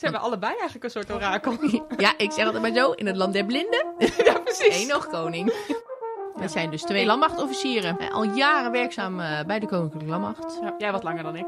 Zijn 0.00 0.12
we 0.12 0.18
allebei 0.18 0.52
eigenlijk 0.52 0.84
een 0.84 0.90
soort 0.90 1.12
orakel? 1.12 1.56
Ja, 1.96 2.12
ik 2.16 2.32
zeg 2.32 2.44
altijd 2.44 2.62
maar 2.62 2.74
zo, 2.82 2.90
in 2.90 3.06
het 3.06 3.16
land 3.16 3.32
der 3.32 3.44
blinden. 3.44 3.86
ja, 4.24 4.38
precies. 4.38 4.82
Eén 4.82 4.88
nog 4.88 5.06
koning. 5.06 5.52
We 6.34 6.48
zijn 6.48 6.70
dus 6.70 6.82
twee 6.82 7.06
landmachtofficieren. 7.06 7.98
eh, 7.98 8.10
Al 8.14 8.24
jaren 8.24 8.72
werkzaam 8.72 9.20
eh, 9.20 9.44
bij 9.46 9.58
de 9.58 9.66
Koninklijke 9.66 10.08
Landmacht. 10.08 10.58
Ja, 10.62 10.74
jij 10.78 10.92
wat 10.92 11.02
langer 11.02 11.22
dan 11.22 11.36
ik. 11.36 11.46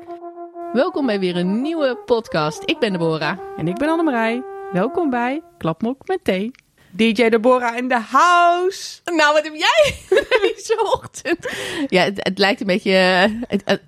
Welkom 0.73 1.07
bij 1.07 1.19
weer 1.21 1.37
een 1.37 1.63
nieuwe 1.63 1.97
podcast. 1.97 2.63
Ik 2.65 2.79
ben 2.79 2.93
Deborah. 2.93 3.39
En 3.57 3.69
ik 3.69 3.75
ben 3.77 3.89
Annemarij. 3.89 4.43
Welkom 4.73 5.11
bij 5.11 5.43
Klapmok 5.59 6.07
met 6.07 6.25
thee. 6.25 6.51
DJ 6.91 7.29
Deborah 7.29 7.77
in 7.77 7.89
de 7.89 8.01
house. 8.01 9.01
Nou, 9.05 9.33
wat 9.33 9.45
heb 9.45 9.55
jij 9.55 9.95
deze 10.43 10.81
ochtend? 10.95 11.49
Ja, 11.89 12.03
het, 12.03 12.19
het 12.23 12.39
lijkt 12.39 12.61
een 12.61 12.67
beetje... 12.67 12.93
eh, 12.93 13.31
het- 13.49 13.63
het- 13.65 13.83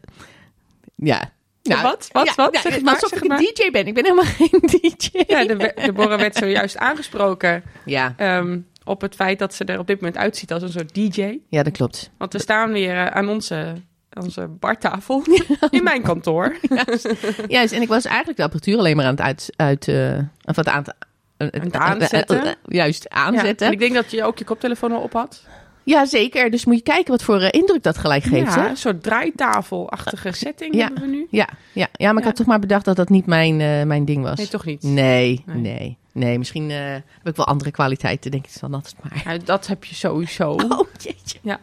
ja. 0.94 1.32
Nou, 1.68 1.82
Wat? 1.82 2.08
Wat? 2.12 2.26
ja, 2.26 2.32
Wat? 2.36 2.54
ja, 2.54 2.60
Zeg 2.60 2.74
het 2.74 2.82
maar, 2.82 2.94
alsof 2.94 3.08
zeg 3.08 3.22
ik 3.22 3.30
het 3.30 3.40
een 3.40 3.52
DJ 3.54 3.70
ben. 3.70 3.86
Ik 3.86 3.94
ben 3.94 4.04
helemaal 4.04 4.24
geen 4.38 4.60
DJ. 4.60 5.24
Ja, 5.26 5.44
de, 5.44 5.72
Deborah 5.74 6.18
werd 6.18 6.36
zojuist 6.36 6.76
aangesproken 6.76 7.62
ja, 7.84 8.14
ehm, 8.16 8.58
op 8.84 9.00
het 9.00 9.14
feit 9.14 9.38
dat 9.38 9.54
ze 9.54 9.64
er 9.64 9.78
op 9.78 9.86
dit 9.86 9.96
moment 10.00 10.16
uitziet 10.16 10.52
als 10.52 10.62
een 10.62 10.70
soort 10.72 10.94
DJ. 10.94 11.38
ja, 11.48 11.62
dat 11.62 11.72
klopt. 11.72 12.10
Want 12.18 12.32
we 12.32 12.38
staan 12.38 12.72
weer 12.72 12.96
eh, 12.96 13.06
aan 13.06 13.28
onze, 13.28 13.72
onze 14.20 14.46
bartafel 14.48 15.22
in 15.70 15.82
mijn 15.82 16.02
kantoor. 16.02 16.56
Juist, 17.48 17.72
en 17.72 17.82
ik 17.82 17.88
was 17.88 18.04
eigenlijk 18.04 18.36
de 18.36 18.42
apparatuur 18.44 18.78
alleen 18.78 18.96
maar 18.96 19.04
aan 19.06 19.10
het 19.10 19.20
uit... 19.20 19.52
uit 19.56 19.88
eh, 19.88 20.18
of 20.44 20.58
aan 20.58 20.84
het... 20.84 20.94
het 21.36 21.76
aanzetten. 21.76 22.44
eh, 22.44 22.52
juist, 22.66 23.08
aanzetten. 23.08 23.66
en 23.66 23.72
ik 23.72 23.78
denk 23.78 23.94
dat 23.94 24.10
je 24.10 24.24
ook 24.24 24.38
je 24.38 24.44
koptelefoon 24.44 24.92
al 24.92 25.00
op 25.00 25.12
had. 25.12 25.44
Ja, 25.84 26.04
zeker. 26.06 26.50
Dus 26.50 26.64
moet 26.64 26.76
je 26.76 26.82
kijken 26.82 27.10
wat 27.10 27.22
voor 27.22 27.40
eh, 27.40 27.48
indruk 27.60 27.82
dat 27.82 27.98
gelijk 27.98 28.22
geeft. 28.22 28.54
ja, 28.54 28.62
hè? 28.62 28.68
een 28.68 28.76
soort 28.76 29.02
draaitafelachtige 29.02 30.32
setting 30.32 30.74
Ja. 30.74 30.84
hebben 30.84 31.02
we 31.02 31.08
nu. 31.08 31.26
Ja, 31.30 31.48
ja, 31.72 31.88
ja, 31.92 32.08
maar 32.12 32.18
ik 32.22 32.28
had 32.28 32.36
toch 32.36 32.46
maar 32.46 32.58
bedacht 32.58 32.84
dat 32.84 32.96
dat 32.96 33.08
niet 33.08 33.26
mijn, 33.26 33.60
eh, 33.60 33.82
mijn 33.82 34.04
ding 34.04 34.22
was. 34.22 34.38
Nee, 34.38 34.48
toch 34.48 34.64
niet? 34.64 34.82
Nee, 34.82 35.42
Nee. 35.46 35.56
nee, 35.56 35.98
nee. 36.12 36.38
Misschien 36.38 36.70
eh, 36.70 36.78
heb 36.92 37.28
ik 37.28 37.36
wel 37.36 37.46
andere 37.46 37.70
kwaliteiten, 37.70 38.30
denk 38.30 38.46
ik 38.46 38.60
dan 38.60 38.74
altijd 38.74 38.94
maar. 39.02 39.22
Ja, 39.24 39.38
dat 39.44 39.66
heb 39.66 39.84
je 39.84 39.94
sowieso. 39.94 40.56
Oh, 40.68 40.80
jeetje. 40.98 41.38
Ja. 41.42 41.58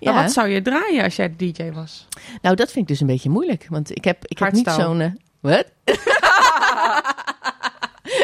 Ja. 0.00 0.12
Maar 0.12 0.22
wat 0.22 0.32
zou 0.32 0.48
je 0.48 0.62
draaien 0.62 1.04
als 1.04 1.16
jij 1.16 1.34
DJ 1.36 1.70
was? 1.72 2.06
Nou, 2.42 2.56
dat 2.56 2.66
vind 2.70 2.84
ik 2.84 2.88
dus 2.88 3.00
een 3.00 3.06
beetje 3.06 3.30
moeilijk. 3.30 3.66
Want 3.70 3.96
ik 3.96 4.04
heb, 4.04 4.24
ik 4.26 4.38
heb 4.38 4.52
niet 4.52 4.70
zo'n... 4.70 5.18
wat? 5.40 5.64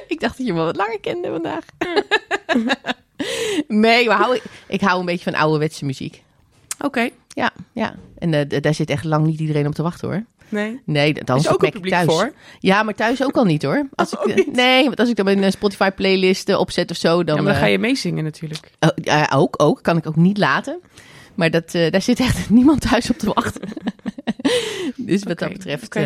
ik 0.09 0.21
dacht 0.21 0.37
dat 0.39 0.47
je 0.47 0.53
me 0.53 0.63
wat 0.63 0.77
langer 0.77 1.01
kende 1.01 1.29
vandaag. 1.31 1.65
nee, 3.69 4.07
maar 4.07 4.17
hou, 4.17 4.39
ik 4.69 4.81
hou 4.81 5.01
een 5.01 5.07
beetje 5.07 5.31
van 5.31 5.41
ouderwetse 5.41 5.85
muziek. 5.85 6.23
Oké. 6.81 7.09
Ja, 7.29 7.51
ja. 7.73 7.95
En 8.19 8.35
eh, 8.35 8.61
daar 8.63 8.75
zit 8.75 8.91
echt 8.91 9.05
lang 9.05 9.27
niet 9.27 9.41
iedereen 9.41 9.67
op 9.67 9.75
te 9.75 9.83
wachten 9.83 10.09
hoor. 10.09 10.25
Nee. 10.49 10.81
Nee, 10.85 11.13
dan 11.25 11.39
is 11.39 11.49
ook 11.49 11.63
een 11.63 11.71
publiek 11.71 11.93
thuis. 11.93 12.07
voor. 12.07 12.33
Ja, 12.59 12.83
maar 12.83 12.95
thuis 12.95 13.25
ook 13.25 13.37
al 13.37 13.45
niet 13.45 13.63
hoor. 13.63 13.87
Als 13.95 14.17
Oh, 14.17 14.29
ik, 14.29 14.35
niet? 14.37 14.53
Nee, 14.53 14.85
want 14.85 15.01
als 15.01 15.09
ik 15.09 15.17
dan 15.17 15.25
mijn 15.25 15.43
eh, 15.43 15.51
Spotify 15.51 15.91
playlist 15.91 16.49
eh, 16.49 16.59
opzet 16.59 16.91
of 16.91 16.97
zo, 16.97 17.25
dan... 17.25 17.37
ja, 17.37 17.43
maar 17.43 17.53
dan 17.53 17.61
eh, 17.61 17.67
ga 17.67 17.67
je 17.73 17.79
meezingen 17.79 18.25
natuurlijk. 18.25 18.71
oh, 18.81 18.89
ja, 18.95 19.31
ook, 19.35 19.55
ook. 19.63 19.83
Kan 19.83 19.97
ik 19.97 20.07
ook 20.07 20.17
niet 20.17 20.39
laten. 20.39 20.81
Maar 21.35 21.51
dat, 21.51 21.75
eh, 21.75 21.91
daar 21.91 22.03
zit 22.03 22.21
echt 22.21 22.51
niemand 22.59 22.81
thuis 22.81 23.11
op 23.11 23.19
te 23.19 23.33
wachten. 23.35 23.69
dus 24.97 25.23
wat 25.23 25.39
dat 25.39 25.53
betreft. 25.53 25.97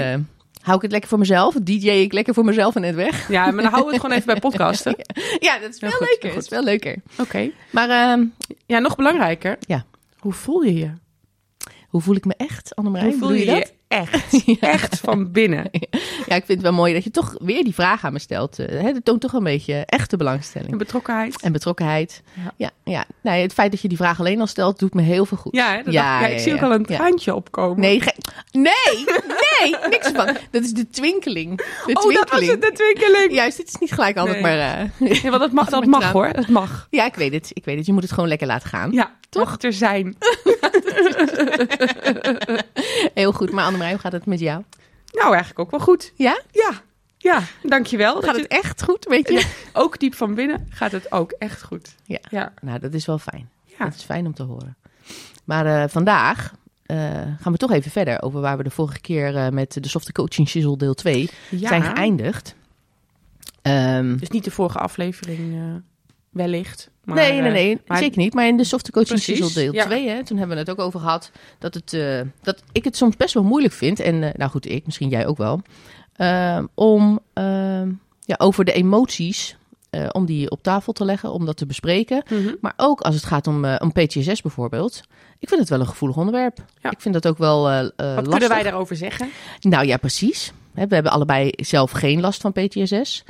Hou 0.64 0.76
ik 0.76 0.82
het 0.82 0.90
lekker 0.90 1.08
voor 1.10 1.18
mezelf. 1.18 1.54
DJ 1.54 1.88
ik 1.88 2.12
lekker 2.12 2.34
voor 2.34 2.44
mezelf 2.44 2.74
en 2.74 2.80
net 2.80 2.94
weg. 2.94 3.28
Ja, 3.28 3.44
maar 3.50 3.62
dan 3.62 3.72
houden 3.72 3.84
we 3.84 3.90
het 3.92 4.00
gewoon 4.00 4.16
even 4.16 4.26
bij 4.32 4.40
podcasten. 4.50 4.96
Ja, 5.38 5.58
dat 5.58 5.70
is 5.74 5.92
goed, 5.92 6.00
leuker. 6.08 6.28
Dat 6.34 6.42
is 6.42 6.48
veel 6.48 6.62
leuker. 6.64 6.96
Oké. 7.18 7.50
Maar 7.70 7.88
ehm, 7.88 8.24
Ja, 8.66 8.78
nog 8.78 8.96
belangrijker. 8.96 9.56
Ja. 9.60 9.84
Hoe 10.18 10.32
voel 10.32 10.62
je 10.62 10.74
je? 10.74 10.90
hoe 11.88 12.00
voel 12.02 12.16
ik 12.16 12.24
me 12.24 12.34
echt, 12.36 12.74
Annemarij? 12.74 13.08
Hoe 13.08 13.18
voel 13.18 13.32
je 13.32 13.38
je 13.38 13.46
dat? 13.46 13.72
Echt? 13.88 14.44
Echt 14.60 14.98
van 15.00 15.30
binnen. 15.32 15.70
Ja, 16.26 16.34
ik 16.34 16.44
vind 16.44 16.58
het 16.58 16.68
wel 16.68 16.72
mooi 16.78 16.92
dat 16.94 17.04
je 17.04 17.10
toch 17.10 17.34
weer 17.38 17.64
die 17.64 17.74
vraag 17.74 18.04
aan 18.04 18.12
me 18.12 18.18
stelt. 18.18 18.58
Eh, 18.58 18.80
hè, 18.80 18.92
dat 18.92 19.04
toont 19.04 19.20
toch 19.20 19.32
een 19.32 19.42
beetje 19.44 19.82
echte 19.86 20.16
belangstelling. 20.16 20.70
En 20.72 20.78
betrokkenheid. 20.78 21.42
En 21.42 21.52
betrokkenheid. 21.52 22.22
Ja. 22.34 22.52
Ja, 22.56 22.70
ja. 22.84 23.04
Nee, 23.22 23.42
het 23.42 23.52
feit 23.52 23.70
dat 23.70 23.80
je 23.80 23.88
die 23.88 23.96
vraag 23.96 24.18
alleen 24.20 24.40
al 24.40 24.46
stelt, 24.46 24.78
doet 24.78 24.94
me 24.94 25.02
heel 25.02 25.26
veel 25.26 25.36
goed. 25.36 25.54
Ja, 25.54 25.82
Ja, 25.86 26.26
ik 26.26 26.38
zie 26.38 26.54
ook 26.54 26.62
al 26.62 26.72
een 26.72 26.84
traantje 26.86 27.34
opkomen. 27.34 27.80
Nee, 27.80 28.02
nee, 28.52 29.04
nee, 29.60 29.76
niks 29.90 30.10
van. 30.14 30.36
Dat 30.50 30.62
is 30.62 30.72
de 30.72 30.88
twinkeling. 30.90 31.56
De 31.56 31.92
oh, 31.92 32.14
dat 32.14 32.30
was 32.30 32.46
het, 32.46 32.62
de 32.62 32.72
twinkeling. 32.72 33.32
Juist, 33.34 33.58
het 33.58 33.68
is 33.68 33.76
niet 33.76 33.92
gelijk 33.92 34.16
altijd 34.16 34.40
Nee. 34.40 34.56
maar... 34.56 34.90
eh, 35.00 35.22
Ja, 35.22 35.28
want 35.30 35.42
dat 35.42 35.52
mag, 35.52 35.68
dat 35.70 35.86
mag 35.86 36.00
traan. 36.00 36.12
hoor. 36.12 36.32
Dat 36.32 36.48
mag. 36.48 36.86
ja, 36.90 37.04
ik 37.06 37.14
weet 37.14 37.32
het. 37.32 37.50
Ik 37.52 37.64
weet 37.64 37.76
het. 37.76 37.86
Je 37.86 37.92
moet 37.92 38.02
het 38.02 38.12
gewoon 38.12 38.28
lekker 38.28 38.46
laten 38.46 38.68
gaan. 38.68 38.92
Ja, 38.92 39.12
toch? 39.28 39.56
Er 39.62 39.72
zijn. 39.72 40.16
Heel 43.14 43.32
goed. 43.32 43.50
Maar 43.50 43.64
Annemarij, 43.74 43.92
hoe 43.92 44.00
gaat 44.10 44.12
het 44.12 44.26
met 44.26 44.40
jou? 44.40 44.62
Nou, 45.12 45.26
eigenlijk 45.28 45.58
ook 45.58 45.70
wel 45.70 45.80
goed. 45.80 46.12
Ja? 46.14 46.40
Ja, 46.50 46.70
ja, 47.18 47.42
dankjewel. 47.62 48.20
Gaat 48.22 48.36
het 48.36 48.46
echt 48.46 48.82
goed, 48.82 49.04
weet 49.04 49.28
je? 49.28 49.52
Ook 49.72 49.98
diep 49.98 50.14
van 50.14 50.34
binnen 50.34 50.66
gaat 50.70 50.92
het 50.92 51.12
ook 51.12 51.30
echt 51.38 51.62
goed. 51.62 51.94
Ja. 52.04 52.18
Ja. 52.30 52.52
Nou, 52.60 52.78
dat 52.78 52.94
is 52.94 53.06
wel 53.06 53.18
fijn. 53.18 53.48
Ja. 53.64 53.84
Dat 53.84 53.94
is 53.94 54.02
fijn 54.02 54.26
om 54.26 54.34
te 54.34 54.42
horen. 54.42 54.76
Maar 55.44 55.66
eh, 55.82 55.88
vandaag 55.88 56.54
eh, 56.86 56.96
gaan 57.40 57.52
we 57.52 57.56
toch 57.58 57.70
even 57.72 57.90
verder 57.90 58.22
over 58.22 58.40
waar 58.40 58.56
we 58.56 58.62
de 58.62 58.70
vorige 58.70 59.00
keer 59.00 59.36
eh, 59.36 59.48
met 59.48 59.82
de 59.82 59.88
Softe 59.88 60.12
Coaching 60.12 60.48
Shizzle 60.48 60.76
deel 60.76 60.94
2 60.94 61.30
Ja. 61.50 61.68
zijn 61.68 61.82
geëindigd. 61.82 62.54
Ehm, 63.62 64.16
Dus 64.16 64.28
niet 64.30 64.44
de 64.44 64.50
vorige 64.50 64.78
aflevering 64.78 65.82
wellicht. 66.34 66.90
Maar, 67.04 67.16
nee, 67.16 67.32
nee, 67.32 67.48
eh, 67.48 67.52
nee, 67.52 67.80
maar- 67.86 67.98
zeker 67.98 68.18
niet. 68.18 68.34
Maar 68.34 68.46
in 68.46 68.56
de 68.56 68.64
Softe 68.64 68.90
Coaching 68.90 69.20
Precies, 69.22 69.44
Shizzle 69.44 69.62
deel 69.62 69.72
ja. 69.72 69.84
2, 69.84 70.08
hè, 70.08 70.24
toen 70.24 70.36
hebben 70.38 70.56
we 70.56 70.62
het 70.62 70.70
ook 70.70 70.86
over 70.86 71.00
gehad 71.00 71.30
dat, 71.58 71.74
het, 71.74 71.92
eh, 71.92 72.20
dat 72.42 72.62
ik 72.72 72.84
het 72.84 72.96
soms 72.96 73.16
best 73.16 73.34
wel 73.34 73.42
moeilijk 73.42 73.74
vind. 73.74 74.00
En 74.00 74.22
eh, 74.22 74.34
nou 74.34 74.50
goed, 74.50 74.70
ik, 74.70 74.86
misschien 74.86 75.08
jij 75.08 75.26
ook 75.26 75.36
wel. 75.36 75.60
om 76.74 77.20
ja, 78.26 78.34
over 78.36 78.64
de 78.64 78.72
emoties, 78.72 79.56
om 80.12 80.26
die 80.26 80.50
op 80.50 80.62
tafel 80.62 80.92
te 80.92 81.04
leggen, 81.04 81.32
om 81.32 81.44
dat 81.46 81.56
te 81.56 81.66
bespreken. 81.66 82.22
Mhm. 82.28 82.54
Maar 82.60 82.72
ook 82.76 83.00
als 83.00 83.14
het 83.14 83.24
gaat 83.24 83.46
om, 83.46 83.64
om 83.64 83.92
PTSS 83.92 84.42
bijvoorbeeld. 84.42 85.00
Ik 85.38 85.48
vind 85.48 85.60
het 85.60 85.68
wel 85.68 85.80
een 85.80 85.86
gevoelig 85.86 86.16
onderwerp. 86.16 86.58
Ja. 86.82 86.90
Ik 86.90 87.00
vind 87.00 87.14
dat 87.14 87.26
ook 87.26 87.38
wel 87.38 87.62
Wat 87.62 87.92
lastig. 87.96 88.28
kunnen 88.28 88.48
wij 88.48 88.62
daarover 88.62 88.96
zeggen? 88.96 89.28
Nou 89.60 89.86
ja, 89.86 89.96
precies. 89.96 90.52
We 90.72 90.94
hebben 90.94 91.12
allebei 91.12 91.50
zelf 91.56 91.90
geen 91.90 92.20
last 92.20 92.40
van 92.40 92.52
PTSS. 92.52 93.24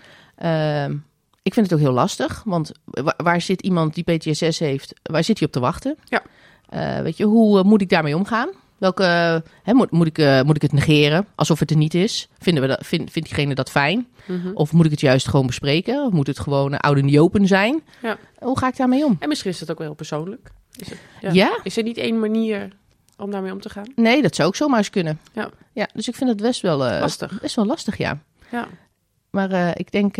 Ik 1.45 1.55
vind 1.55 1.67
het 1.71 1.75
ook 1.75 1.85
heel 1.85 1.93
lastig, 1.95 2.43
want 2.45 2.73
wa- 2.85 3.15
waar 3.17 3.41
zit 3.41 3.63
iemand 3.63 3.95
die 3.95 4.05
PTSS 4.05 4.59
heeft, 4.59 4.95
waar 5.03 5.25
zit 5.25 5.39
hij 5.39 5.47
op 5.47 5.53
te 5.53 5.61
wachten? 5.61 5.97
Ja. 6.05 6.23
Eh, 6.69 7.01
weet 7.03 7.17
je, 7.17 7.25
hoe 7.25 7.59
eh, 7.59 7.65
moet 7.65 7.81
ik 7.81 7.89
daarmee 7.89 8.17
omgaan? 8.17 8.49
Welke, 8.79 9.03
hè, 9.63 9.75
moet, 9.75 9.91
moet, 9.91 10.07
ik, 10.07 10.19
eh, 10.19 10.43
moet 10.43 10.57
ik 10.57 10.63
het 10.63 10.73
negeren, 10.73 11.27
alsof 11.35 11.59
het 11.59 11.71
er 11.71 11.77
niet 11.77 11.95
is? 11.95 12.29
Vinden 12.39 12.63
we 12.63 12.69
dat, 12.69 12.87
vind, 12.87 13.11
vindt 13.11 13.29
diegene 13.29 13.55
dat 13.55 13.71
fijn? 13.71 14.07
Mhm. 14.27 14.51
Of 14.55 14.73
moet 14.73 14.85
ik 14.85 14.91
het 14.91 15.01
juist 15.01 15.29
gewoon 15.29 15.47
bespreken? 15.47 16.05
Of 16.05 16.13
moet 16.13 16.27
het 16.27 16.39
gewoon 16.41 16.73
uh, 16.73 16.79
oude 16.79 17.03
niet 17.03 17.19
open 17.19 17.47
zijn? 17.47 17.83
Ja. 18.03 18.17
Hoe 18.39 18.59
ga 18.59 18.69
ik 18.69 18.77
daarmee 18.77 19.05
om? 19.05 19.17
En 19.19 19.29
misschien 19.29 19.51
is 19.51 19.61
het 19.61 19.71
ook 19.71 19.79
wel 19.79 19.87
heel 19.87 19.97
persoonlijk. 19.97 20.51
Is, 20.77 20.89
het, 20.89 20.99
ja. 21.21 21.31
Ja? 21.33 21.59
is 21.63 21.77
er 21.77 21.83
niet 21.83 21.97
één 21.97 22.19
manier 22.21 22.69
om 23.19 23.31
daarmee 23.31 23.53
om 23.53 23.61
te 23.61 23.69
gaan? 23.71 23.93
Nee, 23.97 24.23
dat 24.23 24.35
zou 24.35 24.49
ook 24.49 24.57
zomaar 24.57 24.79
eens 24.79 24.91
kunnen. 24.91 25.21
Ja. 25.33 25.51
ja 25.73 25.89
dus 25.95 26.09
ik 26.09 26.15
vind 26.15 26.31
het 26.31 26.41
best 26.43 26.61
wel, 26.61 26.77
Lastig. 26.79 27.41
best 27.41 27.55
wel 27.57 27.67
lastig, 27.67 27.97
ja. 27.99 28.19
Ja. 28.51 28.69
Maar 29.31 29.79
ik 29.79 29.93
denk 29.93 30.17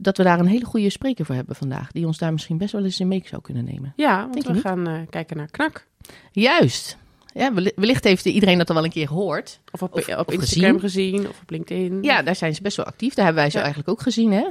dat 0.00 0.16
we 0.16 0.22
daar 0.22 0.38
een 0.38 0.46
hele 0.46 0.64
goede 0.64 0.90
spreker 0.90 1.24
voor 1.24 1.34
hebben 1.34 1.56
vandaag. 1.56 1.92
Die 1.92 2.06
ons 2.06 2.18
daar 2.18 2.32
misschien 2.32 2.58
best 2.58 2.72
wel 2.72 2.84
eens 2.84 3.00
in 3.00 3.08
mee 3.08 3.22
zou 3.26 3.42
kunnen 3.42 3.64
nemen. 3.64 3.92
Ja, 3.96 4.20
want 4.20 4.32
Denk 4.44 4.46
we 4.46 4.60
gaan 4.60 4.88
eh, 4.88 5.00
kijken 5.10 5.36
naar 5.36 5.50
Knak. 5.50 5.86
Juist. 6.32 6.96
Ja, 7.34 7.54
welli- 7.54 7.72
wellicht 7.76 8.04
heeft 8.04 8.24
iedereen 8.24 8.58
dat 8.58 8.68
al 8.68 8.74
wel 8.74 8.84
een 8.84 8.90
keer 8.90 9.06
gehoord. 9.06 9.60
Of 9.72 9.82
op, 9.82 9.94
Of- 9.94 10.16
op 10.16 10.30
Instagram 10.32 10.78
gezien. 10.80 11.28
of 11.28 11.40
op 11.42 11.50
LinkedIn. 11.50 12.02
Ja, 12.02 12.22
daar 12.22 12.36
zijn 12.36 12.54
ze 12.54 12.62
best 12.62 12.76
wel 12.76 12.86
actief. 12.86 13.14
Daar 13.14 13.24
hebben 13.24 13.42
wij 13.42 13.50
ze 13.50 13.56
Ja. 13.58 13.62
eigenlijk 13.64 13.92
ook 13.92 14.02
gezien, 14.02 14.32
hè? 14.32 14.48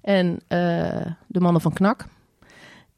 En 0.00 0.40
eh, 0.48 1.06
de 1.26 1.40
mannen 1.40 1.60
van 1.62 1.72
Knak. 1.72 2.06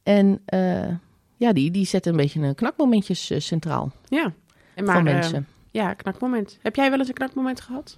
En 0.03 0.41
eh, 0.45 0.89
ja, 1.37 1.53
die, 1.53 1.71
die 1.71 1.87
zetten 1.87 2.11
een 2.13 2.17
beetje 2.19 2.41
een 2.41 2.55
knakmomentjes 2.55 3.31
eh, 3.31 3.41
centraal 3.41 3.93
Ja. 4.09 4.33
En 4.75 4.85
voor 4.85 4.95
eh, 4.95 5.03
mensen. 5.03 5.47
ja, 5.71 5.95
knakmoment. 5.95 6.59
Heb 6.63 6.77
jij 6.77 6.91
wel 6.91 6.99
eens 6.99 7.09
een 7.09 7.15
knakmoment 7.15 7.61
gehad? 7.61 7.97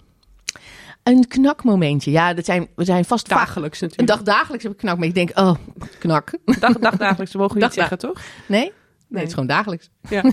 Een 1.02 1.28
knakmomentje. 1.28 2.10
Ja, 2.10 2.34
dat 2.34 2.44
zijn, 2.44 2.68
we 2.76 2.84
zijn 2.84 3.04
vast. 3.04 3.28
Dagelijks 3.28 3.80
Een 3.80 3.88
natuurlijk. 3.88 4.18
dag 4.24 4.34
dagelijks 4.34 4.62
heb 4.62 4.72
ik 4.72 4.78
knakmoment. 4.78 5.16
Ik 5.16 5.26
denk, 5.26 5.38
oh, 5.38 5.54
knak. 5.98 6.30
Dag, 6.60 6.78
dag, 6.78 6.96
dagelijks. 6.96 7.32
We 7.32 7.38
mogen 7.38 7.60
niet 7.60 7.72
zeggen, 7.72 7.98
toch? 7.98 8.20
Nee? 8.46 8.60
Nee, 8.60 8.72
Nee. 9.08 9.18
het 9.20 9.28
is 9.28 9.32
gewoon 9.34 9.48
dagelijks. 9.48 9.90
Ja. 10.08 10.22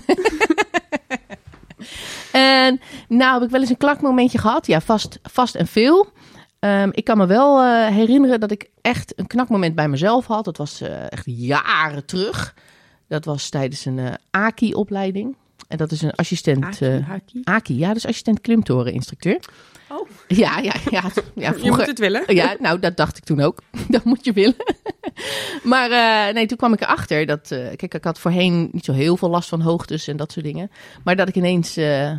En 2.32 2.80
nou 3.08 3.34
heb 3.34 3.42
ik 3.42 3.50
wel 3.50 3.60
eens 3.60 3.70
een 3.70 3.76
knakmomentje 3.76 4.38
gehad. 4.38 4.66
Ja, 4.66 4.80
vast, 4.80 5.18
vast 5.22 5.54
en 5.54 5.66
veel. 5.66 6.08
Ehm, 6.58 6.88
ik 6.92 7.04
kan 7.04 7.16
me 7.18 7.26
wel 7.26 7.62
eh, 7.62 7.86
herinneren 7.86 8.40
dat 8.40 8.50
ik 8.50 8.70
echt 8.80 9.12
een 9.18 9.26
knakmoment 9.26 9.74
bij 9.74 9.88
mezelf 9.88 10.26
had. 10.26 10.44
Dat 10.44 10.56
was 10.56 10.80
eh, 10.80 11.12
echt 11.12 11.24
jaren 11.26 12.04
terug. 12.04 12.54
Dat 13.08 13.24
was 13.24 13.48
tijdens 13.48 13.84
een 13.84 13.98
eh 13.98 14.12
AKI-opleiding. 14.30 15.36
En 15.68 15.76
dat 15.76 15.90
is 15.92 16.02
een 16.02 16.12
assistent... 16.12 16.80
Haki. 16.80 17.40
AKI, 17.44 17.78
ja, 17.78 17.92
dus 17.92 18.06
assistent 18.06 18.40
klimtoren-instructeur. 18.40 19.40
Oh, 19.90 20.08
Ja, 20.28 20.58
ja, 20.58 20.72
ja. 20.90 21.02
ja 21.34 21.54
je 21.62 21.70
moet 21.70 21.86
het 21.86 21.98
willen. 21.98 22.34
ja, 22.34 22.56
nou, 22.60 22.78
dat 22.78 22.96
dacht 22.96 23.16
ik 23.16 23.24
toen 23.24 23.40
ook. 23.40 23.58
dat 23.88 24.04
moet 24.04 24.24
je 24.24 24.32
willen. 24.32 24.56
maar 25.62 25.90
eh, 25.90 26.34
nee, 26.34 26.46
toen 26.46 26.56
kwam 26.56 26.72
ik 26.72 26.80
erachter 26.80 27.26
dat... 27.26 27.50
eh, 27.50 27.58
kijk, 27.76 27.94
ik 27.94 28.04
had 28.04 28.18
voorheen 28.18 28.68
niet 28.72 28.84
zo 28.84 28.92
heel 28.92 29.16
veel 29.16 29.30
last 29.30 29.48
van 29.48 29.60
hoogtes 29.60 30.08
en 30.08 30.16
dat 30.16 30.32
soort 30.32 30.44
dingen. 30.44 30.70
Maar 31.04 31.16
dat 31.16 31.28
ik 31.28 31.34
ineens 31.34 31.76
eh, 31.76 32.10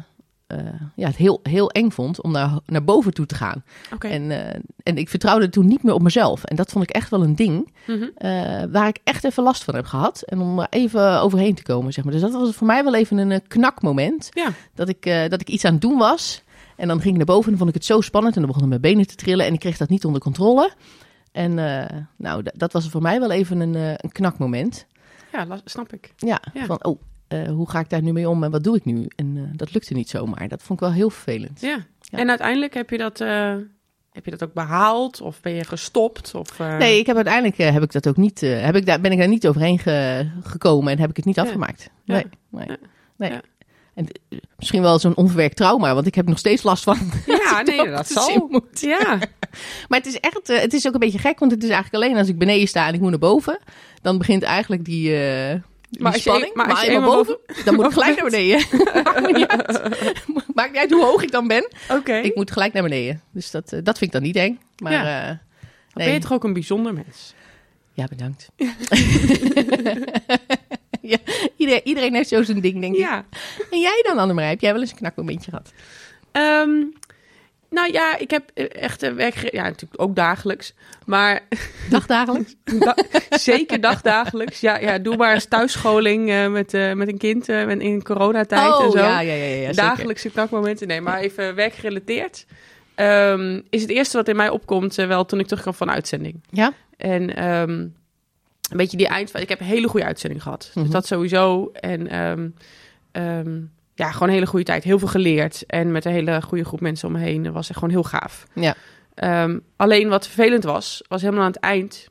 ja, 0.95 1.07
het 1.07 1.15
heel, 1.15 1.39
heel 1.43 1.71
eng 1.71 1.89
vond 1.89 2.21
om 2.21 2.31
naar, 2.31 2.59
naar 2.65 2.83
boven 2.83 3.13
toe 3.13 3.25
te 3.25 3.35
gaan. 3.35 3.63
En, 3.99 4.31
en 4.83 4.97
ik 4.97 5.09
vertrouwde 5.09 5.49
toen 5.49 5.67
niet 5.67 5.83
meer 5.83 5.93
op 5.93 6.01
mezelf. 6.01 6.43
En 6.43 6.55
dat 6.55 6.71
vond 6.71 6.83
ik 6.83 6.89
echt 6.95 7.09
wel 7.09 7.23
een 7.23 7.35
ding 7.35 7.73
Mhm. 7.87 8.05
waar 8.71 8.87
ik 8.87 8.99
echt 9.03 9.23
even 9.23 9.43
last 9.43 9.63
van 9.63 9.75
heb 9.75 9.85
gehad. 9.85 10.21
En 10.21 10.39
om 10.39 10.59
er 10.59 10.67
even 10.69 11.21
overheen 11.21 11.55
te 11.55 11.63
komen, 11.63 11.93
zeg 11.93 12.03
maar. 12.03 12.13
Dus 12.13 12.21
dat 12.21 12.31
was 12.31 12.55
voor 12.55 12.67
mij 12.67 12.83
wel 12.83 12.95
even 12.95 13.17
een 13.17 13.47
knakmoment. 13.47 14.29
Ja. 14.33 14.49
Dat 14.75 14.89
ik, 14.89 15.03
dat 15.29 15.41
ik 15.41 15.49
iets 15.49 15.65
aan 15.65 15.71
het 15.73 15.81
doen 15.81 15.97
was. 15.97 16.43
En 16.77 16.87
dan 16.87 16.97
ging 17.01 17.11
ik 17.11 17.17
naar 17.17 17.25
boven 17.35 17.43
en 17.43 17.49
dan 17.49 17.57
vond 17.57 17.69
ik 17.69 17.75
het 17.75 17.85
zo 17.85 18.01
spannend. 18.01 18.33
En 18.35 18.41
dan 18.41 18.51
begonnen 18.51 18.79
mijn 18.79 18.93
benen 18.93 19.07
te 19.07 19.15
trillen 19.15 19.45
en 19.45 19.53
ik 19.53 19.59
kreeg 19.59 19.77
dat 19.77 19.89
niet 19.89 20.05
onder 20.05 20.21
controle. 20.21 20.71
En 21.31 21.59
eh, 21.59 21.97
nou, 22.17 22.43
dat 22.53 22.73
was 22.73 22.89
voor 22.89 23.01
mij 23.01 23.19
wel 23.19 23.31
even 23.31 23.59
een, 23.59 23.75
eh, 23.75 23.89
een 23.95 24.11
knakmoment. 24.11 24.85
ja, 25.31 25.47
snap 25.65 25.93
ik. 25.93 26.13
Ja, 26.17 26.41
Ja. 26.53 26.65
van 26.65 26.83
oh, 26.85 27.01
eh, 27.27 27.47
hoe 27.47 27.69
ga 27.69 27.79
ik 27.79 27.89
daar 27.89 28.01
nu 28.01 28.11
mee 28.11 28.29
om 28.29 28.43
en 28.43 28.51
wat 28.51 28.63
doe 28.63 28.75
ik 28.75 28.85
nu? 28.85 29.05
En 29.15 29.51
dat 29.55 29.73
lukte 29.73 29.93
niet 29.93 30.09
zomaar. 30.09 30.47
Dat 30.47 30.63
vond 30.63 30.79
ik 30.81 30.85
wel 30.87 30.95
heel 30.95 31.09
vervelend. 31.09 31.61
Ja. 31.61 31.77
Ja. 31.99 32.17
En 32.17 32.29
uiteindelijk 32.29 32.73
heb 32.73 32.89
je 32.89 32.97
dat, 32.97 33.17
heb 34.11 34.25
je 34.25 34.31
dat 34.31 34.43
ook 34.43 34.53
behaald? 34.53 35.21
Of 35.21 35.41
ben 35.41 35.53
je 35.53 35.63
gestopt? 35.63 36.35
Of, 36.35 36.59
Nee, 36.59 36.99
ik 36.99 37.05
heb 37.05 37.15
uiteindelijk 37.15 37.57
heb 37.57 37.83
ik 37.83 37.91
dat 37.91 38.07
ook 38.07 38.17
niet, 38.17 38.41
heb 38.41 38.75
ik 38.75 38.85
daar, 38.85 39.01
ben 39.01 39.11
ik 39.11 39.17
daar 39.17 39.27
niet 39.27 39.47
overheen 39.47 39.79
ge- 39.79 40.29
gekomen 40.43 40.91
en 40.93 40.99
heb 40.99 41.09
ik 41.09 41.15
het 41.15 41.25
niet 41.25 41.35
Ja. 41.35 41.41
afgemaakt. 41.41 41.89
Ja. 42.03 42.13
Nee, 42.13 42.25
nee, 42.49 42.67
Ja. 42.67 42.77
nee. 43.17 43.39
En 43.97 44.07
eh, 44.29 44.37
misschien 44.57 44.81
wel 44.81 44.99
zo'n 44.99 45.15
onverwerkt 45.15 45.55
trauma, 45.55 45.93
want 45.93 46.07
ik 46.07 46.15
heb 46.15 46.27
nog 46.27 46.37
steeds 46.37 46.63
last 46.63 46.83
van. 46.83 46.97
Ja, 47.25 47.61
nee, 47.65 47.89
dat 47.89 48.07
zal. 48.07 48.47
moet. 48.49 48.81
Ja, 48.81 49.19
Maar 49.89 49.99
het 49.99 50.05
is 50.05 50.19
echt, 50.19 50.49
eh, 50.49 50.59
het 50.59 50.73
is 50.73 50.87
ook 50.87 50.93
een 50.93 50.99
beetje 50.99 51.19
gek, 51.19 51.39
want 51.39 51.51
het 51.51 51.63
is 51.63 51.69
eigenlijk 51.69 52.03
alleen 52.03 52.17
als 52.17 52.27
ik 52.27 52.37
beneden 52.37 52.67
sta 52.67 52.87
en 52.87 52.93
ik 52.93 52.99
moet 52.99 53.09
naar 53.09 53.19
boven, 53.19 53.59
dan 54.01 54.17
begint 54.17 54.43
eigenlijk 54.43 54.85
die, 54.85 55.09
die 55.89 56.01
Maar 56.01 56.13
als 56.13 56.21
spanning. 56.21 56.53
maar 56.53 56.69
als 56.69 56.81
je 56.81 56.89
eenmaal 56.89 57.09
eenmaal 57.19 57.37
dan 57.65 57.75
moet 57.75 57.85
ik 57.85 57.91
boven 57.91 57.91
gelijk 58.01 58.21
naar 58.21 58.29
beneden. 58.29 58.65
Maakt 59.03 59.21
me 59.21 59.31
niet 59.31 59.47
uit. 59.47 59.81
Maakt 60.53 60.71
niet 60.71 60.81
uit 60.81 60.91
hoe 60.91 61.03
hoog 61.03 61.23
ik 61.23 61.31
dan 61.31 61.47
ben. 61.47 61.69
oké. 61.89 62.15
Ik 62.15 62.35
moet 62.35 62.51
gelijk 62.51 62.73
naar 62.73 62.83
beneden. 62.83 63.21
Dus 63.31 63.51
dat, 63.51 63.71
eh, 63.71 63.79
dat 63.83 63.97
vind 63.97 64.13
ik 64.13 64.21
dan 64.21 64.21
niet 64.21 64.35
eng. 64.35 64.59
Maar 64.83 64.91
Ja. 64.91 65.27
Dan 65.27 65.37
nee. 65.93 66.05
Ben 66.05 66.13
je 66.13 66.19
toch 66.19 66.33
ook 66.33 66.43
een 66.43 66.53
bijzonder 66.53 66.93
mens? 66.93 67.33
Ja, 67.93 68.05
bedankt. 68.09 68.49
ja, 71.13 71.17
iedereen, 71.57 71.81
iedereen 71.83 72.13
heeft 72.13 72.29
zo 72.29 72.43
zijn 72.43 72.59
ding, 72.59 72.81
denk 72.81 72.93
ik. 72.93 72.99
Ja. 72.99 73.25
En 73.71 73.79
jij 73.79 74.03
dan, 74.07 74.17
Annemarij? 74.17 74.49
Heb 74.49 74.61
jij 74.61 74.71
wel 74.71 74.81
eens 74.81 74.91
een 74.91 74.97
knakmomentje 74.97 75.49
gehad? 75.49 75.73
Ehm, 76.31 76.83
nou 77.69 77.91
ja, 77.91 78.17
ik 78.17 78.31
heb 78.31 78.51
eh, 78.53 78.65
echt 78.69 79.01
een 79.01 79.15
werk... 79.15 79.51
Ja, 79.51 79.63
natuurlijk 79.63 80.01
ook 80.01 80.15
dagelijks. 80.15 80.73
Maar 81.05 81.41
Dagdagelijks? 81.89 82.55
da- 82.63 82.97
zeker 83.29 83.81
dagdagelijks. 83.81 84.59
Ja, 84.59 84.79
ja, 84.79 84.97
doe 84.97 85.17
maar 85.17 85.33
eens 85.33 85.45
thuisscholing 85.45 86.29
eh, 86.29 86.47
met, 86.47 86.73
eh, 86.73 86.93
met 86.93 87.07
een 87.07 87.17
kind 87.17 87.49
eh, 87.49 87.69
in 87.69 88.03
coronatijd 88.03 88.61
en 88.61 88.85
oh, 88.85 88.91
zo. 88.91 88.97
ja, 88.97 89.19
ja, 89.19 89.33
ja. 89.33 89.45
ja. 89.45 89.71
Dagelijkse 89.71 90.29
knakmomenten. 90.29 90.87
Nee, 90.87 91.01
maar 91.01 91.19
even 91.19 91.55
werkgerelateerd. 91.55 92.45
Ehm, 92.97 93.61
is 93.69 93.81
het 93.81 93.89
eerste 93.89 94.17
wat 94.17 94.27
in 94.27 94.35
mij 94.35 94.49
opkomt 94.49 94.97
eh, 94.97 95.07
wel 95.07 95.25
toen 95.25 95.39
ik 95.39 95.47
terugkwam 95.47 95.73
van 95.73 95.91
uitzending. 95.91 96.41
Ja? 96.49 96.73
En 96.97 97.35
ehm, 97.35 97.87
een 98.69 98.77
beetje 98.77 98.97
die 98.97 99.07
eind... 99.07 99.39
Ik 99.39 99.49
heb 99.49 99.59
een 99.59 99.65
hele 99.65 99.87
goede 99.87 100.05
uitzending 100.05 100.43
gehad. 100.43 100.71
Mhm. 100.73 100.83
Dus 100.83 100.93
dat 100.93 101.05
sowieso. 101.05 101.69
En 101.73 102.07
ehm, 102.07 102.49
ehm, 103.11 103.59
ja, 103.95 104.11
gewoon 104.11 104.27
een 104.27 104.33
hele 104.33 104.47
goede 104.47 104.65
tijd. 104.65 104.83
Heel 104.83 104.99
veel 104.99 105.07
geleerd. 105.07 105.63
En 105.67 105.91
met 105.91 106.05
een 106.05 106.11
hele 106.11 106.41
goede 106.41 106.65
groep 106.65 106.81
mensen 106.81 107.07
om 107.07 107.13
me 107.13 107.19
heen. 107.19 107.43
Dat 107.43 107.53
was 107.53 107.69
echt 107.69 107.79
gewoon 107.79 107.93
heel 107.93 108.03
gaaf. 108.03 108.45
Ja. 108.53 108.75
Ehm, 109.13 109.59
alleen 109.75 110.09
wat 110.09 110.25
vervelend 110.25 110.63
was, 110.63 111.03
was 111.07 111.21
helemaal 111.21 111.43
aan 111.43 111.51
het 111.51 111.59
eind. 111.59 112.09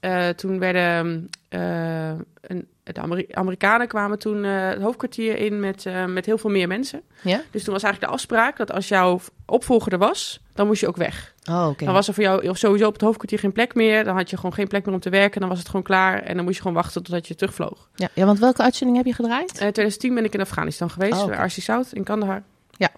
Eh, 0.00 0.28
toen 0.28 0.58
werden 0.58 1.28
eh, 1.48 2.08
een, 2.40 2.68
de 2.82 3.00
Ameri- 3.00 3.26
Amerikanen 3.30 3.88
kwamen 3.88 4.18
toen 4.18 4.44
eh, 4.44 4.68
het 4.68 4.82
hoofdkwartier 4.82 5.36
in 5.36 5.60
met, 5.60 5.86
met 6.06 6.26
heel 6.26 6.38
veel 6.38 6.50
meer 6.50 6.68
mensen. 6.68 7.02
Ja? 7.22 7.42
Dus 7.50 7.64
toen 7.64 7.72
was 7.72 7.82
eigenlijk 7.82 8.12
de 8.12 8.18
afspraak 8.18 8.56
dat 8.56 8.72
als 8.72 8.88
jouw 8.88 9.20
opvolger 9.46 9.92
er 9.92 9.98
was, 9.98 10.40
dan 10.54 10.66
moest 10.66 10.80
je 10.80 10.88
ook 10.88 10.96
weg. 10.96 11.34
Oh. 11.50 11.68
Dan 11.78 11.92
was 11.92 12.08
er 12.08 12.14
voor 12.14 12.22
jou 12.22 12.56
sowieso 12.56 12.86
op 12.86 12.92
het 12.92 13.02
hoofdkwartier 13.02 13.38
geen 13.38 13.52
plek 13.52 13.74
meer. 13.74 14.04
Dan 14.04 14.16
had 14.16 14.30
je 14.30 14.36
gewoon 14.36 14.52
geen 14.54 14.66
plek 14.68 14.84
meer 14.86 14.94
om 14.94 15.00
te 15.00 15.10
werken. 15.10 15.40
Dan 15.40 15.48
was 15.48 15.58
het 15.58 15.66
gewoon 15.68 15.82
klaar. 15.82 16.22
En 16.22 16.34
dan 16.34 16.44
moest 16.44 16.56
je 16.56 16.62
gewoon 16.62 16.76
wachten 16.76 17.02
totdat 17.02 17.28
je 17.28 17.34
terugvloog. 17.34 17.88
Ja, 17.94 18.08
ja, 18.14 18.24
want 18.24 18.38
welke 18.38 18.62
uitzending 18.62 18.96
heb 18.96 19.06
je 19.06 19.14
gedraaid? 19.14 19.48
In 19.50 19.54
2010 19.56 20.14
ben 20.14 20.24
ik 20.24 20.34
in 20.34 20.40
Afghanistan 20.40 20.90
geweest, 20.90 21.22
Oh, 21.22 21.26
bij 21.26 21.36
RC 21.46 21.50
South 21.50 21.92
in 21.92 22.04
Kandahar. 22.04 22.42
Ja. 22.70 22.90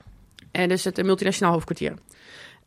En 0.51 0.69
dus 0.69 0.85
het 0.85 1.03
multinationaal 1.05 1.53
hoofdkwartier. 1.53 1.95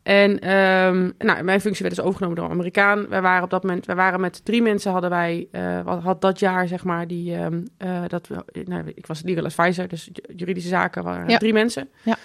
En 0.03 0.39
ehm, 0.39 1.09
nou, 1.17 1.43
mijn 1.43 1.61
functie 1.61 1.83
werd 1.83 1.95
dus 1.95 2.03
overgenomen 2.05 2.35
door 2.37 2.45
een 2.45 2.51
Amerikaan. 2.51 3.07
Wij 3.09 3.21
waren 3.21 3.43
op 3.43 3.49
dat 3.49 3.63
moment, 3.63 3.85
wij 3.85 3.95
waren 3.95 4.19
met 4.21 4.45
drie 4.45 4.61
mensen, 4.61 4.91
hadden 4.91 5.09
wij, 5.09 5.47
eh, 5.51 5.81
wat 5.81 6.01
had 6.01 6.21
dat 6.21 6.39
jaar 6.39 6.67
zeg 6.67 6.83
maar, 6.83 7.07
die, 7.07 7.35
ehm, 7.35 7.61
eh, 7.77 8.01
dat 8.07 8.29
nou, 8.65 8.91
ik 8.95 9.05
was 9.07 9.21
legal 9.21 9.43
advisor, 9.45 9.87
dus 9.87 10.05
ju- 10.11 10.33
juridische 10.35 10.69
zaken 10.69 11.03
waren 11.03 11.29
Ja. 11.29 11.37
drie 11.37 11.53
mensen. 11.53 11.89
Ja. 12.03 12.17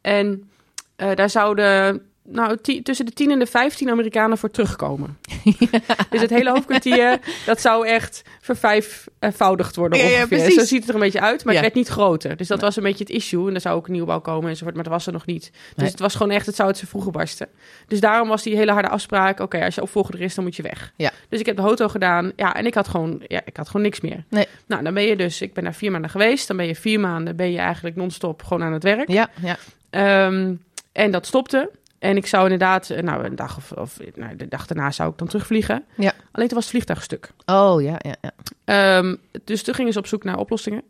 En 0.00 0.50
eh, 0.96 1.14
daar 1.14 1.30
zouden 1.30 2.02
nou, 2.24 2.56
tussen 2.82 3.06
de 3.06 3.12
10 3.12 3.30
en 3.30 3.38
de 3.38 3.46
15 3.46 3.90
Amerikanen 3.90 4.38
voor 4.38 4.50
terugkomen. 4.50 5.18
Dus 6.10 6.20
het 6.20 6.30
hele 6.30 6.50
hoofdkwartier, 6.50 7.18
dat 7.46 7.60
zou 7.60 7.86
echt 7.86 8.22
vervijfvoudigd 8.40 9.76
worden 9.76 9.98
Ja, 9.98 10.04
ja, 10.04 10.10
ongeveer. 10.16 10.38
precies. 10.38 10.54
Zo 10.58 10.64
ziet 10.64 10.80
het 10.80 10.88
er 10.88 10.94
een 10.94 11.00
beetje 11.00 11.20
uit, 11.20 11.44
maar 11.44 11.54
Ja. 11.54 11.60
het 11.60 11.72
werd 11.72 11.84
niet 11.86 11.94
groter. 11.94 12.36
Dus 12.36 12.48
dat 12.48 12.60
was 12.60 12.76
een 12.76 12.82
beetje 12.82 13.04
het 13.04 13.12
issue. 13.12 13.48
En 13.48 13.54
er 13.54 13.60
zou 13.60 13.76
ook 13.76 13.86
een 13.86 13.92
nieuwbouw 13.92 14.20
komen 14.20 14.48
enzovoort, 14.50 14.74
maar 14.74 14.84
dat 14.84 14.92
was 14.92 15.06
er 15.06 15.12
nog 15.12 15.26
niet. 15.26 15.50
Dus 15.52 15.60
Nee. 15.76 15.88
het 15.90 15.98
was 16.00 16.14
gewoon 16.14 16.32
echt, 16.32 16.46
het 16.46 16.54
zou 16.54 16.68
het 16.68 16.78
ze 16.78 16.86
vroeger 16.86 17.12
barsten. 17.12 17.48
Dus 17.86 18.00
daarom 18.00 18.28
was 18.28 18.42
die 18.42 18.56
hele 18.56 18.72
harde 18.72 18.88
afspraak, 18.88 19.40
oké, 19.40 19.64
als 19.64 19.74
je 19.74 19.82
opvolger 19.82 20.14
er 20.14 20.20
is, 20.20 20.34
dan 20.34 20.44
moet 20.44 20.56
je 20.56 20.62
weg. 20.62 20.92
Ja. 20.96 21.10
Dus 21.28 21.40
ik 21.40 21.46
heb 21.46 21.56
de 21.56 21.62
auto 21.62 21.88
gedaan, 21.88 22.32
ja, 22.36 22.54
en 22.54 22.66
ik 22.66 22.74
had 22.74 22.88
gewoon, 22.88 23.22
ja, 23.28 23.40
ik 23.44 23.56
had 23.56 23.66
gewoon 23.66 23.82
niks 23.82 24.00
meer. 24.00 24.24
Nee. 24.28 24.46
Nou, 24.66 24.82
dan 24.82 24.94
ben 24.94 25.02
je 25.02 25.16
dus, 25.16 25.40
ik 25.42 25.52
ben 25.54 25.64
daar 25.64 25.74
vier 25.74 25.90
maanden 25.90 26.10
geweest, 26.10 26.48
dan 26.48 26.56
ben 26.56 26.66
je 26.66 26.74
vier 26.76 27.00
maanden, 27.00 27.36
ben 27.36 27.52
je 27.52 27.58
eigenlijk 27.58 27.96
non-stop 27.96 28.42
gewoon 28.42 28.62
aan 28.62 28.72
het 28.72 28.82
werk. 28.82 29.08
Ja, 29.10 29.30
ja. 29.42 29.56
Ehm, 29.90 30.54
en 30.92 31.10
dat 31.10 31.26
stopte. 31.26 31.70
En 32.02 32.16
ik 32.16 32.26
zou 32.26 32.42
inderdaad, 32.42 32.90
eh, 32.90 33.02
nou, 33.02 33.24
een 33.24 33.36
dag 33.36 33.56
of, 33.56 33.72
of 33.72 33.98
nou, 34.14 34.36
de 34.36 34.48
dag 34.48 34.66
daarna 34.66 34.90
zou 34.90 35.10
ik 35.10 35.18
dan 35.18 35.26
terugvliegen. 35.28 35.84
Ja. 35.96 36.12
Alleen 36.32 36.46
toen 36.48 36.56
was 36.56 36.64
het 36.64 36.70
vliegtuig 36.74 37.02
stuk. 37.02 37.30
Oh, 37.46 37.82
ja, 37.82 37.96
ja, 37.98 38.14
ja. 38.20 38.30
Ehm, 38.64 39.16
dus 39.44 39.62
toen 39.62 39.74
gingen 39.74 39.92
ze 39.92 39.98
op 39.98 40.06
zoek 40.06 40.24
naar 40.24 40.38
oplossingen. 40.38 40.82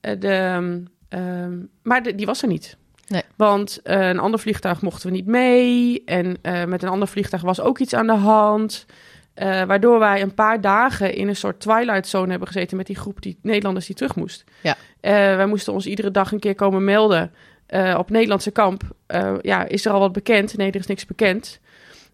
Eh, 0.00 0.20
de, 0.20 0.28
ehm, 0.28 0.80
ehm, 1.08 1.52
maar 1.82 2.02
de- 2.02 2.14
die 2.14 2.26
was 2.26 2.42
er 2.42 2.48
niet. 2.48 2.76
Nee. 3.06 3.22
Want 3.36 3.80
eh, 3.82 4.08
een 4.08 4.18
ander 4.18 4.40
vliegtuig 4.40 4.80
mochten 4.82 5.08
we 5.08 5.14
niet 5.16 5.26
mee. 5.26 6.02
En 6.04 6.36
met 6.68 6.82
een 6.82 6.88
ander 6.88 7.08
vliegtuig 7.08 7.42
was 7.42 7.60
ook 7.60 7.78
iets 7.78 7.94
aan 7.94 8.06
de 8.06 8.12
hand. 8.12 8.86
Waardoor 9.66 9.98
wij 9.98 10.22
een 10.22 10.34
paar 10.34 10.60
dagen 10.60 11.14
in 11.14 11.28
een 11.28 11.36
soort 11.36 11.60
twilight 11.60 12.06
zone 12.06 12.30
hebben 12.30 12.48
gezeten 12.48 12.76
met 12.76 12.86
die 12.86 12.96
groep 12.96 13.22
die 13.22 13.38
Nederlanders 13.42 13.86
die 13.86 13.94
terug 13.94 14.14
moest. 14.16 14.44
Ja. 14.62 14.76
Wij 15.36 15.46
moesten 15.46 15.72
ons 15.72 15.86
iedere 15.86 16.10
dag 16.10 16.32
een 16.32 16.38
keer 16.38 16.54
komen 16.54 16.84
melden 16.84 17.32
eh, 17.66 17.94
op 17.98 18.10
Nederlandse 18.10 18.50
kamp. 18.50 18.82
Eh, 19.06 19.34
ja, 19.42 19.64
is 19.66 19.84
er 19.86 19.92
al 19.92 20.00
wat 20.00 20.12
bekend? 20.12 20.56
Nee, 20.56 20.68
er 20.70 20.80
is 20.80 20.86
niks 20.86 21.06
bekend. 21.06 21.60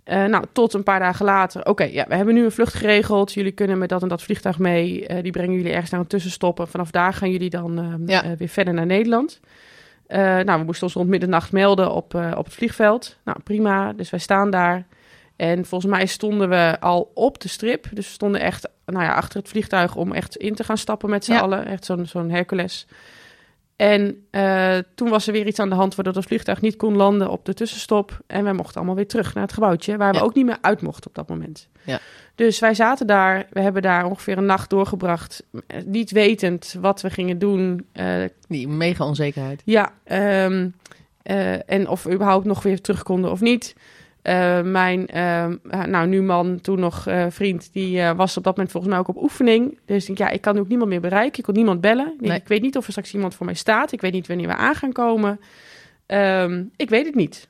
Eh, 0.04 0.24
nou, 0.24 0.44
tot 0.52 0.74
een 0.74 0.82
paar 0.82 0.98
dagen 0.98 1.24
later. 1.24 1.66
Oké, 1.66 1.84
ja, 1.84 2.04
we 2.08 2.14
hebben 2.14 2.34
nu 2.34 2.44
een 2.44 2.52
vlucht 2.52 2.74
geregeld. 2.74 3.32
Jullie 3.32 3.52
kunnen 3.52 3.78
met 3.78 3.88
dat 3.88 4.02
en 4.02 4.08
dat 4.08 4.22
vliegtuig 4.22 4.58
mee. 4.58 5.06
Die 5.22 5.32
brengen 5.32 5.56
jullie 5.56 5.72
ergens 5.72 5.90
naar 5.90 6.00
een 6.00 6.06
tussenstop. 6.06 6.60
En 6.60 6.68
vanaf 6.68 6.90
daar 6.90 7.12
gaan 7.14 7.30
jullie 7.30 7.50
dan 7.50 8.02
Ja. 8.06 8.36
weer 8.36 8.48
verder 8.48 8.74
naar 8.74 8.86
Nederland. 8.86 9.40
Nou, 10.08 10.58
we 10.58 10.64
moesten 10.64 10.86
ons 10.86 10.94
rond 10.94 11.08
middernacht 11.08 11.52
melden 11.52 11.92
op, 11.92 12.14
op 12.36 12.44
het 12.44 12.54
vliegveld. 12.54 13.16
Nou, 13.24 13.38
prima. 13.44 13.92
Dus 13.92 14.10
wij 14.10 14.20
staan 14.20 14.50
daar. 14.50 14.86
En 15.36 15.64
volgens 15.64 15.90
mij 15.92 16.06
stonden 16.06 16.48
we 16.48 16.76
al 16.80 17.10
op 17.14 17.40
de 17.40 17.48
strip. 17.48 17.86
Dus 17.92 18.06
we 18.06 18.12
stonden 18.12 18.40
echt 18.40 18.68
nou 18.86 19.04
ja, 19.04 19.14
achter 19.14 19.38
het 19.40 19.48
vliegtuig 19.48 19.96
om 19.96 20.12
echt 20.12 20.36
in 20.36 20.54
te 20.54 20.64
gaan 20.64 20.76
stappen 20.78 21.10
met 21.10 21.24
z'n 21.24 21.32
Ja. 21.32 21.40
allen. 21.40 21.66
Echt 21.66 21.84
zo'n 21.84 22.06
zo'n 22.06 22.30
Hercules. 22.30 22.86
En 23.80 24.24
eh, 24.30 24.78
toen 24.94 25.08
was 25.08 25.26
er 25.26 25.32
weer 25.32 25.46
iets 25.46 25.58
aan 25.58 25.68
de 25.68 25.74
hand 25.74 25.94
waardoor 25.94 26.14
het 26.14 26.24
vliegtuig 26.24 26.60
niet 26.60 26.76
kon 26.76 26.96
landen 26.96 27.30
op 27.30 27.44
de 27.44 27.54
tussenstop. 27.54 28.20
En 28.26 28.44
wij 28.44 28.52
mochten 28.52 28.76
allemaal 28.76 28.94
weer 28.94 29.06
terug 29.08 29.34
naar 29.34 29.42
het 29.42 29.52
gebouwtje, 29.52 29.96
waar 29.96 30.12
Ja. 30.14 30.18
we 30.20 30.24
ook 30.26 30.34
niet 30.34 30.46
meer 30.46 30.58
uit 30.60 30.82
mochten 30.82 31.06
op 31.06 31.14
dat 31.14 31.28
moment. 31.28 31.68
Ja. 31.84 31.98
Dus 32.34 32.58
wij 32.58 32.74
zaten 32.74 33.06
daar, 33.06 33.46
we 33.50 33.60
hebben 33.60 33.82
daar 33.82 34.04
ongeveer 34.04 34.38
een 34.38 34.46
nacht 34.46 34.70
doorgebracht, 34.70 35.42
eh, 35.66 35.82
niet 35.84 36.10
wetend 36.10 36.76
wat 36.80 37.00
we 37.00 37.10
gingen 37.10 37.38
doen. 37.38 37.86
Eh, 37.92 38.14
Die 38.48 38.68
mega 38.68 39.04
onzekerheid. 39.04 39.62
ja, 39.64 39.92
ehm, 40.04 40.68
eh, 41.22 41.70
en 41.70 41.88
of 41.88 42.02
we 42.02 42.12
überhaupt 42.12 42.44
nog 42.44 42.62
weer 42.62 42.80
terug 42.80 43.02
konden 43.02 43.30
of 43.30 43.40
niet. 43.40 43.74
Eh, 44.30 44.62
mijn, 44.62 45.06
eh, 45.06 45.46
nou 45.86 46.06
nu 46.06 46.22
man, 46.22 46.60
toen 46.60 46.80
nog 46.80 47.06
vriend, 47.28 47.72
die 47.72 48.02
was 48.02 48.36
op 48.36 48.44
dat 48.44 48.54
moment 48.56 48.72
volgens 48.72 48.92
mij 48.92 49.00
ook 49.02 49.08
op 49.08 49.22
oefening. 49.22 49.78
Dus 49.84 50.00
ik 50.00 50.06
denk, 50.16 50.18
ja, 50.18 50.28
ik 50.34 50.40
kan 50.40 50.58
ook 50.58 50.68
niemand 50.68 50.90
meer 50.90 51.00
bereiken. 51.00 51.38
Ik 51.38 51.44
kon 51.44 51.54
niemand 51.54 51.80
bellen. 51.80 52.06
Ik, 52.06 52.18
denk, 52.18 52.30
Nee. 52.30 52.38
ik 52.40 52.48
weet 52.48 52.62
niet 52.62 52.76
of 52.76 52.84
er 52.84 52.90
straks 52.90 53.14
iemand 53.14 53.34
voor 53.34 53.46
mij 53.46 53.54
staat. 53.54 53.92
Ik 53.92 54.00
weet 54.00 54.12
niet 54.12 54.26
wanneer 54.26 54.46
we 54.46 54.54
aan 54.56 54.74
gaan 54.74 54.92
komen. 54.92 55.40
Ehm, 56.06 56.64
ik 56.76 56.88
weet 56.90 57.06
het 57.06 57.14
niet. 57.14 57.48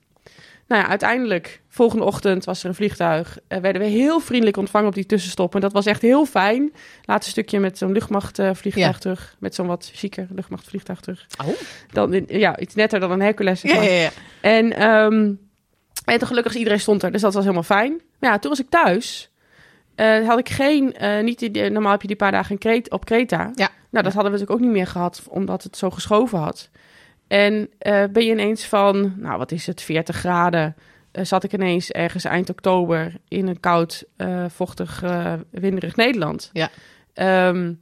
Nou 0.68 0.82
ja, 0.82 0.88
uiteindelijk, 0.88 1.60
volgende 1.68 2.04
ochtend 2.04 2.44
was 2.44 2.62
er 2.62 2.68
een 2.68 2.74
vliegtuig. 2.74 3.38
Werden 3.48 3.82
we 3.82 3.88
heel 3.88 4.20
vriendelijk 4.20 4.56
ontvangen 4.56 4.88
op 4.88 4.94
die 4.94 5.06
tussenstop. 5.06 5.54
En 5.54 5.60
dat 5.60 5.72
was 5.72 5.86
echt 5.86 6.02
heel 6.02 6.24
fijn. 6.26 6.72
Laatste 7.04 7.30
stukje 7.30 7.60
met 7.60 7.78
zo'n 7.78 7.92
luchtmachtvliegtuig 7.92 8.92
Ja. 8.92 8.98
terug. 8.98 9.36
Met 9.38 9.54
zo'n 9.54 9.66
wat 9.66 9.90
chiquer 9.94 10.26
luchtmachtvliegtuig 10.34 11.00
terug. 11.00 11.26
Oh. 11.44 11.48
Dan, 11.92 12.24
ja, 12.26 12.58
iets 12.58 12.74
netter 12.74 13.00
dan 13.00 13.10
een 13.10 13.20
Hercules. 13.20 13.60
zeg 13.60 13.70
Ja, 13.70 13.76
maar. 13.76 13.86
ja, 13.90 13.94
ja. 14.00 14.10
En, 14.40 14.72
ehm 14.76 15.32
en 16.04 16.18
toen 16.18 16.28
gelukkig 16.28 16.54
iedereen 16.54 16.80
stond 16.80 17.02
er, 17.02 17.12
dus 17.12 17.20
dat 17.20 17.32
was 17.34 17.42
helemaal 17.42 17.62
fijn. 17.62 18.00
Maar 18.18 18.30
ja, 18.30 18.38
toen 18.38 18.50
was 18.50 18.60
ik 18.60 18.68
thuis. 18.70 19.30
Eh, 19.94 20.26
had 20.28 20.38
ik 20.38 20.48
geen, 20.48 20.94
eh, 20.94 21.22
niet 21.22 21.38
die, 21.38 21.50
die- 21.50 21.70
normaal 21.70 21.90
heb 21.92 22.00
je 22.00 22.06
die 22.06 22.16
paar 22.16 22.32
dagen 22.32 22.58
in 22.58 22.90
op 22.90 23.04
Kreta. 23.04 23.50
Ja. 23.54 23.68
Nou, 23.90 24.04
dat 24.04 24.14
hadden 24.14 24.32
we 24.32 24.38
natuurlijk 24.38 24.50
ook 24.50 24.60
niet 24.60 24.70
meer 24.76 24.86
gehad, 24.86 25.22
omdat 25.28 25.62
het 25.62 25.76
zo 25.76 25.90
geschoven 25.90 26.38
had. 26.38 26.70
En 27.28 27.68
eh, 27.78 28.04
ben 28.12 28.24
je 28.24 28.30
ineens 28.30 28.64
van, 28.66 29.14
nou 29.16 29.38
wat 29.38 29.52
is 29.52 29.66
het, 29.66 29.82
40 29.82 30.16
graden. 30.16 30.74
eh, 31.12 31.24
zat 31.24 31.44
ik 31.44 31.52
ineens 31.52 31.90
ergens 31.90 32.24
eind 32.24 32.50
oktober 32.50 33.12
in 33.28 33.46
een 33.48 33.60
koud, 33.60 34.04
eh, 34.16 34.44
vochtig, 34.48 35.02
eh, 35.02 35.32
winderig 35.50 35.96
Nederland. 35.96 36.50
Ja. 36.52 36.68
Ehm, 37.14 37.72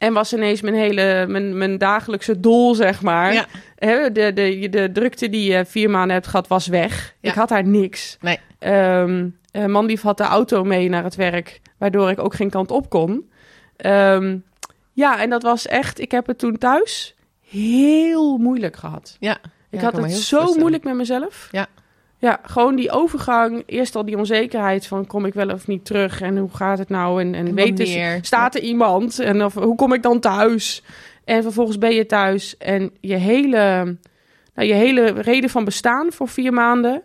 en 0.00 0.12
was 0.12 0.32
ineens 0.32 0.60
mijn 0.60 0.74
hele, 0.74 1.24
mijn, 1.28 1.58
mijn 1.58 1.78
dagelijkse 1.78 2.40
doel, 2.40 2.74
zeg 2.74 3.02
maar. 3.02 3.32
Ja. 3.32 3.46
De, 3.76 4.30
de, 4.34 4.68
de 4.70 4.90
drukte 4.92 5.28
die 5.28 5.52
je 5.52 5.64
vier 5.64 5.90
maanden 5.90 6.12
hebt 6.14 6.26
gehad, 6.26 6.48
was 6.48 6.66
weg. 6.66 7.14
Ja. 7.20 7.30
Ik 7.30 7.36
had 7.36 7.48
daar 7.48 7.66
niks. 7.66 8.16
Nee. 8.20 8.38
Ehm 8.58 9.26
eh, 9.50 9.66
Manlief 9.66 10.02
had 10.02 10.16
de 10.16 10.24
auto 10.24 10.64
mee 10.64 10.88
naar 10.88 11.04
het 11.04 11.14
werk, 11.14 11.60
waardoor 11.78 12.10
ik 12.10 12.18
ook 12.18 12.34
geen 12.34 12.50
kant 12.50 12.70
op 12.70 12.88
kon. 12.90 13.30
Ehm, 13.76 14.38
ja, 14.92 15.20
en 15.20 15.30
dat 15.30 15.42
was 15.42 15.66
echt, 15.66 16.00
ik 16.00 16.10
heb 16.10 16.26
het 16.26 16.38
toen 16.38 16.58
thuis 16.58 17.14
heel 17.48 18.36
moeilijk 18.38 18.76
gehad. 18.76 19.16
Ja. 19.20 19.38
Ik 19.70 19.80
Ja, 19.80 19.84
had 19.84 19.96
het 19.96 20.12
zo 20.12 20.54
moeilijk 20.54 20.84
met 20.84 20.94
mezelf. 20.94 21.48
Ja. 21.50 21.66
Ja, 22.20 22.40
gewoon 22.42 22.76
die 22.76 22.90
overgang. 22.90 23.62
Eerst 23.66 23.96
al 23.96 24.04
die 24.04 24.18
onzekerheid 24.18 24.86
van 24.86 25.06
kom 25.06 25.24
ik 25.24 25.34
wel 25.34 25.48
of 25.48 25.66
niet 25.66 25.84
terug 25.84 26.20
en 26.20 26.36
hoe 26.36 26.50
gaat 26.54 26.78
het 26.78 26.88
nou? 26.88 27.20
En, 27.20 27.34
en, 27.34 27.46
En 27.46 27.54
weet 27.54 27.76
dus, 27.76 27.98
staat 28.20 28.54
er 28.54 28.60
iemand? 28.60 29.18
En 29.18 29.44
of, 29.44 29.54
hoe 29.54 29.74
kom 29.76 29.92
ik 29.92 30.02
dan 30.02 30.20
thuis? 30.20 30.82
En 31.24 31.42
vervolgens 31.42 31.78
ben 31.78 31.94
je 31.94 32.06
thuis 32.06 32.56
en 32.56 32.90
je 33.00 33.14
hele, 33.14 33.84
nou, 34.54 34.68
je 34.68 34.74
hele 34.74 35.04
reden 35.10 35.50
van 35.50 35.64
bestaan 35.64 36.12
voor 36.12 36.28
vier 36.28 36.52
maanden 36.52 37.02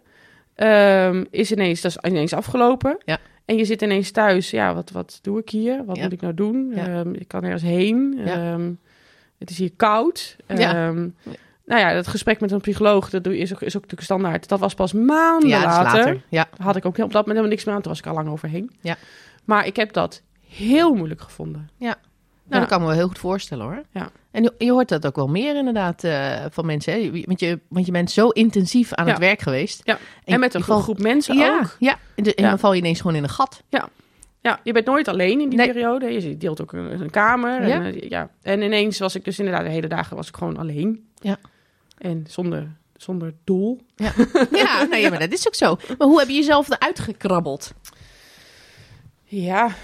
ehm, 0.56 1.24
is 1.30 1.52
ineens, 1.52 1.82
dat 1.82 1.92
is 1.92 2.10
ineens 2.12 2.34
afgelopen. 2.34 2.98
Ja. 3.06 3.18
En 3.46 3.58
je 3.58 3.66
zit 3.66 3.82
ineens 3.82 4.12
thuis. 4.12 4.50
Ja, 4.50 4.74
wat, 4.74 4.92
wat 4.92 5.20
doe 5.22 5.40
ik 5.40 5.50
hier? 5.50 5.86
Wat 5.86 5.96
Ja. 5.96 6.04
moet 6.04 6.12
ik 6.12 6.22
nou 6.22 6.34
doen? 6.34 6.72
Ja. 6.76 6.88
Ehm, 6.88 7.14
ik 7.14 7.28
kan 7.28 7.44
ergens 7.44 7.62
heen. 7.64 8.20
Ehm, 8.26 8.72
het 9.38 9.50
is 9.50 9.58
hier 9.58 9.72
koud. 9.76 10.36
Ja. 10.48 10.94
Nou 11.66 11.82
ja, 11.82 11.94
dat 11.94 12.08
gesprek 12.08 12.40
met 12.40 12.52
een 12.52 12.62
psycholoog, 12.62 13.10
dat 13.10 13.24
doe 13.24 13.34
je, 13.34 13.40
is, 13.40 13.54
ook, 13.54 13.62
is 13.62 13.68
ook 13.76 13.82
natuurlijk 13.82 14.02
standaard. 14.02 14.48
Dat 14.48 14.60
was 14.60 14.74
pas 14.74 14.94
maanden 14.94 15.50
Ja, 15.50 15.64
later. 15.64 15.98
later. 16.00 16.22
Ja. 16.30 16.46
Had 16.58 16.76
ik 16.76 16.86
ook 16.86 16.92
op 16.94 16.98
dat 16.98 17.12
moment 17.12 17.28
helemaal 17.28 17.50
niks 17.50 17.64
meer 17.64 17.76
aan. 17.76 17.82
Toen 17.82 17.92
was 17.92 18.00
ik 18.00 18.08
al 18.08 18.14
lang 18.14 18.30
overheen. 18.30 18.72
Ja. 18.82 18.96
Maar 19.46 19.66
ik 19.66 19.76
heb 19.76 19.94
dat 19.94 20.22
heel 20.48 20.94
moeilijk 20.94 21.22
gevonden. 21.22 21.70
Nou, 21.80 21.96
Ja. 22.50 22.60
dat 22.60 22.68
kan 22.68 22.80
me 22.80 22.86
wel 22.88 22.96
heel 22.96 23.08
goed 23.08 23.20
voorstellen 23.20 23.66
hoor. 23.66 23.82
Ja. 23.92 24.10
En 24.32 24.52
je, 24.58 24.72
hoort 24.72 24.88
dat 24.90 25.06
ook 25.06 25.16
wel 25.16 25.28
meer 25.28 25.56
inderdaad 25.56 26.04
eh, 26.04 26.46
van 26.52 26.66
mensen. 26.66 26.94
Hè? 26.94 27.24
Want, 27.26 27.40
je, 27.40 27.60
want 27.68 27.86
je 27.86 27.92
bent 27.92 28.12
zo 28.12 28.30
intensief 28.30 28.94
aan 28.94 29.06
Ja. 29.06 29.12
het 29.12 29.20
werk 29.20 29.42
geweest. 29.42 29.82
Ja. 29.84 29.98
En, 30.24 30.40
met 30.40 30.54
een 30.54 30.64
valt- 30.64 30.84
groep 30.84 31.00
mensen 31.00 31.38
ja, 31.38 31.60
ook. 31.62 31.76
Ja, 31.80 31.98
en, 32.16 32.24
Ja. 32.36 32.50
dan 32.50 32.60
val 32.60 32.74
je 32.74 32.80
ineens 32.80 33.02
gewoon 33.02 33.16
in 33.16 33.24
een 33.24 33.30
gat. 33.30 33.64
Ja, 34.42 34.60
je 34.64 34.72
bent 34.74 34.86
nooit 34.86 35.08
alleen 35.08 35.42
in 35.42 35.50
die 35.50 35.58
Nee. 35.58 35.68
periode. 35.72 36.22
Je 36.22 36.38
deelt 36.38 36.62
ook 36.62 36.74
een, 36.74 37.02
een 37.02 37.10
kamer. 37.10 37.68
Ja. 37.68 37.74
En, 37.76 37.84
eh, 38.02 38.10
ja. 38.10 38.30
en 38.42 38.62
ineens 38.62 39.00
was 39.00 39.16
ik 39.16 39.24
dus 39.26 39.40
inderdaad 39.40 39.64
de 39.64 39.70
hele 39.70 39.88
dagen 39.88 40.16
was 40.16 40.28
ik 40.28 40.36
gewoon 40.36 40.58
alleen. 40.58 41.08
Ja. 41.20 41.38
En 41.98 42.26
zonder, 42.28 42.76
zonder 42.96 43.34
doel. 43.44 43.82
Ja, 44.52 44.84
nee, 44.84 45.10
maar 45.10 45.20
dat 45.20 45.32
is 45.32 45.48
ook 45.48 45.56
zo. 45.56 45.78
Maar 45.98 46.08
hoe 46.08 46.20
heb 46.20 46.28
je 46.28 46.34
jezelf 46.34 46.70
eruit 46.70 47.00
gekrabbeld? 47.00 47.74
Ja, 49.24 49.76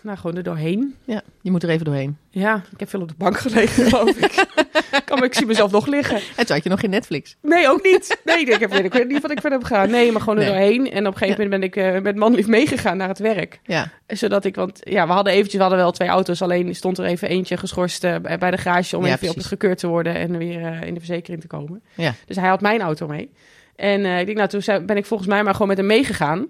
nou 0.00 0.18
gewoon 0.18 0.36
er 0.36 0.42
doorheen. 0.42 0.94
Ja, 1.04 1.22
je 1.40 1.50
moet 1.50 1.62
er 1.62 1.68
even 1.68 1.84
doorheen. 1.84 2.16
Ja, 2.30 2.64
ik 2.72 2.80
heb 2.80 2.88
veel 2.88 3.00
op 3.00 3.08
de 3.08 3.14
bank 3.18 3.38
gelegen, 3.38 3.84
geloof 3.84 4.16
ik. 4.16 4.46
kan, 5.04 5.24
ik 5.24 5.34
zie 5.34 5.46
mezelf 5.46 5.70
nog 5.70 5.86
liggen. 5.86 6.16
En 6.16 6.46
toen 6.46 6.54
had 6.54 6.62
je 6.64 6.70
nog 6.70 6.80
geen 6.80 6.90
Netflix. 6.90 7.36
Nee, 7.42 7.68
ook 7.68 7.82
niet. 7.82 8.18
Nee, 8.24 8.44
ik, 8.44 8.60
heb, 8.60 8.74
ik 8.74 8.92
weet 8.92 9.08
niet 9.08 9.22
wat 9.22 9.30
ik 9.30 9.40
verder 9.40 9.58
heb 9.58 9.66
gedaan. 9.68 9.90
Nee, 9.90 10.12
maar 10.12 10.20
gewoon 10.20 10.38
er 10.38 10.44
Nee. 10.44 10.52
doorheen. 10.52 10.90
En 10.92 11.06
op 11.06 11.12
een 11.12 11.18
gegeven 11.18 11.42
moment 11.42 11.60
ben 11.60 11.84
ik 11.84 11.94
eh, 11.94 12.02
met 12.02 12.16
manlief 12.16 12.46
meegegaan 12.46 12.96
naar 12.96 13.08
het 13.08 13.18
werk. 13.18 13.60
Ja, 13.64 13.90
Zodat 14.06 14.44
ik, 14.44 14.54
want 14.54 14.80
ja, 14.82 15.06
we 15.06 15.12
hadden 15.12 15.32
eventjes, 15.32 15.54
we 15.56 15.60
hadden 15.60 15.78
wel 15.78 15.90
twee 15.92 16.08
auto's. 16.08 16.42
Alleen 16.42 16.74
stond 16.74 16.98
er 16.98 17.04
even 17.04 17.28
eentje 17.28 17.56
geschorst 17.56 18.04
eh, 18.04 18.14
bij 18.38 18.50
de 18.50 18.58
garage 18.58 18.96
om 18.96 19.06
Ja, 19.06 19.12
even 19.14 19.28
op 19.28 19.34
het 19.36 19.46
gekeurd 19.46 19.78
te 19.78 19.86
worden 19.86 20.14
en 20.14 20.38
weer 20.38 20.64
eh, 20.64 20.82
in 20.86 20.94
de 20.94 21.00
verzekering 21.00 21.40
te 21.40 21.46
komen. 21.46 21.82
Ja. 21.94 22.14
Dus 22.26 22.36
hij 22.36 22.48
had 22.48 22.60
mijn 22.60 22.80
auto 22.80 23.06
mee. 23.06 23.32
En 23.76 24.04
ik 24.04 24.26
denk, 24.26 24.36
nou, 24.38 24.48
toen 24.48 24.86
ben 24.86 24.96
ik 24.96 25.06
volgens 25.06 25.28
mij 25.28 25.42
maar 25.42 25.52
gewoon 25.52 25.68
met 25.68 25.76
hem 25.76 25.86
meegegaan. 25.86 26.46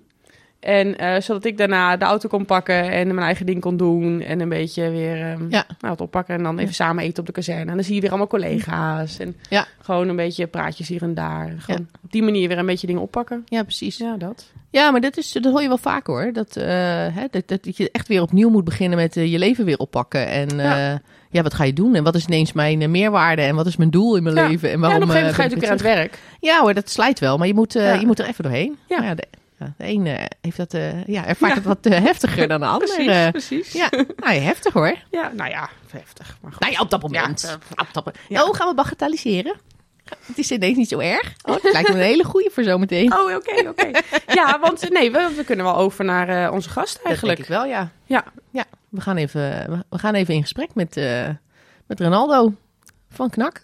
En 0.61 0.99
eh, 0.99 1.21
zodat 1.21 1.45
ik 1.45 1.59
daarna 1.59 1.97
de 1.97 2.05
auto 2.05 2.29
kon 2.29 2.45
pakken 2.45 2.91
en 2.91 3.07
mijn 3.07 3.27
eigen 3.27 3.47
ding 3.47 3.61
kon 3.61 3.77
doen. 3.77 4.21
En 4.21 4.41
een 4.41 4.49
beetje 4.49 4.91
weer 4.91 5.17
ehm, 5.21 5.43
Ja. 5.49 5.65
nou, 5.81 5.93
het 5.93 6.01
oppakken. 6.01 6.35
En 6.35 6.43
dan 6.43 6.55
even 6.55 6.67
Ja. 6.69 6.73
samen 6.75 7.05
eten 7.05 7.19
op 7.21 7.27
de 7.27 7.33
kazerne. 7.33 7.71
En 7.71 7.75
dan 7.75 7.85
zie 7.85 7.95
je 7.95 8.01
weer 8.01 8.11
allemaal 8.11 8.27
collega's. 8.29 9.19
En 9.19 9.37
Ja. 9.49 9.67
gewoon 9.83 10.09
een 10.09 10.17
beetje 10.17 10.47
praatjes 10.47 10.89
hier 10.89 11.03
en 11.03 11.15
daar. 11.15 11.55
Gewoon 11.59 11.87
op 12.05 12.13
die 12.13 12.23
manier 12.23 12.49
weer 12.49 12.59
een 12.59 12.67
beetje 12.67 12.87
dingen 12.87 13.03
oppakken. 13.03 13.43
ja 13.49 13.63
precies. 13.63 13.97
Ja, 13.97 14.17
dat. 14.17 14.53
Ja, 14.71 14.91
maar 14.91 15.01
dat, 15.01 15.17
is, 15.17 15.33
dat 15.33 15.45
hoor 15.45 15.63
je 15.63 15.69
wel 15.69 15.79
vaak 15.79 16.07
hoor. 16.07 16.33
Dat, 16.33 16.57
eh, 16.57 16.65
hè, 17.15 17.25
dat, 17.31 17.49
dat, 17.49 17.77
je 17.77 17.91
echt 17.91 18.09
weer 18.09 18.23
opnieuw 18.23 18.49
moet 18.51 18.65
beginnen 18.65 18.99
met 18.99 19.17
eh, 19.17 19.33
je 19.33 19.39
leven 19.39 19.65
weer 19.65 19.79
oppakken. 19.79 20.27
En 20.29 20.49
Ja. 20.57 20.77
ja. 20.79 21.01
ja, 21.31 21.43
wat 21.43 21.55
ga 21.55 21.65
je 21.65 21.73
doen? 21.73 21.95
En 21.95 22.05
wat 22.05 22.15
is 22.15 22.27
ineens 22.27 22.53
mijn 22.53 22.91
meerwaarde? 22.91 23.43
En 23.43 23.55
wat 23.55 23.67
is 23.67 23.77
mijn 23.77 23.91
doel 23.91 24.17
in 24.17 24.23
mijn 24.23 24.35
Ja. 24.37 24.49
leven? 24.49 24.69
En 24.71 24.75
Ja, 24.75 24.81
waarom 24.81 24.97
en 25.03 25.09
op 25.09 25.09
een 25.09 25.15
gegeven 25.17 25.37
moment 25.41 25.55
ga 25.55 25.65
je 25.65 25.71
natuurlijk 25.71 25.97
aan 25.97 26.09
het 26.09 26.11
werk. 26.21 26.39
Ja 26.51 26.61
hoor, 26.61 26.75
dat 26.75 26.91
slijt 26.91 27.19
wel. 27.19 27.39
Maar 27.39 27.47
je 27.47 27.55
moet, 27.55 27.73
Ja. 27.73 27.93
je 27.95 28.07
moet 28.07 28.19
er 28.19 28.27
even 28.27 28.43
doorheen. 28.45 28.77
Ja. 28.89 28.97
Maar 28.99 29.07
ja, 29.07 29.15
de, 29.15 29.25
ja, 29.33 29.39
de 29.77 29.89
een 29.89 30.07
eh, 30.07 30.25
heeft 30.41 30.57
dat, 30.57 30.75
eh, 30.75 31.05
ja, 31.07 31.27
ervaart 31.27 31.55
het 31.55 31.65
wat 31.65 31.87
eh, 31.87 32.01
heftiger 32.03 32.49
dan 32.49 32.61
de 32.61 32.67
ander. 32.67 32.89
Precies, 32.95 33.07
eh. 33.13 33.29
precies. 33.31 33.73
ja, 33.73 33.89
nou, 34.17 34.35
ja, 34.35 34.41
heftig 34.41 34.73
hoor. 34.73 34.95
Ja, 35.11 35.33
nou 35.37 35.51
ja, 35.51 35.69
heftig. 35.91 36.37
Maar 36.41 36.51
goed. 36.53 36.61
Nou 36.61 36.73
ja, 36.73 36.81
op 36.81 36.91
dat 36.91 37.03
moment. 37.03 37.41
Ja, 37.41 37.55
op 37.83 37.89
dat 37.93 38.05
moment. 38.05 38.25
ja. 38.29 38.45
Oh, 38.45 38.55
gaan 38.55 38.69
we 38.69 38.75
bagatelliseren? 38.75 39.57
Het 40.27 40.39
is 40.39 40.51
ineens 40.51 40.77
niet 40.77 40.89
zo 40.89 40.99
erg. 40.99 41.35
Oh, 41.45 41.55
het 41.63 41.73
lijkt 41.73 41.89
me 41.89 41.95
een 41.95 42.01
hele 42.13 42.25
goeie 42.25 42.51
voor 42.51 42.63
zometeen. 42.65 43.13
Oh, 43.15 43.35
oké, 43.35 43.69
oké. 43.69 43.91
Ja, 44.27 44.59
want 44.61 44.83
eh, 44.83 44.91
nee, 44.91 45.11
we, 45.11 45.33
we 45.37 45.45
kunnen 45.45 45.65
wel 45.65 45.77
over 45.77 46.05
naar 46.05 46.29
eh, 46.29 46.53
onze 46.53 46.69
gast 46.71 47.01
eigenlijk. 47.05 47.39
Dat 47.39 47.47
denk 47.49 47.61
ik 47.65 47.71
wel, 47.71 47.81
ja. 47.81 47.91
Ja. 48.05 48.25
ja 48.51 48.65
we, 48.89 49.01
gaan 49.01 49.17
even, 49.17 49.41
we- 49.91 49.99
gaan 49.99 50.15
even 50.15 50.35
in 50.35 50.43
gesprek 50.43 50.75
met, 50.75 50.97
eh, 50.97 51.29
met 51.87 52.01
Ronaldo 52.01 52.53
van 53.11 53.31
Knak. 53.31 53.63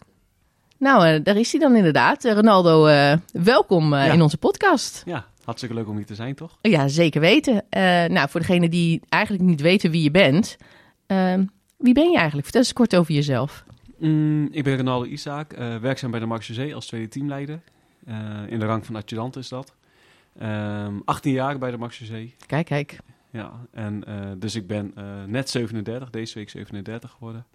Nou, 0.79 1.07
eh, 1.07 1.21
daar 1.23 1.37
is 1.37 1.51
hij 1.53 1.61
dan 1.61 1.77
inderdaad. 1.77 2.25
Eh, 2.25 2.33
Ronaldo, 2.33 2.87
eh, 2.87 3.13
welkom 3.33 3.95
eh, 3.95 4.07
Ja. 4.07 4.13
in 4.13 4.23
onze 4.23 4.37
podcast. 4.39 5.03
Ja, 5.07 5.25
hartstikke 5.47 5.75
leuk 5.75 5.89
om 5.89 5.97
hier 5.97 6.07
te 6.07 6.15
zijn, 6.15 6.35
toch? 6.35 6.59
Ja, 6.63 6.89
zeker 6.89 7.21
weten. 7.21 7.65
Eh, 7.69 7.81
nou, 8.05 8.29
voor 8.29 8.41
degenen 8.41 8.71
die 8.71 9.01
eigenlijk 9.09 9.45
niet 9.45 9.61
weten 9.61 9.91
wie 9.91 10.03
je 10.03 10.11
bent. 10.11 10.57
eh, 11.07 11.35
wie 11.77 11.95
ben 11.95 12.11
je 12.11 12.15
eigenlijk? 12.17 12.43
Vertel 12.45 12.61
eens 12.61 12.73
kort 12.73 12.97
over 12.97 13.15
jezelf. 13.15 13.65
Mm, 13.99 14.49
ik 14.51 14.65
ben 14.65 14.77
Ronaldo 14.77 15.05
Isaak, 15.07 15.53
eh, 15.53 15.77
werkzaam 15.77 16.11
bij 16.11 16.21
de 16.21 16.27
Max 16.27 16.51
Zee 16.51 16.75
als 16.75 16.87
tweede 16.87 17.09
teamleider. 17.09 17.61
Eh, 18.07 18.43
in 18.49 18.59
de 18.59 18.67
rang 18.67 18.87
van 18.87 18.97
adjudant 18.97 19.37
is 19.37 19.49
dat. 19.49 19.75
Ehm 20.39 20.95
18 21.05 21.33
jaar 21.33 21.59
bij 21.59 21.71
de 21.71 21.77
Max 21.77 22.03
Zee. 22.03 22.35
Kijk, 22.47 22.67
kijk. 22.67 22.99
Ja, 23.31 23.53
en 23.73 24.05
dus 24.39 24.55
ik 24.55 24.67
ben 24.67 24.93
net 25.27 25.51
37, 25.51 26.11
deze 26.11 26.35
week 26.39 26.51
37 26.51 27.11
geworden. 27.11 27.47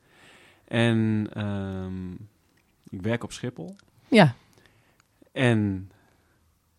En 0.67 1.27
ehm, 1.33 2.11
ik 2.89 3.01
werk 3.01 3.23
op 3.23 3.31
Schiphol. 3.31 3.75
Ja, 4.07 4.35
En 5.31 5.91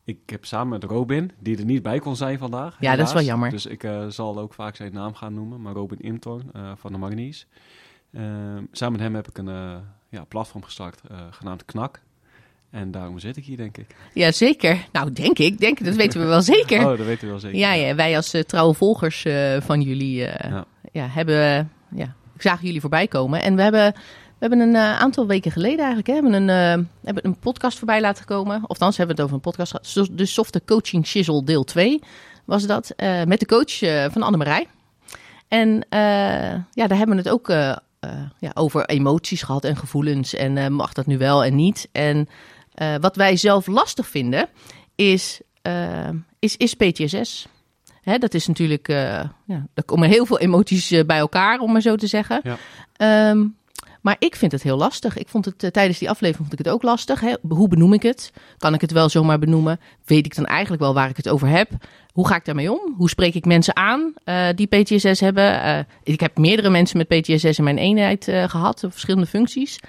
ik 0.04 0.18
heb 0.26 0.44
samen 0.44 0.68
met 0.68 0.84
Robin, 0.84 1.30
die 1.38 1.58
er 1.58 1.64
niet 1.64 1.82
bij 1.82 1.98
kon 1.98 2.16
zijn 2.16 2.38
vandaag. 2.38 2.76
Ja, 2.80 2.96
dat 2.96 3.06
is 3.06 3.12
wel 3.12 3.22
jammer. 3.22 3.50
Dus 3.50 3.66
ik 3.66 3.84
eh, 3.84 4.06
zal 4.08 4.38
ook 4.38 4.54
vaak 4.54 4.76
zijn 4.76 4.92
naam 4.92 5.14
gaan 5.14 5.34
noemen, 5.34 5.62
maar 5.62 5.74
Robin 5.74 6.00
Imtorn 6.00 6.50
eh, 6.52 6.72
van 6.76 6.92
de 6.92 6.98
Magnies. 6.98 7.46
Ehm, 8.12 8.62
samen 8.72 8.92
met 8.92 9.00
hem 9.00 9.14
heb 9.14 9.28
ik 9.28 9.38
een 9.38 9.48
eh, 9.48 9.76
ja, 10.08 10.24
platform 10.24 10.62
gestart, 10.62 11.00
genaamd 11.30 11.64
Knak. 11.64 12.00
En 12.70 12.90
daarom 12.90 13.18
zit 13.18 13.36
ik 13.36 13.44
hier, 13.44 13.56
denk 13.56 13.76
ik. 13.76 13.96
ja, 14.14 14.32
zeker. 14.32 14.86
Nou, 14.92 15.12
denk 15.12 15.38
ik. 15.38 15.58
Denk, 15.58 15.84
dat 15.84 15.94
weten 15.94 16.20
we 16.20 16.26
wel 16.26 16.42
zeker. 16.42 16.78
Oh, 16.78 16.96
dat 16.96 17.06
weten 17.06 17.24
we 17.24 17.30
wel 17.30 17.38
zeker. 17.38 17.58
Ja, 17.58 17.72
ja, 17.72 17.94
wij 17.94 18.16
als 18.16 18.34
trouwe 18.46 18.74
volgers 18.74 19.26
van 19.58 19.80
jullie 19.80 20.16
Ja. 20.16 20.66
ja. 20.92 21.06
hebben, 21.06 21.70
ja, 21.94 22.14
ik 22.34 22.42
zagen 22.42 22.66
jullie 22.66 22.80
voorbij 22.80 23.06
komen. 23.06 23.42
En 23.42 23.56
we 23.56 23.62
hebben, 23.62 23.94
hebben 24.48 24.60
een 24.60 24.74
eh, 24.74 24.98
aantal 24.98 25.26
weken 25.26 25.50
geleden 25.50 25.78
eigenlijk 25.78 26.06
hè, 26.06 26.14
hebben 26.14 26.32
een, 26.32 26.48
eh, 26.48 26.84
hebben 27.04 27.26
een 27.26 27.38
podcast 27.38 27.78
voorbij 27.78 28.00
laten 28.00 28.24
komen. 28.24 28.62
Of 28.66 28.78
dan 28.78 28.92
hebben 28.96 29.06
we 29.06 29.12
het 29.12 29.20
over 29.20 29.34
een 29.34 29.50
podcast 29.50 29.70
gehad. 29.70 30.16
De 30.18 30.26
Softe 30.26 30.62
Coaching 30.66 31.06
Shizzle 31.06 31.44
deel 31.44 31.64
2 31.64 32.00
was 32.44 32.66
dat. 32.66 32.90
eh, 32.96 33.24
met 33.24 33.40
de 33.40 33.46
coach 33.46 33.78
van 34.12 34.22
Annemarij. 34.22 34.66
En 35.48 35.84
ja, 36.70 36.86
daar 36.86 36.98
hebben 36.98 37.16
we 37.16 37.22
het 37.22 37.28
ook 37.28 37.48
ja, 38.38 38.50
over 38.54 38.86
emoties 38.86 39.42
gehad 39.42 39.64
en 39.64 39.76
gevoelens. 39.76 40.34
En 40.34 40.72
mag 40.72 40.92
dat 40.92 41.06
nu 41.06 41.18
wel 41.18 41.44
en 41.44 41.56
niet? 41.56 41.88
En 41.92 42.28
wat 43.00 43.16
wij 43.16 43.36
zelf 43.36 43.66
lastig 43.66 44.08
vinden 44.08 44.48
is, 44.94 45.40
is, 46.38 46.56
is 46.56 46.74
PTSS. 46.74 47.46
Hè, 48.02 48.18
dat 48.18 48.34
is 48.34 48.46
natuurlijk, 48.46 48.88
ja, 48.88 49.66
er 49.74 49.84
komen 49.84 50.08
heel 50.08 50.26
veel 50.26 50.38
emoties 50.38 51.04
bij 51.06 51.18
elkaar, 51.18 51.58
om 51.58 51.72
maar 51.72 51.80
zo 51.80 51.96
te 51.96 52.06
zeggen. 52.06 52.40
Ja. 52.42 52.56
Ehm, 52.96 53.44
maar 54.02 54.16
ik 54.18 54.36
vind 54.36 54.52
het 54.52 54.62
heel 54.62 54.76
lastig. 54.76 55.16
Ik 55.16 55.28
vond 55.28 55.44
het 55.44 55.62
eh, 55.62 55.70
tijdens 55.70 55.98
die 55.98 56.10
aflevering 56.10 56.48
vond 56.48 56.60
ik 56.60 56.64
het 56.66 56.74
ook 56.74 56.82
lastig. 56.82 57.20
Hè? 57.20 57.34
Hoe 57.48 57.68
benoem 57.68 57.92
ik 57.92 58.02
het? 58.02 58.32
Kan 58.58 58.74
ik 58.74 58.80
het 58.80 58.92
wel 58.92 59.08
zomaar 59.08 59.38
benoemen? 59.38 59.80
Weet 60.04 60.26
ik 60.26 60.36
dan 60.36 60.46
eigenlijk 60.46 60.82
wel 60.82 60.94
waar 60.94 61.08
ik 61.08 61.16
het 61.16 61.28
over 61.28 61.48
heb? 61.48 61.68
Hoe 62.12 62.26
ga 62.26 62.36
ik 62.36 62.44
daarmee 62.44 62.72
om? 62.72 62.94
Hoe 62.96 63.08
spreek 63.08 63.34
ik 63.34 63.44
mensen 63.44 63.76
aan 63.76 64.14
eh, 64.24 64.48
die 64.54 64.66
PTSS 64.66 65.20
hebben? 65.20 65.62
Eh, 65.62 65.78
ik 66.02 66.20
heb 66.20 66.38
meerdere 66.38 66.70
mensen 66.70 66.98
met 66.98 67.08
PTSS 67.08 67.58
in 67.58 67.64
mijn 67.64 67.78
eenheid 67.78 68.28
eh, 68.28 68.48
gehad, 68.48 68.84
op 68.84 68.92
verschillende 68.92 69.26
functies. 69.26 69.80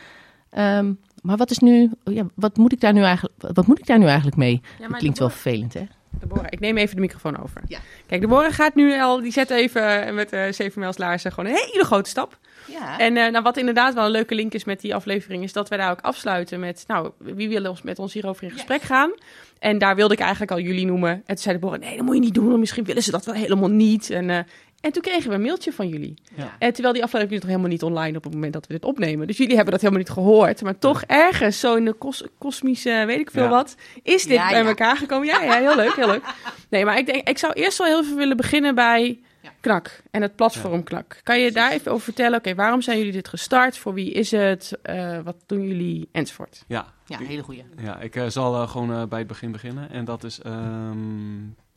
Ehm, 0.50 0.94
maar 1.22 1.38
wat 1.38 1.52
is 1.52 1.58
nu, 1.58 1.92
ja, 2.04 2.26
wat 2.36 2.58
moet 2.58 2.72
ik 2.72 2.80
daar 2.80 2.94
nu 2.94 3.04
eigenlijk, 3.04 3.54
wat 3.54 3.68
moet 3.68 3.80
ik 3.80 3.86
daar 3.86 4.00
nu 4.00 4.06
eigenlijk 4.06 4.38
mee? 4.38 4.62
dat 4.80 4.98
klinkt 4.98 5.20
wel 5.20 5.30
vervelend, 5.30 5.74
hè? 5.74 5.84
Deborah, 6.20 6.46
ik 6.50 6.60
neem 6.60 6.78
even 6.78 6.96
de 6.96 7.02
microfoon 7.02 7.44
over. 7.44 7.62
Ja. 7.68 7.80
Kijk, 8.06 8.22
Deborah 8.22 8.54
gaat 8.54 8.76
nu 8.76 9.02
al, 9.02 9.22
die 9.22 9.32
zet 9.32 9.50
even 9.50 10.06
eh, 10.06 10.14
met 10.14 10.30
de 10.30 10.50
zeven 10.52 10.80
mijls 10.80 10.98
laarzen 10.98 11.32
gewoon 11.32 11.50
een 11.50 11.62
hele 11.72 11.86
grote 11.86 12.10
stap. 12.10 12.38
Ja. 12.68 13.00
En 13.00 13.18
eh, 13.18 13.32
nou, 13.32 13.44
wat 13.44 13.58
inderdaad 13.58 13.94
wel 13.94 14.06
een 14.06 14.12
leuke 14.12 14.36
link 14.36 14.54
is 14.54 14.64
met 14.64 14.82
die 14.82 14.96
aflevering, 14.96 15.44
is 15.44 15.54
dat 15.54 15.70
wij 15.70 15.78
daar 15.78 15.92
ook 15.92 16.02
afsluiten 16.02 16.60
met, 16.60 16.84
nou, 16.88 17.12
wie 17.18 17.50
wil 17.50 17.70
ons 17.70 17.82
met 17.82 18.00
ons 18.00 18.14
hierover 18.14 18.44
in 18.44 18.52
gesprek 18.52 18.82
gaan? 18.82 19.12
En 19.60 19.78
daar 19.78 19.96
wilde 19.96 20.14
ik 20.14 20.20
eigenlijk 20.20 20.52
al 20.52 20.60
jullie 20.60 20.86
noemen. 20.86 21.10
En 21.10 21.24
toen 21.26 21.38
zei 21.38 21.60
Deborah, 21.60 21.80
nee, 21.80 21.98
dat 21.98 22.06
moet 22.06 22.16
je 22.16 22.22
niet 22.22 22.34
doen, 22.34 22.48
want 22.48 22.60
misschien 22.60 22.84
willen 22.84 23.04
ze 23.04 23.12
dat 23.12 23.26
wel 23.26 23.36
helemaal 23.36 23.70
niet. 23.70 24.10
En, 24.10 24.30
eh, 24.30 24.40
en 24.84 24.92
toen 24.92 25.02
kregen 25.02 25.30
we 25.30 25.36
een 25.36 25.42
mailtje 25.42 25.74
van 25.74 25.88
jullie. 25.88 26.14
Ja. 26.36 26.56
En 26.60 26.74
terwijl 26.74 26.94
die 26.94 27.04
aflevering 27.04 27.32
is 27.36 27.40
nog 27.40 27.50
helemaal 27.50 27.70
niet 27.72 27.84
online 27.84 28.18
op 28.18 28.24
het 28.24 28.34
moment 28.34 28.54
dat 28.54 28.68
we 28.68 28.74
dit 28.74 28.86
opnemen. 28.86 29.28
Dus 29.28 29.38
jullie 29.38 29.56
hebben 29.56 29.72
dat 29.74 29.82
helemaal 29.82 30.04
niet 30.04 30.14
gehoord. 30.14 30.62
Maar 30.62 30.78
toch 30.80 31.04
ergens, 31.04 31.60
zo 31.60 31.76
in 31.76 31.86
de 31.86 31.94
kos- 31.94 32.24
kosmische, 32.38 33.04
weet 33.08 33.20
ik 33.20 33.32
veel 33.32 33.44
Ja. 33.44 33.50
wat, 33.50 33.76
is 34.04 34.24
dit 34.24 34.38
Ja, 34.38 34.50
bij 34.50 34.62
ja. 34.62 34.68
elkaar 34.68 34.98
gekomen. 34.98 35.28
Ja, 35.28 35.42
ja, 35.44 35.54
heel 35.60 35.76
leuk, 35.76 35.96
heel 35.96 36.08
leuk. 36.08 36.24
Nee, 36.70 36.86
maar 36.86 36.98
ik 36.98 37.06
denk, 37.06 37.28
ik 37.28 37.38
zou 37.38 37.54
eerst 37.54 37.78
wel 37.78 37.88
heel 37.88 38.00
even 38.02 38.16
willen 38.16 38.38
beginnen 38.38 38.76
bij 38.76 39.20
Ja. 39.42 39.50
Knak 39.60 40.02
en 40.12 40.22
het 40.22 40.36
platform 40.36 40.84
Knak. 40.84 41.20
Kan 41.24 41.40
je 41.40 41.52
daar 41.52 41.72
even 41.72 41.92
over 41.92 42.04
vertellen? 42.04 42.38
Oké, 42.38 42.56
waarom 42.56 42.82
zijn 42.82 42.98
jullie 42.98 43.12
dit 43.12 43.28
gestart? 43.28 43.78
Voor 43.78 43.94
wie 43.94 44.12
is 44.12 44.32
het? 44.32 44.72
Eh, 44.82 45.20
wat 45.24 45.36
doen 45.46 45.68
jullie? 45.68 46.10
Enzovoort. 46.12 46.64
Ja, 46.68 46.86
ja, 47.06 47.18
hele 47.18 47.44
goeie. 47.44 47.66
Ja, 47.82 48.00
ik 48.00 48.16
eh, 48.16 48.26
zal 48.28 48.62
eh, 48.62 48.70
gewoon 48.70 48.94
eh, 48.94 49.04
bij 49.06 49.20
het 49.20 49.28
begin 49.28 49.52
beginnen. 49.52 49.90
En 49.90 50.06
dat 50.06 50.24
is 50.24 50.40
ehm, 50.42 50.98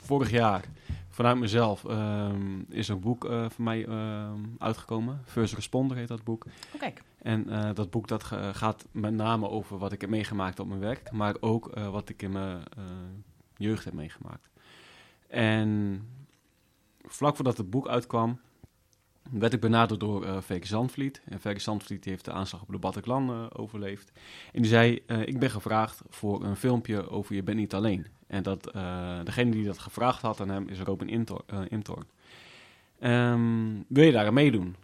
vorig 0.04 0.30
jaar, 0.30 0.64
vanuit 1.16 1.38
mezelf, 1.38 1.84
ehm, 1.84 2.60
is 2.68 2.88
een 2.88 3.00
boek 3.00 3.24
eh, 3.24 3.46
van 3.48 3.64
mij 3.64 3.86
ehm, 3.86 4.40
uitgekomen. 4.58 5.20
First 5.24 5.54
Responder 5.54 5.96
heet 5.96 6.08
dat 6.08 6.24
boek. 6.24 6.44
Oh, 6.74 6.80
kijk. 6.80 7.02
En 7.18 7.48
eh, 7.48 7.74
dat 7.74 7.90
boek 7.90 8.08
dat 8.08 8.22
gaat 8.52 8.86
met 8.90 9.14
name 9.14 9.48
over 9.48 9.78
wat 9.78 9.92
ik 9.92 10.00
heb 10.00 10.10
meegemaakt 10.10 10.60
op 10.60 10.66
mijn 10.66 10.80
werk. 10.80 11.12
Maar 11.12 11.36
ook 11.40 11.68
eh, 11.68 11.88
wat 11.88 12.08
ik 12.08 12.22
in 12.22 12.32
mijn 12.32 12.62
jeugd 13.56 13.84
heb 13.84 13.92
meegemaakt. 13.94 14.48
En 15.28 16.00
vlak 17.02 17.36
voordat 17.36 17.56
het 17.56 17.70
boek 17.70 17.88
uitkwam, 17.88 18.40
werd 19.30 19.52
ik 19.52 19.60
benaderd 19.60 20.00
door 20.00 20.42
Ferry 20.42 20.66
Zandvliet. 20.66 21.22
En 21.24 21.40
Ferry 21.40 21.58
Zandvliet 21.58 22.04
heeft 22.04 22.24
de 22.24 22.32
aanslag 22.32 22.62
op 22.62 22.68
de 22.68 22.78
Bataclan 22.78 23.54
overleefd. 23.54 24.12
En 24.52 24.62
die 24.62 24.70
zei, 24.70 24.94
ik 25.24 25.38
ben 25.38 25.50
gevraagd 25.50 26.02
voor 26.08 26.44
een 26.44 26.56
filmpje 26.56 27.08
over 27.08 27.34
Je 27.34 27.42
bent 27.42 27.58
niet 27.58 27.74
alleen. 27.74 28.06
En 28.26 28.42
dat, 28.42 28.70
eh, 28.70 29.20
degene 29.24 29.50
die 29.50 29.64
dat 29.64 29.78
gevraagd 29.78 30.22
had 30.22 30.40
aan 30.40 30.48
hem 30.48 30.68
is 30.68 30.80
Robin 30.80 31.08
Intor- 31.08 31.44
eh. 31.46 31.60
Ehm, 32.98 33.82
wil 33.88 34.04
je 34.04 34.12
daar 34.12 34.26
aan 34.26 34.34
meedoen? 34.34 34.76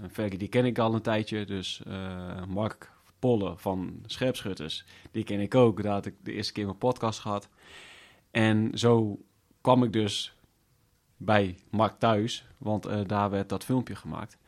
En 0.00 0.10
Ferry 0.10 0.36
die 0.36 0.48
ken 0.48 0.64
ik 0.64 0.78
al 0.78 0.94
een 0.94 1.02
tijdje, 1.02 1.44
dus 1.44 1.82
eh, 1.86 2.44
Mark 2.44 2.92
Polle 3.18 3.54
van 3.56 4.02
Scherpschutters, 4.06 4.84
die 5.10 5.24
ken 5.24 5.40
ik 5.40 5.54
ook. 5.54 5.82
Daar 5.82 5.92
had 5.92 6.06
ik 6.06 6.14
de 6.22 6.32
eerste 6.32 6.52
keer 6.52 6.64
mijn 6.64 6.78
podcast 6.78 7.18
gehad. 7.18 7.48
En 8.30 8.78
zo 8.78 9.18
kwam 9.60 9.82
ik 9.84 9.92
dus 9.92 10.34
bij 11.16 11.58
Mark 11.70 11.98
thuis, 11.98 12.46
want 12.58 12.86
eh, 12.86 13.00
daar 13.06 13.30
werd 13.30 13.48
dat 13.48 13.64
filmpje 13.64 13.96
gemaakt. 13.96 14.38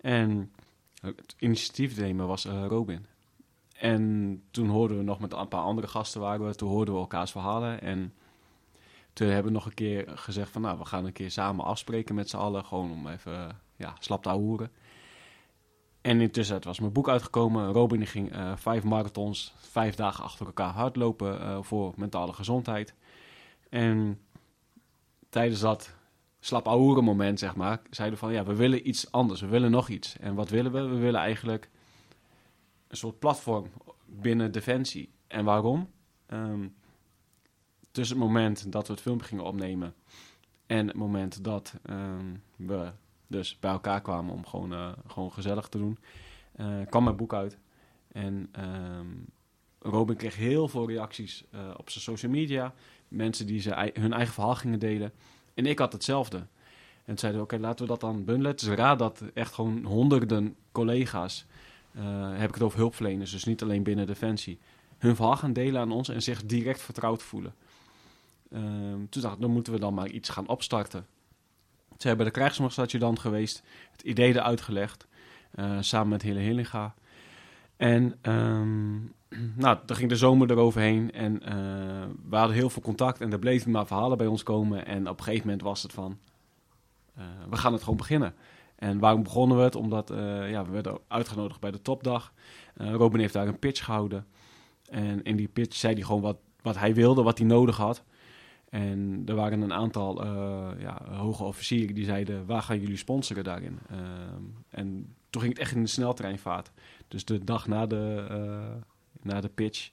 En 0.00 0.52
het 1.00 1.34
initiatief 1.38 1.96
nemen 1.96 2.26
was 2.26 2.44
eh, 2.44 2.64
Robin. 2.68 3.06
En 3.82 4.42
toen 4.50 4.68
hoorden 4.68 4.96
we 4.96 5.02
nog 5.02 5.20
met 5.20 5.32
een 5.32 5.48
paar 5.48 5.62
andere 5.62 5.86
gasten 5.86 6.20
waren 6.20 6.46
we, 6.46 6.54
toen 6.54 6.68
hoorden 6.68 6.94
we 6.94 7.00
elkaars 7.00 7.30
verhalen. 7.30 7.80
En 7.80 8.14
toen 9.12 9.26
hebben 9.26 9.46
we 9.46 9.58
nog 9.58 9.66
een 9.66 9.74
keer 9.74 10.04
gezegd 10.08 10.50
van 10.50 10.62
nou, 10.62 10.78
we 10.78 10.84
gaan 10.84 11.04
een 11.04 11.12
keer 11.12 11.30
samen 11.30 11.64
afspreken 11.64 12.14
met 12.14 12.30
z'n 12.30 12.36
allen, 12.36 12.64
gewoon 12.64 12.92
om 12.92 13.08
even 13.08 13.60
ja, 13.76 13.94
slap 13.98 14.22
te. 14.22 14.70
En 16.00 16.20
intussen 16.20 16.54
was 16.64 16.80
mijn 16.80 16.92
boek 16.92 17.08
uitgekomen. 17.08 17.72
Robin 17.72 18.06
ging 18.06 18.32
eh, 18.32 18.56
vijf 18.56 18.84
marathons, 18.84 19.54
vijf 19.56 19.94
dagen 19.94 20.24
achter 20.24 20.46
elkaar 20.46 20.72
hardlopen 20.72 21.40
eh, 21.40 21.58
voor 21.60 21.92
mentale 21.96 22.32
gezondheid. 22.32 22.94
En 23.68 24.20
tijdens 25.28 25.60
dat 25.60 25.96
slap 26.40 26.64
moment, 27.02 27.38
zeg 27.38 27.56
maar, 27.56 27.80
zeiden 27.90 28.18
we 28.18 28.24
van 28.24 28.34
ja, 28.34 28.44
we 28.44 28.54
willen 28.54 28.88
iets 28.88 29.10
anders. 29.10 29.40
We 29.40 29.46
willen 29.46 29.70
nog 29.70 29.88
iets. 29.88 30.18
En 30.18 30.34
wat 30.34 30.48
willen 30.48 30.72
we? 30.72 30.82
We 30.82 30.98
willen 30.98 31.20
eigenlijk 31.20 31.70
een 32.92 32.98
soort 32.98 33.18
platform 33.18 33.66
binnen 34.06 34.52
Defensie. 34.52 35.10
En 35.26 35.44
waarom? 35.44 35.90
Ehm, 36.26 36.68
tussen 37.90 38.16
het 38.16 38.26
moment 38.26 38.72
dat 38.72 38.86
we 38.86 38.92
het 38.92 39.02
filmpje 39.02 39.26
gingen 39.26 39.44
opnemen 39.44 39.94
en 40.66 40.86
het 40.86 40.96
moment 40.96 41.44
dat 41.44 41.74
ehm, 41.82 42.34
we 42.56 42.90
dus 43.26 43.58
bij 43.58 43.70
elkaar 43.70 44.00
kwamen 44.00 44.34
om 44.34 44.46
gewoon, 44.46 44.72
eh, 44.72 44.92
gewoon 45.06 45.32
gezellig 45.32 45.68
te 45.68 45.78
doen, 45.78 45.98
eh, 46.52 46.66
kwam 46.88 47.04
mijn 47.04 47.16
boek 47.16 47.34
uit. 47.34 47.58
En 48.12 48.48
ehm, 48.52 49.08
Robin 49.78 50.16
kreeg 50.16 50.36
heel 50.36 50.68
veel 50.68 50.88
reacties 50.88 51.44
eh, 51.50 51.60
op 51.76 51.90
zijn 51.90 52.04
social 52.04 52.32
media. 52.32 52.74
Mensen 53.08 53.46
die 53.46 53.60
ze, 53.60 53.92
hun 53.94 54.12
eigen 54.12 54.34
verhaal 54.34 54.54
gingen 54.54 54.78
delen. 54.78 55.12
En 55.54 55.66
ik 55.66 55.78
had 55.78 55.92
hetzelfde. 55.92 56.46
En 57.04 57.18
zeiden 57.18 57.42
oké, 57.42 57.58
laten 57.58 57.84
we 57.84 57.90
dat 57.90 58.00
dan 58.00 58.24
bundelen. 58.24 58.54
Is 58.54 58.68
raar 58.68 58.96
dat 58.96 59.22
echt 59.34 59.54
gewoon 59.54 59.84
honderden 59.84 60.56
collega's, 60.72 61.46
heb 62.34 62.48
ik 62.48 62.54
het 62.54 62.62
over 62.62 62.78
hulpverleners, 62.78 63.30
dus 63.30 63.44
niet 63.44 63.62
alleen 63.62 63.82
binnen 63.82 64.06
Defensie, 64.06 64.58
hun 64.98 65.16
verhaal 65.16 65.36
gaan 65.36 65.52
delen 65.52 65.80
aan 65.80 65.92
ons 65.92 66.08
en 66.08 66.22
zich 66.22 66.44
direct 66.44 66.80
vertrouwd 66.80 67.22
voelen. 67.22 67.54
Ehm, 68.52 69.06
toen 69.10 69.22
dacht 69.22 69.40
dan 69.40 69.50
moeten 69.50 69.72
we 69.72 69.78
dan 69.78 69.94
maar 69.94 70.08
iets 70.08 70.28
gaan 70.28 70.48
opstarten. 70.48 71.06
Ze 71.98 72.08
hebben 72.08 72.26
de 72.26 72.32
krijgsmachtsadjudant 72.32 73.18
geweest, 73.18 73.62
het 73.92 74.02
idee 74.02 74.34
eruit 74.34 74.60
gelegd, 74.60 75.06
eh, 75.50 75.76
samen 75.80 76.08
met 76.08 76.22
Hille 76.22 76.40
Hillinga. 76.40 76.94
En 77.76 78.14
ehm, 78.20 78.94
nou, 79.64 79.78
dan 79.86 79.96
ging 79.96 80.08
de 80.08 80.16
zomer 80.16 80.50
eroverheen 80.50 81.12
en 81.12 81.42
eh, 81.42 81.54
we 82.28 82.36
hadden 82.36 82.56
heel 82.56 82.70
veel 82.70 82.82
contact 82.82 83.20
en 83.20 83.32
er 83.32 83.38
bleven 83.38 83.70
maar 83.70 83.86
verhalen 83.86 84.18
bij 84.18 84.26
ons 84.26 84.42
komen. 84.42 84.86
En 84.86 85.08
op 85.08 85.18
een 85.18 85.24
gegeven 85.24 85.46
moment 85.46 85.62
was 85.62 85.82
het 85.82 85.92
van, 85.92 86.18
eh, 87.14 87.24
we 87.50 87.56
gaan 87.56 87.72
het 87.72 87.82
gewoon 87.82 87.98
beginnen. 87.98 88.34
En 88.82 88.98
waarom 88.98 89.22
begonnen 89.22 89.56
we 89.56 89.62
het? 89.62 89.74
Omdat 89.74 90.10
eh, 90.10 90.50
ja, 90.50 90.64
we 90.64 90.70
werden 90.70 90.98
uitgenodigd 91.08 91.60
bij 91.60 91.70
de 91.70 91.82
topdag. 91.82 92.32
Eh, 92.74 92.94
Robin 92.94 93.20
heeft 93.20 93.32
daar 93.32 93.46
een 93.46 93.58
pitch 93.58 93.84
gehouden. 93.84 94.26
En 94.88 95.22
in 95.22 95.36
die 95.36 95.48
pitch 95.48 95.76
zei 95.76 95.94
hij 95.94 96.02
gewoon 96.02 96.20
wat, 96.20 96.36
wat 96.62 96.78
hij 96.78 96.94
wilde, 96.94 97.22
wat 97.22 97.38
hij 97.38 97.46
nodig 97.46 97.76
had. 97.76 98.04
En 98.68 99.22
er 99.26 99.34
waren 99.34 99.60
een 99.60 99.72
aantal 99.72 100.22
eh, 100.24 100.68
ja, 100.78 101.02
hoge 101.10 101.44
officieren 101.44 101.94
die 101.94 102.04
zeiden, 102.04 102.46
waar 102.46 102.62
gaan 102.62 102.80
jullie 102.80 102.96
sponsoren 102.96 103.44
daarin? 103.44 103.78
Ehm, 103.90 104.42
en 104.70 105.14
toen 105.30 105.42
ging 105.42 105.54
het 105.54 105.62
echt 105.62 105.74
in 105.74 105.82
de 105.82 105.88
sneltreinvaart. 105.88 106.70
Dus 107.08 107.24
de 107.24 107.44
dag 107.44 107.66
na 107.66 107.86
de, 107.86 108.26
na 109.22 109.40
de 109.40 109.48
pitch 109.48 109.90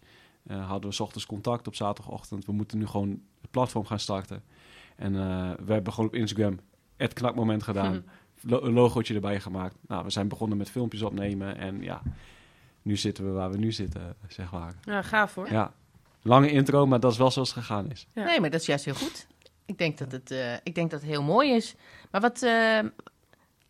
hadden 0.48 0.90
we 0.90 0.96
's 0.96 1.00
ochtends 1.00 1.26
contact 1.26 1.68
op 1.68 1.76
zaterdagochtend. 1.76 2.46
We 2.46 2.52
moeten 2.52 2.78
nu 2.78 2.88
gewoon 2.88 3.22
het 3.42 3.52
platform 3.52 3.86
gaan 3.86 4.00
starten. 4.00 4.44
En 4.96 5.14
we 5.66 5.74
hebben 5.74 5.94
gewoon 5.94 6.10
op 6.10 6.16
Instagram 6.16 6.60
het 6.96 7.14
knakmoment 7.14 7.64
gedaan. 7.64 8.04
Lo- 8.42 8.62
een 8.62 8.74
logootje 8.74 9.14
erbij 9.14 9.40
gemaakt. 9.40 9.76
Nou, 9.88 10.04
we 10.04 10.10
zijn 10.10 10.28
begonnen 10.28 10.58
met 10.58 10.70
filmpjes 10.70 11.02
opnemen. 11.02 11.58
En 11.58 11.82
ja, 11.82 12.02
nu 12.82 12.98
zitten 12.98 13.26
we 13.26 13.32
waar 13.32 13.52
we 13.52 13.58
nu 13.58 13.72
zitten, 13.72 14.16
zeg 14.28 14.52
maar. 14.52 14.74
Ja, 14.84 15.02
gaaf 15.02 15.36
hoor. 15.36 15.52
Ja, 15.52 15.74
lange 16.22 16.52
intro, 16.52 16.86
maar 16.86 17.00
dat 17.00 17.12
is 17.12 17.18
wel 17.18 17.32
zoals 17.32 17.50
het 17.56 17.58
gegaan 17.58 17.92
is. 17.92 18.08
Ja. 18.14 18.24
Nee, 18.24 18.40
maar 18.40 18.50
dat 18.50 18.60
is 18.62 18.66
juist 18.68 18.86
heel 18.86 18.94
goed. 18.94 19.28
Ik 19.66 19.78
denk 19.78 19.98
dat 19.98 20.12
het, 20.12 20.32
eh, 20.32 20.54
ik 20.64 20.76
denk 20.76 20.92
dat 20.92 21.02
het 21.02 21.10
heel 21.10 21.24
mooi 21.24 21.52
is. 21.52 21.76
Maar 22.12 22.22
wat, 22.22 22.42
eh, 22.44 22.80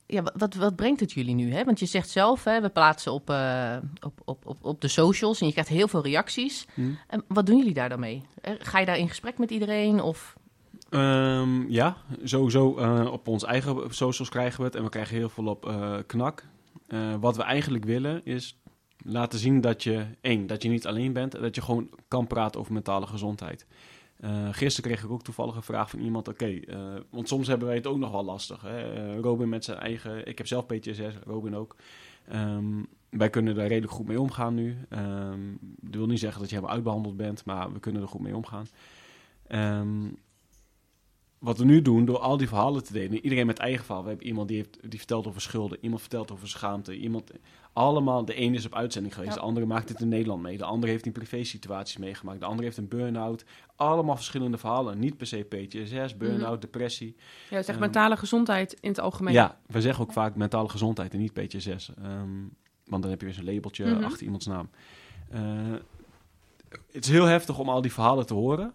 ja, 0.05 0.21
wat- 0.23 0.34
wat, 0.38 0.53
wat 0.55 0.75
brengt 0.75 0.99
het 0.99 1.12
jullie 1.12 1.36
nu? 1.36 1.53
Hè? 1.53 1.63
Want 1.63 1.79
je 1.79 1.86
zegt 1.86 2.10
zelf, 2.10 2.43
hè, 2.43 2.62
we 2.62 2.69
plaatsen 2.69 3.12
op, 3.13 3.29
eh, 3.29 3.77
op, 3.99 4.21
op, 4.25 4.45
op, 4.45 4.58
op 4.62 4.82
de 4.82 4.88
socials 4.88 5.39
en 5.39 5.45
je 5.45 5.51
krijgt 5.51 5.69
heel 5.69 5.88
veel 5.88 6.03
reacties. 6.03 6.67
Hm. 6.73 6.82
En 7.08 7.23
wat 7.27 7.45
doen 7.45 7.58
jullie 7.58 7.73
daar 7.73 7.89
dan 7.89 7.99
mee? 7.99 8.23
Ga 8.41 8.79
je 8.79 8.86
daar 8.86 8.97
in 8.97 9.08
gesprek 9.10 9.38
met 9.38 9.51
iedereen? 9.51 10.01
Of... 10.01 10.36
Ehm, 10.89 11.69
ja, 11.71 11.97
sowieso 12.23 12.78
eh, 12.78 13.12
op 13.12 13.28
onze 13.28 13.47
eigen 13.47 13.93
socials 13.93 14.30
krijgen 14.30 14.60
we 14.60 14.65
het. 14.65 14.75
En 14.75 14.84
we 14.84 14.89
krijgen 14.89 15.15
heel 15.15 15.30
veel 15.30 15.47
op 15.47 15.67
eh, 15.67 15.97
knak. 16.08 16.45
Eh, 16.88 17.15
wat 17.19 17.36
we 17.36 17.43
eigenlijk 17.43 17.86
willen 17.86 18.25
is 18.25 18.62
laten 19.06 19.39
zien 19.39 19.62
dat 19.62 19.84
je, 19.84 20.06
één, 20.21 20.47
dat 20.47 20.63
je 20.63 20.69
niet 20.69 20.88
alleen 20.88 21.13
bent. 21.13 21.36
en 21.36 21.41
Dat 21.41 21.56
je 21.56 21.62
gewoon 21.62 21.89
kan 22.08 22.28
praten 22.28 22.60
over 22.60 22.73
mentale 22.73 23.08
gezondheid. 23.08 23.65
Gisteren 24.52 24.91
kreeg 24.91 25.04
ik 25.04 25.12
ook 25.12 25.23
toevallig 25.23 25.56
een 25.56 25.63
vraag 25.63 25.89
van 25.89 25.99
iemand. 25.99 26.28
Oké, 26.28 26.60
want 27.10 27.28
soms 27.28 27.47
hebben 27.47 27.67
wij 27.67 27.75
het 27.75 27.88
ook 27.88 27.97
nog 27.97 28.12
wel 28.12 28.23
lastig. 28.23 28.62
Hè? 28.62 29.15
Robin 29.21 29.49
met 29.49 29.63
zijn 29.63 29.78
eigen... 29.78 30.28
Ik 30.28 30.38
heb 30.38 30.47
zelf 30.47 30.65
PTSS, 30.65 31.15
Robin 31.25 31.56
ook. 31.56 31.75
Ehm, 32.28 32.84
wij 33.10 33.30
kunnen 33.30 33.56
daar 33.56 33.67
redelijk 33.67 33.93
goed 33.93 34.08
mee 34.08 34.21
omgaan 34.21 34.54
nu. 34.54 34.78
Ehm 34.89 35.39
dat 35.82 35.95
wil 35.95 36.08
niet 36.08 36.19
zeggen 36.19 36.39
dat 36.39 36.49
je 36.49 36.56
helemaal 36.56 36.75
uitbehandeld 36.75 37.17
bent, 37.17 37.45
maar 37.45 37.73
we 37.73 37.80
kunnen 37.80 38.02
er 38.02 38.08
goed 38.08 38.21
mee 38.21 38.36
omgaan. 38.36 38.65
Wat 41.39 41.58
we 41.58 41.65
nu 41.65 41.82
doen, 41.82 42.06
door 42.06 42.19
al 42.19 42.38
die 42.38 42.47
verhalen 42.47 42.84
te 42.84 42.93
delen, 42.93 43.23
iedereen 43.23 43.45
met 43.45 43.58
eigen 43.58 43.86
verhaal. 43.86 44.04
We 44.04 44.10
hebben 44.10 44.28
iemand 44.28 44.47
die, 44.47 44.58
heeft, 44.58 44.78
die 44.89 44.97
vertelt 44.99 45.28
over 45.28 45.41
schulden, 45.41 45.78
iemand 45.82 46.02
vertelt 46.02 46.32
over 46.32 46.47
schaamte, 46.47 46.97
iemand... 46.97 47.32
Allemaal, 47.73 48.25
de 48.25 48.34
ene 48.34 48.56
is 48.56 48.65
op 48.65 48.75
uitzending 48.75 49.13
geweest, 49.13 49.34
Ja. 49.34 49.39
de 49.39 49.45
andere 49.45 49.65
maakt 49.65 49.89
het 49.89 50.02
in 50.02 50.08
Nederland 50.08 50.41
mee, 50.41 50.58
de 50.58 50.63
andere 50.65 50.91
heeft 50.91 51.06
in 51.06 51.12
privé-situaties 51.12 51.97
meegemaakt, 51.97 52.39
de 52.39 52.45
andere 52.45 52.63
heeft 52.63 52.78
een 52.78 52.88
burn-out. 52.88 53.43
Allemaal 53.75 54.15
verschillende 54.15 54.58
verhalen, 54.58 54.99
niet 54.99 55.17
per 55.17 55.28
se 55.28 55.43
PTSS, 55.43 56.17
burn-out, 56.17 56.62
depressie. 56.62 57.15
Ja, 57.49 57.62
zeg 57.62 57.67
Ehm, 57.75 57.80
mentale 57.80 58.17
gezondheid 58.17 58.78
in 58.82 58.89
het 58.89 58.99
algemeen. 58.99 59.34
Ja, 59.34 59.60
we 59.65 59.82
zeggen 59.82 60.04
ook 60.04 60.12
vaak 60.12 60.36
mentale 60.36 60.69
gezondheid 60.69 61.13
en 61.13 61.19
niet 61.19 61.34
PTSS. 61.34 61.91
Ehm, 61.97 62.30
want 62.86 63.02
dan 63.02 63.12
heb 63.12 63.19
je 63.19 63.25
weer 63.25 63.36
zo'n 63.36 63.45
labeltje 63.45 63.86
Mhm. 63.86 64.04
achter 64.04 64.23
iemands 64.23 64.45
naam. 64.45 64.69
Eh, 65.30 65.41
het 66.91 67.04
is 67.06 67.10
heel 67.12 67.25
heftig 67.25 67.60
om 67.60 67.69
al 67.69 67.82
die 67.82 67.93
verhalen 67.93 68.25
te 68.25 68.34
horen. 68.34 68.71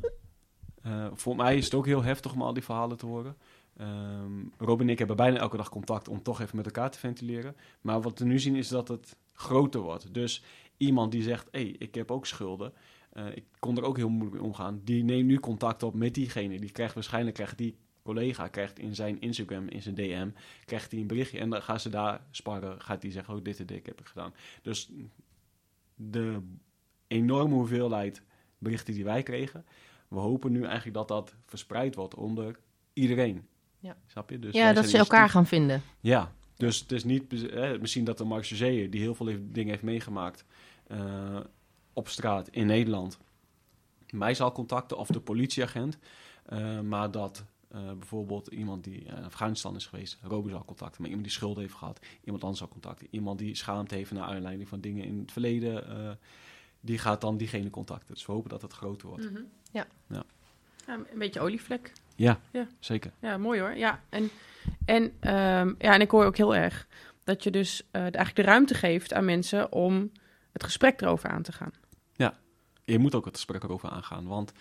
Eh, 0.84 1.06
voor 1.12 1.36
mij 1.36 1.56
is 1.56 1.64
het 1.64 1.74
ook 1.74 1.86
heel 1.86 2.02
heftig 2.02 2.32
om 2.32 2.42
al 2.42 2.52
die 2.52 2.62
verhalen 2.62 2.96
te 2.96 3.06
horen. 3.06 3.36
Ehm 3.76 4.42
Rob 4.58 4.80
en 4.80 4.88
ik 4.88 4.98
hebben 4.98 5.16
bijna 5.16 5.38
elke 5.38 5.56
dag 5.56 5.68
contact 5.68 6.08
om 6.08 6.22
toch 6.22 6.40
even 6.40 6.56
met 6.56 6.66
elkaar 6.66 6.90
te 6.90 6.98
ventileren. 6.98 7.56
Maar 7.80 8.00
wat 8.00 8.18
we 8.18 8.24
nu 8.24 8.38
zien 8.38 8.56
is 8.56 8.68
dat 8.68 8.88
het 8.88 9.16
groter 9.32 9.80
wordt. 9.80 10.14
Dus 10.14 10.42
iemand 10.76 11.12
die 11.12 11.22
zegt, 11.22 11.48
hé, 11.50 11.60
hey, 11.60 11.74
ik 11.78 11.94
heb 11.94 12.10
ook 12.10 12.26
schulden. 12.26 12.72
Eh, 13.10 13.36
ik 13.36 13.44
kon 13.58 13.76
er 13.76 13.82
ook 13.82 13.96
heel 13.96 14.08
moeilijk 14.08 14.34
mee 14.34 14.42
omgaan. 14.42 14.80
Die 14.84 15.04
neemt 15.04 15.26
nu 15.26 15.40
contact 15.40 15.82
op 15.82 15.94
met 15.94 16.14
diegene. 16.14 16.60
Die 16.60 16.70
krijgt 16.70 16.94
waarschijnlijk, 16.94 17.34
krijgt 17.34 17.58
die 17.58 17.76
collega 18.02 18.48
krijgt 18.48 18.78
in 18.78 18.94
zijn 18.94 19.20
Instagram, 19.20 19.68
in 19.68 19.82
zijn 19.82 19.94
DM, 19.94 20.28
krijgt 20.64 20.90
hij 20.90 21.00
een 21.00 21.06
berichtje. 21.06 21.38
En 21.38 21.50
dan 21.50 21.62
gaan 21.62 21.80
ze 21.80 21.88
daar 21.88 22.20
sparren. 22.30 22.80
Gaat 22.80 23.02
hij 23.02 23.10
zeggen, 23.10 23.34
oh, 23.34 23.44
dit 23.44 23.60
en 23.60 23.66
dit 23.66 23.86
heb 23.86 24.00
ik 24.00 24.06
gedaan. 24.06 24.34
Dus 24.62 24.90
de 25.94 26.40
enorme 27.06 27.54
hoeveelheid 27.54 28.22
berichten 28.58 28.94
die 28.94 29.04
wij 29.04 29.22
kregen. 29.22 29.64
We 30.08 30.18
hopen 30.18 30.52
nu 30.52 30.64
eigenlijk 30.64 30.94
dat 30.94 31.08
dat 31.08 31.34
verspreid 31.46 31.94
wordt 31.94 32.14
onder 32.14 32.58
iedereen. 32.92 33.46
Ja. 33.78 33.96
Snap 34.06 34.30
je? 34.30 34.38
Dus 34.38 34.54
ja, 34.54 34.72
dat 34.72 34.88
ze 34.88 34.98
elkaar 34.98 35.18
initiatief- 35.18 35.30
gaan 35.32 35.46
vinden. 35.46 35.82
Ja, 36.00 36.32
dus 36.56 36.80
het 36.80 36.92
is 36.92 37.04
niet... 37.04 37.50
eh, 37.50 37.78
misschien 37.80 38.04
dat 38.04 38.18
de 38.18 38.24
Mark 38.24 38.48
die 38.48 39.00
heel 39.00 39.14
veel 39.14 39.26
heeft- 39.26 39.54
dingen 39.54 39.70
heeft 39.70 39.82
meegemaakt... 39.82 40.44
eh, 40.86 41.40
op 41.92 42.08
straat 42.08 42.48
in 42.48 42.66
Nederland... 42.66 43.18
mij 44.10 44.34
zal 44.34 44.52
contacten, 44.52 44.98
of 44.98 45.08
de 45.08 45.20
politieagent. 45.20 45.98
eh, 46.46 46.80
maar 46.80 47.10
dat 47.10 47.44
eh, 47.68 47.92
bijvoorbeeld 47.92 48.46
iemand 48.46 48.84
die 48.84 48.98
in 49.04 49.24
Afghanistan 49.24 49.76
is 49.76 49.86
geweest... 49.86 50.18
Robin 50.22 50.50
zal 50.50 50.64
contacten, 50.64 51.00
maar 51.00 51.10
iemand 51.10 51.26
die 51.26 51.36
schulden 51.36 51.62
heeft 51.62 51.74
gehad... 51.74 52.00
iemand 52.24 52.42
anders 52.42 52.60
zal 52.60 52.68
contacten. 52.68 53.06
Iemand 53.10 53.38
die 53.38 53.54
schaamte 53.54 53.94
heeft 53.94 54.10
naar 54.12 54.24
aanleiding 54.24 54.68
van 54.68 54.80
dingen 54.80 55.04
in 55.04 55.18
het 55.18 55.32
verleden... 55.32 56.18
die 56.84 56.98
gaat 56.98 57.20
dan 57.20 57.36
diegene 57.36 57.70
contacten. 57.70 58.14
Dus 58.14 58.26
we 58.26 58.32
hopen 58.32 58.50
dat 58.50 58.62
het 58.62 58.72
groter 58.72 59.08
wordt. 59.08 59.28
Ja. 59.72 59.86
Ja. 60.08 60.24
Ja, 60.86 60.94
een 60.94 61.18
beetje 61.18 61.40
olievlek. 61.40 61.92
Ja, 62.16 62.40
Ja. 62.52 62.66
zeker. 62.78 63.12
Ja, 63.20 63.38
mooi 63.38 63.60
hoor. 63.60 63.76
Ja, 63.76 64.02
en, 64.08 64.30
en, 64.84 65.12
ehm, 65.20 65.68
ja, 65.78 65.94
en 65.94 66.00
ik 66.00 66.10
hoor 66.10 66.24
ook 66.24 66.36
heel 66.36 66.54
erg 66.54 66.86
dat 67.24 67.42
je 67.42 67.50
dus 67.50 67.82
eh, 67.90 68.00
eigenlijk 68.00 68.36
de 68.36 68.42
ruimte 68.42 68.74
geeft 68.74 69.12
aan 69.12 69.24
mensen 69.24 69.72
om 69.72 70.10
het 70.52 70.62
gesprek 70.64 71.00
erover 71.00 71.28
aan 71.30 71.42
te 71.42 71.52
gaan. 71.52 71.72
je 72.86 72.98
moet 72.98 73.14
ook 73.14 73.24
het 73.24 73.34
gesprek 73.34 73.62
erover 73.62 73.88
aangaan. 73.88 74.26
Want 74.26 74.52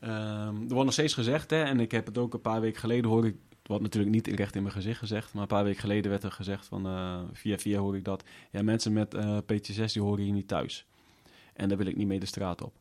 ehm, 0.00 0.56
er 0.56 0.68
wordt 0.68 0.84
nog 0.84 0.92
steeds 0.92 1.14
gezegd, 1.14 1.50
hè, 1.50 1.62
en 1.62 1.80
ik 1.80 1.90
heb 1.90 2.06
het 2.06 2.18
ook 2.18 2.34
een 2.34 2.40
paar 2.40 2.60
weken 2.60 2.80
geleden 2.80 3.10
hoor 3.10 3.26
ik, 3.26 3.36
wordt 3.62 3.82
natuurlijk 3.82 4.14
niet 4.14 4.26
recht 4.26 4.56
in 4.56 4.62
mijn 4.62 4.74
gezicht 4.74 4.98
gezegd, 4.98 5.32
maar 5.32 5.42
een 5.42 5.48
paar 5.48 5.64
weken 5.64 5.80
geleden 5.80 6.10
werd 6.10 6.22
er 6.22 6.32
gezegd 6.32 6.66
van 6.66 6.86
eh, 6.86 7.20
via 7.32 7.58
via 7.58 7.78
hoor 7.78 7.96
ik 7.96 8.04
dat, 8.04 8.24
ja, 8.50 8.62
mensen 8.62 8.92
met 8.92 9.14
eh 9.14 9.38
PTSS 9.46 9.92
die 9.92 10.02
horen 10.02 10.24
hier 10.24 10.32
niet 10.32 10.48
thuis. 10.48 10.86
En 11.58 11.68
daar 11.68 11.78
wil 11.78 11.86
ik 11.86 11.96
niet 11.96 12.06
mee 12.06 12.20
de 12.20 12.26
straat 12.26 12.62
op. 12.62 12.72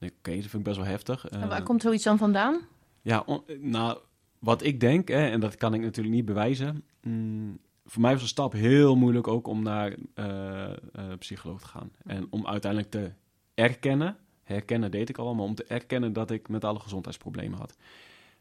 Oké, 0.00 0.12
dat 0.22 0.32
vind 0.40 0.54
ik 0.54 0.62
best 0.62 0.76
wel 0.76 0.86
heftig. 0.86 1.28
En 1.28 1.42
Eh, 1.42 1.48
waar 1.48 1.62
komt 1.62 1.82
zoiets 1.82 2.04
dan 2.04 2.18
vandaan? 2.18 2.60
ja, 3.02 3.22
on- 3.26 3.42
nou, 3.60 3.98
wat 4.38 4.62
ik 4.62 4.80
denk, 4.80 5.08
hè, 5.08 5.26
en 5.28 5.40
dat 5.40 5.56
kan 5.56 5.74
ik 5.74 5.80
natuurlijk 5.80 6.14
niet 6.14 6.24
bewijzen. 6.24 6.84
mm, 7.02 7.58
voor 7.86 8.02
mij 8.02 8.12
was 8.12 8.22
een 8.22 8.28
stap 8.28 8.52
heel 8.52 8.96
moeilijk 8.96 9.28
ook 9.28 9.46
om 9.46 9.62
naar 9.62 9.94
eh 10.14 10.70
eh, 10.72 10.76
psycholoog 11.18 11.60
te 11.60 11.66
gaan. 11.68 11.90
En 12.04 12.26
om 12.30 12.46
uiteindelijk 12.46 12.90
te 12.90 13.12
erkennen, 13.54 14.16
herkennen 14.42 14.90
deed 14.90 15.08
ik 15.08 15.18
al, 15.18 15.34
maar 15.34 15.44
om 15.44 15.54
te 15.54 15.64
erkennen 15.64 16.12
dat 16.12 16.30
ik 16.30 16.48
mentale 16.48 16.78
gezondheidsproblemen 16.78 17.58
had. 17.58 17.76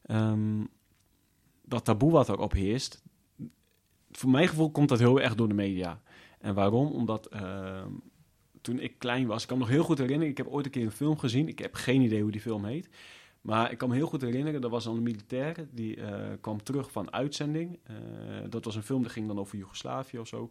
Ehm, 0.01 0.63
dat 1.61 1.85
taboe 1.85 2.11
wat 2.11 2.29
erop 2.29 2.51
heerst, 2.51 3.03
voor 4.11 4.29
mijn 4.29 4.47
gevoel 4.47 4.71
komt 4.71 4.89
dat 4.89 4.99
heel 4.99 5.21
erg 5.21 5.35
door 5.35 5.47
de 5.47 5.53
media. 5.53 6.01
En 6.39 6.53
waarom? 6.53 6.87
Omdat 6.91 7.25
ehm, 7.25 7.89
toen 8.63 8.79
ik 8.79 8.93
klein 8.97 9.27
was, 9.27 9.41
ik 9.41 9.47
kan 9.47 9.57
me 9.57 9.63
nog 9.63 9.73
heel 9.73 9.83
goed 9.83 9.97
herinneren, 9.97 10.31
ik 10.31 10.37
heb 10.37 10.47
ooit 10.47 10.65
een 10.65 10.71
keer 10.71 10.85
een 10.85 10.91
film 10.91 11.17
gezien, 11.17 11.47
ik 11.47 11.59
heb 11.59 11.73
geen 11.73 12.01
idee 12.01 12.21
hoe 12.21 12.31
die 12.31 12.41
film 12.41 12.65
heet. 12.65 12.89
Maar 13.41 13.71
ik 13.71 13.77
kan 13.77 13.89
me 13.89 13.95
heel 13.95 14.07
goed 14.07 14.21
herinneren, 14.21 14.63
er 14.63 14.69
was 14.69 14.83
dan 14.83 14.95
een 14.95 15.03
militair 15.03 15.67
die 15.71 15.95
eh, 15.95 16.31
kwam 16.41 16.63
terug 16.63 16.91
van 16.91 17.13
uitzending. 17.13 17.79
Eh, 17.83 17.95
dat 18.49 18.65
was 18.65 18.75
een 18.75 18.83
film, 18.83 19.01
die 19.01 19.11
ging 19.11 19.27
dan 19.27 19.39
over 19.39 19.57
Joegoslavië 19.57 20.19
of 20.19 20.27
zo. 20.27 20.49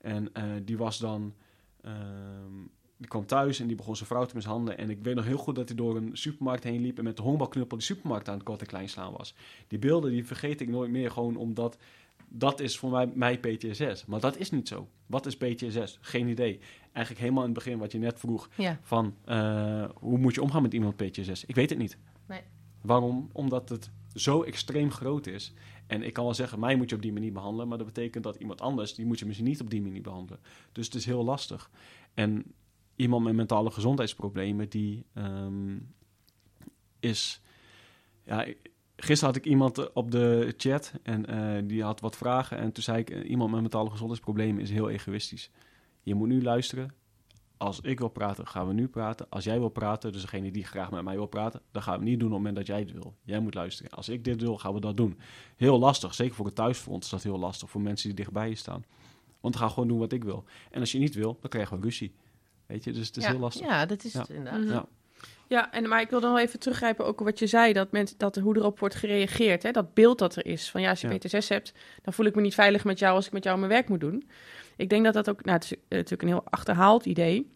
En 0.00 0.34
eh, 0.34 0.44
die 0.64 0.76
was 0.76 0.98
dan, 0.98 1.34
ehm, 1.82 2.52
die 2.96 3.08
kwam 3.08 3.26
thuis 3.26 3.60
en 3.60 3.66
die 3.66 3.76
begon 3.76 3.96
zijn 3.96 4.08
vrouw 4.08 4.24
te 4.24 4.34
mishandelen. 4.34 4.78
En 4.78 4.90
ik 4.90 4.98
weet 5.02 5.14
nog 5.14 5.24
heel 5.24 5.36
goed 5.36 5.54
dat 5.54 5.68
hij 5.68 5.76
door 5.76 5.96
een 5.96 6.10
supermarkt 6.12 6.64
heen 6.64 6.80
liep 6.80 6.98
en 6.98 7.04
met 7.04 7.16
de 7.16 7.22
honkbalknuppel 7.22 7.76
die 7.76 7.86
supermarkt 7.86 8.28
aan 8.28 8.34
het 8.34 8.42
kort 8.42 8.60
en 8.60 8.66
klein 8.66 8.88
slaan 8.88 9.12
was. 9.12 9.34
Die 9.68 9.78
beelden, 9.78 10.10
die 10.10 10.26
vergeet 10.26 10.60
ik 10.60 10.68
nooit 10.68 10.90
meer, 10.90 11.10
gewoon 11.10 11.36
omdat 11.36 11.78
dat 12.34 12.60
is 12.60 12.78
voor 12.78 12.90
mij, 12.90 13.10
mij 13.14 13.38
PTSS. 13.38 14.04
Maar 14.04 14.20
dat 14.20 14.36
is 14.36 14.50
niet 14.50 14.68
zo. 14.68 14.88
Wat 15.06 15.26
is 15.26 15.36
PTSS? 15.36 15.98
Geen 16.00 16.28
idee. 16.28 16.60
Eigenlijk 16.92 17.18
helemaal 17.18 17.44
in 17.44 17.50
het 17.50 17.58
begin 17.64 17.78
wat 17.78 17.92
je 17.92 17.98
net 17.98 18.18
vroeg, 18.18 18.48
Ja. 18.56 18.78
van 18.82 19.14
eh, 19.24 19.88
hoe 19.94 20.18
moet 20.18 20.34
je 20.34 20.42
omgaan 20.42 20.62
met 20.62 20.72
iemand 20.72 20.96
PTSS? 20.96 21.44
Ik 21.44 21.54
weet 21.54 21.70
het 21.70 21.78
niet. 21.78 21.98
Nee. 22.26 22.40
Waarom? 22.80 23.28
Omdat 23.32 23.68
het 23.68 23.90
zo 24.14 24.42
extreem 24.42 24.90
groot 24.90 25.26
is. 25.26 25.52
En 25.86 26.02
ik 26.02 26.12
kan 26.12 26.24
wel 26.24 26.34
zeggen, 26.34 26.58
mij 26.58 26.76
moet 26.76 26.90
je 26.90 26.96
op 26.96 27.02
die 27.02 27.12
manier 27.12 27.32
behandelen, 27.32 27.68
maar 27.68 27.78
dat 27.78 27.86
betekent 27.86 28.24
dat 28.24 28.36
iemand 28.36 28.60
anders, 28.60 28.94
die 28.94 29.06
moet 29.06 29.18
je 29.18 29.26
misschien 29.26 29.46
niet 29.46 29.60
op 29.60 29.70
die 29.70 29.82
manier 29.82 30.02
behandelen. 30.02 30.40
Dus 30.72 30.86
het 30.86 30.94
is 30.94 31.04
heel 31.04 31.24
lastig. 31.24 31.70
En 32.14 32.44
iemand 32.96 33.24
met 33.24 33.34
mentale 33.34 33.70
gezondheidsproblemen, 33.70 34.68
die 34.68 35.04
ehm, 35.14 35.78
is... 37.00 37.42
Ja, 38.24 38.46
gisteren 39.02 39.34
had 39.34 39.44
ik 39.44 39.50
iemand 39.50 39.78
eh, 39.78 39.84
op 39.92 40.10
de 40.10 40.54
chat 40.56 40.92
en 41.02 41.26
eh, 41.26 41.62
die 41.64 41.82
had 41.82 42.00
wat 42.00 42.16
vragen. 42.16 42.58
En 42.58 42.72
toen 42.72 42.82
zei 42.82 42.98
ik, 42.98 43.10
eh, 43.10 43.30
iemand 43.30 43.50
met 43.50 43.60
mentale 43.60 43.90
gezondheidsproblemen 43.90 44.62
is 44.62 44.70
heel 44.70 44.90
egoïstisch. 44.90 45.50
Je 46.02 46.14
moet 46.14 46.28
nu 46.28 46.42
luisteren. 46.42 46.94
Als 47.56 47.80
ik 47.80 47.98
wil 47.98 48.08
praten, 48.08 48.46
gaan 48.46 48.66
we 48.66 48.72
nu 48.72 48.88
praten. 48.88 49.26
Als 49.28 49.44
jij 49.44 49.58
wil 49.58 49.68
praten, 49.68 50.12
dus 50.12 50.20
degene 50.22 50.50
die 50.50 50.64
graag 50.64 50.90
met 50.90 51.02
mij 51.02 51.14
wil 51.14 51.26
praten, 51.26 51.60
dan 51.70 51.82
gaan 51.82 51.92
we 51.92 52.00
het 52.00 52.08
niet 52.08 52.18
doen 52.18 52.28
op 52.28 52.34
het 52.34 52.42
moment 52.44 52.56
dat 52.56 52.66
jij 52.66 52.80
het 52.80 52.92
wil. 52.92 53.14
Jij 53.24 53.40
moet 53.40 53.54
luisteren. 53.54 53.90
Als 53.90 54.08
ik 54.08 54.24
dit 54.24 54.40
wil, 54.40 54.58
gaan 54.58 54.74
we 54.74 54.80
dat 54.80 54.96
doen. 54.96 55.18
Heel 55.56 55.78
lastig, 55.78 56.14
zeker 56.14 56.34
voor 56.34 56.46
het 56.46 56.54
thuisfront 56.54 57.04
is 57.04 57.10
dat 57.10 57.22
heel 57.22 57.38
lastig. 57.38 57.70
Voor 57.70 57.80
mensen 57.80 58.08
die 58.08 58.16
dichtbij 58.16 58.48
je 58.48 58.54
staan. 58.54 58.84
Want 59.40 59.54
we 59.54 59.60
gaan 59.60 59.70
gewoon 59.70 59.88
doen 59.88 59.98
wat 59.98 60.12
ik 60.12 60.24
wil. 60.24 60.44
En 60.70 60.80
als 60.80 60.92
je 60.92 60.98
niet 60.98 61.14
wil, 61.14 61.38
dan 61.40 61.50
krijgen 61.50 61.76
we 61.76 61.82
ruzie. 61.82 62.14
Weet 62.66 62.84
je, 62.84 62.92
dus 62.92 63.06
het 63.06 63.16
is 63.16 63.24
ja. 63.24 63.30
heel 63.30 63.38
lastig. 63.38 63.66
Ja, 63.66 63.86
dat 63.86 64.04
is 64.04 64.12
Ja. 64.12 64.20
het 64.20 64.30
inderdaad. 64.30 64.68
Ja. 64.68 64.86
Ja, 65.52 65.72
en, 65.72 65.88
maar 65.88 66.00
ik 66.00 66.10
wil 66.10 66.20
dan 66.20 66.32
wel 66.32 66.42
even 66.42 66.58
teruggrijpen 66.58 67.06
ook 67.06 67.20
op 67.20 67.26
wat 67.26 67.38
je 67.38 67.46
zei, 67.46 67.72
dat, 67.72 67.90
mensen, 67.90 68.18
dat 68.18 68.36
hoe 68.36 68.56
erop 68.56 68.78
wordt 68.78 68.94
gereageerd. 68.94 69.62
Hè? 69.62 69.70
Dat 69.70 69.94
beeld 69.94 70.18
dat 70.18 70.36
er 70.36 70.46
is. 70.46 70.70
Van 70.70 70.80
ja, 70.80 70.90
als 70.90 71.00
je 71.00 71.08
Ja. 71.08 71.18
PTSS 71.18 71.48
hebt, 71.48 71.72
dan 72.02 72.12
voel 72.12 72.26
ik 72.26 72.34
me 72.34 72.40
niet 72.40 72.54
veilig 72.54 72.84
met 72.84 72.98
jou 72.98 73.14
als 73.14 73.26
ik 73.26 73.32
met 73.32 73.44
jou 73.44 73.58
mijn 73.58 73.70
werk 73.70 73.88
moet 73.88 74.00
doen. 74.00 74.28
Ik 74.76 74.88
denk 74.88 75.04
dat 75.04 75.14
dat 75.14 75.30
ook, 75.30 75.44
nou 75.44 75.56
het 75.56 75.64
is 75.64 75.72
eh, 75.72 75.78
natuurlijk 75.88 76.22
een 76.22 76.28
heel 76.28 76.44
achterhaald 76.44 77.04
idee. 77.04 77.50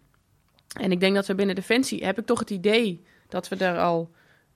En 0.81 0.93
ik 0.93 1.01
denk 1.01 1.15
dat 1.15 1.27
we 1.27 1.35
binnen 1.35 1.55
Defensie, 1.55 2.05
heb 2.05 2.19
ik 2.19 2.27
toch 2.27 2.39
het 2.39 2.51
idee 2.51 3.05
dat 3.29 3.49
we 3.49 3.57
daar 3.57 3.79
al 3.79 4.11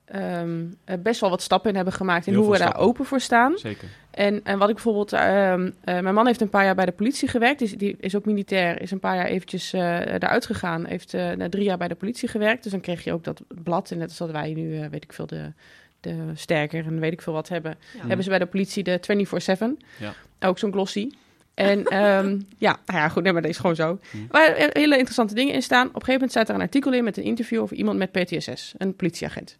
ehm, 0.05 0.65
eh, 0.85 0.97
best 0.99 1.21
wel 1.21 1.29
wat 1.29 1.41
stappen 1.41 1.69
in 1.69 1.75
hebben 1.75 1.93
gemaakt. 1.93 2.27
In 2.27 2.33
Heel 2.33 2.41
hoe 2.41 2.51
we 2.51 2.57
daar 2.57 2.77
open 2.77 3.05
voor 3.05 3.19
staan. 3.19 3.57
Zeker. 3.57 3.87
En, 4.11 4.39
en 4.43 4.57
wat 4.57 4.67
ik 4.69 4.75
bijvoorbeeld... 4.75 5.13
ehm, 5.13 5.69
eh, 5.83 5.99
mijn 5.99 6.13
man 6.15 6.25
heeft 6.25 6.41
een 6.41 6.49
paar 6.49 6.63
jaar 6.65 6.75
bij 6.75 6.85
de 6.85 6.91
politie 6.91 7.27
gewerkt. 7.27 7.59
Die, 7.59 7.67
is- 7.67 7.77
die 7.77 7.95
is 7.99 8.15
ook 8.15 8.25
militair. 8.25 8.81
Is 8.81 8.91
een 8.91 8.99
paar 8.99 9.15
jaar 9.15 9.25
eventjes 9.25 9.73
eh 9.73 9.99
eruit 10.13 10.45
gegaan. 10.45 10.85
Heeft 10.85 11.13
eh, 11.13 11.31
na 11.31 11.49
drie 11.49 11.63
jaar 11.63 11.77
bij 11.77 11.87
de 11.87 11.95
politie 11.95 12.27
gewerkt. 12.29 12.63
Dus 12.63 12.71
dan 12.71 12.81
kreeg 12.81 13.03
je 13.03 13.13
ook 13.13 13.23
dat 13.23 13.41
blad. 13.63 13.91
En 13.91 13.97
net 13.97 14.07
als 14.09 14.17
dat 14.17 14.31
wij 14.31 14.53
nu, 14.53 14.79
eh, 14.79 14.87
weet 14.89 15.03
ik 15.03 15.13
veel, 15.13 15.25
de, 15.27 15.51
de 15.99 16.15
sterker 16.35 16.85
en 16.85 16.99
weet 16.99 17.11
ik 17.13 17.21
veel 17.21 17.33
wat 17.33 17.49
hebben. 17.49 17.77
Ja. 17.93 17.99
Hebben 18.07 18.23
ze 18.23 18.29
bij 18.29 18.39
de 18.39 18.45
politie 18.45 18.83
de 18.83 18.99
24-7. 18.99 19.77
Ja. 19.99 20.13
Ook 20.39 20.59
zo'n 20.59 20.71
glossy. 20.71 21.09
En 21.53 21.83
ehm, 21.99 22.39
ja, 22.57 22.79
nou 22.85 22.99
ja, 22.99 23.09
goed, 23.09 23.23
nee, 23.23 23.33
maar 23.33 23.41
dat 23.41 23.51
is 23.51 23.57
gewoon 23.57 23.75
zo. 23.75 23.99
Hm. 24.11 24.17
Waar 24.29 24.55
er 24.55 24.69
hele 24.73 24.93
interessante 24.95 25.33
dingen 25.33 25.53
in 25.53 25.61
staan. 25.61 25.87
Op 25.87 25.95
een 25.95 26.01
gegeven 26.01 26.13
moment 26.13 26.31
staat 26.31 26.49
er 26.49 26.55
een 26.55 26.61
artikel 26.61 26.93
in 26.93 27.03
met 27.03 27.17
een 27.17 27.23
interview 27.23 27.61
over 27.61 27.75
iemand 27.77 27.97
met 27.97 28.11
PTSS, 28.11 28.73
een 28.77 28.95
politieagent. 28.95 29.57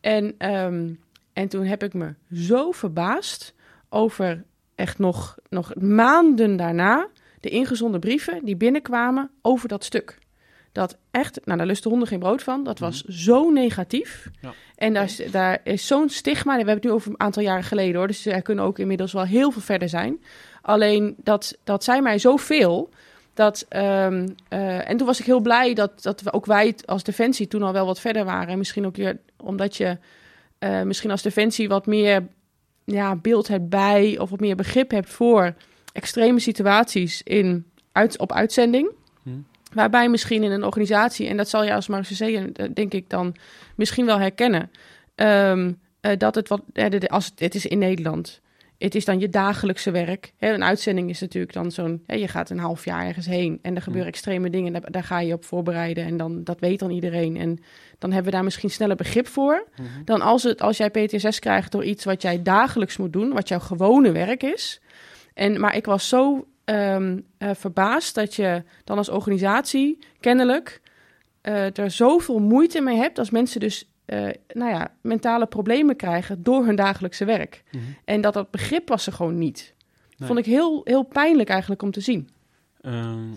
En, 0.00 0.34
ehm, 0.38 0.88
en 1.32 1.48
toen 1.48 1.64
heb 1.64 1.82
ik 1.82 1.94
me 1.94 2.14
zo 2.34 2.70
verbaasd 2.70 3.54
over 3.94 4.44
echt 4.74 4.98
nog, 4.98 5.36
nog 5.48 5.74
maanden 5.74 6.56
daarna 6.56 7.08
de 7.40 7.48
ingezonden 7.48 8.00
brieven 8.00 8.44
die 8.44 8.56
binnenkwamen 8.56 9.30
over 9.42 9.68
dat 9.68 9.84
stuk. 9.84 10.18
Dat 10.72 10.98
echt, 11.10 11.40
nou 11.44 11.58
daar 11.58 11.66
lusten 11.66 11.90
honden 11.90 12.08
geen 12.08 12.18
brood 12.18 12.42
van. 12.42 12.64
Dat 12.64 12.78
was 12.78 13.02
zo 13.04 13.50
negatief. 13.50 14.30
Ja. 14.40 14.52
En 14.76 14.92
daar, 14.94 15.04
is- 15.04 15.22
daar 15.30 15.60
is 15.64 15.86
zo'n 15.86 16.08
stigma. 16.08 16.50
We 16.50 16.56
hebben 16.56 16.74
het 16.74 16.84
nu 16.84 16.90
over 16.90 17.10
een 17.10 17.20
aantal 17.20 17.42
jaren 17.42 17.64
geleden 17.64 17.96
hoor. 17.96 18.06
Dus 18.06 18.26
er 18.26 18.42
kunnen 18.42 18.64
ook 18.64 18.78
inmiddels 18.78 19.12
wel 19.12 19.24
heel 19.24 19.50
veel 19.50 19.62
verder 19.62 19.88
zijn. 19.88 20.22
Alleen 20.62 21.14
dat, 21.22 21.56
dat 21.64 21.84
zei 21.84 22.00
mij 22.00 22.18
zoveel. 22.18 22.88
Dat, 23.34 23.66
ehm, 23.68 24.28
eh, 24.48 24.90
en 24.90 24.96
toen 24.96 25.06
was 25.06 25.20
ik 25.20 25.26
heel 25.26 25.40
blij 25.40 25.74
dat, 25.74 26.02
dat 26.02 26.20
we 26.20 26.32
ook 26.32 26.46
wij 26.46 26.74
als 26.84 27.02
Defensie 27.02 27.48
toen 27.48 27.62
al 27.62 27.72
wel 27.72 27.86
wat 27.86 28.00
verder 28.00 28.24
waren. 28.24 28.48
En 28.48 28.58
misschien 28.58 28.86
ook 28.86 28.96
weer 28.96 29.18
omdat 29.36 29.76
je 29.76 29.98
eh, 30.58 30.82
misschien 30.82 31.10
als 31.10 31.22
Defensie 31.22 31.68
wat 31.68 31.86
meer 31.86 32.26
ja, 32.84 33.16
beeld 33.16 33.48
hebt 33.48 33.68
bij 33.68 34.18
of 34.18 34.30
wat 34.30 34.40
meer 34.40 34.56
begrip 34.56 34.90
hebt 34.90 35.08
voor 35.08 35.54
extreme 35.92 36.40
situaties 36.40 37.22
in, 37.22 37.64
uit, 37.92 38.18
op 38.18 38.32
uitzending. 38.32 38.90
Hm. 39.22 39.30
Waarbij 39.72 40.08
misschien 40.08 40.42
in 40.42 40.50
een 40.50 40.64
organisatie, 40.64 41.28
en 41.28 41.36
dat 41.36 41.48
zal 41.48 41.64
je 41.64 41.74
als 41.74 41.86
Marseille 41.86 42.52
denk 42.74 42.92
ik 42.92 43.10
dan 43.10 43.34
misschien 43.76 44.06
wel 44.06 44.18
herkennen, 44.18 44.70
ehm, 45.14 45.72
eh, 46.00 46.16
dat 46.18 46.34
het 46.34 46.48
wat, 46.48 46.62
eh, 46.72 46.90
de- 46.90 46.98
de- 46.98 47.08
als 47.08 47.24
het, 47.26 47.40
het 47.40 47.54
is 47.54 47.66
in 47.66 47.78
Nederland, 47.78 48.40
het 48.84 48.94
is 48.94 49.04
dan 49.04 49.20
je 49.20 49.28
dagelijkse 49.28 49.90
werk. 49.90 50.32
Hè, 50.36 50.52
een 50.52 50.64
uitzending 50.64 51.10
is 51.10 51.20
natuurlijk 51.20 51.52
dan 51.52 51.70
zo'n... 51.70 52.02
Hè, 52.06 52.14
je 52.14 52.28
gaat 52.28 52.50
een 52.50 52.58
half 52.58 52.84
jaar 52.84 53.06
ergens 53.06 53.26
heen 53.26 53.58
en 53.62 53.76
er 53.76 53.82
gebeuren 53.82 54.08
extreme 54.08 54.50
dingen. 54.50 54.72
Daar, 54.72 54.90
daar 54.90 55.04
ga 55.04 55.20
je 55.20 55.32
op 55.32 55.44
voorbereiden 55.44 56.04
en 56.04 56.16
dan, 56.16 56.44
dat 56.44 56.60
weet 56.60 56.78
dan 56.78 56.90
iedereen. 56.90 57.36
En 57.36 57.58
dan 57.98 58.12
hebben 58.12 58.30
we 58.30 58.36
daar 58.36 58.44
misschien 58.44 58.70
sneller 58.70 58.96
begrip 58.96 59.26
voor... 59.26 59.68
Mhm. 59.76 60.04
dan 60.04 60.20
als, 60.20 60.42
het, 60.42 60.60
als 60.62 60.76
jij 60.76 60.90
PTSS 60.90 61.38
krijgt 61.38 61.72
door 61.72 61.84
iets 61.84 62.04
wat 62.04 62.22
jij 62.22 62.42
dagelijks 62.42 62.96
moet 62.96 63.12
doen... 63.12 63.32
wat 63.32 63.48
jouw 63.48 63.58
gewone 63.58 64.12
werk 64.12 64.42
is. 64.42 64.80
En, 65.34 65.60
maar 65.60 65.76
ik 65.76 65.86
was 65.86 66.08
zo 66.08 66.46
ehm, 66.64 67.20
eh, 67.38 67.50
verbaasd 67.54 68.14
dat 68.14 68.34
je 68.34 68.62
dan 68.84 68.96
als 68.96 69.08
organisatie 69.08 69.98
kennelijk... 70.20 70.80
eh, 71.40 71.78
er 71.78 71.90
zoveel 71.90 72.38
moeite 72.38 72.80
mee 72.80 72.96
hebt 72.96 73.18
als 73.18 73.30
mensen 73.30 73.60
dus... 73.60 73.88
eh, 74.04 74.28
nou 74.52 74.70
ja, 74.70 74.94
mentale 75.00 75.46
problemen 75.46 75.96
krijgen 75.96 76.42
door 76.42 76.64
hun 76.64 76.76
dagelijkse 76.76 77.24
werk. 77.24 77.62
Mhm. 77.70 77.82
En 78.04 78.20
dat 78.20 78.34
dat 78.34 78.50
begrip 78.50 78.88
was 78.88 79.06
er 79.06 79.12
gewoon 79.12 79.38
niet. 79.38 79.74
Nee. 80.16 80.28
Vond 80.28 80.38
ik 80.38 80.46
heel, 80.46 80.80
heel 80.84 81.02
pijnlijk 81.02 81.48
eigenlijk 81.48 81.82
om 81.82 81.90
te 81.90 82.00
zien. 82.00 82.28
Ehm, 82.80 83.32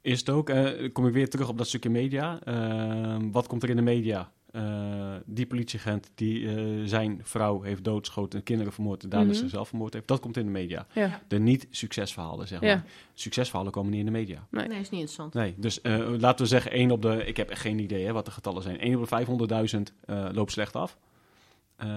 is 0.00 0.18
het 0.18 0.30
ook, 0.30 0.48
eh, 0.48 0.92
kom 0.92 1.06
ik 1.06 1.12
weer 1.12 1.28
terug 1.28 1.48
op 1.48 1.58
dat 1.58 1.66
stukje 1.66 1.90
media. 1.90 2.38
Ehm, 2.44 3.30
wat 3.30 3.46
komt 3.46 3.62
er 3.62 3.70
in 3.70 3.76
de 3.76 3.82
media? 3.82 4.30
Eh, 4.52 5.14
die 5.24 5.46
politieagent 5.46 6.10
die 6.14 6.48
eh, 6.56 6.64
zijn 6.84 7.20
vrouw 7.22 7.62
heeft 7.62 7.84
doodgeschoten 7.84 8.38
en 8.38 8.44
kinderen 8.44 8.72
vermoord 8.72 9.02
en 9.02 9.08
daarna 9.08 9.26
Mhm. 9.30 9.36
zichzelf 9.36 9.68
vermoord 9.68 9.92
heeft. 9.92 10.08
Dat 10.08 10.20
komt 10.20 10.36
in 10.36 10.44
de 10.44 10.50
media. 10.50 10.86
Ja, 10.94 11.20
De 11.28 11.38
niet-succesverhalen, 11.38 12.48
zeg 12.48 12.60
Ja. 12.60 12.74
maar. 12.74 12.84
Succesverhalen 13.14 13.72
komen 13.72 13.90
niet 13.90 14.00
in 14.00 14.06
de 14.06 14.10
media. 14.12 14.46
Nee. 14.50 14.66
Nee, 14.68 14.78
is 14.80 14.90
niet 14.90 15.00
interessant. 15.00 15.34
Nee, 15.34 15.54
dus 15.56 15.80
eh, 15.80 16.08
laten 16.18 16.42
we 16.44 16.50
zeggen 16.50 16.70
één 16.70 16.90
op 16.90 17.02
de... 17.02 17.24
Ik 17.24 17.36
heb 17.36 17.50
echt 17.50 17.60
geen 17.60 17.78
idee 17.78 18.04
hè, 18.06 18.12
wat 18.12 18.24
de 18.24 18.30
getallen 18.30 18.62
zijn. 18.62 18.78
1 18.80 18.94
op 18.94 19.00
de 19.00 19.06
500.000 19.08 19.92
eh, 20.04 20.28
loopt 20.32 20.52
slecht 20.52 20.76
af. 20.76 20.98
Eh, 21.76 21.88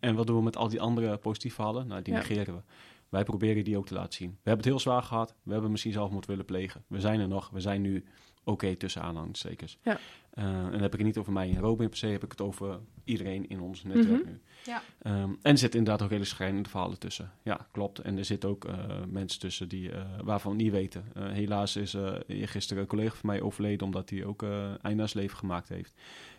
en 0.00 0.14
wat 0.14 0.26
doen 0.26 0.36
we 0.36 0.42
met 0.42 0.56
al 0.56 0.68
die 0.68 0.80
andere 0.80 1.16
positieve 1.16 1.54
verhalen? 1.56 1.86
Nou, 1.86 2.02
die 2.02 2.12
Ja. 2.14 2.18
negeren 2.20 2.54
we. 2.54 2.60
Wij 3.08 3.24
proberen 3.24 3.64
die 3.64 3.76
ook 3.76 3.86
te 3.86 3.94
laten 3.94 4.12
zien. 4.12 4.28
We 4.30 4.34
hebben 4.50 4.56
het 4.64 4.64
heel 4.74 4.78
zwaar 4.80 5.02
gehad. 5.02 5.34
We 5.42 5.52
hebben 5.52 5.70
misschien 5.70 5.92
zelfmoord 5.92 6.26
willen 6.26 6.44
plegen. 6.44 6.84
We 6.86 7.00
zijn 7.00 7.20
er 7.20 7.28
nog. 7.28 7.50
We 7.50 7.60
zijn 7.60 7.80
nu 7.82 8.04
oké 8.44 8.76
tussen 8.76 9.02
aanhalingstekens. 9.02 9.78
Ja. 9.82 9.98
Eh, 10.30 10.44
en 10.44 10.70
dan 10.70 10.80
heb 10.80 10.92
ik 10.92 10.98
het 10.98 11.06
niet 11.06 11.18
over 11.18 11.32
mij 11.32 11.48
en 11.50 11.58
Robin 11.60 11.88
per 11.88 11.96
se. 11.98 12.06
Heb 12.06 12.24
ik 12.24 12.30
het 12.30 12.40
over 12.40 12.78
iedereen 13.04 13.48
in 13.48 13.60
ons 13.60 13.82
netwerk 13.84 14.20
Mhm. 14.24 14.30
nu. 14.30 14.40
Ja. 14.64 14.82
Ehm, 15.02 15.30
en 15.42 15.52
er 15.52 15.58
zitten 15.58 15.78
inderdaad 15.78 16.02
ook 16.02 16.10
hele 16.10 16.24
schrijnende 16.24 16.68
verhalen 16.68 16.98
tussen. 16.98 17.32
Ja, 17.42 17.66
klopt. 17.70 17.98
En 17.98 18.18
er 18.18 18.24
zitten 18.24 18.48
ook 18.48 18.64
eh, 18.64 18.74
mensen 19.08 19.40
tussen 19.40 19.68
die, 19.68 19.90
eh, 19.92 20.04
waarvan 20.24 20.56
we 20.56 20.62
niet 20.62 20.72
weten. 20.72 21.04
Helaas 21.18 21.76
is 21.76 21.96
gisteren 22.28 22.82
een 22.82 22.88
collega 22.88 23.14
van 23.14 23.26
mij 23.30 23.40
overleden... 23.40 23.86
omdat 23.86 24.10
hij 24.10 24.24
ook 24.24 24.42
eh 24.42 24.84
einde 24.84 25.02
aan 25.02 25.08
zijn 25.08 25.22
leven 25.24 25.38
gemaakt 25.38 25.68
heeft. 25.68 25.94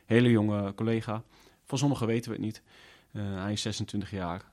Hele 0.06 0.30
jonge 0.30 0.76
collega. 0.76 1.24
Van 1.66 1.78
sommigen 1.78 2.08
weten 2.08 2.32
we 2.32 2.36
het 2.38 2.46
niet. 2.46 2.62
Hij 3.18 3.52
is 3.52 3.62
26 3.62 4.12
jaar. 4.12 4.52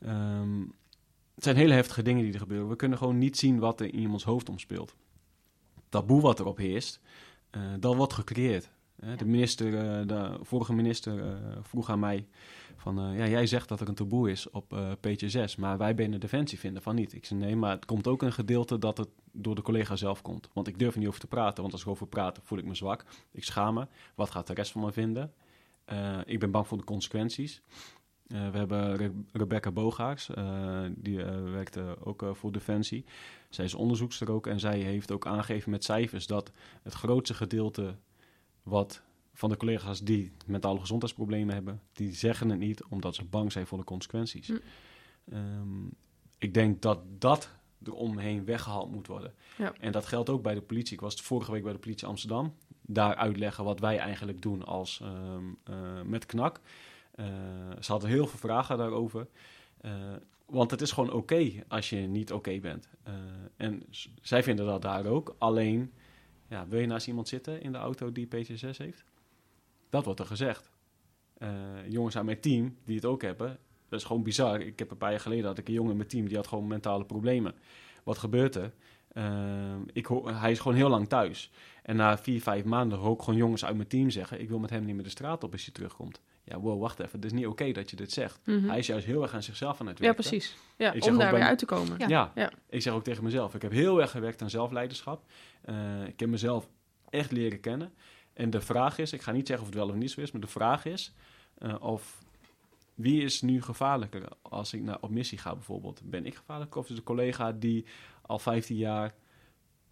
Ehm, 0.00 0.60
het 1.34 1.44
zijn 1.44 1.56
hele 1.56 1.74
heftige 1.74 2.02
dingen 2.02 2.24
die 2.24 2.32
er 2.32 2.38
gebeuren. 2.38 2.68
We 2.68 2.76
kunnen 2.76 2.98
gewoon 2.98 3.18
niet 3.18 3.36
zien 3.38 3.58
wat 3.58 3.80
er 3.80 3.86
in 3.86 3.98
iemands 4.00 4.24
hoofd 4.24 4.48
omspeelt. 4.48 4.94
Taboe 5.90 6.20
wat 6.20 6.40
erop 6.40 6.56
heerst, 6.56 7.00
eh, 7.50 7.62
dat 7.78 7.94
wordt 7.94 8.12
gecreëerd. 8.12 8.70
Eh, 8.96 9.16
De 9.16 9.24
minister, 9.24 9.66
eh, 9.66 10.06
de 10.06 10.38
vorige 10.42 10.72
minister 10.72 11.38
vroeg 11.62 11.90
aan 11.90 11.98
mij 11.98 12.26
van, 12.76 13.12
ja, 13.16 13.26
jij 13.26 13.46
zegt 13.46 13.68
dat 13.68 13.80
er 13.80 13.88
een 13.88 13.94
taboe 13.94 14.30
is 14.30 14.50
op 14.50 14.76
PTSS, 15.00 15.56
maar 15.56 15.78
wij 15.78 15.94
binnen 15.94 16.20
Defensie 16.20 16.58
vinden 16.58 16.82
van 16.82 16.94
niet. 16.94 17.12
Ik 17.12 17.24
zei 17.24 17.40
nee, 17.40 17.56
maar 17.56 17.70
het 17.70 17.84
komt 17.84 18.06
ook 18.06 18.22
een 18.22 18.32
gedeelte 18.32 18.78
dat 18.78 18.98
het 18.98 19.08
door 19.32 19.54
de 19.54 19.62
collega 19.62 19.96
zelf 19.96 20.22
komt. 20.22 20.48
Want 20.52 20.68
ik 20.68 20.78
durf 20.78 20.92
er 20.92 20.98
niet 20.98 21.08
over 21.08 21.20
te 21.20 21.26
praten, 21.26 21.60
want 21.62 21.72
als 21.72 21.82
ik 21.82 21.88
over 21.88 22.06
praat 22.06 22.40
voel 22.42 22.58
ik 22.58 22.64
me 22.64 22.74
zwak. 22.74 23.04
Ik 23.30 23.44
schaam 23.44 23.74
me. 23.74 23.86
Wat 24.14 24.30
gaat 24.30 24.46
de 24.46 24.54
rest 24.54 24.72
van 24.72 24.80
me 24.80 24.92
vinden? 24.92 25.32
Ik 26.24 26.38
ben 26.38 26.50
bang 26.50 26.66
voor 26.66 26.78
de 26.78 26.84
consequenties. 26.84 27.62
Eh, 28.30 28.50
we 28.50 28.58
hebben 28.58 28.96
Re- 28.96 29.22
Rebecca 29.32 29.70
Bogaerts, 29.70 30.30
eh, 30.30 30.82
die 30.94 31.22
eh, 31.22 31.50
werkte 31.50 31.96
ook 32.04 32.24
voor 32.32 32.52
Defensie. 32.52 33.04
Zij 33.48 33.64
is 33.64 33.74
onderzoekster 33.74 34.30
ook 34.30 34.46
en 34.46 34.60
zij 34.60 34.78
heeft 34.78 35.10
ook 35.10 35.26
aangegeven 35.26 35.70
met 35.70 35.84
cijfers 35.84 36.26
dat 36.26 36.52
het 36.82 36.92
grootste 36.92 37.34
gedeelte 37.34 37.96
wat 38.62 39.02
van 39.32 39.48
de 39.48 39.56
collega's 39.56 40.00
die 40.00 40.32
mentale 40.46 40.80
gezondheidsproblemen 40.80 41.54
hebben, 41.54 41.80
die 41.92 42.14
zeggen 42.14 42.50
het 42.50 42.58
niet 42.58 42.84
omdat 42.84 43.14
ze 43.14 43.24
bang 43.24 43.52
zijn 43.52 43.66
voor 43.66 43.78
de 43.78 43.84
consequenties. 43.84 44.46
Hm. 44.46 44.56
Ehm, 45.30 45.86
ik 46.38 46.54
denk 46.54 46.82
dat 46.82 46.98
dat 47.18 47.50
eromheen 47.84 48.44
weggehaald 48.44 48.90
moet 48.92 49.06
worden. 49.06 49.34
Ja. 49.58 49.72
En 49.80 49.92
dat 49.92 50.06
geldt 50.06 50.30
ook 50.30 50.42
bij 50.42 50.54
de 50.54 50.62
politie. 50.62 50.94
Ik 50.94 51.00
was 51.00 51.14
vorige 51.14 51.52
week 51.52 51.62
bij 51.62 51.72
de 51.72 51.78
politie 51.78 52.06
Amsterdam. 52.06 52.54
Daar 52.80 53.14
uitleggen 53.14 53.64
wat 53.64 53.80
wij 53.80 53.98
eigenlijk 53.98 54.42
doen 54.42 54.64
als, 54.64 55.00
ehm, 55.02 55.44
eh, 55.64 56.02
met 56.04 56.26
KNAK. 56.26 56.60
Eh, 57.20 57.26
ze 57.80 57.92
hadden 57.92 58.10
heel 58.10 58.26
veel 58.26 58.38
vragen 58.38 58.78
daarover. 58.78 59.26
Eh, 59.80 59.92
want 60.46 60.70
het 60.70 60.80
is 60.80 60.92
gewoon 60.92 61.12
oké 61.12 61.50
als 61.68 61.90
je 61.90 61.96
niet 61.96 62.32
oké 62.32 62.58
bent. 62.58 62.88
Eh, 63.02 63.14
en 63.56 63.82
zij 64.22 64.42
vinden 64.42 64.66
dat 64.66 64.82
daar 64.82 65.06
ook. 65.06 65.34
Alleen, 65.38 65.92
ja, 66.48 66.66
wil 66.68 66.80
je 66.80 66.86
naast 66.86 67.06
iemand 67.06 67.28
zitten 67.28 67.62
in 67.62 67.72
de 67.72 67.78
auto 67.78 68.12
die 68.12 68.26
PTSS 68.26 68.78
heeft? 68.78 69.04
Dat 69.88 70.04
wordt 70.04 70.20
er 70.20 70.26
gezegd. 70.26 70.70
Jongens 71.88 72.16
aan 72.16 72.24
mijn 72.24 72.40
team 72.40 72.76
die 72.84 72.96
het 72.96 73.04
ook 73.04 73.22
hebben, 73.22 73.58
dat 73.88 74.00
is 74.00 74.06
gewoon 74.06 74.22
bizar. 74.22 74.60
Ik 74.60 74.78
heb 74.78 74.90
een 74.90 74.96
paar 74.96 75.10
jaar 75.10 75.20
geleden 75.20 75.44
had 75.44 75.58
ik 75.58 75.68
een 75.68 75.74
jongen 75.74 75.90
in 75.90 75.96
mijn 75.96 76.08
team 76.08 76.28
die 76.28 76.36
had 76.36 76.46
gewoon 76.46 76.66
mentale 76.66 77.04
problemen. 77.04 77.54
Wat 78.04 78.18
gebeurt 78.18 78.54
er? 78.54 78.72
Ik 79.92 80.08
hij 80.24 80.50
is 80.50 80.58
gewoon 80.58 80.76
heel 80.76 80.88
lang 80.88 81.08
thuis. 81.08 81.50
En 81.82 81.96
na 81.96 82.18
vier, 82.18 82.42
vijf 82.42 82.64
maanden 82.64 82.98
hoor 82.98 83.14
ik 83.14 83.22
gewoon 83.22 83.38
jongens 83.38 83.64
uit 83.64 83.76
mijn 83.76 83.88
team 83.88 84.10
zeggen: 84.10 84.40
Ik 84.40 84.48
wil 84.48 84.58
met 84.58 84.70
hem 84.70 84.84
niet 84.84 84.94
meer 84.94 85.04
de 85.04 85.10
straat 85.10 85.44
op 85.44 85.52
als 85.52 85.64
hij 85.64 85.74
terugkomt. 85.74 86.20
Ja, 86.44 86.58
wow, 86.60 86.80
wacht 86.80 87.00
even. 87.00 87.12
Het 87.12 87.24
is 87.24 87.32
niet 87.32 87.46
oké 87.46 87.72
dat 87.72 87.90
je 87.90 87.96
dit 87.96 88.12
zegt. 88.12 88.40
Mhm. 88.44 88.68
Hij 88.68 88.78
is 88.78 88.86
juist 88.86 89.06
heel 89.06 89.22
erg 89.22 89.34
aan 89.34 89.42
zichzelf 89.42 89.80
aan 89.80 89.86
het 89.86 89.98
Ja, 89.98 90.04
werken. 90.04 90.22
precies. 90.24 90.56
Ja, 90.76 90.92
Ik 90.92 91.02
zeg 91.02 91.12
om 91.12 91.18
daar 91.18 91.32
weer 91.34 91.42
uit 91.42 91.58
te 91.58 91.64
komen. 91.66 91.98
Ja. 91.98 92.08
Ja. 92.08 92.32
Ja. 92.34 92.52
ik 92.68 92.82
zeg 92.82 92.92
ook 92.92 93.04
tegen 93.04 93.24
mezelf: 93.24 93.54
Ik 93.54 93.62
heb 93.62 93.72
heel 93.72 94.00
erg 94.00 94.10
gewerkt 94.10 94.42
aan 94.42 94.50
zelfleiderschap. 94.50 95.24
Eh, 95.60 96.04
ik 96.06 96.20
heb 96.20 96.28
mezelf 96.28 96.68
echt 97.10 97.30
leren 97.30 97.60
kennen. 97.60 97.92
En 98.32 98.50
de 98.50 98.60
vraag 98.60 98.98
is: 98.98 99.12
ik 99.12 99.22
ga 99.22 99.32
niet 99.32 99.46
zeggen 99.46 99.66
of 99.66 99.72
het 99.74 99.82
wel 99.82 99.88
of 99.90 99.96
niet 99.96 100.10
zo 100.10 100.20
is, 100.20 100.30
maar 100.30 100.40
de 100.40 100.46
vraag 100.46 100.84
is 100.84 101.12
eh, 101.58 101.74
of 101.80 102.22
wie 102.94 103.22
is 103.22 103.42
nu 103.42 103.62
gevaarlijker 103.62 104.28
als 104.42 104.72
ik 104.74 104.82
naar, 104.82 104.98
op 105.00 105.10
missie 105.10 105.38
ga 105.38 105.54
bijvoorbeeld? 105.54 106.00
Ben 106.04 106.26
ik 106.26 106.34
gevaarlijker 106.34 106.80
of 106.80 106.88
is 106.88 106.94
de 106.96 107.02
collega 107.02 107.52
die 107.52 107.84
al 108.22 108.38
15 108.38 108.76
jaar 108.76 109.14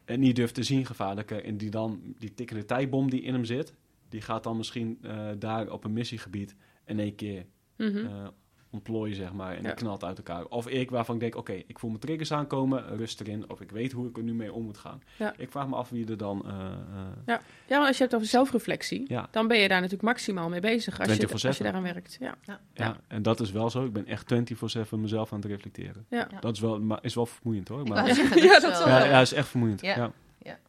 het 0.04 0.18
niet 0.18 0.36
durft 0.36 0.54
te 0.54 0.62
zien 0.62 0.86
gevaarlijker 0.86 1.44
en 1.44 1.56
die 1.56 1.70
dan 1.70 2.14
die 2.18 2.34
tikkende 2.34 2.64
tijdbom 2.64 3.10
die 3.10 3.22
in 3.22 3.32
hem 3.34 3.44
zit, 3.44 3.74
die 4.08 4.20
gaat 4.20 4.42
dan 4.44 4.56
misschien 4.56 4.98
eh, 5.02 5.26
daar 5.38 5.70
op 5.70 5.84
een 5.84 5.92
missiegebied 5.92 6.56
in 6.84 6.98
één 7.00 7.14
keer 7.14 7.46
Mhm. 7.76 7.96
eh, 7.96 8.26
ontplooien, 8.70 9.16
zeg 9.16 9.32
maar, 9.32 9.50
en 9.50 9.56
Ja. 9.62 9.62
die 9.62 9.74
knalt 9.74 10.04
uit 10.04 10.16
elkaar. 10.18 10.44
Of 10.44 10.68
ik 10.68 10.90
waarvan 10.90 11.14
ik 11.14 11.20
denk, 11.20 11.36
oké, 11.36 11.52
ik 11.52 11.78
voel 11.78 11.90
mijn 11.90 12.02
triggers 12.02 12.32
aankomen, 12.32 12.96
rust 12.96 13.20
erin, 13.20 13.50
of 13.50 13.60
ik 13.60 13.70
weet 13.70 13.92
hoe 13.92 14.08
ik 14.08 14.16
er 14.16 14.22
nu 14.22 14.34
mee 14.34 14.52
om 14.52 14.64
moet 14.64 14.78
gaan. 14.78 15.02
Ja. 15.18 15.34
Ik 15.36 15.50
vraag 15.50 15.68
me 15.68 15.76
af 15.76 15.88
wie 15.90 16.06
er 16.10 16.16
dan... 16.16 16.42
eh, 16.46 16.52
eh, 16.54 17.36
Ja, 17.66 17.78
maar 17.78 17.86
als 17.86 17.96
je 17.96 18.02
hebt 18.02 18.14
over 18.14 18.26
zelfreflectie, 18.26 19.04
Ja. 19.06 19.28
dan 19.30 19.48
ben 19.48 19.58
je 19.58 19.68
daar 19.68 19.76
natuurlijk 19.80 20.02
maximaal 20.08 20.48
mee 20.48 20.60
bezig 20.60 20.98
als 21.00 21.08
je, 21.08 21.14
24/7. 21.14 21.46
als 21.48 21.56
je 21.58 21.64
daaraan 21.64 21.82
werkt. 21.82 22.16
Ja. 22.20 22.34
ja, 22.42 22.60
Ja. 22.74 22.96
en 23.08 23.22
dat 23.22 23.40
is 23.40 23.50
wel 23.50 23.70
zo. 23.70 23.84
Ik 23.84 23.92
ben 23.92 24.06
echt 24.06 24.26
24-7 24.26 25.00
mezelf 25.00 25.32
aan 25.32 25.40
het 25.40 25.48
reflecteren. 25.50 26.06
Ja. 26.08 26.28
Ja. 26.30 26.40
Dat 26.40 26.54
is 26.54 26.60
wel, 26.60 26.80
maar 26.80 26.98
is 27.02 27.14
wel 27.14 27.26
vermoeiend 27.26 27.68
hoor. 27.68 27.82
Maar, 27.88 28.06
Ja, 28.06 28.14
dat, 28.60 28.70
is 28.70 28.78
zal 28.78 28.86
wel... 28.86 28.88
ja, 28.96 28.98
wel. 29.02 29.10
ja, 29.10 29.20
is 29.20 29.32
echt 29.32 29.48
vermoeiend. 29.48 29.80
Ja. 29.80 30.12
Ja. 30.42 30.60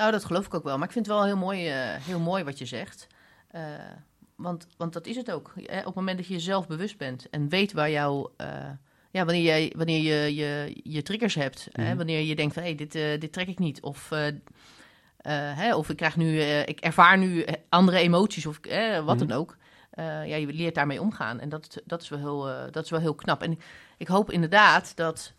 Nou, 0.00 0.12
dat 0.12 0.24
geloof 0.24 0.46
ik 0.46 0.54
ook 0.54 0.64
wel. 0.64 0.76
Maar 0.78 0.86
ik 0.86 0.92
vind 0.92 1.06
het 1.06 1.14
wel 1.14 1.24
heel 1.24 1.36
mooi, 1.36 1.68
eh, 1.68 1.74
heel 1.78 2.18
mooi 2.20 2.44
wat 2.44 2.58
je 2.58 2.66
zegt. 2.66 3.06
Eh, 3.50 3.62
want, 4.36 4.66
want 4.76 4.92
dat 4.92 5.06
is 5.06 5.16
het 5.16 5.30
ook. 5.30 5.52
Eh, 5.56 5.78
Op 5.78 5.84
het 5.84 5.94
moment 5.94 6.16
dat 6.18 6.26
je 6.26 6.32
jezelf 6.32 6.66
bewust 6.66 6.96
bent 6.98 7.28
en 7.30 7.48
weet 7.48 7.72
waar 7.72 7.90
jouw... 7.90 8.32
ja, 9.10 9.24
wanneer, 9.24 9.42
jij, 9.42 9.72
wanneer 9.76 10.00
je, 10.02 10.34
je 10.34 10.80
je 10.82 11.02
triggers 11.02 11.34
hebt. 11.34 11.68
Hè, 11.72 11.84
Mhm. 11.86 11.96
wanneer 11.96 12.20
je 12.20 12.36
denkt 12.36 12.54
van, 12.54 12.62
hé, 12.62 12.74
dit, 12.74 12.94
eh, 12.94 13.20
dit 13.20 13.32
trek 13.32 13.48
ik 13.48 13.58
niet. 13.58 13.80
Of, 13.82 14.10
hè, 15.22 15.74
of 15.74 15.88
ik 15.90 15.96
krijg 15.96 16.16
nu... 16.16 16.40
ik 16.42 16.80
ervaar 16.80 17.18
nu 17.18 17.44
andere 17.68 17.98
emoties 17.98 18.46
of 18.46 18.60
wat 19.04 19.16
Mhm. 19.18 19.26
dan 19.26 19.32
ook. 19.32 19.56
Ja, 19.96 20.22
je 20.22 20.46
leert 20.46 20.74
daarmee 20.74 21.00
omgaan. 21.00 21.40
En 21.40 21.48
dat, 21.48 21.76
dat, 21.84 22.02
is, 22.02 22.08
wel 22.08 22.18
heel, 22.18 22.70
dat 22.70 22.84
is 22.84 22.90
wel 22.90 23.00
heel 23.00 23.14
knap. 23.14 23.42
En 23.42 23.58
ik 23.96 24.08
hoop 24.08 24.30
inderdaad 24.30 24.96
dat... 24.96 25.32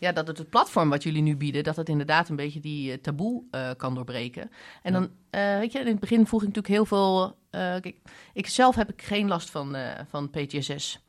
ja, 0.00 0.12
dat 0.12 0.26
het, 0.26 0.38
het 0.38 0.50
platform 0.50 0.88
wat 0.88 1.02
jullie 1.02 1.22
nu 1.22 1.36
bieden, 1.36 1.64
dat 1.64 1.76
het 1.76 1.88
inderdaad 1.88 2.28
een 2.28 2.36
beetje 2.36 2.60
die 2.60 2.92
eh, 2.92 2.98
taboe 2.98 3.42
eh, 3.50 3.70
kan 3.76 3.94
doorbreken. 3.94 4.50
En 4.82 4.92
Ja. 4.92 4.98
dan, 4.98 5.10
eh, 5.30 5.58
weet 5.58 5.72
je, 5.72 5.78
in 5.78 5.86
het 5.86 6.00
begin 6.00 6.26
vroeg 6.26 6.40
ik 6.40 6.46
natuurlijk 6.46 6.74
heel 6.74 6.86
veel. 6.86 7.38
kijk, 7.50 7.96
ik 8.32 8.46
zelf 8.46 8.74
heb 8.74 8.90
ik 8.92 9.02
geen 9.02 9.28
last 9.28 9.50
van, 9.50 9.76
van 10.08 10.30
PTSS. 10.30 11.00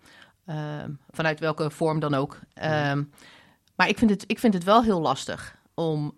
Ehm, 0.46 0.92
vanuit 1.10 1.40
welke 1.40 1.70
vorm 1.70 2.00
dan 2.00 2.14
ook. 2.14 2.40
Ehm, 2.54 3.04
maar 3.76 3.88
ik 3.90 3.98
vind, 3.98 4.12
het, 4.12 4.24
ik 4.28 4.40
vind 4.40 4.54
het 4.54 4.64
wel 4.64 4.84
heel 4.84 5.02
lastig 5.02 5.58
om, 5.74 6.14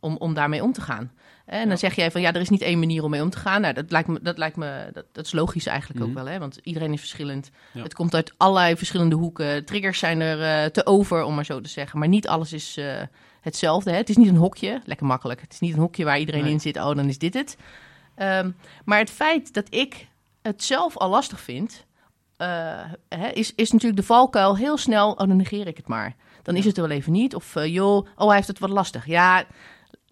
om, 0.00 0.16
om 0.16 0.34
daarmee 0.34 0.62
om 0.62 0.72
te 0.72 0.80
gaan. 0.80 1.12
En 1.46 1.68
dan 1.68 1.78
zeg 1.78 1.94
jij 1.94 2.10
van 2.10 2.20
ja, 2.20 2.32
er 2.32 2.40
is 2.40 2.48
niet 2.48 2.62
één 2.62 2.78
manier 2.78 3.04
om 3.04 3.10
mee 3.10 3.22
om 3.22 3.30
te 3.30 3.38
gaan. 3.38 3.60
Nou, 3.60 3.74
dat 3.74 3.90
lijkt 3.90 4.08
me, 4.08 4.18
dat, 4.22 4.38
lijkt 4.38 4.56
me, 4.56 4.90
dat, 4.92 5.04
dat 5.12 5.24
is 5.26 5.32
logisch 5.32 5.66
eigenlijk 5.66 6.00
Mhm. 6.00 6.08
ook 6.08 6.14
wel, 6.14 6.26
hè? 6.26 6.38
want 6.38 6.58
iedereen 6.62 6.92
is 6.92 7.00
verschillend. 7.00 7.50
Ja. 7.72 7.82
Het 7.82 7.94
komt 7.94 8.14
uit 8.14 8.34
allerlei 8.36 8.76
verschillende 8.76 9.16
hoeken. 9.16 9.64
Triggers 9.64 9.98
zijn 9.98 10.20
er 10.20 10.42
eh, 10.64 10.70
te 10.70 10.86
over, 10.86 11.22
om 11.22 11.34
maar 11.34 11.44
zo 11.44 11.60
te 11.60 11.68
zeggen. 11.68 11.98
Maar 11.98 12.08
niet 12.08 12.28
alles 12.28 12.52
is 12.52 12.76
eh, 12.76 13.02
hetzelfde. 13.40 13.90
Hè? 13.90 13.96
Het 13.96 14.08
is 14.08 14.16
niet 14.16 14.28
een 14.28 14.36
hokje, 14.36 14.80
lekker 14.84 15.06
makkelijk. 15.06 15.40
Het 15.40 15.52
is 15.52 15.60
niet 15.60 15.72
een 15.72 15.78
hokje 15.80 16.04
waar 16.04 16.18
iedereen 16.18 16.42
Nee. 16.42 16.52
in 16.52 16.60
zit. 16.60 16.76
Oh, 16.76 16.94
dan 16.94 17.08
is 17.08 17.18
dit 17.18 17.34
het. 17.34 17.56
Ehm, 18.14 18.50
maar 18.84 18.98
het 18.98 19.10
feit 19.10 19.54
dat 19.54 19.66
ik 19.70 20.06
het 20.42 20.64
zelf 20.64 20.96
al 20.96 21.08
lastig 21.08 21.40
vind 21.40 21.84
eh, 22.36 22.80
hè, 23.08 23.28
is, 23.28 23.52
is 23.54 23.70
natuurlijk 23.72 24.00
de 24.00 24.06
valkuil 24.06 24.56
heel 24.56 24.76
snel, 24.76 25.10
oh, 25.10 25.16
dan 25.18 25.36
negeer 25.36 25.66
ik 25.66 25.76
het 25.76 25.86
maar. 25.88 26.14
Dan 26.42 26.56
is 26.56 26.64
het 26.64 26.76
er 26.76 26.82
wel 26.88 26.96
even 26.96 27.12
niet. 27.12 27.34
Of 27.34 27.54
joh, 27.64 28.06
oh, 28.16 28.26
hij 28.26 28.36
heeft 28.36 28.48
het 28.48 28.58
wat 28.58 28.70
lastig. 28.70 29.06
Ja, 29.06 29.44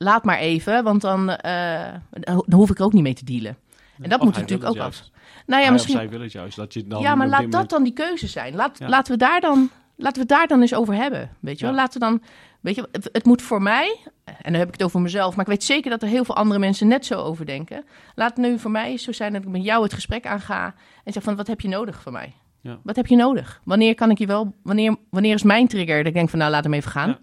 laat 0.05 0.25
maar 0.25 0.39
even, 0.39 0.85
want 0.85 1.01
dan, 1.01 1.31
eh, 1.31 1.95
dan 2.21 2.45
hoef 2.53 2.71
ik 2.71 2.79
er 2.79 2.85
ook 2.85 2.93
niet 2.93 3.03
mee 3.03 3.15
te 3.15 3.25
dealen. 3.25 3.57
En 4.03 4.09
dat 4.09 4.19
Of 4.19 4.25
moet 4.25 4.37
natuurlijk 4.37 4.69
ook 4.71 4.79
af. 4.79 5.03
Nou 5.47 5.59
ja, 5.61 5.67
Hij 5.67 5.73
misschien. 5.73 5.95
zij 5.97 6.09
wil 6.09 6.21
het 6.21 6.33
juist. 6.33 6.57
Dat 6.57 6.75
je 6.75 6.87
dan 6.87 7.01
Ja, 7.01 7.15
maar 7.15 7.27
laat 7.29 7.41
dat 7.43 7.51
moment- 7.51 7.71
dan 7.71 7.83
die 7.83 7.93
keuze 7.93 8.27
zijn. 8.27 8.55
Laat, 8.55 8.79
Ja. 8.79 8.89
laten, 8.89 9.13
we 9.13 9.19
daar 9.19 9.41
dan, 9.41 9.71
laten 9.97 10.23
we 10.23 10.29
daar 10.29 10.47
dan 10.47 10.61
eens 10.61 10.75
over 10.75 10.95
hebben. 10.95 11.31
Weet 11.41 11.59
je 11.59 11.65
wel? 11.65 11.75
Ja. 11.75 11.81
Laten 11.81 12.01
we 12.01 12.07
dan, 12.07 12.23
weet 12.61 12.75
je, 12.75 12.89
het, 12.93 13.09
het 13.13 13.25
moet 13.25 13.43
voor 13.43 13.63
mij, 13.63 13.97
en 14.25 14.35
dan 14.53 14.55
heb 14.55 14.67
ik 14.67 14.73
het 14.73 14.83
over 14.83 15.01
mezelf, 15.01 15.37
maar 15.37 15.45
ik 15.45 15.51
weet 15.51 15.65
zeker 15.65 15.91
dat 15.91 16.03
er 16.03 16.09
heel 16.09 16.25
veel 16.25 16.37
andere 16.37 16.61
mensen 16.61 16.89
net 16.89 17.07
zo 17.07 17.15
over 17.21 17.47
denken. 17.47 17.85
Laat 18.15 18.29
het 18.37 18.47
nu 18.47 18.59
voor 18.59 18.71
mij 18.71 18.97
zo 18.99 19.13
zijn 19.13 19.33
dat 19.33 19.43
ik 19.43 19.49
met 19.49 19.65
jou 19.65 19.83
het 19.83 19.93
gesprek 19.93 20.27
aanga 20.27 20.75
en 21.05 21.13
zeg 21.13 21.23
van, 21.23 21.37
wat 21.37 21.47
heb 21.47 21.61
je 21.61 21.69
nodig 21.69 22.03
van 22.03 22.13
mij? 22.13 22.33
Ja. 22.61 22.79
Wat 22.83 22.97
heb 22.97 23.07
je 23.07 23.17
nodig? 23.17 23.61
Wanneer 23.65 23.95
kan 23.95 24.11
ik 24.11 24.19
je 24.19 24.27
wel, 24.27 24.55
wanneer, 24.63 24.97
wanneer 25.11 25.35
is 25.35 25.43
mijn 25.43 25.69
trigger 25.69 25.97
dat 25.99 26.07
ik 26.07 26.15
denk 26.15 26.31
van, 26.31 26.39
nou, 26.39 26.51
laat 26.51 26.65
hem 26.65 26.75
even 26.75 26.91
gaan. 26.91 27.09
Ja. 27.09 27.19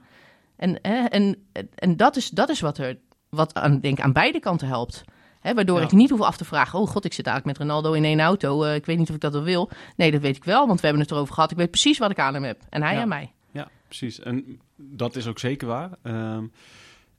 En, 0.61 0.79
hè, 0.81 1.05
en, 1.05 1.35
en 1.75 1.97
dat 1.97 2.15
is, 2.15 2.29
dat 2.29 2.49
is 2.49 2.59
wat 2.59 2.77
er, 2.77 2.97
wat 3.29 3.53
aan, 3.53 3.79
denk 3.79 3.99
aan 3.99 4.13
beide 4.13 4.39
kanten 4.39 4.67
helpt. 4.67 5.03
Hè, 5.39 5.53
waardoor 5.53 5.77
Ja. 5.79 5.83
ik 5.85 5.91
niet 5.91 6.09
hoef 6.09 6.21
af 6.21 6.37
te 6.37 6.45
vragen: 6.45 6.79
Oh 6.79 6.87
god, 6.87 7.05
ik 7.05 7.13
zit 7.13 7.25
eigenlijk 7.27 7.57
met 7.57 7.67
Ronaldo 7.67 7.93
in 7.93 8.03
één 8.03 8.19
auto. 8.19 8.63
eh, 8.63 8.75
ik 8.75 8.85
weet 8.85 8.97
niet 8.97 9.09
of 9.09 9.15
ik 9.15 9.21
dat 9.21 9.33
wel 9.33 9.43
wil. 9.43 9.69
Nee, 9.95 10.11
dat 10.11 10.21
weet 10.21 10.35
ik 10.35 10.43
wel, 10.43 10.67
want 10.67 10.79
we 10.79 10.85
hebben 10.87 11.03
het 11.05 11.11
erover 11.13 11.33
gehad. 11.33 11.51
Ik 11.51 11.57
weet 11.57 11.71
precies 11.71 11.97
wat 11.97 12.11
ik 12.11 12.19
aan 12.19 12.33
hem 12.33 12.43
heb. 12.43 12.61
En 12.69 12.81
hij 12.83 12.93
Ja. 12.95 13.01
aan 13.01 13.07
mij. 13.07 13.31
Ja, 13.51 13.67
precies. 13.87 14.19
En 14.19 14.59
dat 14.75 15.15
is 15.15 15.27
ook 15.27 15.39
zeker 15.39 15.67
waar. 15.67 15.89
Ehm, 16.03 16.43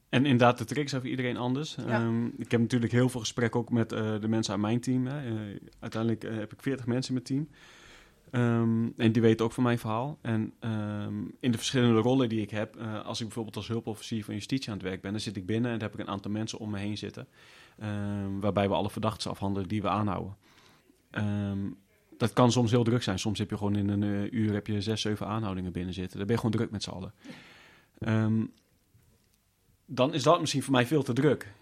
en 0.09 0.25
inderdaad, 0.25 0.59
de 0.59 0.65
tricks 0.65 0.93
voor 0.93 1.07
iedereen 1.07 1.37
anders. 1.37 1.75
Ja. 1.87 2.01
Ehm, 2.01 2.27
ik 2.27 2.51
heb 2.51 2.61
natuurlijk 2.61 2.93
heel 2.93 3.09
veel 3.09 3.21
gesprekken 3.21 3.61
ook 3.61 3.71
met 3.71 3.93
eh, 3.93 4.01
de 4.21 4.29
mensen 4.29 4.53
uit 4.53 4.63
mijn 4.63 4.81
team. 4.81 5.07
Hè. 5.07 5.19
Eh, 5.27 5.35
uiteindelijk 5.81 6.23
heb 6.23 6.53
ik 6.53 6.63
40 6.63 6.87
mensen 6.87 7.15
in 7.17 7.23
mijn 7.25 7.47
team. 7.47 7.57
Ehm, 8.33 8.89
en 8.97 9.13
die 9.13 9.23
weten 9.23 9.45
ook 9.45 9.53
van 9.53 9.63
mijn 9.63 9.79
verhaal. 9.79 10.19
En 10.21 10.53
ehm, 10.61 11.25
in 11.41 11.51
de 11.51 11.59
verschillende 11.59 12.01
rollen 12.01 12.29
die 12.29 12.41
ik 12.41 12.51
heb, 12.51 12.77
eh, 12.77 13.05
als 13.05 13.19
ik 13.19 13.27
bijvoorbeeld 13.27 13.57
als 13.57 13.69
hulpofficier 13.69 14.25
van 14.25 14.35
justitie 14.35 14.71
aan 14.71 14.77
het 14.77 14.87
werk 14.87 15.01
ben, 15.01 15.11
dan 15.11 15.21
zit 15.21 15.37
ik 15.37 15.47
binnen 15.47 15.71
en 15.71 15.79
dan 15.79 15.89
heb 15.89 15.99
ik 15.99 16.07
een 16.07 16.13
aantal 16.13 16.31
mensen 16.31 16.59
om 16.59 16.71
me 16.71 16.79
heen 16.79 16.99
zitten. 16.99 17.29
ehm, 17.79 18.41
waarbij 18.41 18.69
we 18.69 18.75
alle 18.75 18.91
verdachten 18.91 19.31
afhandelen 19.31 19.69
die 19.69 19.83
we 19.83 19.89
aanhouden. 19.89 20.37
Dat 22.19 22.33
kan 22.33 22.53
soms 22.53 22.71
heel 22.71 22.85
druk 22.85 23.03
zijn. 23.03 23.19
Soms 23.19 23.39
heb 23.39 23.51
je 23.51 23.57
gewoon 23.57 23.77
in 23.77 23.89
een 23.89 24.03
eh, 24.03 24.33
uur 24.33 24.53
heb 24.53 24.67
je 24.67 24.81
zes, 24.81 25.01
zeven 25.01 25.27
aanhoudingen 25.27 25.73
binnen 25.73 25.95
zitten. 25.95 26.19
Dan 26.19 26.27
ben 26.27 26.35
je 26.35 26.43
gewoon 26.43 26.57
druk 26.57 26.71
met 26.71 26.83
z'n 26.83 26.91
allen. 26.91 27.15
Dan 29.87 30.15
is 30.15 30.23
dat 30.23 30.41
misschien 30.41 30.63
voor 30.63 30.73
mij 30.73 30.87
veel 30.87 31.03
te 31.03 31.13
druk. 31.13 31.53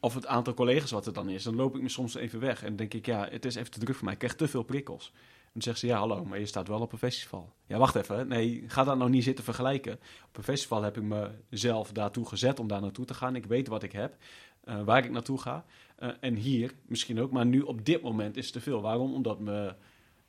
Of 0.00 0.14
het 0.14 0.26
aantal 0.26 0.54
collega's 0.54 0.90
wat 0.90 1.06
er 1.06 1.12
dan 1.12 1.28
is. 1.28 1.42
Dan 1.42 1.54
loop 1.54 1.76
ik 1.76 1.82
me 1.82 1.88
soms 1.88 2.14
even 2.14 2.40
weg. 2.40 2.62
En 2.64 2.76
denk 2.76 2.94
ik, 2.94 3.06
ja, 3.06 3.28
het 3.30 3.44
is 3.44 3.54
even 3.54 3.70
te 3.70 3.78
druk 3.78 3.94
voor 3.94 4.04
mij. 4.04 4.12
Ik 4.12 4.18
krijg 4.18 4.34
te 4.34 4.48
veel 4.48 4.62
prikkels. 4.62 5.12
En 5.54 5.60
dan 5.60 5.68
zegt 5.68 5.78
ze, 5.78 5.86
ja, 5.86 5.98
hallo, 5.98 6.24
maar 6.24 6.38
je 6.38 6.46
staat 6.46 6.68
wel 6.68 6.80
op 6.80 6.92
een 6.92 6.98
festival. 6.98 7.52
Ja, 7.66 7.78
wacht 7.78 7.94
even. 7.94 8.28
Nee, 8.28 8.64
ga 8.66 8.84
dat 8.84 8.98
nou 8.98 9.10
niet 9.10 9.24
zitten 9.24 9.44
vergelijken. 9.44 9.92
Op 10.28 10.36
een 10.36 10.42
festival 10.42 10.82
heb 10.82 10.96
ik 10.96 11.02
mezelf 11.48 11.92
daartoe 11.92 12.26
gezet 12.26 12.60
om 12.60 12.68
daar 12.68 12.80
naartoe 12.80 13.04
te 13.04 13.14
gaan. 13.14 13.36
Ik 13.36 13.46
weet 13.46 13.68
wat 13.68 13.82
ik 13.82 13.92
heb, 13.92 14.16
eh, 14.64 14.82
waar 14.82 15.04
ik 15.04 15.10
naartoe 15.10 15.38
ga. 15.38 15.64
Eh, 15.96 16.08
en 16.20 16.34
hier 16.34 16.74
misschien 16.86 17.20
ook. 17.20 17.30
Maar 17.30 17.46
nu 17.46 17.60
op 17.60 17.84
dit 17.84 18.02
moment 18.02 18.36
is 18.36 18.44
het 18.44 18.52
te 18.52 18.60
veel. 18.60 18.80
Waarom? 18.80 19.14
Omdat 19.14 19.40
mijn 19.40 19.74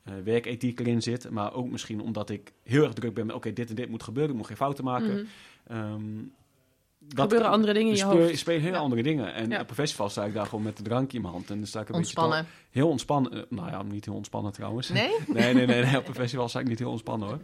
eh, 0.03 0.13
werkethiek 0.23 0.79
erin 0.79 1.01
zit. 1.01 1.29
Maar 1.29 1.53
ook 1.53 1.69
misschien 1.69 2.01
omdat 2.01 2.29
ik 2.29 2.53
heel 2.63 2.83
erg 2.83 2.93
druk 2.93 3.13
ben 3.13 3.25
met... 3.25 3.35
Oké, 3.35 3.53
dit 3.53 3.69
en 3.69 3.75
dit 3.75 3.89
moet 3.89 4.03
gebeuren. 4.03 4.31
Ik 4.31 4.37
moet 4.37 4.47
geen 4.47 4.57
fouten 4.57 4.83
maken. 4.83 5.27
Ehm, 5.67 6.23
Er 7.09 7.21
gebeuren 7.21 7.49
andere 7.49 7.73
dingen 7.73 7.87
in 7.93 7.99
er 7.99 8.05
je 8.05 8.11
speel- 8.11 8.25
hoofd. 8.25 8.37
spelen 8.37 8.61
heel 8.61 8.71
Ja. 8.71 8.77
andere 8.77 9.03
dingen. 9.03 9.33
En 9.33 9.49
Ja. 9.49 9.59
op 9.61 9.69
een 9.69 9.75
festival 9.75 10.09
sta 10.09 10.23
ik 10.25 10.33
daar 10.33 10.45
gewoon 10.45 10.63
met 10.63 10.77
de 10.77 10.83
drank 10.83 11.13
in 11.13 11.21
mijn 11.21 11.33
hand. 11.33 11.49
En 11.49 11.57
dan 11.57 11.67
sta 11.67 11.79
ik 11.81 11.89
een 11.89 11.97
beetje 11.99 12.43
heel 12.69 12.89
ontspannen. 12.89 13.31
eh, 13.33 13.41
nou 13.49 13.69
ja, 13.69 13.83
niet 13.83 14.05
heel 14.05 14.13
ontspannen 14.13 14.51
trouwens. 14.51 14.89
Nee? 14.89 15.09
Nee, 15.33 15.53
nee, 15.53 15.65
nee, 15.65 15.83
nee, 15.83 15.97
Op 15.97 16.07
een 16.07 16.13
festival 16.23 16.49
sta 16.49 16.59
ik 16.59 16.67
niet 16.67 16.79
heel 16.79 16.89
ontspannen 16.89 17.27
hoor. 17.27 17.37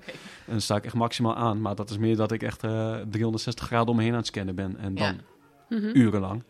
En 0.45 0.51
dan 0.51 0.61
sta 0.61 0.75
ik 0.75 0.85
echt 0.85 0.93
maximaal 0.93 1.35
aan. 1.35 1.61
Maar 1.61 1.75
dat 1.75 1.89
is 1.89 1.97
meer 1.97 2.15
dat 2.15 2.31
ik 2.31 2.43
echt 2.43 2.63
eh 2.63 2.95
360 3.09 3.65
graden 3.65 3.87
om 3.87 3.95
me 3.95 4.01
heen 4.01 4.11
aan 4.11 4.17
het 4.17 4.27
scannen 4.27 4.55
ben. 4.55 4.77
En 4.77 4.95
dan 4.95 5.05
Ja. 5.69 5.77
Mhm. 5.77 5.89
urenlang. 5.97 6.43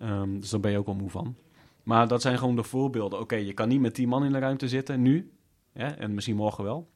Ehm, 0.00 0.40
dus 0.40 0.50
daar 0.50 0.60
ben 0.60 0.70
je 0.70 0.78
ook 0.78 0.86
wel 0.86 0.94
moe 0.94 1.10
van. 1.10 1.34
Maar 1.82 2.08
dat 2.08 2.22
zijn 2.22 2.38
gewoon 2.38 2.56
de 2.56 2.62
voorbeelden. 2.62 3.20
Oké, 3.20 3.36
je 3.36 3.52
kan 3.52 3.68
niet 3.68 3.80
met 3.80 3.94
10 3.94 4.08
man 4.08 4.24
in 4.24 4.32
de 4.32 4.38
ruimte 4.38 4.68
zitten 4.68 5.02
nu. 5.02 5.30
En 5.72 6.14
misschien 6.14 6.36
morgen 6.36 6.64
wel. 6.64 6.88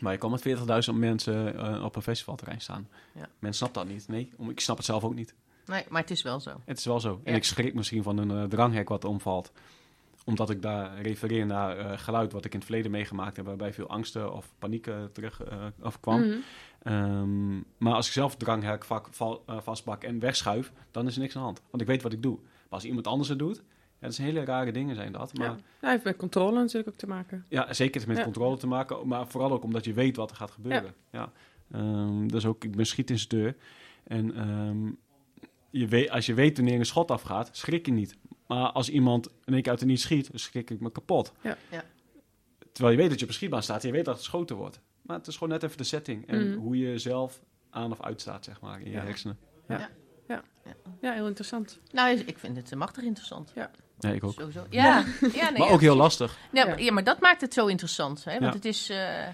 Maar 0.00 0.12
je 0.12 0.18
kan 0.18 0.30
met 0.30 0.48
40.000 0.90 0.94
mensen 0.94 1.58
eh, 1.58 1.84
op 1.84 1.96
een 1.96 2.02
festivalterrein 2.02 2.60
staan. 2.60 2.88
Ja. 3.14 3.28
Men 3.38 3.54
snapt 3.54 3.74
dat 3.74 3.88
niet. 3.88 4.08
Nee, 4.08 4.32
om- 4.36 4.50
ik 4.50 4.60
snap 4.60 4.76
het 4.76 4.86
zelf 4.86 5.04
ook 5.04 5.14
niet. 5.14 5.34
Nee, 5.66 5.84
maar 5.88 6.00
het 6.00 6.10
is 6.10 6.22
wel 6.22 6.40
zo. 6.40 6.60
Het 6.64 6.78
is 6.78 6.84
wel 6.84 7.00
zo. 7.00 7.20
En 7.24 7.34
ik 7.34 7.44
schrik 7.44 7.74
misschien 7.74 8.02
van 8.02 8.18
een 8.18 8.30
eh, 8.30 8.44
dranghek 8.44 8.88
wat 8.88 9.04
omvalt. 9.04 9.52
Omdat 10.24 10.50
ik 10.50 10.62
daar 10.62 11.00
refereer 11.02 11.46
naar 11.46 11.78
eh, 11.78 11.98
geluid 11.98 12.32
wat 12.32 12.44
ik 12.44 12.52
in 12.52 12.58
het 12.58 12.66
verleden 12.68 12.90
meegemaakt 12.90 13.36
heb. 13.36 13.46
Waarbij 13.46 13.72
veel 13.72 13.88
angsten 13.88 14.32
of 14.34 14.52
paniek 14.58 14.90
terug 15.12 15.40
afkwam. 15.80 16.20
Mhm. 16.20 16.36
Ehm, 16.82 17.56
maar 17.56 17.94
als 17.94 18.06
ik 18.06 18.12
zelf 18.12 18.36
dranghek 18.36 18.84
vak, 18.84 19.08
val, 19.10 19.44
vastpak 19.46 20.04
en 20.04 20.18
wegschuif, 20.18 20.72
dan 20.90 21.06
is 21.06 21.14
er 21.14 21.20
niks 21.20 21.34
aan 21.34 21.40
de 21.40 21.46
hand. 21.46 21.60
Want 21.70 21.82
ik 21.82 21.88
weet 21.88 22.02
wat 22.02 22.12
ik 22.12 22.22
doe. 22.22 22.36
Maar 22.42 22.78
als 22.78 22.84
iemand 22.84 23.06
anders 23.06 23.28
het 23.28 23.38
doet, 23.38 23.62
ja, 24.00 24.06
dat 24.06 24.14
zijn 24.14 24.26
hele 24.26 24.44
rare 24.44 24.72
dingen 24.72 24.94
zijn 24.94 25.12
dat. 25.12 25.34
Maar 25.38 25.46
Ja. 25.46 25.56
Nou, 25.80 25.92
heeft 25.92 26.04
met 26.04 26.16
controle 26.16 26.58
natuurlijk 26.60 26.88
ook 26.88 26.96
te 26.98 27.06
maken. 27.06 27.44
ja, 27.48 27.72
zeker 27.72 28.00
het 28.00 28.08
met 28.08 28.16
Ja. 28.16 28.22
controle 28.24 28.56
te 28.56 28.66
maken, 28.66 29.08
maar 29.08 29.26
vooral 29.28 29.52
ook 29.52 29.64
omdat 29.64 29.84
je 29.84 29.92
weet 29.92 30.16
wat 30.16 30.30
er 30.30 30.36
gaat 30.36 30.50
gebeuren. 30.50 30.94
Ja. 31.12 31.32
Ehm, 31.72 32.26
dus 32.26 32.46
ook, 32.46 32.64
ik 32.64 32.76
ben 32.76 32.86
schietinstructeur. 32.86 33.56
En 34.04 34.34
ehm, 34.34 34.90
je 35.70 35.86
weet, 35.88 36.10
als 36.10 36.26
je 36.26 36.34
weet 36.34 36.56
wanneer 36.56 36.78
een 36.78 36.86
schot 36.86 37.10
afgaat, 37.10 37.48
schrik 37.56 37.86
je 37.86 37.92
niet. 37.92 38.16
Maar 38.46 38.70
als 38.72 38.88
iemand 38.88 39.26
in 39.44 39.52
één 39.52 39.62
keer 39.62 39.70
uit 39.70 39.80
de 39.80 39.86
niet 39.86 40.00
schiet, 40.00 40.30
schrik 40.34 40.70
ik 40.70 40.80
me 40.80 40.92
kapot. 40.92 41.32
Ja. 41.40 41.56
Ja. 41.70 41.84
Terwijl 42.72 42.94
je 42.94 43.00
weet 43.00 43.08
dat 43.10 43.18
je 43.18 43.24
op 43.24 43.30
een 43.30 43.36
schietbaan 43.36 43.62
staat 43.62 43.80
en 43.82 43.88
je 43.88 43.94
weet 43.94 44.04
dat 44.04 44.14
het 44.14 44.22
geschoten 44.24 44.56
wordt. 44.56 44.80
Maar 45.02 45.16
het 45.18 45.26
is 45.26 45.34
gewoon 45.34 45.48
net 45.52 45.62
even 45.62 45.76
de 45.76 45.84
setting 45.84 46.26
en 46.26 46.48
Mhm. 46.50 46.58
hoe 46.58 46.78
je 46.78 46.98
zelf 46.98 47.42
aan 47.70 47.90
of 47.90 48.00
uitstaat, 48.02 48.44
zeg 48.44 48.60
maar, 48.60 48.80
in 48.80 48.86
je 48.86 48.90
Ja. 48.96 49.00
hersenen. 49.02 49.38
Ja, 51.00 51.12
heel 51.12 51.26
interessant. 51.26 51.80
Nou, 51.92 52.18
ik 52.18 52.38
vind 52.38 52.56
het 52.56 52.74
machtig 52.74 53.04
interessant. 53.04 53.52
Ja, 53.54 53.70
ik 54.08 54.24
ook. 54.24 54.32
Sowieso. 54.32 54.66
Ja, 54.70 54.84
ja. 54.84 55.04
nee, 55.28 55.42
maar 55.58 55.68
ja, 55.68 55.72
ook 55.74 55.80
heel 55.80 55.96
lastig. 55.96 56.38
Ja, 56.52 56.60
Ja. 56.62 56.68
maar, 56.68 56.82
ja, 56.82 56.92
maar 56.92 57.04
dat 57.04 57.20
maakt 57.20 57.40
het 57.40 57.54
zo 57.54 57.66
interessant. 57.66 58.24
Hè? 58.24 58.30
Want 58.32 58.44
Ja. 58.44 58.52
het 58.52 58.64
is... 58.64 58.90
eh, 58.90 59.26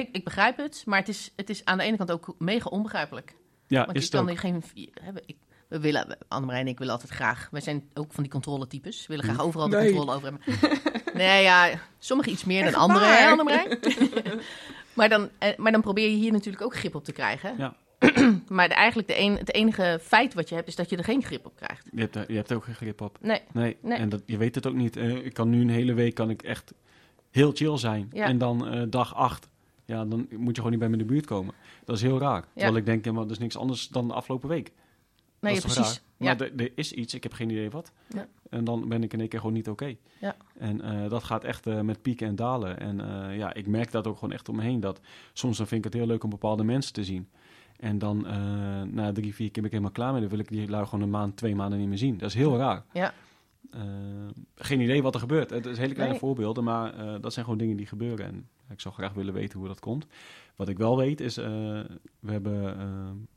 ik, 0.00 0.08
ik 0.12 0.24
begrijp 0.24 0.56
het, 0.56 0.82
maar 0.86 0.98
het 0.98 1.08
is, 1.08 1.30
het 1.36 1.50
is 1.50 1.64
aan 1.64 1.78
de 1.78 1.84
ene 1.84 1.96
kant 1.96 2.10
ook 2.12 2.34
mega 2.38 2.68
onbegrijpelijk. 2.70 3.34
Ja, 3.66 3.84
Want 3.84 3.96
is 3.96 4.02
je 4.02 4.08
het 4.08 4.16
kan 4.16 4.22
ook. 4.22 4.34
er 4.34 4.38
geen... 4.38 4.62
hè, 5.02 5.10
Ik, 5.26 5.36
we 5.68 5.80
willen, 5.80 6.18
Annemarij 6.28 6.60
en 6.60 6.66
ik 6.66 6.78
willen 6.78 6.92
altijd 6.92 7.12
graag... 7.12 7.48
Wij 7.50 7.60
zijn 7.60 7.88
ook 7.94 8.12
van 8.12 8.22
die 8.22 8.32
controletypes. 8.32 9.00
We 9.00 9.16
willen 9.16 9.24
graag 9.24 9.46
overal 9.46 9.68
de 9.68 9.76
Nee. 9.76 9.92
controle 9.92 10.16
over 10.16 10.30
hebben. 10.32 10.82
nee, 11.20 11.42
ja, 11.42 11.70
sommigen 11.98 12.32
iets 12.32 12.44
meer 12.44 12.64
dan 12.64 12.74
anderen, 12.74 13.08
hè, 13.08 13.14
waar? 13.22 13.30
Annemarij? 13.30 13.78
maar, 14.94 15.08
dan, 15.08 15.28
eh, 15.38 15.56
maar 15.56 15.72
dan 15.72 15.80
probeer 15.80 16.08
je 16.10 16.16
hier 16.16 16.32
natuurlijk 16.32 16.64
ook 16.64 16.76
grip 16.76 16.94
op 16.94 17.04
te 17.04 17.12
krijgen. 17.12 17.54
Ja. 17.58 17.76
maar 18.48 18.68
de, 18.68 18.74
eigenlijk 18.74 19.08
de 19.08 19.18
een, 19.20 19.36
het 19.36 19.52
enige 19.52 19.98
feit 20.02 20.34
wat 20.34 20.48
je 20.48 20.54
hebt, 20.54 20.68
is 20.68 20.76
dat 20.76 20.90
je 20.90 20.96
er 20.96 21.04
geen 21.04 21.22
grip 21.22 21.46
op 21.46 21.56
krijgt. 21.56 21.88
Je 21.92 22.00
hebt, 22.00 22.16
er- 22.16 22.24
je 22.30 22.36
hebt 22.36 22.50
er 22.50 22.56
ook 22.56 22.64
geen 22.64 22.74
grip 22.74 23.00
op. 23.00 23.18
Nee, 23.20 23.40
Nee, 23.52 23.76
Nee. 23.82 23.98
en 23.98 24.08
dat, 24.08 24.22
je 24.26 24.36
weet 24.36 24.54
het 24.54 24.66
ook 24.66 24.74
niet. 24.74 24.96
Eh, 24.96 25.24
ik 25.24 25.32
kan 25.34 25.50
nu 25.50 25.60
een 25.60 25.68
hele 25.70 25.94
week 25.94 26.14
kan 26.14 26.30
ik 26.30 26.42
echt 26.42 26.74
heel 27.30 27.52
chill 27.54 27.76
zijn. 27.76 28.08
Ja. 28.12 28.24
En 28.26 28.38
dan 28.38 28.66
eh, 28.68 28.82
dag 28.88 29.14
acht, 29.14 29.48
ja, 29.84 30.04
dan 30.04 30.26
moet 30.30 30.48
je 30.48 30.54
gewoon 30.54 30.70
niet 30.70 30.78
bij 30.80 30.88
me 30.88 30.96
in 30.96 31.06
de 31.06 31.12
buurt 31.12 31.26
komen. 31.26 31.54
Dat 31.84 31.96
is 31.96 32.02
heel 32.02 32.18
raar. 32.18 32.44
Terwijl 32.54 32.76
ik 32.76 32.86
denk, 32.86 33.04
ja, 33.04 33.12
maar 33.12 33.22
dat 33.22 33.30
is 33.32 33.38
niks 33.38 33.56
anders 33.56 33.88
dan 33.88 34.08
de 34.08 34.14
afgelopen 34.14 34.48
week. 34.48 34.72
nee 35.40 35.54
toch 35.60 35.72
precies. 35.72 36.02
Ja. 36.16 36.34
Maar 36.38 36.50
er- 36.56 36.72
is 36.74 36.92
iets, 36.92 37.14
ik 37.14 37.22
heb 37.22 37.32
geen 37.32 37.50
idee 37.50 37.70
wat. 37.70 37.92
Ja. 38.08 38.26
En 38.50 38.64
dan 38.64 38.88
ben 38.88 39.02
ik 39.02 39.12
in 39.12 39.20
één 39.20 39.28
keer 39.28 39.38
gewoon 39.40 39.54
niet 39.54 39.68
oké. 39.68 39.94
Ja. 40.20 40.36
En 40.58 40.80
eh, 40.80 41.10
dat 41.10 41.24
gaat 41.24 41.44
echt 41.44 41.66
eh, 41.66 41.80
met 41.80 42.02
pieken 42.02 42.26
en 42.26 42.36
dalen. 42.36 42.80
En 42.80 43.00
eh, 43.30 43.36
ja, 43.36 43.54
ik 43.54 43.66
merk 43.66 43.90
dat 43.90 44.06
ook 44.06 44.14
gewoon 44.18 44.34
echt 44.34 44.48
om 44.48 44.56
me 44.56 44.62
heen. 44.62 44.80
Dat 44.80 45.00
soms 45.32 45.56
dan 45.56 45.66
vind 45.66 45.84
ik 45.84 45.92
het 45.92 46.00
heel 46.00 46.08
leuk 46.10 46.24
om 46.24 46.30
bepaalde 46.30 46.64
mensen 46.64 46.92
te 46.92 47.04
zien. 47.04 47.28
En 47.84 47.98
dan 47.98 48.26
eh, 48.26 48.82
na 48.82 49.12
drie, 49.12 49.34
vier 49.34 49.50
keer 49.50 49.62
ben 49.62 49.64
ik 49.64 49.70
helemaal 49.70 49.90
klaar 49.90 50.12
mee. 50.12 50.20
Dan 50.20 50.30
wil 50.30 50.38
ik 50.38 50.48
die 50.48 50.68
lui 50.68 50.84
gewoon 50.84 51.00
een 51.00 51.10
maand, 51.10 51.36
twee 51.36 51.54
maanden 51.54 51.78
niet 51.78 51.88
meer 51.88 51.98
zien. 51.98 52.18
Dat 52.18 52.28
is 52.28 52.34
heel 52.34 52.56
raar. 52.56 52.84
Ja. 52.92 53.12
Eh, 53.70 53.82
geen 54.56 54.80
idee 54.80 55.02
wat 55.02 55.14
er 55.14 55.20
gebeurt. 55.20 55.50
Het 55.50 55.66
is 55.66 55.78
hele 55.78 55.92
kleine 55.92 56.12
Nee. 56.12 56.20
voorbeelden, 56.22 56.64
maar 56.64 56.94
eh, 56.94 57.20
dat 57.20 57.32
zijn 57.32 57.44
gewoon 57.44 57.60
dingen 57.60 57.76
die 57.76 57.86
gebeuren. 57.86 58.26
En 58.26 58.48
ik 58.68 58.80
zou 58.80 58.94
graag 58.94 59.12
willen 59.12 59.34
weten 59.34 59.58
hoe 59.58 59.68
dat 59.68 59.80
komt. 59.80 60.06
Wat 60.56 60.68
ik 60.68 60.78
wel 60.78 60.96
weet 60.96 61.20
is, 61.20 61.36
we 61.36 61.86
hebben 62.26 63.28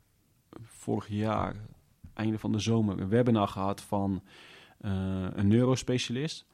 vorig 0.62 1.08
jaar, 1.08 1.54
einde 2.14 2.38
van 2.38 2.52
de 2.52 2.58
zomer, 2.58 3.00
een 3.00 3.08
webinar 3.08 3.48
gehad 3.48 3.80
van 3.80 4.22
een 5.32 5.48
neurospecialist. 5.48 6.46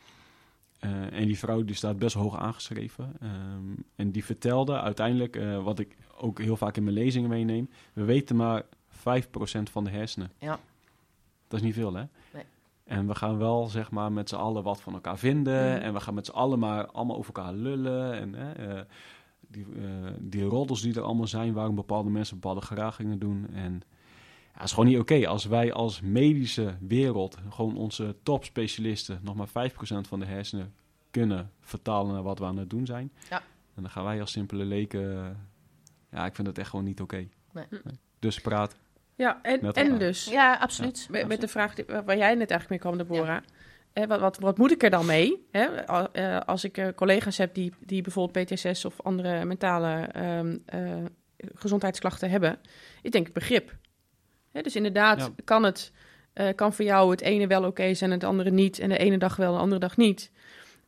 Eh, 0.85 1.19
en 1.21 1.27
die 1.27 1.39
vrouw 1.39 1.65
die 1.65 1.75
staat 1.75 1.99
best 1.99 2.15
hoog 2.15 2.39
aangeschreven. 2.39 3.13
Ehm, 3.21 3.83
en 3.97 4.11
die 4.11 4.25
vertelde 4.25 4.81
uiteindelijk, 4.81 5.37
eh, 5.37 5.63
wat 5.63 5.79
ik 5.79 5.97
ook 6.17 6.39
heel 6.39 6.57
vaak 6.57 6.77
in 6.77 6.85
mijn 6.85 6.97
lezingen 6.97 7.29
meeneem, 7.29 7.71
we 7.93 8.05
weten 8.05 8.37
maar 8.37 8.63
5% 8.89 9.71
van 9.71 9.85
de 9.85 9.91
hersenen. 9.91 10.31
Ja. 10.39 10.59
Dat 11.49 11.61
is 11.61 11.67
niet 11.67 11.75
veel, 11.75 11.95
hè? 11.95 12.05
Nee. 12.33 12.45
En 12.85 13.07
we 13.07 13.15
gaan 13.15 13.39
wel, 13.39 13.67
zeg 13.67 13.91
maar, 13.91 14.13
met 14.13 14.29
z'n 14.29 14.35
allen 14.35 14.63
wat 14.63 14.81
van 14.81 14.93
elkaar 14.93 15.19
vinden. 15.19 15.73
Mhm. 15.73 15.83
En 15.83 15.93
we 15.93 16.01
gaan 16.01 16.15
met 16.15 16.27
z'n 16.27 16.33
allen 16.33 16.59
maar 16.59 16.87
allemaal 16.87 17.17
over 17.17 17.35
elkaar 17.35 17.53
lullen. 17.53 18.13
En 18.13 18.57
eh, 18.57 18.81
die, 19.49 19.67
die 20.19 20.45
roddels 20.45 20.81
die 20.81 20.95
er 20.95 21.03
allemaal 21.03 21.27
zijn, 21.27 21.53
waarom 21.53 21.75
bepaalde 21.75 22.11
mensen 22.11 22.41
bepaalde 22.41 22.61
gedragingen 22.61 23.19
doen. 23.19 23.47
En 23.53 23.73
ja, 24.53 24.61
het 24.61 24.65
is 24.65 24.73
gewoon 24.73 24.89
niet 24.89 24.99
oké 24.99 25.27
als 25.29 25.45
wij 25.45 25.73
als 25.73 26.01
medische 26.01 26.77
wereld, 26.81 27.37
gewoon 27.51 27.77
onze 27.77 28.17
topspecialisten, 28.23 29.21
nog 29.23 29.35
maar 29.35 29.71
5% 29.71 30.09
van 30.09 30.21
de 30.21 30.27
hersenen 30.27 30.73
kunnen 31.23 31.51
vertalen 31.61 32.13
naar 32.15 32.23
wat 32.23 32.39
we 32.39 32.45
aan 32.45 32.57
het 32.57 32.71
doen 32.71 32.87
zijn. 32.87 33.13
Ja. 33.31 33.37
En 33.75 33.83
dan 33.83 33.91
gaan 33.91 34.05
wij 34.05 34.21
als 34.21 34.33
simpele 34.33 34.65
leken... 34.65 35.17
eh, 35.17 35.27
ja, 36.11 36.27
ik 36.27 36.35
vind 36.35 36.47
dat 36.47 36.59
echt 36.59 36.69
gewoon 36.71 36.85
niet 36.85 37.01
oké. 37.01 37.29
Nee. 37.53 37.65
Dus 38.19 38.41
praat. 38.41 38.77
Ja, 39.17 39.39
en, 39.43 39.59
Met 39.63 39.77
en 39.77 39.85
elkaar. 39.85 39.99
dus, 39.99 40.25
Ja, 40.25 40.55
absoluut. 40.57 41.07
met, 41.11 41.27
met 41.29 41.41
de 41.41 41.49
vraag 41.49 41.75
die- 41.75 41.85
waar 41.85 42.17
jij 42.17 42.35
net 42.35 42.51
eigenlijk 42.51 42.69
mee 42.71 42.79
kwam, 42.79 42.97
Deborah. 42.97 43.43
Hè, 43.93 44.07
wat, 44.07 44.21
wat, 44.21 44.39
wat 44.39 44.59
moet 44.59 44.71
ik 44.73 44.83
er 44.83 44.91
dan 44.91 45.07
mee? 45.07 45.47
Hè? 45.51 45.65
Eh, 45.65 46.39
Als 46.41 46.65
ik 46.65 46.79
eh, 46.79 46.89
collega's 46.95 47.39
heb 47.39 47.55
die, 47.55 47.73
die 47.81 48.03
bijvoorbeeld 48.03 48.47
PTSS 48.51 48.85
of 48.85 49.01
andere 49.03 49.45
mentale 49.45 49.91
ehm, 49.93 50.59
eh, 50.67 51.05
gezondheidsklachten 51.55 52.31
hebben. 52.31 52.59
Ik 53.03 53.13
denk 53.13 53.33
begrip. 53.33 53.77
Hè, 54.53 54.63
dus 54.63 54.77
inderdaad, 54.77 55.19
Ja. 55.21 55.29
kan 55.45 55.63
het 55.63 55.93
eh, 56.33 56.55
kan 56.55 56.73
voor 56.73 56.85
jou 56.85 57.11
het 57.11 57.21
ene 57.21 57.47
wel 57.47 57.65
oké 57.65 57.95
zijn 57.95 58.11
en 58.11 58.17
het 58.17 58.27
andere 58.29 58.51
niet. 58.51 58.79
En 58.79 58.89
de 58.89 58.99
ene 58.99 59.19
dag 59.19 59.37
wel, 59.37 59.53
de 59.53 59.59
andere 59.59 59.81
dag 59.81 59.97
niet. 59.97 60.31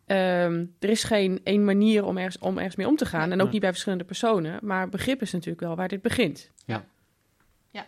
Ehm, 0.07 0.65
er 0.79 0.89
is 0.89 1.05
geen 1.05 1.41
één 1.45 1.65
manier 1.65 2.05
om 2.05 2.17
ergens, 2.17 2.39
om 2.39 2.57
ergens 2.57 2.77
mee 2.77 2.87
om 2.89 2.97
te 2.97 3.07
gaan. 3.07 3.33
En 3.33 3.43
ook 3.43 3.51
niet 3.51 3.61
bij 3.61 3.71
verschillende 3.71 4.05
personen. 4.05 4.59
Maar 4.63 4.89
begrip 4.89 5.23
is 5.23 5.33
natuurlijk 5.33 5.61
wel 5.61 5.77
waar 5.77 5.89
dit 5.89 6.03
begint. 6.03 6.51
Ja, 6.65 6.85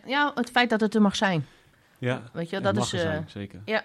ja, 0.05 0.31
het 0.35 0.49
feit 0.49 0.69
dat 0.69 0.81
het 0.81 0.95
er 0.95 1.01
mag 1.01 1.15
zijn. 1.15 1.45
Ja, 1.97 2.23
Weet 2.33 2.49
je, 2.49 2.59
dat 2.61 2.75
mag 2.75 2.83
is, 2.85 2.93
er 2.93 2.99
eh, 2.99 3.05
zijn, 3.05 3.29
zeker. 3.29 3.61
Ja, 3.65 3.83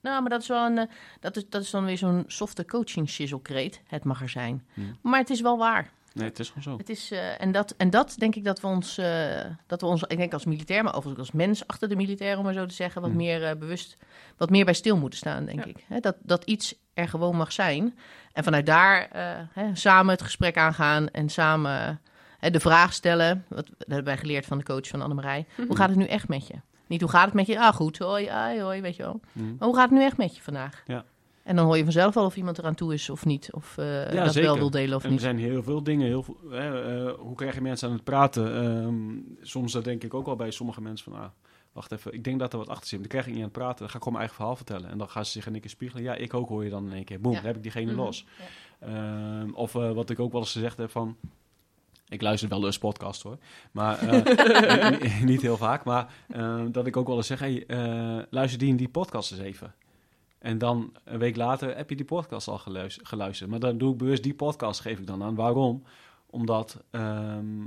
nou, 0.00 0.20
maar 0.20 0.30
dat 0.30 0.40
is 0.42 0.48
wel 0.48 0.66
een. 0.66 0.78
eh, 0.78 0.84
dat, 1.20 1.36
is, 1.36 1.48
dat 1.48 1.62
is 1.62 1.70
dan 1.70 1.84
weer 1.84 1.98
zo'n 1.98 2.24
softe 2.26 2.64
coaching 2.64 3.08
shizzle 3.08 3.70
Het 3.86 4.04
mag 4.04 4.22
er 4.22 4.28
zijn. 4.28 4.66
Hmm. 4.74 4.96
Maar 5.02 5.18
het 5.20 5.30
is 5.30 5.40
wel 5.40 5.58
waar. 5.58 5.90
Nee, 6.12 6.28
het 6.28 6.38
is 6.38 6.48
gewoon 6.48 6.62
zo. 6.62 6.76
Het 6.76 6.88
is, 6.88 7.10
eh, 7.10 7.40
en, 7.40 7.52
dat, 7.52 7.74
en 7.76 7.90
dat 7.90 8.14
denk 8.18 8.34
ik 8.34 8.44
dat 8.44 8.60
we 8.60 8.66
ons, 8.66 8.98
eh, 8.98 9.44
dat 9.66 9.80
we 9.80 9.86
ons, 9.86 10.02
ik 10.02 10.16
denk 10.16 10.32
als 10.32 10.44
militair, 10.44 10.84
maar 10.84 10.94
overigens 10.94 11.18
als 11.30 11.36
mens 11.36 11.66
achter 11.66 11.88
de 11.88 11.96
militair, 11.96 12.38
om 12.38 12.44
maar 12.44 12.52
zo 12.52 12.66
te 12.66 12.74
zeggen, 12.74 13.00
wat 13.00 13.10
Hmm. 13.10 13.18
meer 13.18 13.44
eh, 13.44 13.56
bewust, 13.56 13.96
wat 14.36 14.50
meer 14.50 14.64
bij 14.64 14.74
stil 14.74 14.96
moeten 14.96 15.18
staan, 15.18 15.44
denk 15.44 15.58
Ja. 15.58 15.64
ik. 15.70 15.84
Hè, 15.88 16.00
dat, 16.00 16.16
dat 16.22 16.44
iets 16.44 16.74
er 16.94 17.08
gewoon 17.08 17.36
mag 17.36 17.52
zijn. 17.52 17.94
En 18.32 18.44
vanuit 18.44 18.66
daar 18.66 19.08
eh, 19.10 19.22
hè, 19.52 19.74
samen 19.76 20.12
het 20.12 20.22
gesprek 20.22 20.56
aangaan 20.56 21.08
en 21.08 21.28
samen 21.28 22.00
hè, 22.38 22.50
de 22.50 22.60
vraag 22.60 22.92
stellen. 22.92 23.44
Wat, 23.48 23.66
dat 23.66 23.74
hebben 23.86 24.04
wij 24.04 24.18
geleerd 24.18 24.46
van 24.46 24.58
de 24.58 24.64
coach 24.64 24.88
van 24.88 25.02
Annemarij. 25.02 25.46
Hoe 25.66 25.76
gaat 25.76 25.88
het 25.88 25.98
nu 25.98 26.04
echt 26.04 26.28
met 26.28 26.46
je? 26.46 26.54
Niet 26.86 27.00
hoe 27.00 27.10
gaat 27.10 27.24
het 27.24 27.34
met 27.34 27.46
je? 27.46 27.60
Ah, 27.60 27.74
goed. 27.74 27.98
Hoi, 27.98 28.26
ai, 28.26 28.60
hoi, 28.60 28.80
weet 28.80 28.96
je 28.96 29.02
wel. 29.02 29.20
Mm. 29.32 29.56
Maar 29.58 29.68
hoe 29.68 29.76
gaat 29.76 29.88
het 29.90 29.98
nu 29.98 30.04
echt 30.04 30.16
met 30.16 30.36
je 30.36 30.42
vandaag? 30.42 30.82
Ja. 30.86 31.04
En 31.42 31.56
dan 31.56 31.64
hoor 31.64 31.76
je 31.76 31.82
vanzelf 31.82 32.14
wel 32.14 32.24
of 32.24 32.36
iemand 32.36 32.58
eraan 32.58 32.74
toe 32.74 32.94
is 32.94 33.10
of 33.10 33.24
niet. 33.24 33.48
Of 33.52 33.78
eh, 33.78 34.12
Ja, 34.12 34.24
dat 34.24 34.32
zeker. 34.32 34.48
wel 34.50 34.58
wil 34.58 34.70
delen 34.70 34.96
of 34.96 35.00
En 35.02 35.06
er 35.06 35.12
niet. 35.12 35.20
zijn 35.22 35.38
heel 35.38 35.62
veel 35.62 35.82
dingen. 35.82 36.06
Heel 36.06 36.22
veel, 36.22 36.36
hè, 36.50 36.96
eh, 37.08 37.14
hoe 37.18 37.34
krijg 37.36 37.54
je 37.54 37.60
mensen 37.60 37.88
aan 37.88 37.94
het 37.94 38.04
praten? 38.04 38.56
Ehm, 38.62 38.94
soms 39.46 39.72
dat 39.72 39.84
denk 39.84 40.02
ik 40.04 40.14
ook 40.14 40.26
wel 40.26 40.36
bij 40.36 40.50
sommige 40.50 40.80
mensen 40.80 41.12
van... 41.12 41.20
Ah, 41.20 41.28
wacht 41.74 41.92
even, 41.92 42.12
ik 42.14 42.24
denk 42.24 42.38
dat 42.38 42.52
er 42.52 42.58
wat 42.58 42.68
achter 42.68 42.88
zit. 42.88 42.98
Dan 42.98 43.08
krijg 43.08 43.24
ik 43.26 43.30
niet 43.32 43.40
aan 43.40 43.48
het 43.48 43.58
praten. 43.58 43.78
Dan 43.78 43.88
ga 43.88 43.96
ik 43.96 44.02
gewoon 44.02 44.18
mijn 44.18 44.24
eigen 44.28 44.36
verhaal 44.36 44.56
vertellen. 44.56 44.90
En 44.90 44.98
dan 44.98 45.08
gaan 45.08 45.24
ze 45.24 45.30
zich 45.30 45.46
in 45.46 45.52
één 45.52 45.60
keer 45.60 45.70
spiegelen. 45.70 46.02
Ja, 46.04 46.14
ik 46.14 46.34
ook 46.34 46.48
hoor 46.48 46.64
je 46.64 46.70
dan 46.70 46.86
in 46.86 46.92
één 46.92 47.04
keer. 47.04 47.20
Boem, 47.20 47.32
Ja. 47.32 47.36
dan 47.38 47.46
heb 47.46 47.56
ik 47.56 47.62
diegene 47.62 47.90
Mhm. 47.92 48.00
los. 48.00 48.26
Ehm, 48.80 49.50
of 49.52 49.74
eh, 49.74 49.92
wat 49.92 50.10
ik 50.10 50.18
ook 50.18 50.32
wel 50.32 50.40
eens 50.40 50.52
gezegd 50.52 50.76
heb 50.76 50.90
van... 50.90 51.16
Ik 52.08 52.22
luister 52.22 52.48
wel 52.48 52.64
eens 52.64 52.78
podcast 52.78 53.22
hoor. 53.22 53.38
Maar 53.72 53.98
eh, 54.08 55.20
niet 55.30 55.42
heel 55.42 55.56
vaak. 55.56 55.84
Maar 55.84 56.14
eh, 56.28 56.64
dat 56.70 56.86
ik 56.86 56.96
ook 56.96 57.06
wel 57.06 57.16
eens 57.16 57.26
zeg... 57.26 57.38
Hey, 57.38 57.66
eh, 57.66 58.22
luister 58.30 58.58
die 58.58 58.70
en 58.70 58.76
die 58.76 58.88
podcast 58.88 59.32
eens 59.32 59.40
even. 59.40 59.74
En 60.38 60.58
dan 60.58 60.92
een 61.04 61.18
week 61.18 61.36
later 61.36 61.76
heb 61.76 61.90
je 61.90 61.96
die 61.96 62.04
podcast 62.04 62.48
al 62.48 62.58
geluis- 62.58 62.98
geluisterd. 63.02 63.50
Maar 63.50 63.58
dan 63.60 63.78
doe 63.78 63.92
ik 63.92 63.98
bewust 63.98 64.22
die 64.22 64.34
podcast, 64.34 64.80
geef 64.80 64.98
ik 64.98 65.06
dan 65.06 65.22
aan. 65.22 65.34
Waarom? 65.34 65.82
Omdat 66.26 66.82
ehm, 66.90 67.62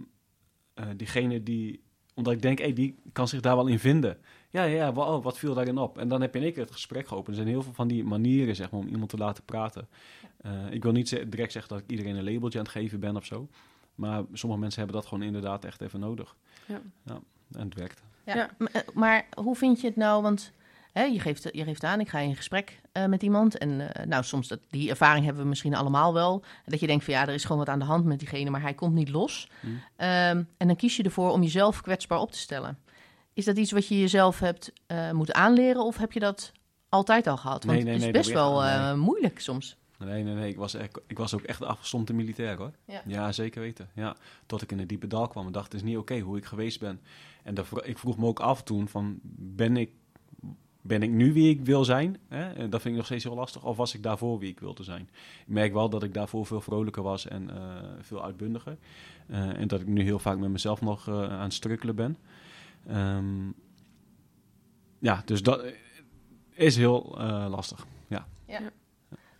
eh, 0.73 0.85
diegene 0.95 1.43
die... 1.43 1.85
Omdat 2.17 2.33
ik 2.33 2.41
denk, 2.41 2.59
hey, 2.59 2.73
die 2.73 2.95
kan 3.11 3.27
zich 3.27 3.41
daar 3.41 3.55
wel 3.55 3.67
in 3.67 3.79
vinden. 3.79 4.17
Ja, 4.49 4.63
ja, 4.63 4.75
ja 4.75 4.91
oh, 4.91 5.23
wat 5.23 5.37
viel 5.37 5.53
daarin 5.53 5.77
op? 5.77 5.97
En 5.97 6.07
dan 6.07 6.21
heb 6.21 6.31
je 6.33 6.37
in 6.39 6.45
één 6.45 6.53
keer 6.53 6.63
het 6.63 6.71
gesprek 6.71 7.07
geopend. 7.07 7.27
Er 7.27 7.35
zijn 7.35 7.47
heel 7.47 7.61
veel 7.63 7.73
van 7.73 7.87
die 7.87 8.03
manieren, 8.03 8.55
zeg 8.55 8.71
maar, 8.71 8.79
om 8.79 8.87
iemand 8.87 9.09
te 9.09 9.17
laten 9.17 9.43
praten. 9.43 9.87
Eh, 10.41 10.51
ik 10.71 10.83
wil 10.83 10.91
niet 10.91 11.09
direct 11.31 11.51
zeggen 11.51 11.73
dat 11.73 11.83
ik 11.83 11.89
iedereen 11.89 12.15
een 12.15 12.23
labeltje 12.33 12.59
aan 12.59 12.65
het 12.65 12.73
geven 12.73 12.99
ben 12.99 13.15
of 13.15 13.25
zo. 13.25 13.47
Maar 13.95 14.23
sommige 14.33 14.61
mensen 14.61 14.79
hebben 14.81 14.99
dat 15.01 15.09
gewoon 15.09 15.23
inderdaad 15.23 15.65
echt 15.65 15.81
even 15.81 15.99
nodig. 15.99 16.35
Ja. 16.65 16.79
en 17.51 17.63
het 17.65 17.73
werkt. 17.75 18.01
Ja, 18.25 18.35
Ja. 18.35 18.49
eh, 18.71 18.81
Maar 18.93 19.25
hoe 19.41 19.55
vind 19.55 19.81
je 19.81 19.87
het 19.87 19.95
nou? 19.95 20.21
Want 20.21 20.51
hè, 20.97 21.03
je, 21.03 21.19
geeft, 21.19 21.49
je 21.51 21.63
geeft 21.63 21.83
aan, 21.83 21.99
ik 21.99 22.09
ga 22.09 22.19
in 22.19 22.35
gesprek 22.35 22.81
eh, 22.91 23.05
met 23.05 23.23
iemand. 23.23 23.57
En 23.57 23.93
eh, 23.93 24.05
nou, 24.05 24.23
soms 24.23 24.47
dat, 24.47 24.59
die 24.69 24.89
ervaring 24.89 25.25
hebben 25.25 25.43
we 25.43 25.49
misschien 25.49 25.75
allemaal 25.75 26.13
wel. 26.13 26.43
Dat 26.65 26.79
je 26.79 26.87
denkt 26.87 27.03
van 27.03 27.13
ja, 27.13 27.27
er 27.27 27.33
is 27.33 27.43
gewoon 27.43 27.57
wat 27.57 27.69
aan 27.69 27.79
de 27.79 27.85
hand 27.85 28.05
met 28.05 28.19
diegene, 28.19 28.49
maar 28.49 28.61
hij 28.61 28.73
komt 28.73 28.93
niet 28.93 29.09
los. 29.09 29.49
Hm. 29.59 29.67
Ehm, 29.95 30.43
en 30.57 30.67
dan 30.67 30.75
kies 30.75 30.97
je 30.97 31.03
ervoor 31.03 31.31
om 31.31 31.41
jezelf 31.41 31.81
kwetsbaar 31.81 32.19
op 32.19 32.31
te 32.31 32.37
stellen. 32.37 32.77
Is 33.33 33.45
dat 33.45 33.57
iets 33.57 33.71
wat 33.71 33.87
je 33.87 33.99
jezelf 33.99 34.39
hebt 34.39 34.73
eh, 34.87 35.11
moeten 35.11 35.35
aanleren 35.35 35.83
of 35.83 35.97
heb 35.97 36.11
je 36.11 36.19
dat 36.19 36.51
altijd 36.89 37.27
al 37.27 37.37
gehad? 37.37 37.63
Want 37.63 37.77
Nee, 37.77 37.83
nee, 37.83 37.93
het 37.93 38.01
is 38.01 38.11
nee, 38.11 38.21
best 38.21 38.31
wel 38.31 38.97
moeilijk 38.97 39.39
soms. 39.39 39.77
Nee, 39.97 40.23
nee, 40.23 40.33
nee. 40.33 40.49
Ik 40.49 40.57
was, 40.57 40.73
echt, 40.73 40.99
ik 41.07 41.17
was 41.17 41.33
ook 41.33 41.41
echt 41.41 41.63
afgestompte 41.63 42.13
militair 42.13 42.57
hoor. 42.57 42.71
Ja. 43.05 43.31
zeker 43.31 43.61
weten. 43.61 43.89
Ja. 43.93 44.15
Tot 44.45 44.61
ik 44.61 44.71
in 44.71 44.79
een 44.79 44.87
diepe 44.87 45.07
dal 45.07 45.27
kwam 45.27 45.45
en 45.45 45.51
dacht, 45.51 45.65
het 45.65 45.81
is 45.81 45.87
niet 45.87 45.97
oké 45.97 46.19
hoe 46.19 46.37
ik 46.37 46.45
geweest 46.45 46.79
ben. 46.79 47.01
En 47.43 47.55
ik 47.83 47.97
vroeg 47.97 48.17
me 48.17 48.25
ook 48.25 48.39
af 48.39 48.63
toen 48.63 48.87
van, 48.87 49.19
ben 49.37 49.77
ik, 49.77 49.89
ben 50.87 51.03
ik 51.03 51.09
nu 51.09 51.33
wie 51.33 51.49
ik 51.49 51.65
wil 51.65 51.85
zijn? 51.85 52.17
Hè? 52.27 52.53
En 52.53 52.69
dat 52.69 52.81
vind 52.81 52.93
ik 52.93 52.99
nog 52.99 53.05
steeds 53.05 53.23
heel 53.23 53.35
lastig. 53.35 53.63
Of 53.63 53.77
was 53.77 53.93
ik 53.93 54.03
daarvoor 54.03 54.39
wie 54.39 54.49
ik 54.49 54.59
wilde 54.59 54.83
zijn? 54.83 55.09
Ik 55.39 55.53
merk 55.53 55.73
wel 55.73 55.89
dat 55.89 56.03
ik 56.03 56.13
daarvoor 56.13 56.45
veel 56.45 56.61
vrolijker 56.61 57.03
was 57.03 57.27
en 57.27 57.49
eh, 57.49 57.57
veel 58.01 58.23
uitbundiger. 58.23 58.77
Eh, 59.27 59.59
en 59.59 59.67
dat 59.67 59.81
ik 59.81 59.87
nu 59.87 60.01
heel 60.03 60.19
vaak 60.19 60.37
met 60.37 60.49
mezelf 60.49 60.81
nog 60.81 61.07
eh, 61.07 61.13
aan 61.13 61.43
het 61.43 61.53
strukkelen 61.53 61.95
ben. 61.95 62.17
Ehm, 62.87 63.49
ja, 64.99 65.21
dus 65.25 65.43
dat 65.43 65.63
is 66.53 66.75
heel 66.75 67.15
eh, 67.19 67.45
lastig. 67.49 67.85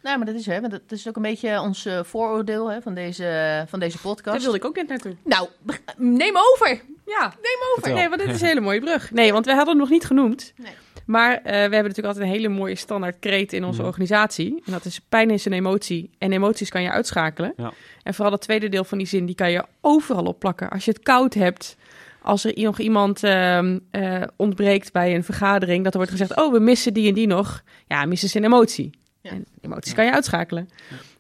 Nou, 0.08 0.18
maar 0.20 0.28
dat 0.28 0.36
is, 0.36 0.46
hè, 0.46 0.60
want 0.60 0.72
dat 0.72 0.92
is 0.92 1.08
ook 1.08 1.16
een 1.16 1.22
beetje 1.22 1.62
ons 1.62 1.86
eh, 1.86 2.04
vooroordeel 2.04 2.72
hè, 2.72 2.82
van, 2.82 2.94
deze, 2.94 3.66
van 3.68 3.80
deze 3.80 3.98
podcast. 3.98 4.24
Daar 4.36 4.42
wilde 4.42 4.58
ik 4.58 4.66
ook 4.66 4.76
net 4.76 4.88
naartoe. 4.88 5.16
Nou, 5.24 5.50
neem 5.98 6.38
over! 6.38 6.82
Ja, 7.06 7.22
Neem 7.22 7.60
over! 7.72 7.74
Vertel. 7.74 7.94
nee, 7.94 8.10
want 8.10 8.22
dit 8.22 8.30
is 8.30 8.42
een 8.42 8.48
hele 8.48 8.62
mooie 8.62 8.80
brug. 8.80 9.12
Nee, 9.12 9.32
want 9.32 9.46
we 9.46 9.52
hadden 9.52 9.70
het 9.70 9.78
nog 9.78 9.90
niet 9.90 10.06
genoemd. 10.06 10.54
Nee. 10.58 10.74
Maar 11.08 11.34
eh, 11.36 11.44
we 11.44 11.52
hebben 11.52 11.72
natuurlijk 11.72 12.08
altijd 12.08 12.26
een 12.26 12.32
hele 12.32 12.48
mooie 12.50 12.76
standaard 12.76 13.16
kreet 13.20 13.54
in 13.54 13.64
onze 13.64 13.80
Mhm. 13.80 13.88
organisatie. 13.88 14.62
En 14.66 14.72
dat 14.72 14.86
is 14.86 15.00
pijn 15.10 15.30
is 15.30 15.46
een 15.46 15.54
emotie. 15.54 16.10
En 16.18 16.32
emoties 16.32 16.70
kan 16.70 16.82
je 16.82 16.92
uitschakelen. 16.92 17.54
Ja. 17.58 17.74
En 18.04 18.14
vooral 18.14 18.32
het 18.34 18.42
tweede 18.42 18.70
deel 18.70 18.84
van 18.84 18.98
die 18.98 19.08
zin, 19.08 19.26
die 19.26 19.36
kan 19.36 19.52
je 19.52 19.64
overal 19.82 20.24
opplakken. 20.26 20.70
Als 20.70 20.86
je 20.86 20.92
het 20.92 21.04
koud 21.04 21.34
hebt, 21.34 21.76
als 22.22 22.44
er 22.46 22.52
nog 22.56 22.80
iemand 22.80 23.24
ehm, 23.24 23.80
eh, 23.92 24.22
ontbreekt 24.36 24.92
bij 24.92 25.16
een 25.16 25.24
vergadering, 25.24 25.84
dat 25.84 25.92
er 25.92 25.98
wordt 25.98 26.14
gezegd, 26.14 26.36
oh, 26.36 26.52
we 26.52 26.60
missen 26.60 26.94
die 26.94 27.08
en 27.08 27.14
die 27.14 27.28
nog. 27.28 27.64
Ja, 27.88 28.06
missen 28.06 28.30
ze 28.30 28.38
een 28.38 28.44
emotie. 28.44 28.90
Ja. 29.22 29.30
En 29.30 29.46
emoties 29.62 29.90
Ja. 29.92 29.96
kan 29.98 30.06
je 30.06 30.12
uitschakelen. 30.12 30.70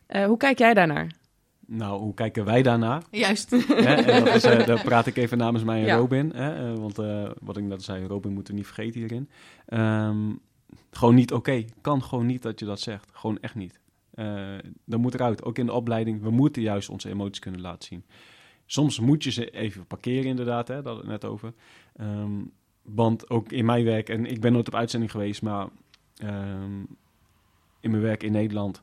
Eh, 0.07 0.25
hoe 0.25 0.38
kijk 0.38 0.57
jij 0.57 0.73
daarnaar? 0.73 1.07
Nou, 1.70 1.99
hoe 1.99 2.13
kijken 2.13 2.45
wij 2.45 2.61
daarna? 2.61 3.01
Juist. 3.11 3.49
Hè, 3.68 3.93
en 3.93 4.26
dat 4.26 4.36
is, 4.36 4.43
eh, 4.43 4.65
daar 4.68 4.84
praat 4.84 5.05
ik 5.05 5.18
even 5.18 5.38
namens 5.38 5.63
mij 5.63 5.80
en 5.80 5.86
Ja. 5.86 5.95
Robin. 5.97 6.32
Hè, 6.36 6.72
eh, 6.72 6.80
want 6.80 6.99
eh, 6.99 7.30
wat 7.41 7.57
ik 7.57 7.63
net 7.63 7.84
zei, 7.84 8.05
Robin 8.05 8.34
moeten 8.34 8.53
we 8.53 8.59
niet 8.59 8.68
vergeten 8.68 8.99
hierin. 8.99 9.30
Ehm, 9.65 10.34
gewoon 10.91 11.15
niet 11.15 11.34
oké. 11.34 11.65
Kan 11.82 12.03
gewoon 12.03 12.26
niet 12.26 12.41
dat 12.41 12.59
je 12.59 12.65
dat 12.65 12.80
zegt. 12.80 13.09
Gewoon 13.13 13.39
echt 13.39 13.55
niet. 13.55 13.80
Dat 14.86 14.99
moet 14.99 15.13
eruit. 15.13 15.43
Ook 15.43 15.57
in 15.57 15.65
de 15.65 15.74
opleiding. 15.74 16.22
We 16.22 16.30
moeten 16.30 16.61
juist 16.61 16.89
onze 16.89 17.09
emoties 17.09 17.39
kunnen 17.39 17.61
laten 17.61 17.88
zien. 17.88 18.03
Soms 18.65 18.99
moet 18.99 19.24
je 19.24 19.32
ze 19.32 19.49
even 19.49 19.86
parkeren 19.86 20.26
inderdaad. 20.26 20.68
Hè, 20.68 20.74
daar 20.74 20.84
hadden 20.84 21.05
we 21.05 21.11
het 21.11 21.22
net 21.22 21.32
over. 21.32 21.53
Ehm, 21.95 22.43
want 22.82 23.30
ook 23.30 23.51
in 23.51 23.65
mijn 23.65 23.84
werk, 23.86 24.09
en 24.09 24.26
ik 24.26 24.41
ben 24.41 24.53
nooit 24.53 24.68
op 24.68 24.76
uitzending 24.76 25.11
geweest, 25.11 25.41
maar 25.41 25.68
ehm, 26.18 26.80
in 27.80 27.91
mijn 27.91 28.01
werk 28.01 28.24
in 28.24 28.32
Nederland 28.32 28.82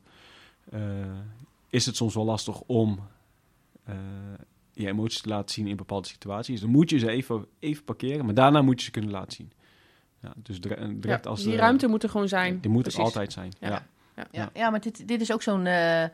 is 1.74 1.86
het 1.86 1.96
soms 1.96 2.14
wel 2.14 2.24
lastig 2.24 2.60
om 2.60 2.98
eh, 3.84 3.94
je 4.72 4.86
emoties 4.86 5.20
te 5.20 5.28
laten 5.28 5.54
zien 5.54 5.66
in 5.66 5.76
bepaalde 5.76 6.08
situaties. 6.08 6.60
Dan 6.60 6.70
moet 6.70 6.90
je 6.90 6.98
ze 6.98 7.10
even, 7.10 7.46
even 7.58 7.84
parkeren, 7.84 8.24
maar 8.24 8.34
daarna 8.34 8.62
moet 8.62 8.78
je 8.78 8.84
ze 8.84 8.90
kunnen 8.90 9.10
laten 9.10 9.32
zien. 9.32 9.52
Ja, 10.22 10.32
dus 10.36 10.60
dire- 10.60 10.98
direct 10.98 11.24
Ja, 11.24 11.30
als 11.30 11.42
die 11.42 11.50
de- 11.50 11.56
ruimte 11.56 11.86
moet 11.86 12.02
er 12.02 12.08
gewoon 12.08 12.28
zijn. 12.28 12.60
Die 12.60 12.70
moet 12.70 12.86
er 12.94 13.00
altijd 13.02 13.32
zijn. 13.32 13.52
Ja. 13.60 13.68
Ja. 13.68 13.86
Ja. 14.16 14.26
Ja, 14.30 14.50
ja 14.54 14.70
maar 14.70 14.80
dit, 14.80 15.08
dit 15.08 15.20
is 15.20 15.32
ook 15.32 15.42
zo'n 15.42 15.66
eh, 15.66 16.04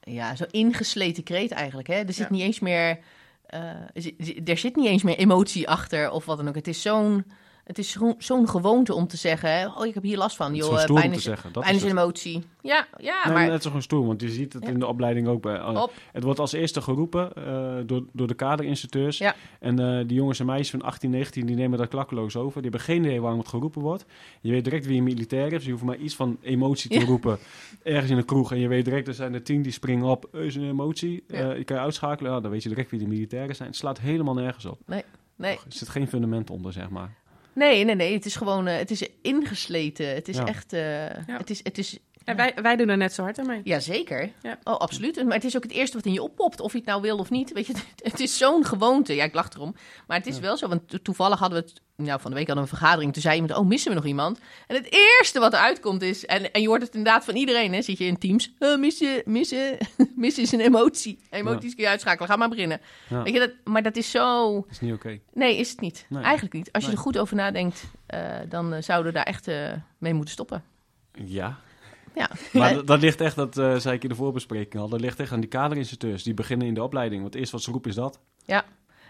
ja, 0.00 0.34
zo 0.36 0.44
ingesleten 0.50 1.22
kreet 1.22 1.50
eigenlijk. 1.50 1.88
Hè? 1.88 1.94
Er 1.94 2.12
zit 2.12 2.28
Ja. 2.28 2.32
niet 2.34 2.42
eens 2.42 2.60
meer... 2.60 2.98
eh, 3.46 3.60
er 3.70 3.90
zit- 4.02 4.48
er 4.48 4.58
zit 4.58 4.76
niet 4.76 4.86
eens 4.86 5.02
meer 5.02 5.16
emotie 5.18 5.68
achter 5.68 6.10
of 6.10 6.24
wat 6.24 6.36
dan 6.36 6.48
ook. 6.48 6.54
Het 6.54 6.68
is 6.68 6.82
zo'n... 6.82 7.24
Het 7.64 7.78
is 7.78 7.96
zo'n 8.18 8.48
gewoonte 8.48 8.94
om 8.94 9.06
te 9.06 9.16
zeggen, 9.16 9.50
hè, 9.58 9.66
oh, 9.68 9.86
ik 9.86 9.94
heb 9.94 10.02
hier 10.02 10.16
last 10.16 10.36
van. 10.36 10.54
Joh, 10.54 10.64
gewoon 10.78 10.96
eh, 10.96 11.02
pijn 11.02 11.12
is, 11.12 11.22
zeggen. 11.22 11.52
Dat 11.52 11.62
pijn 11.62 11.74
is 11.74 11.82
is 11.82 11.90
een 11.90 11.96
emotie. 11.98 12.44
Ja, 12.62 12.86
ja 12.96 13.20
Nee, 13.24 13.34
maar... 13.34 13.48
net 13.48 13.62
zo 13.62 13.66
gewoon 13.68 13.82
stoer, 13.82 14.06
want 14.06 14.20
je 14.20 14.28
ziet 14.30 14.52
het 14.52 14.62
Ja. 14.62 14.68
in 14.68 14.78
de 14.78 14.86
opleiding 14.86 15.28
ook. 15.28 15.42
Bij, 15.42 15.62
Op. 15.64 15.92
Het 16.12 16.22
wordt 16.22 16.38
als 16.40 16.52
eerste 16.52 16.82
geroepen 16.82 17.34
eh, 17.34 17.74
door, 17.86 18.04
door 18.12 18.26
de 18.26 18.34
kaderinstructeurs. 18.34 19.18
Ja. 19.18 19.34
En 19.60 19.78
eh, 19.78 20.06
die 20.06 20.16
jongens 20.16 20.40
en 20.40 20.46
meisjes 20.46 20.70
van 20.70 20.82
18, 20.82 21.10
19, 21.10 21.46
die 21.46 21.56
nemen 21.56 21.78
dat 21.78 21.88
klakkeloos 21.88 22.36
over. 22.36 22.62
Die 22.62 22.70
hebben 22.70 22.80
geen 22.80 23.04
idee 23.04 23.20
waarom 23.20 23.38
het 23.38 23.48
geroepen 23.48 23.82
wordt. 23.82 24.04
Je 24.40 24.50
weet 24.50 24.64
direct 24.64 24.86
wie 24.86 24.98
een 24.98 25.04
militair 25.04 25.46
is. 25.46 25.52
Dus 25.52 25.64
je 25.64 25.70
hoeft 25.70 25.84
maar 25.84 25.96
iets 25.96 26.14
van 26.16 26.36
emotie 26.42 26.90
te 26.90 26.98
Ja. 26.98 27.04
roepen 27.04 27.38
ergens 27.82 28.10
in 28.10 28.16
een 28.16 28.24
kroeg. 28.24 28.52
En 28.52 28.58
je 28.58 28.68
weet 28.68 28.84
direct, 28.84 29.08
er 29.08 29.14
zijn 29.14 29.34
er 29.34 29.42
tien 29.42 29.62
die 29.62 29.72
springen 29.72 30.06
op. 30.06 30.28
"Eh, 30.32 30.44
Is 30.44 30.54
een 30.54 30.68
emotie? 30.68 31.24
Eh, 31.28 31.56
je 31.56 31.64
kan 31.64 31.76
je 31.76 31.82
uitschakelen. 31.82 32.32
Ja, 32.32 32.40
dan 32.40 32.50
weet 32.50 32.62
je 32.62 32.68
direct 32.68 32.90
wie 32.90 33.00
de 33.00 33.06
militairen 33.06 33.56
zijn. 33.56 33.68
Het 33.68 33.76
slaat 33.78 34.00
helemaal 34.00 34.34
nergens 34.34 34.64
op. 34.64 34.78
Nee, 34.86 35.02
Er 35.38 35.58
zit 35.68 35.88
geen 35.88 36.08
fundament 36.08 36.50
onder, 36.50 36.72
zeg 36.72 36.88
maar. 36.90 37.14
Nee, 37.54 37.84
nee, 37.84 37.94
nee. 37.94 38.12
Het 38.12 38.24
is 38.26 38.36
gewoon... 38.36 38.66
eh, 38.66 38.76
het 38.76 38.90
is 38.90 39.08
ingesleten. 39.22 40.14
Het 40.14 40.28
is 40.28 40.36
Ja. 40.36 40.46
echt... 40.46 40.72
eh, 40.72 40.82
het, 41.26 41.50
is, 41.50 41.60
het 41.62 41.78
is 41.78 41.98
En 42.24 42.36
wij, 42.36 42.54
wij 42.62 42.76
doen 42.76 42.88
er 42.88 42.96
net 42.96 43.12
zo 43.12 43.22
hard 43.22 43.38
aan 43.38 43.46
mee. 43.46 43.60
Jazeker. 43.64 44.30
Ja. 44.42 44.58
Oh, 44.64 44.74
absoluut. 44.76 45.24
Maar 45.24 45.34
het 45.34 45.44
is 45.44 45.56
ook 45.56 45.62
het 45.62 45.72
eerste 45.72 45.96
wat 45.96 46.06
in 46.06 46.12
je 46.12 46.22
oppopt, 46.22 46.60
of 46.60 46.72
je 46.72 46.78
het 46.78 46.86
nou 46.86 47.00
wil 47.02 47.18
of 47.18 47.30
niet. 47.30 47.52
Weet 47.52 47.66
je, 47.66 47.72
het 48.02 48.20
is 48.20 48.38
zo'n 48.38 48.64
gewoonte. 48.64 49.14
Ja, 49.14 49.24
ik 49.24 49.34
lach 49.34 49.50
erom. 49.54 49.74
Maar 50.06 50.16
het 50.16 50.26
is 50.26 50.38
wel 50.38 50.56
zo, 50.56 50.68
want 50.68 50.88
to- 50.88 50.98
toevallig 51.02 51.38
hadden 51.38 51.58
we 51.62 51.64
het... 51.68 51.82
Nou, 51.96 52.20
van 52.20 52.30
de 52.30 52.36
week 52.36 52.46
hadden 52.46 52.64
we 52.64 52.70
een 52.70 52.76
vergadering. 52.78 53.12
Toen 53.12 53.22
zei 53.22 53.34
iemand, 53.40 53.58
oh, 53.58 53.66
missen 53.66 53.90
we 53.90 53.96
nog 53.96 54.06
iemand? 54.06 54.38
En 54.66 54.76
het 54.76 54.86
eerste 54.90 55.38
wat 55.40 55.52
eruit 55.52 55.80
komt 55.80 56.02
is... 56.02 56.26
En, 56.26 56.52
en 56.52 56.60
je 56.60 56.68
hoort 56.68 56.82
het 56.82 56.94
inderdaad 56.94 57.24
van 57.24 57.34
iedereen, 57.36 57.72
hè. 57.72 57.82
Zit 57.82 57.98
je 57.98 58.04
in 58.04 58.18
teams. 58.18 58.52
Uh, 58.58 58.76
missen, 58.78 59.22
missen, 59.24 59.76
missen 60.16 60.42
is 60.42 60.52
een 60.52 60.60
emotie. 60.60 61.18
Emoties 61.30 61.74
kun 61.74 61.84
je 61.84 61.90
uitschakelen. 61.90 62.28
Ga 62.28 62.36
maar 62.36 62.48
beginnen. 62.48 62.80
Weet 63.08 63.32
je, 63.32 63.38
dat, 63.38 63.50
maar 63.64 63.82
dat 63.82 63.96
is 63.96 64.10
zo... 64.10 64.54
Dat 64.60 64.70
is 64.70 64.80
niet 64.80 64.92
oké. 64.92 65.18
Nee, 65.32 65.56
is 65.56 65.70
het 65.70 65.80
niet. 65.80 66.06
Nee. 66.08 66.22
Eigenlijk 66.22 66.54
niet. 66.54 66.72
Als 66.72 66.82
je 66.82 66.88
Nee. 66.88 66.96
er 66.98 67.02
goed 67.04 67.18
over 67.18 67.36
nadenkt, 67.36 67.84
eh, 68.06 68.20
dan 68.48 68.72
eh, 68.74 68.82
zouden 68.82 69.12
we 69.12 69.18
daar 69.18 69.26
echt 69.26 69.46
mee 69.98 70.12
moeten 70.14 70.32
stoppen. 70.32 70.62
Ja. 71.24 71.58
Ja. 72.14 72.30
Maar 72.52 72.74
dat, 72.74 72.86
dat 72.86 73.00
ligt 73.00 73.20
echt, 73.20 73.36
dat 73.36 73.58
eh, 73.58 73.76
zei 73.76 73.94
ik 73.96 74.02
in 74.02 74.08
de 74.08 74.14
voorbespreking 74.14 74.82
al, 74.82 74.88
dat 74.88 75.00
ligt 75.00 75.20
echt 75.20 75.32
aan 75.32 75.40
die 75.40 75.48
kaderinstructeurs. 75.48 76.22
Die 76.22 76.34
beginnen 76.34 76.66
in 76.66 76.74
de 76.74 76.82
opleiding. 76.82 77.22
Want 77.22 77.34
eerst 77.34 77.52
wat 77.52 77.62
ze 77.62 77.70
roepen 77.70 77.90
is 77.90 77.96
dat. 77.96 78.20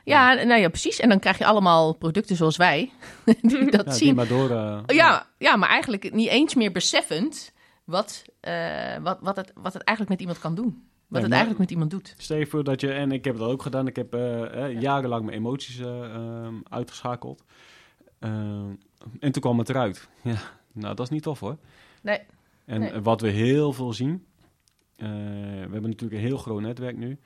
Ja, 0.05 0.35
nou 0.35 0.61
ja, 0.61 0.69
precies. 0.69 1.01
En 1.01 1.09
dan 1.09 1.19
krijg 1.19 1.39
je 1.39 1.45
allemaal 1.47 1.93
producten 1.95 2.37
zoals 2.37 2.57
wij, 2.57 2.91
die 3.43 3.71
dat 3.71 3.73
Ja, 3.73 3.83
die 3.83 3.93
zien. 3.93 4.15
maar 4.15 4.29
door... 4.29 4.51
eh, 4.51 4.81
Ja, 4.87 5.27
ja, 5.39 5.57
maar 5.57 5.69
eigenlijk 5.69 6.13
niet 6.13 6.29
eens 6.29 6.55
meer 6.55 6.73
beseffend 6.73 7.53
wat, 7.85 8.25
eh, 8.41 8.97
wat, 9.03 9.19
wat, 9.21 9.37
het, 9.37 9.53
wat 9.55 9.73
het 9.73 9.83
eigenlijk 9.83 10.09
met 10.09 10.21
iemand 10.21 10.39
kan 10.39 10.55
doen. 10.55 10.65
Wat 10.65 10.75
Nee, 11.09 11.23
het 11.23 11.31
eigenlijk 11.31 11.61
met 11.61 11.71
iemand 11.71 11.91
doet. 11.91 12.15
Stel 12.19 12.37
je 12.39 12.47
voor 12.47 12.65
dat 12.65 12.81
je, 12.81 12.93
en 12.93 13.13
ik 13.13 13.25
heb 13.25 13.35
het 13.35 13.43
ook 13.43 13.63
gedaan, 13.63 13.87
ik 13.87 13.97
heb 13.97 14.15
eh, 14.15 14.81
jarenlang 14.81 15.25
mijn 15.25 15.37
emoties 15.39 15.79
eh, 15.79 16.05
ehm, 16.15 16.55
uitgeschakeld. 16.69 17.45
Ehm, 18.19 18.69
en 19.21 19.33
toen 19.33 19.43
kwam 19.43 19.59
het 19.59 19.69
eruit. 19.69 20.09
Ja, 20.23 20.37
nou 20.73 20.95
dat 20.95 21.07
is 21.07 21.13
niet 21.13 21.23
tof 21.23 21.41
hoor. 21.41 21.57
Nee. 22.03 22.19
En 22.65 22.81
Nee. 22.81 23.01
wat 23.01 23.21
we 23.21 23.29
heel 23.29 23.73
veel 23.73 23.93
zien, 23.93 24.25
eh, 24.97 25.09
we 25.09 25.71
hebben 25.71 25.83
natuurlijk 25.91 26.21
een 26.21 26.27
heel 26.29 26.39
groot 26.39 26.61
netwerk 26.61 26.97
nu, 26.97 27.19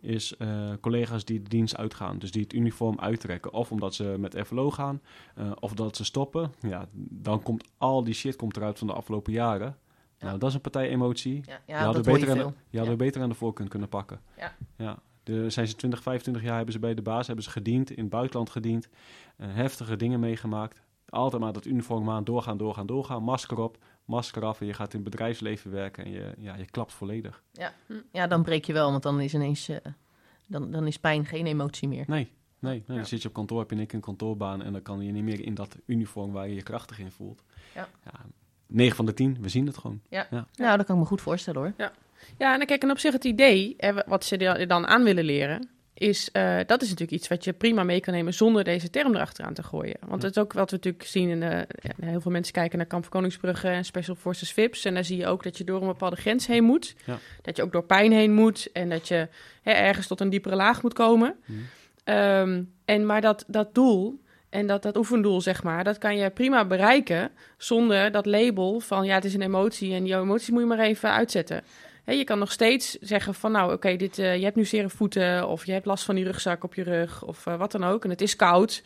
is 0.00 0.36
eh, 0.36 0.72
collega's 0.80 1.24
die 1.24 1.42
de 1.42 1.48
dienst 1.48 1.76
uitgaan. 1.76 2.18
Dus 2.18 2.30
die 2.30 2.42
het 2.42 2.52
uniform 2.52 2.98
uittrekken. 3.00 3.52
Of 3.52 3.70
omdat 3.72 3.94
ze 3.94 4.16
met 4.18 4.38
FLO 4.46 4.70
gaan, 4.70 5.00
eh, 5.34 5.50
of 5.60 5.72
dat 5.72 5.96
ze 5.96 6.04
stoppen. 6.04 6.52
Ja, 6.60 6.88
dan 6.92 7.42
komt 7.42 7.64
al 7.78 8.04
die 8.04 8.14
shit 8.14 8.36
komt 8.36 8.56
eruit 8.56 8.78
van 8.78 8.86
de 8.86 8.92
afgelopen 8.92 9.32
jaren. 9.32 9.76
Ja. 10.18 10.26
Nou, 10.26 10.38
dat 10.38 10.48
is 10.48 10.54
een 10.54 10.60
partij 10.60 10.88
emotie. 10.88 11.34
Ja, 11.34 11.60
Je 11.66 11.72
ja 11.72 11.78
hadden 11.84 11.94
dat 12.02 12.06
hoor 12.06 12.14
je 12.14 12.20
beter 12.20 12.30
aan 12.30 12.36
veel. 12.42 12.50
de- 12.50 12.64
Je 12.70 12.76
had 12.78 12.86
Ja. 12.86 12.92
er 12.92 12.98
beter 12.98 13.22
aan 13.22 13.28
de 13.28 13.34
voorkant 13.34 13.68
kunnen 13.68 13.88
pakken. 13.88 14.20
Ja. 14.38 14.54
ja. 14.76 14.98
De, 15.22 15.50
zijn 15.50 15.68
ze 15.68 15.74
20, 15.76 16.02
25 16.02 16.42
jaar 16.42 16.56
hebben 16.56 16.72
ze 16.72 16.78
bij 16.78 16.94
de 16.94 17.02
baas, 17.02 17.26
hebben 17.26 17.44
ze 17.44 17.50
gediend, 17.50 17.90
in 17.90 18.00
het 18.02 18.08
buitenland 18.10 18.50
gediend, 18.50 18.88
heftige 19.36 19.96
dingen 19.96 20.20
meegemaakt. 20.20 20.82
Altijd 21.08 21.42
maar 21.42 21.52
dat 21.52 21.64
uniform 21.64 22.10
aan, 22.10 22.24
doorgaan, 22.24 22.56
doorgaan, 22.56 22.86
doorgaan, 22.86 23.22
masker 23.22 23.58
op, 23.58 23.78
masker 24.04 24.44
af 24.44 24.60
en 24.60 24.66
je 24.66 24.72
gaat 24.72 24.94
in 24.94 25.00
het 25.00 25.10
bedrijfsleven 25.10 25.70
werken 25.70 26.04
en 26.04 26.10
je, 26.10 26.34
ja, 26.38 26.54
je 26.54 26.64
klapt 26.64 26.92
volledig. 26.92 27.42
Ja, 28.12 28.26
dan 28.26 28.42
breek 28.42 28.64
je 28.64 28.72
wel, 28.72 28.90
want 28.90 29.02
dan 29.02 29.20
is 29.20 29.34
ineens 29.34 29.68
eh, 29.68 29.76
dan, 30.46 30.70
dan 30.70 30.86
is 30.86 30.98
pijn 30.98 31.24
geen 31.26 31.46
emotie 31.46 31.88
meer. 31.88 32.04
Nee, 32.06 32.32
nee, 32.58 32.72
nee. 32.72 32.82
Ja. 32.86 32.94
dan 32.94 33.06
zit 33.06 33.22
je 33.22 33.28
op 33.28 33.34
kantoor, 33.34 33.58
heb 33.58 33.70
je 33.70 33.76
niks 33.76 33.94
een 33.94 34.00
kantoorbaan 34.00 34.62
en 34.62 34.72
dan 34.72 34.82
kan 34.82 35.00
je 35.00 35.12
niet 35.12 35.24
meer 35.24 35.40
in 35.40 35.54
dat 35.54 35.76
uniform 35.86 36.32
waar 36.32 36.48
je 36.48 36.54
je 36.54 36.62
krachtig 36.62 36.98
in 36.98 37.10
voelt. 37.10 37.42
Ja. 37.74 37.88
9 38.66 38.96
van 38.96 39.06
de 39.06 39.14
10, 39.14 39.36
we 39.40 39.48
zien 39.48 39.66
het 39.66 39.76
gewoon. 39.76 40.00
Nou, 40.10 40.76
dat 40.76 40.86
kan 40.86 40.94
ik 40.94 41.02
me 41.02 41.08
goed 41.08 41.20
voorstellen 41.20 41.60
hoor. 41.60 41.72
Ja, 42.38 42.52
en 42.52 42.58
dan 42.58 42.66
kijk, 42.66 42.82
en 42.82 42.90
op 42.90 42.98
zich 42.98 43.12
het 43.12 43.24
idee, 43.24 43.74
hè, 43.76 43.92
wat 44.06 44.24
ze 44.24 44.36
er 44.36 44.68
dan 44.68 44.86
aan 44.86 45.02
willen 45.02 45.24
leren, 45.24 45.68
is, 45.98 46.30
eh, 46.32 46.58
dat 46.66 46.82
is 46.82 46.88
natuurlijk 46.88 47.18
iets 47.18 47.28
wat 47.28 47.44
je 47.44 47.52
prima 47.52 47.82
mee 47.84 48.00
kan 48.00 48.14
nemen 48.14 48.34
zonder 48.34 48.64
deze 48.64 48.90
term 48.90 49.14
erachteraan 49.14 49.54
te 49.54 49.62
gooien. 49.62 49.96
Want 50.06 50.20
dat 50.20 50.30
is 50.30 50.42
ook 50.42 50.52
wat 50.52 50.70
we 50.70 50.76
natuurlijk 50.76 51.04
zien 51.04 51.28
in 51.28 51.40
de, 51.40 51.66
ja, 51.80 52.06
heel 52.06 52.20
veel 52.20 52.30
mensen 52.30 52.52
kijken 52.52 52.78
naar 52.78 52.86
Kamp 52.86 53.02
van 53.02 53.12
Koningsbrugge 53.12 53.68
en 53.68 53.84
Special 53.84 54.16
Forces 54.16 54.52
VIPs. 54.52 54.84
En 54.84 54.94
daar 54.94 55.04
zie 55.04 55.16
je 55.16 55.26
ook 55.26 55.42
dat 55.42 55.58
je 55.58 55.64
door 55.64 55.80
een 55.80 55.86
bepaalde 55.86 56.16
grens 56.16 56.46
heen 56.46 56.64
moet. 56.64 56.94
Ja. 57.04 57.18
Dat 57.42 57.56
je 57.56 57.62
ook 57.62 57.72
door 57.72 57.84
pijn 57.84 58.12
heen 58.12 58.34
moet 58.34 58.72
en 58.72 58.88
dat 58.88 59.08
je 59.08 59.28
hè, 59.62 59.72
ergens 59.72 60.06
tot 60.06 60.20
een 60.20 60.30
diepere 60.30 60.56
laag 60.56 60.82
moet 60.82 60.94
komen. 60.94 61.36
Mhm. 61.44 61.58
Ehm, 62.04 62.62
en 62.84 63.06
maar 63.06 63.20
dat, 63.20 63.44
dat 63.46 63.74
doel 63.74 64.20
en 64.50 64.66
dat, 64.66 64.82
dat 64.82 64.96
oefendoel, 64.96 65.40
zeg 65.40 65.62
maar, 65.62 65.84
dat 65.84 65.98
kan 65.98 66.16
je 66.16 66.30
prima 66.30 66.64
bereiken 66.64 67.30
zonder 67.56 68.10
dat 68.10 68.26
label 68.26 68.80
van 68.80 69.06
ja, 69.06 69.14
het 69.14 69.24
is 69.24 69.34
een 69.34 69.42
emotie 69.42 69.94
en 69.94 70.04
die 70.04 70.14
emoties 70.14 70.50
moet 70.50 70.60
je 70.60 70.66
maar 70.66 70.78
even 70.78 71.10
uitzetten. 71.10 71.62
Hè, 72.06 72.12
je 72.12 72.24
kan 72.24 72.38
nog 72.38 72.52
steeds 72.52 72.92
zeggen 73.00 73.34
van 73.34 73.52
nou, 73.52 73.72
oké, 73.72 73.96
dit, 73.96 74.18
eh, 74.18 74.36
je 74.36 74.44
hebt 74.44 74.56
nu 74.56 74.64
zere 74.64 74.88
voeten 74.88 75.48
of 75.48 75.66
je 75.66 75.72
hebt 75.72 75.86
last 75.86 76.04
van 76.04 76.14
die 76.14 76.24
rugzak 76.24 76.64
op 76.64 76.74
je 76.74 76.82
rug 76.82 77.24
of 77.24 77.46
eh, 77.46 77.56
wat 77.56 77.72
dan 77.72 77.84
ook 77.84 78.04
en 78.04 78.10
het 78.10 78.20
is 78.20 78.36
koud, 78.36 78.82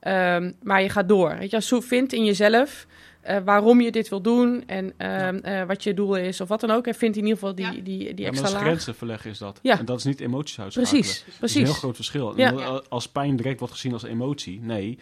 Ehm, 0.00 0.52
maar 0.62 0.82
je 0.82 0.88
gaat 0.88 1.08
door. 1.08 1.36
Weet 1.38 1.50
je, 1.50 1.62
zo 1.62 1.80
vind 1.80 2.12
in 2.12 2.24
jezelf 2.24 2.86
eh, 3.20 3.36
waarom 3.44 3.80
je 3.80 3.90
dit 3.90 4.08
wil 4.08 4.20
doen 4.20 4.62
en 4.66 4.92
ehm, 4.96 5.36
eh, 5.36 5.64
wat 5.66 5.82
je 5.82 5.94
doel 5.94 6.16
is 6.16 6.40
of 6.40 6.48
wat 6.48 6.60
dan 6.60 6.70
ook. 6.70 6.86
En 6.86 6.94
vind 6.94 7.16
in 7.16 7.22
ieder 7.22 7.38
geval 7.38 7.54
die, 7.54 7.64
Ja. 7.64 7.72
die, 7.82 8.14
die 8.14 8.26
extra 8.26 8.58
grenzen 8.58 8.94
verleggen 8.94 9.30
is 9.30 9.38
dat. 9.38 9.58
Ja. 9.62 9.78
En 9.78 9.84
dat 9.84 9.98
is 9.98 10.04
niet 10.04 10.20
emoties 10.20 10.60
uitschakelen. 10.60 11.00
Precies, 11.00 11.18
Dat 11.18 11.28
is 11.32 11.38
precies. 11.38 11.56
een 11.60 11.64
heel 11.64 11.74
groot 11.74 11.94
verschil. 11.94 12.36
Ja. 12.36 12.50
Als 12.88 13.08
pijn 13.08 13.36
direct 13.36 13.58
wordt 13.58 13.74
gezien 13.74 13.92
als 13.92 14.02
emotie, 14.02 14.60
nee. 14.60 14.98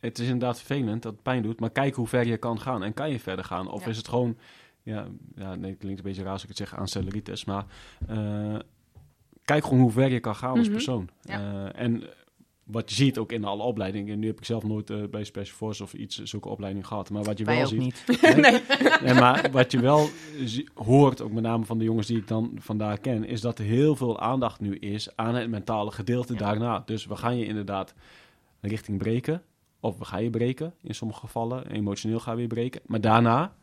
Het 0.00 0.18
is 0.18 0.24
inderdaad 0.24 0.56
vervelend 0.62 1.02
dat 1.02 1.12
het 1.12 1.22
pijn 1.22 1.42
doet, 1.42 1.60
maar 1.60 1.70
kijk 1.70 1.94
hoe 1.94 2.06
ver 2.08 2.26
je 2.26 2.36
kan 2.36 2.60
gaan. 2.60 2.82
En 2.82 2.94
kan 2.94 3.10
je 3.10 3.20
verder 3.20 3.44
gaan? 3.44 3.70
Of 3.70 3.84
Ja. 3.84 3.90
is 3.90 3.96
het 3.96 4.08
gewoon, 4.08 4.36
ja, 4.82 5.06
ja 5.34 5.54
nee, 5.54 5.70
het 5.70 5.78
klinkt 5.80 5.98
een 5.98 6.04
beetje 6.04 6.22
raar 6.22 6.32
als 6.32 6.42
ik 6.42 6.48
het 6.48 6.56
zeg 6.56 6.74
aan 6.74 6.86
maar 7.46 7.66
eh, 8.08 8.58
kijk 9.44 9.64
gewoon 9.64 9.80
hoe 9.80 9.90
ver 9.90 10.10
je 10.12 10.20
kan 10.20 10.34
gaan 10.36 10.50
als 10.50 10.60
Mhm. 10.66 10.70
persoon. 10.72 11.08
Ja. 11.22 11.40
Eh, 11.72 11.82
en 11.82 12.02
wat 12.64 12.88
je 12.90 12.94
ziet 12.96 13.18
ook 13.18 13.32
in 13.32 13.44
alle 13.44 13.62
opleidingen, 13.62 14.12
en 14.12 14.18
nu 14.18 14.26
heb 14.26 14.38
ik 14.38 14.44
zelf 14.44 14.62
nooit 14.64 14.90
eh, 14.90 15.02
bij 15.10 15.24
Special 15.24 15.56
Force 15.56 15.82
of 15.82 15.92
iets 15.94 16.22
zulke 16.22 16.48
opleiding 16.48 16.86
gehad, 16.86 17.10
maar 17.10 17.22
wat 17.22 17.38
je 17.38 17.44
Wij 17.44 17.56
wel 17.56 17.66
ziet, 17.66 17.78
niet. 17.80 18.04
nee. 18.36 18.60
Nee, 19.04 19.14
maar 19.14 19.48
wat 19.52 19.72
je 19.72 19.80
wel 19.80 20.08
hoort, 20.74 21.20
ook 21.20 21.32
met 21.32 21.42
name 21.42 21.64
van 21.64 21.78
de 21.78 21.84
jongens 21.84 22.06
die 22.06 22.16
ik 22.18 22.28
dan 22.28 22.52
vandaar 22.60 22.98
ken, 22.98 23.24
is 23.24 23.40
dat 23.40 23.58
er 23.58 23.64
heel 23.64 23.96
veel 23.96 24.20
aandacht 24.20 24.60
nu 24.60 24.76
is 24.76 25.16
aan 25.16 25.34
het 25.34 25.50
mentale 25.50 25.90
gedeelte 25.90 26.32
Ja. 26.32 26.38
daarna. 26.38 26.82
Dus 26.86 27.06
we 27.06 27.16
gaan 27.16 27.36
je 27.36 27.46
inderdaad 27.46 27.94
richting 28.60 28.98
breken, 28.98 29.42
of 29.80 29.98
we 29.98 30.04
gaan 30.04 30.22
je 30.22 30.30
breken 30.30 30.74
in 30.82 30.94
sommige 30.94 31.20
gevallen, 31.20 31.66
emotioneel 31.70 32.20
gaan 32.20 32.36
we 32.36 32.40
je 32.42 32.46
breken. 32.46 32.80
Maar 32.86 33.00
daarna, 33.00 33.54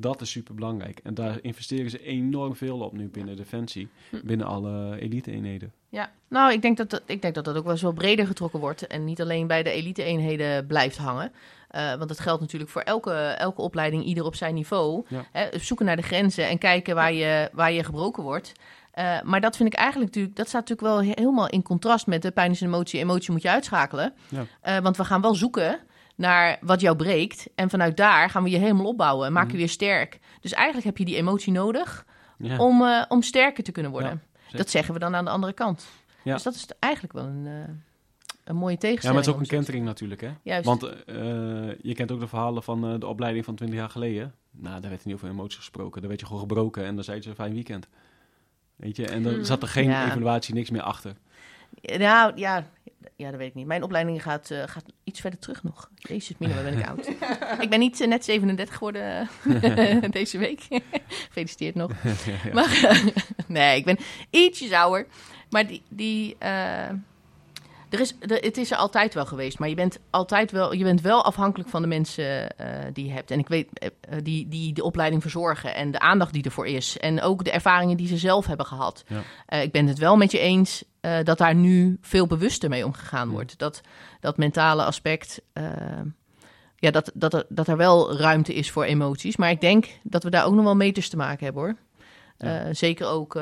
dat 0.00 0.20
is 0.20 0.30
super 0.30 0.54
belangrijk. 0.54 1.00
En 1.02 1.14
daar 1.14 1.38
investeren 1.42 1.90
ze 1.90 2.02
enorm 2.04 2.56
veel 2.56 2.78
op 2.80 2.92
nu 2.92 3.08
binnen 3.08 3.36
Defensie, 3.36 3.88
Hm. 4.10 4.16
binnen 4.24 4.46
alle 4.46 5.00
elite-eenheden. 5.00 5.72
Ja, 5.88 6.10
nou, 6.28 6.52
ik 6.52 6.62
denk 6.62 6.76
dat 6.76 6.90
dat, 6.90 7.02
ik 7.06 7.22
denk 7.22 7.34
dat 7.34 7.44
dat 7.44 7.56
ook 7.56 7.62
wel 7.62 7.72
eens 7.72 7.82
wel 7.82 7.92
breder 7.92 8.26
getrokken 8.26 8.60
wordt 8.60 8.86
en 8.86 9.04
niet 9.04 9.20
alleen 9.20 9.46
bij 9.46 9.62
de 9.62 9.70
elite-eenheden 9.70 10.66
blijft 10.66 10.96
hangen. 10.96 11.32
Eh, 11.68 11.94
want 11.94 12.08
dat 12.08 12.20
geldt 12.20 12.40
natuurlijk 12.40 12.70
voor 12.70 12.82
elke, 12.82 13.12
elke 13.14 13.60
opleiding, 13.62 14.04
ieder 14.04 14.24
op 14.24 14.34
zijn 14.34 14.54
niveau. 14.54 15.04
Ja. 15.08 15.24
Hè, 15.32 15.58
zoeken 15.58 15.86
naar 15.86 15.96
de 15.96 16.02
grenzen 16.02 16.48
en 16.48 16.58
kijken 16.58 16.94
waar 16.94 17.12
je, 17.12 17.50
waar 17.52 17.72
je 17.72 17.84
gebroken 17.84 18.22
wordt. 18.22 18.52
Eh, 18.90 19.22
maar 19.22 19.40
dat 19.40 19.56
vind 19.56 19.72
ik 19.72 19.78
eigenlijk 19.78 20.06
natuurlijk, 20.10 20.36
dat 20.36 20.48
staat 20.48 20.68
natuurlijk 20.68 20.88
wel 20.88 21.04
he- 21.04 21.20
helemaal 21.22 21.48
in 21.48 21.62
contrast 21.62 22.06
met 22.06 22.22
de 22.22 22.30
pijn 22.30 22.50
is 22.50 22.60
een 22.60 22.66
emotie, 22.66 23.00
emotie 23.00 23.32
moet 23.32 23.42
je 23.42 23.50
uitschakelen. 23.50 24.12
Ja. 24.28 24.44
Eh, 24.60 24.78
want 24.78 24.96
we 24.96 25.04
gaan 25.04 25.20
wel 25.20 25.34
zoeken 25.34 25.78
naar 26.18 26.58
wat 26.60 26.80
jou 26.80 26.96
breekt 26.96 27.46
en 27.54 27.70
vanuit 27.70 27.96
daar 27.96 28.30
gaan 28.30 28.42
we 28.42 28.50
je 28.50 28.58
helemaal 28.58 28.86
opbouwen 28.86 29.26
en 29.26 29.32
maken 29.32 29.52
je 29.52 29.56
weer 29.56 29.68
sterk. 29.68 30.18
Dus 30.40 30.52
eigenlijk 30.52 30.86
heb 30.86 30.98
je 30.98 31.04
die 31.04 31.16
emotie 31.16 31.52
nodig 31.52 32.04
Ja, 32.38 32.58
om, 32.58 32.82
eh, 32.82 33.04
om 33.08 33.22
sterker 33.22 33.64
te 33.64 33.72
kunnen 33.72 33.92
worden. 33.92 34.22
dat 34.52 34.70
zeggen 34.70 34.94
we 34.94 35.00
dan 35.00 35.14
aan 35.14 35.24
de 35.24 35.30
andere 35.30 35.52
kant. 35.52 35.86
Ja. 36.22 36.34
Dus 36.34 36.42
dat 36.42 36.54
is 36.54 36.66
eigenlijk 36.78 37.12
wel 37.14 37.24
een, 37.24 37.46
eh, 37.46 37.74
een 38.44 38.56
mooie 38.56 38.72
ja, 38.72 38.78
tegenstelling. 38.78 39.02
maar 39.04 39.14
het 39.14 39.26
is 39.26 39.32
ook 39.34 39.40
een 39.40 39.56
kentering 39.56 39.84
natuurlijk, 39.84 40.20
hè? 40.20 40.30
Juist. 40.42 40.64
Want 40.64 40.82
eh, 40.82 41.14
je 41.82 41.92
kent 41.94 42.12
ook 42.12 42.20
de 42.20 42.28
verhalen 42.28 42.62
van 42.62 42.98
de 43.00 43.06
opleiding 43.06 43.44
van 43.44 43.54
20 43.54 43.78
jaar 43.78 43.90
geleden. 43.90 44.34
Nou, 44.50 44.80
daar 44.80 44.90
werd 44.90 45.04
niet 45.04 45.14
over 45.14 45.28
emoties 45.28 45.56
gesproken. 45.58 46.00
Daar 46.00 46.08
werd 46.08 46.20
je 46.20 46.26
gewoon 46.26 46.40
gebroken 46.42 46.84
en 46.84 46.94
dan 46.94 47.04
zei 47.04 47.22
ze 47.22 47.34
fijn 47.34 47.52
weekend. 47.54 47.88
Weet 48.76 48.96
je, 48.96 49.06
en 49.06 49.22
dan 49.22 49.32
Hmm. 49.34 49.44
zat 49.44 49.62
er 49.62 49.68
geen 49.68 49.88
Ja. 49.90 50.06
evaluatie, 50.06 50.54
niks 50.54 50.70
meer 50.70 50.82
achter. 50.82 51.14
Nou, 51.82 52.32
ja, 52.36 52.66
ja, 53.18 53.30
dat 53.30 53.38
weet 53.38 53.48
ik 53.48 53.54
niet. 53.54 53.66
Mijn 53.66 53.82
opleiding 53.82 54.22
gaat, 54.22 54.50
eh, 54.50 54.62
gaat 54.66 54.84
iets 55.04 55.20
verder 55.20 55.38
terug 55.38 55.62
nog. 55.62 55.90
Jezus, 55.94 56.36
Mina, 56.38 56.62
ben 56.62 56.78
ik 56.78 56.86
oud. 56.88 57.06
ik 57.60 57.70
ben 57.70 57.78
niet 57.78 58.00
eh, 58.00 58.08
net 58.08 58.24
37 58.24 58.74
geworden 58.76 59.28
eh, 59.62 60.10
deze 60.20 60.38
week. 60.38 60.66
Gefeliciteerd 61.26 61.74
nog. 61.74 61.90
Ja. 62.02 62.52
Maar, 62.52 63.02
nee, 63.46 63.78
ik 63.78 63.84
ben 63.84 63.98
ietsjes 64.30 64.72
ouder. 64.72 65.06
Maar 65.50 65.66
die... 65.66 65.82
die 65.88 66.36
er 67.88 68.00
is, 68.00 68.14
er, 68.20 68.36
het 68.36 68.56
is 68.56 68.70
er 68.70 68.76
altijd 68.76 69.14
wel 69.14 69.26
geweest, 69.26 69.58
maar 69.58 69.68
je 69.68 69.74
bent 69.74 69.98
altijd 70.10 70.50
wel, 70.50 70.72
je 70.72 70.84
bent 70.84 71.00
wel 71.00 71.24
afhankelijk 71.24 71.70
van 71.70 71.82
de 71.82 71.88
mensen 71.88 72.56
eh, 72.56 72.66
die 72.92 73.06
je 73.06 73.12
hebt. 73.12 73.30
En 73.30 73.38
ik 73.38 73.48
weet, 73.48 73.68
eh, 73.72 73.88
eh, 74.00 74.18
die, 74.22 74.48
die 74.48 74.72
de 74.72 74.82
opleiding 74.82 75.22
verzorgen 75.22 75.74
en 75.74 75.90
de 75.90 75.98
aandacht 75.98 76.32
die 76.32 76.44
ervoor 76.44 76.66
is. 76.66 76.98
En 76.98 77.22
ook 77.22 77.44
de 77.44 77.50
ervaringen 77.50 77.96
die 77.96 78.06
ze 78.06 78.16
zelf 78.16 78.46
hebben 78.46 78.66
gehad. 78.66 79.04
Ja. 79.06 79.60
Ik 79.60 79.72
ben 79.72 79.86
het 79.86 79.98
wel 79.98 80.16
met 80.16 80.32
je 80.32 80.38
eens 80.38 80.84
dat 81.22 81.38
daar 81.38 81.54
nu 81.54 81.98
veel 82.00 82.26
bewuster 82.26 82.68
mee 82.68 82.84
omgegaan 82.84 83.28
Ja. 83.28 83.32
wordt. 83.34 83.58
Dat, 83.58 83.80
dat 84.20 84.36
mentale 84.36 84.84
aspect, 84.84 85.40
ja, 86.76 86.90
dat, 86.90 87.10
dat, 87.14 87.34
er, 87.34 87.46
dat 87.48 87.68
er 87.68 87.76
wel 87.76 88.16
ruimte 88.16 88.54
is 88.54 88.70
voor 88.70 88.84
emoties. 88.84 89.36
Maar 89.36 89.50
ik 89.50 89.60
denk 89.60 89.86
dat 90.02 90.22
we 90.22 90.30
daar 90.30 90.44
ook 90.44 90.54
nog 90.54 90.64
wel 90.64 90.76
meters 90.76 91.08
te 91.08 91.16
maken 91.16 91.44
hebben 91.44 91.62
hoor. 91.62 91.76
Ja. 92.38 92.74
Zeker 92.74 93.06
ook 93.06 93.34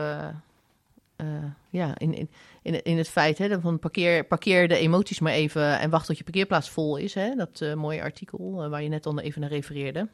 ja, 1.71 1.99
in, 1.99 2.15
in, 2.15 2.31
in, 2.67 2.83
in 2.83 2.99
het 2.99 3.09
feit 3.09 3.39
hè, 3.39 3.61
van 3.61 3.79
parkeer, 3.79 4.25
parkeer 4.25 4.69
de 4.69 4.79
emoties 4.79 5.21
maar 5.21 5.33
even 5.33 5.79
en 5.79 5.91
wacht 5.91 6.07
tot 6.07 6.19
je 6.19 6.25
parkeerplaats 6.25 6.71
vol 6.71 6.97
is. 6.97 7.15
Hè? 7.15 7.35
Dat 7.35 7.61
eh, 7.61 7.75
mooie 7.75 8.03
artikel 8.03 8.63
eh, 8.63 8.71
waar 8.71 8.83
je 8.83 8.89
net 8.89 9.07
al 9.07 9.21
even 9.21 9.41
naar 9.41 9.51
refereerde. 9.51 9.99
Hebben 9.99 10.11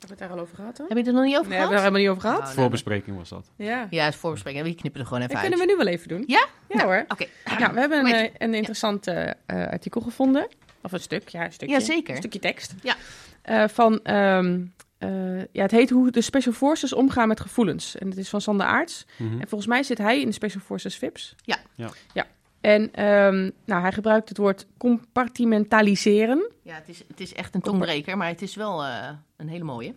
we 0.00 0.06
het 0.08 0.18
daar 0.18 0.30
al 0.30 0.38
over 0.38 0.56
gehad 0.56 0.76
dan? 0.76 0.86
Heb 0.88 0.96
je 0.96 1.02
het 1.02 1.12
er 1.12 1.18
nog 1.20 1.24
niet 1.24 1.36
over 1.38 1.48
Nee, 1.50 1.58
gehad? 1.58 1.72
hebben 1.72 1.92
we 1.92 1.92
daar 1.92 1.92
helemaal 1.92 2.00
niet 2.00 2.08
over 2.08 2.20
gehad? 2.22 2.38
Nou, 2.38 2.48
nou, 2.50 2.60
Voorbespreking 2.60 3.16
was 3.16 3.28
dat. 3.28 3.50
Ja. 3.56 3.86
Ja, 3.90 4.04
het 4.04 4.14
voorbespreken. 4.14 4.64
We 4.64 4.74
knippen 4.74 5.00
er 5.00 5.06
gewoon 5.06 5.22
even 5.22 5.34
Dat 5.34 5.42
uit. 5.42 5.50
kunnen 5.52 5.66
we 5.66 5.72
nu 5.72 5.84
wel 5.84 5.94
even 5.94 6.08
doen. 6.08 6.24
Ja? 6.26 6.46
Ja 6.68 6.84
hoor. 6.84 7.04
Oké. 7.08 7.26
Nou, 7.58 7.74
we 7.74 7.80
hebben 7.80 8.06
een, 8.06 8.30
een 8.38 8.54
interessant 8.54 9.06
eh, 9.06 9.30
artikel 9.46 10.00
gevonden. 10.00 10.48
Of 10.82 10.92
een 10.92 11.00
stuk, 11.00 11.28
ja, 11.28 11.44
een 11.44 11.52
stukje. 11.52 11.74
Ja, 11.74 11.80
zeker. 11.80 12.10
Een 12.10 12.16
stukje 12.16 12.38
tekst. 12.38 12.74
Ja. 12.82 12.94
Eh, 13.42 13.68
van, 13.68 14.00
ehm, 14.02 14.64
eh, 14.98 15.38
ja, 15.38 15.62
het 15.62 15.70
heet 15.70 15.90
Hoe 15.90 16.10
de 16.10 16.20
Special 16.20 16.54
Forces 16.54 16.92
omgaan 16.92 17.28
met 17.28 17.40
gevoelens. 17.40 17.96
En 17.96 18.08
het 18.08 18.18
is 18.18 18.28
van 18.28 18.40
Sander 18.40 18.66
Aarts. 18.66 19.06
Mhm. 19.16 19.40
En 19.40 19.48
volgens 19.48 19.70
mij 19.70 19.82
zit 19.82 19.98
hij 19.98 20.20
in 20.20 20.26
de 20.26 20.32
Special 20.32 20.62
Forces 20.62 20.96
VIPs. 20.96 21.34
Ja. 21.44 21.56
Ja. 21.74 21.90
ja. 22.12 22.26
En 22.60 22.92
ehm, 22.92 23.50
nou, 23.64 23.82
hij 23.82 23.92
gebruikt 23.92 24.28
het 24.28 24.38
woord 24.38 24.66
compartimentaliseren. 24.76 26.50
Ja, 26.62 26.74
het 26.74 26.88
is, 26.88 27.02
het 27.08 27.20
is 27.20 27.34
echt 27.34 27.54
een 27.54 27.60
tongbreker, 27.60 28.16
maar 28.16 28.28
het 28.28 28.42
is 28.42 28.54
wel 28.54 28.84
eh, 28.84 29.08
een 29.36 29.48
hele 29.48 29.64
mooie. 29.64 29.94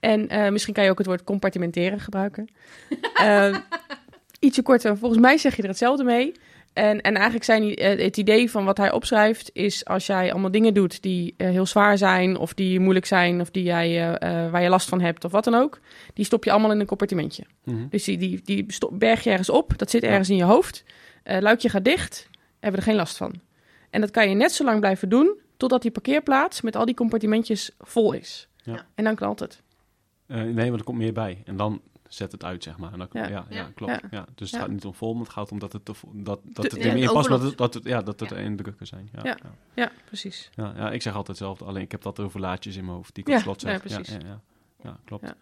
En 0.00 0.28
eh, 0.28 0.50
misschien 0.50 0.74
kan 0.74 0.84
je 0.84 0.90
ook 0.90 0.98
het 0.98 1.06
woord 1.06 1.24
compartimenteren 1.24 2.00
gebruiken. 2.00 2.48
Ehm, 3.14 3.60
ietsje 4.38 4.62
korter. 4.62 4.96
Volgens 4.96 5.20
mij 5.20 5.38
zeg 5.38 5.56
je 5.56 5.62
er 5.62 5.68
hetzelfde 5.68 6.04
mee. 6.04 6.32
En, 6.72 7.00
en 7.00 7.14
eigenlijk 7.14 7.44
zijn 7.44 7.74
eh, 7.74 8.04
het 8.04 8.16
idee 8.16 8.50
van 8.50 8.64
wat 8.64 8.76
hij 8.76 8.92
opschrijft 8.92 9.50
is 9.52 9.84
als 9.84 10.06
jij 10.06 10.32
allemaal 10.32 10.50
dingen 10.50 10.74
doet 10.74 11.02
die 11.02 11.34
eh, 11.36 11.48
heel 11.48 11.66
zwaar 11.66 11.98
zijn 11.98 12.36
of 12.36 12.54
die 12.54 12.80
moeilijk 12.80 13.06
zijn 13.06 13.40
of 13.40 13.50
die 13.50 13.62
jij, 13.62 14.14
eh, 14.14 14.50
waar 14.50 14.62
je 14.62 14.68
last 14.68 14.88
van 14.88 15.00
hebt 15.00 15.24
of 15.24 15.32
wat 15.32 15.44
dan 15.44 15.54
ook, 15.54 15.80
die 16.14 16.24
stop 16.24 16.44
je 16.44 16.50
allemaal 16.50 16.72
in 16.72 16.80
een 16.80 16.86
compartimentje. 16.86 17.44
Mhm. 17.64 17.88
Dus 17.88 18.04
die, 18.04 18.18
die, 18.18 18.40
die 18.44 18.64
stop- 18.68 18.98
berg 18.98 19.24
je 19.24 19.30
ergens 19.30 19.50
op, 19.50 19.78
dat 19.78 19.90
zit 19.90 20.02
ergens 20.02 20.30
in 20.30 20.36
je 20.36 20.44
hoofd. 20.44 20.84
Luikje 21.24 21.68
gaat 21.68 21.84
dicht, 21.84 22.28
hebben 22.60 22.70
we 22.70 22.86
er 22.86 22.92
geen 22.92 23.00
last 23.00 23.16
van. 23.16 23.34
En 23.90 24.00
dat 24.00 24.10
kan 24.10 24.28
je 24.28 24.34
net 24.34 24.52
zo 24.52 24.64
lang 24.64 24.80
blijven 24.80 25.08
doen 25.08 25.38
totdat 25.56 25.82
die 25.82 25.90
parkeerplaats 25.90 26.60
met 26.60 26.76
al 26.76 26.84
die 26.84 26.94
compartimentjes 26.94 27.70
vol 27.78 28.12
is. 28.12 28.48
Ja. 28.62 28.86
En 28.94 29.04
dan 29.04 29.14
knalt 29.14 29.40
het. 29.40 29.62
Nee, 30.26 30.54
want 30.54 30.78
er 30.78 30.84
komt 30.84 30.98
meer 30.98 31.12
bij. 31.12 31.42
En 31.44 31.56
dan 31.56 31.80
zet 32.14 32.32
het 32.32 32.44
uit, 32.44 32.62
zeg 32.62 32.78
maar. 32.78 32.92
En 32.92 32.98
dan, 32.98 33.08
ja. 33.12 33.44
Ja. 33.48 33.70
Klopt. 33.74 33.92
Ja. 33.92 34.00
Ja. 34.10 34.24
Dus 34.34 34.50
het 34.50 34.60
Ja. 34.60 34.66
gaat 34.66 34.74
niet 34.74 34.84
om 34.84 34.94
vol, 34.94 35.12
maar 35.14 35.22
het 35.22 35.32
gaat 35.32 35.52
om 35.52 35.58
dat 35.58 35.72
het, 35.72 35.84
te 35.84 35.92
dat, 36.12 36.40
dat 36.44 36.54
De- 36.54 36.62
het 36.62 36.84
er 36.84 36.92
meer 36.92 37.02
in 37.02 37.12
past, 37.12 37.28
dat, 37.28 37.56
dat, 37.58 37.74
het, 37.74 37.84
ja, 37.84 38.02
dat 38.02 38.20
het 38.20 38.30
Ja. 38.30 38.36
indrukken 38.36 38.86
zijn. 38.86 39.08
Ja, 39.12 39.20
Ja. 39.22 39.36
ja. 39.42 39.50
Ja, 39.74 39.90
precies. 40.04 40.50
Ja, 40.54 40.72
ja, 40.76 40.90
ik 40.90 41.02
zeg 41.02 41.14
altijd 41.14 41.38
hetzelfde. 41.38 41.64
Alleen 41.64 41.82
ik 41.82 41.90
heb 41.90 42.02
dat 42.02 42.20
over 42.20 42.40
laadjes 42.40 42.76
in 42.76 42.84
mijn 42.84 42.96
hoofd 42.96 43.14
die 43.14 43.24
ik 43.24 43.30
Ja, 43.30 43.36
op 43.36 43.42
slot 43.42 43.60
zeg. 43.60 43.72
ja, 43.72 43.78
precies. 43.78 44.08
Ja, 44.08 44.18
ja, 44.20 44.26
ja. 44.26 44.40
Ja, 44.82 44.98
klopt. 45.04 45.26
Ja. 45.26 45.34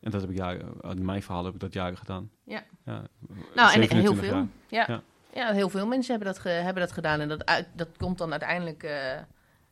En 0.00 0.10
dat 0.10 0.20
heb 0.20 0.30
ik 0.30 0.36
jaren, 0.36 0.72
in 0.80 1.04
mijn 1.04 1.22
verhaal 1.22 1.44
heb 1.44 1.54
ik 1.54 1.60
dat 1.60 1.72
jaren 1.72 1.96
gedaan. 1.98 2.30
Ja. 2.44 2.62
ja 2.84 2.92
Nou, 2.92 3.72
en 3.72 3.80
heel 3.80 3.88
27 3.88 4.24
veel. 4.24 4.48
Ja. 4.68 4.84
Ja. 4.88 5.02
Ja. 5.34 5.52
heel 5.52 5.68
veel 5.68 5.86
mensen 5.86 6.10
hebben 6.14 6.32
dat, 6.32 6.42
ge- 6.42 6.48
hebben 6.48 6.82
dat 6.82 6.92
gedaan. 6.92 7.20
En 7.20 7.28
dat, 7.28 7.44
uit, 7.44 7.66
dat 7.74 7.88
komt 7.96 8.18
dan 8.18 8.30
uiteindelijk, 8.30 8.82
eh, 8.82 9.20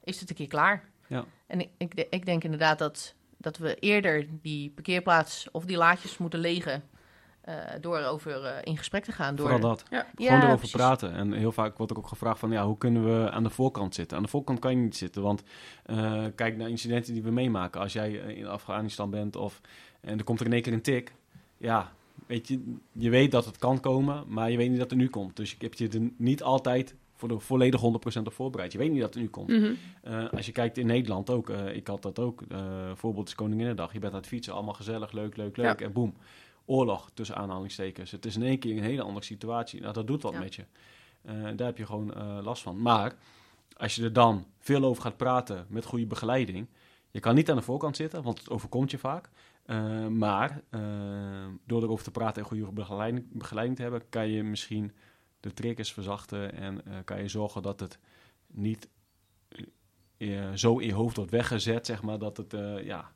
is 0.05 0.20
het 0.20 0.31
een 0.31 0.37
keer 0.37 0.47
klaar. 0.47 0.89
Ja. 1.07 1.25
En 1.47 1.61
ik, 1.61 1.68
ik, 1.77 1.97
de- 1.97 2.07
ik 2.11 2.25
denk 2.27 2.45
inderdaad 2.45 2.79
dat, 2.79 3.14
dat 3.43 3.57
we 3.59 3.74
eerder 3.74 4.26
die 4.43 4.70
parkeerplaats 4.70 5.49
of 5.51 5.64
die 5.64 5.76
laadjes 5.76 6.18
moeten 6.18 6.40
legen... 6.40 6.82
eh, 7.40 7.55
door 7.80 7.99
erover 7.99 8.45
eh, 8.45 8.59
in 8.62 8.76
gesprek 8.76 9.05
te 9.05 9.12
gaan. 9.12 9.34
Door, 9.36 9.49
Vooral 9.49 9.68
dat. 9.68 9.84
Ja. 9.90 10.07
Gewoon 10.14 10.38
erover 10.38 10.57
precies. 10.57 10.76
praten. 10.76 11.12
En 11.12 11.32
heel 11.32 11.53
vaak 11.53 11.76
wordt 11.76 11.93
er 11.93 11.99
ook 11.99 12.07
gevraagd 12.09 12.38
van, 12.38 12.51
ja, 12.51 12.66
hoe 12.66 12.78
kunnen 12.78 13.05
we 13.05 13.30
aan 13.30 13.43
de 13.43 13.51
voorkant 13.51 13.95
zitten? 13.95 14.16
Aan 14.16 14.22
de 14.22 14.28
voorkant 14.28 14.59
kan 14.59 14.70
je 14.70 14.76
niet 14.76 14.97
zitten, 14.97 15.22
want 15.22 15.43
eh, 15.82 16.24
kijk 16.34 16.57
naar 16.57 16.68
incidenten 16.68 17.12
die 17.12 17.22
we 17.22 17.30
meemaken. 17.30 17.80
Als 17.80 17.93
jij 17.93 18.12
in 18.12 18.47
Afghanistan 18.47 19.11
bent 19.11 19.36
of, 19.36 19.61
en 20.01 20.18
er 20.18 20.24
komt 20.24 20.40
er 20.40 20.47
in 20.47 20.53
één 20.53 20.62
keer 20.62 20.72
een 20.72 20.82
tik, 20.82 21.12
ja, 21.59 21.93
weet 22.26 22.49
je, 22.49 22.76
je 22.93 23.11
weet 23.11 23.30
dat 23.30 23.45
het 23.45 23.59
kan 23.59 23.80
komen, 23.80 24.24
maar 24.26 24.51
je 24.51 24.57
weet 24.57 24.68
niet 24.70 24.78
dat 24.78 24.90
het 24.90 24.99
nu 24.99 25.09
komt. 25.09 25.36
Dus 25.36 25.51
je 25.51 25.57
hebt 25.59 25.78
je 25.78 25.88
er 25.88 26.11
niet 26.16 26.43
altijd 26.43 26.95
voor 27.23 27.39
de 27.39 27.45
volledig 27.45 27.81
100% 27.81 28.27
op 28.27 28.33
voorbereid. 28.33 28.73
Je 28.73 28.79
weet 28.79 28.91
niet 28.91 29.01
dat 29.01 29.14
het 29.14 29.23
nu 29.23 29.29
komt. 29.29 29.49
Mhm. 29.49 29.73
Eh, 30.03 30.29
als 30.31 30.47
je 30.47 30.53
kijkt 30.53 30.79
in 30.79 30.87
Nederland 30.87 31.31
ook, 31.31 31.51
eh, 31.51 31.77
ik 31.77 31.87
had 31.87 32.03
dat 32.03 32.18
ook, 32.18 32.43
eh 32.49 32.91
voorbeeld 32.95 33.29
is 33.29 33.35
Koninginnedag. 33.35 33.93
Je 33.93 33.99
bent 33.99 34.12
aan 34.12 34.18
het 34.18 34.29
fietsen, 34.29 34.53
allemaal 34.53 34.75
gezellig, 34.75 35.12
leuk, 35.12 35.37
leuk, 35.37 35.57
leuk. 35.57 35.81
En 35.81 35.93
boem, 35.93 36.14
oorlog 36.64 37.11
tussen 37.14 37.37
aanhalingstekens. 37.37 38.11
Het 38.11 38.27
is 38.27 38.37
in 38.37 38.43
één 38.43 38.59
keer 38.59 38.77
een 38.77 38.83
hele 38.83 39.03
andere 39.03 39.25
situatie. 39.25 39.81
Nou, 39.81 39.93
dat 39.93 40.07
doet 40.07 40.23
wat 40.23 40.33
Ja. 40.33 40.39
met 40.39 40.55
je. 40.55 40.64
Daar 41.57 41.66
heb 41.66 41.79
je 41.79 41.87
gewoon 41.87 42.12
last 42.43 42.62
van. 42.62 42.83
Maar 42.83 43.14
als 43.77 43.95
je 43.95 44.03
er 44.05 44.12
dan 44.12 44.47
veel 44.59 44.85
over 44.85 45.03
gaat 45.03 45.16
praten 45.16 45.66
met 45.68 45.85
goede 45.85 46.07
begeleiding. 46.07 46.66
Je 47.11 47.20
kan 47.20 47.35
niet 47.35 47.51
aan 47.51 47.57
de 47.57 47.62
voorkant 47.62 47.97
zitten, 47.97 48.23
want 48.23 48.39
het 48.39 48.51
overkomt 48.51 48.91
je 48.91 48.99
vaak. 48.99 49.29
Maar 50.11 50.62
eh, 50.70 50.81
door 51.66 51.83
erover 51.83 52.05
te 52.05 52.11
praten 52.11 52.43
en 52.43 52.49
goede 52.49 52.73
begeleiding, 52.73 53.27
begeleiding 53.33 53.77
te 53.77 53.83
hebben, 53.83 54.03
kan 54.09 54.29
je 54.29 54.43
misschien 54.43 54.93
de 55.43 55.53
triggers 55.53 55.93
verzachten 55.93 56.55
en 56.55 56.86
eh, 56.86 56.93
kan 57.05 57.22
je 57.22 57.28
zorgen 57.28 57.62
dat 57.62 57.80
het 57.80 57.99
niet 58.47 58.88
eh, 60.16 60.53
zo 60.55 60.78
in 60.78 60.86
je 60.86 60.95
hoofd 60.95 61.16
wordt 61.16 61.30
weggezet, 61.30 61.86
zeg 61.86 62.03
maar, 62.03 62.18
dat, 62.18 62.36
het, 62.36 62.55
eh, 62.55 62.84
ja, 62.84 63.12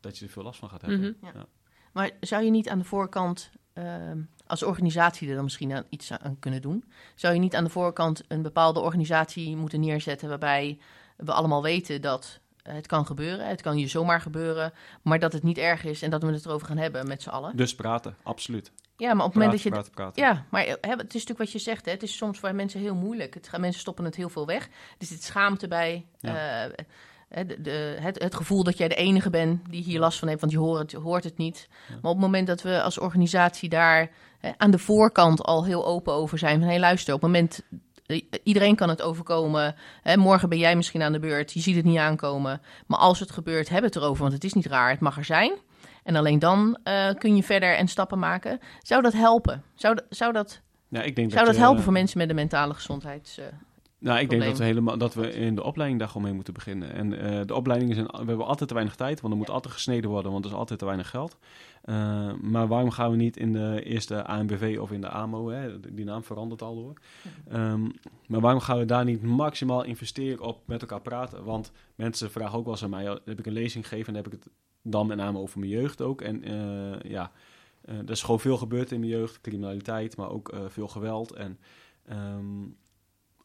dat 0.00 0.18
je 0.18 0.24
er 0.24 0.30
veel 0.30 0.42
last 0.42 0.58
van 0.58 0.68
gaat 0.68 0.80
hebben. 0.80 1.16
Mhm. 1.20 1.36
Ja. 1.36 1.46
Maar 1.92 2.10
zou 2.20 2.44
je 2.44 2.50
niet 2.50 2.68
aan 2.68 2.78
de 2.78 2.84
voorkant, 2.84 3.50
ehm, 3.72 4.22
als 4.46 4.62
organisatie 4.62 5.28
er 5.28 5.34
dan 5.34 5.44
misschien 5.44 5.72
aan, 5.72 5.84
iets 5.88 6.12
aan 6.12 6.38
kunnen 6.38 6.62
doen? 6.62 6.84
Zou 7.14 7.34
je 7.34 7.40
niet 7.40 7.54
aan 7.54 7.64
de 7.64 7.70
voorkant 7.70 8.22
een 8.28 8.42
bepaalde 8.42 8.80
organisatie 8.80 9.56
moeten 9.56 9.80
neerzetten 9.80 10.28
waarbij 10.28 10.78
we 11.16 11.32
allemaal 11.32 11.62
weten 11.62 12.00
dat 12.00 12.40
het 12.62 12.86
kan 12.86 13.06
gebeuren, 13.06 13.48
het 13.48 13.60
kan 13.62 13.78
je 13.78 13.86
zomaar 13.86 14.20
gebeuren, 14.20 14.72
maar 15.02 15.18
dat 15.18 15.32
het 15.32 15.42
niet 15.42 15.58
erg 15.58 15.84
is 15.84 16.02
en 16.02 16.10
dat 16.10 16.22
we 16.22 16.32
het 16.32 16.44
erover 16.46 16.66
gaan 16.66 16.76
hebben 16.76 17.06
met 17.08 17.22
z'n 17.22 17.28
allen? 17.28 17.56
Dus 17.56 17.74
praten, 17.74 18.16
absoluut. 18.22 18.72
Ja, 18.96 19.14
maar 19.14 19.24
op 19.26 19.32
het 19.32 19.34
moment 19.34 19.52
dat 19.52 19.62
je 19.62 19.70
praten, 19.70 19.92
praten. 19.92 20.22
Ja, 20.22 20.44
maar 20.50 20.62
hè, 20.64 20.72
het 20.90 20.90
is 20.90 20.96
natuurlijk 21.12 21.38
wat 21.38 21.52
je 21.52 21.58
zegt. 21.58 21.84
Hè. 21.84 21.90
Het 21.92 22.02
is 22.02 22.16
soms 22.16 22.38
voor 22.38 22.54
mensen 22.54 22.80
heel 22.80 22.94
moeilijk. 22.94 23.34
Het, 23.34 23.58
mensen 23.58 23.80
stoppen 23.80 24.04
het 24.04 24.16
heel 24.16 24.28
veel 24.28 24.46
weg. 24.46 24.68
Er 24.98 25.06
zit 25.06 25.22
schaamte 25.22 25.68
bij. 25.68 26.06
Ja. 26.18 26.66
eh, 26.68 27.46
de, 27.46 27.60
de- 27.60 27.96
het, 28.00 28.22
het 28.22 28.34
gevoel 28.34 28.64
dat 28.64 28.78
jij 28.78 28.88
de 28.88 28.94
enige 28.94 29.30
bent 29.30 29.70
die 29.70 29.82
hier 29.82 30.00
last 30.00 30.18
van 30.18 30.28
heeft, 30.28 30.40
want 30.40 30.52
je 30.52 30.58
hoort 30.58 30.78
het, 30.78 30.90
je 30.90 30.98
hoort 30.98 31.24
het 31.24 31.36
niet. 31.38 31.68
Ja. 31.70 31.94
Maar 31.94 32.10
op 32.10 32.16
het 32.16 32.24
moment 32.26 32.46
dat 32.46 32.62
we 32.62 32.82
als 32.82 32.98
organisatie 32.98 33.68
daar 33.68 34.10
hè, 34.38 34.50
aan 34.56 34.70
de 34.70 34.78
voorkant 34.78 35.42
al 35.42 35.64
heel 35.64 35.86
open 35.86 36.12
over 36.12 36.38
zijn. 36.38 36.60
Van 36.60 36.68
hé, 36.68 36.78
luister, 36.78 37.14
op 37.14 37.22
het 37.22 37.30
moment. 37.30 37.62
Eh, 38.06 38.22
Iedereen 38.42 38.76
kan 38.76 38.88
het 38.88 39.02
overkomen. 39.02 39.74
Hè, 40.02 40.16
morgen 40.16 40.48
ben 40.48 40.58
jij 40.58 40.76
misschien 40.76 41.02
aan 41.02 41.12
de 41.12 41.18
beurt. 41.18 41.52
Je 41.52 41.60
ziet 41.60 41.76
het 41.76 41.84
niet 41.84 41.98
aankomen. 41.98 42.60
Maar 42.86 42.98
als 42.98 43.20
het 43.20 43.30
gebeurt, 43.30 43.68
hebben 43.68 43.90
we 43.90 43.94
het 43.96 44.04
erover. 44.04 44.22
Want 44.22 44.34
het 44.34 44.44
is 44.44 44.52
niet 44.52 44.66
raar. 44.66 44.90
Het 44.90 45.00
mag 45.00 45.16
er 45.16 45.24
zijn. 45.24 45.52
En 46.04 46.16
alleen 46.16 46.38
dan 46.38 46.78
eh, 46.84 47.08
kun 47.18 47.36
je 47.36 47.42
verder 47.42 47.76
en 47.76 47.88
stappen 47.88 48.18
maken. 48.18 48.58
Zou 48.80 49.02
dat 49.02 49.12
helpen? 49.12 49.62
Zou, 49.74 49.94
dat- 49.94 50.04
zou 50.10 50.32
dat 50.32 50.60
Ja, 50.88 51.02
ik 51.02 51.16
denk 51.16 51.32
zou 51.32 51.46
dat 51.46 51.56
helpen 51.56 51.82
voor 51.82 51.92
mensen 51.92 52.18
met 52.18 52.28
een 52.28 52.34
mentale 52.34 52.74
gezondheids... 52.74 53.38
Nou, 54.02 54.20
ik 54.20 54.30
denk 54.30 54.42
dat 54.42 54.58
we, 54.58 54.64
helemaal, 54.64 54.98
dat 54.98 55.14
we 55.14 55.32
in 55.32 55.54
de 55.54 55.62
opleiding 55.62 56.00
daar 56.00 56.08
gewoon 56.08 56.22
mee 56.22 56.32
moeten 56.32 56.54
beginnen. 56.54 56.92
En 56.92 57.18
eh, 57.18 57.40
de 57.46 57.54
opleiding 57.54 57.90
is 57.90 57.96
een, 57.96 58.06
we 58.06 58.16
hebben 58.16 58.46
altijd 58.46 58.68
te 58.68 58.74
weinig 58.74 58.96
tijd, 58.96 59.20
want 59.20 59.32
er 59.32 59.38
moet 59.38 59.50
altijd 59.50 59.74
gesneden 59.74 60.10
worden, 60.10 60.32
want 60.32 60.44
er 60.44 60.50
is 60.50 60.56
altijd 60.56 60.78
te 60.78 60.84
weinig 60.84 61.10
geld. 61.10 61.38
Eh, 61.82 62.32
maar 62.40 62.68
waarom 62.68 62.90
gaan 62.90 63.10
we 63.10 63.16
niet 63.16 63.36
in 63.36 63.52
de 63.52 63.82
eerste 63.84 64.24
ANBV 64.24 64.78
of 64.80 64.92
in 64.92 65.00
de 65.00 65.08
AMO, 65.08 65.48
hè, 65.48 65.80
die 65.94 66.04
naam 66.04 66.24
verandert 66.24 66.62
al 66.62 66.74
hoor. 66.74 66.94
Ehm, 67.48 67.88
maar 68.26 68.40
waarom 68.40 68.60
gaan 68.60 68.78
we 68.78 68.84
daar 68.84 69.04
niet 69.04 69.22
maximaal 69.22 69.82
investeren 69.84 70.44
op 70.44 70.62
met 70.66 70.80
elkaar 70.80 71.00
praten? 71.00 71.44
Want 71.44 71.72
mensen 71.94 72.30
vragen 72.30 72.58
ook 72.58 72.64
wel 72.64 72.72
eens 72.72 72.84
aan 72.84 72.90
mij, 72.90 73.10
oh, 73.10 73.16
heb 73.24 73.38
ik 73.38 73.46
een 73.46 73.52
lezing 73.52 73.88
gegeven 73.88 74.08
en 74.08 74.22
heb 74.22 74.32
ik 74.32 74.42
het 74.42 74.48
dan 74.82 75.06
met 75.06 75.16
name 75.16 75.38
over 75.38 75.58
mijn 75.58 75.70
jeugd 75.70 76.02
ook. 76.02 76.20
En 76.20 76.44
eh, 76.44 77.10
ja, 77.10 77.32
er 77.82 78.10
is 78.10 78.22
gewoon 78.22 78.40
veel 78.40 78.56
gebeurd 78.56 78.92
in 78.92 79.00
mijn 79.00 79.12
jeugd, 79.12 79.40
criminaliteit, 79.40 80.16
maar 80.16 80.30
ook 80.30 80.54
veel 80.68 80.88
geweld. 80.88 81.32
En 81.32 81.58
ehm, 82.04 82.64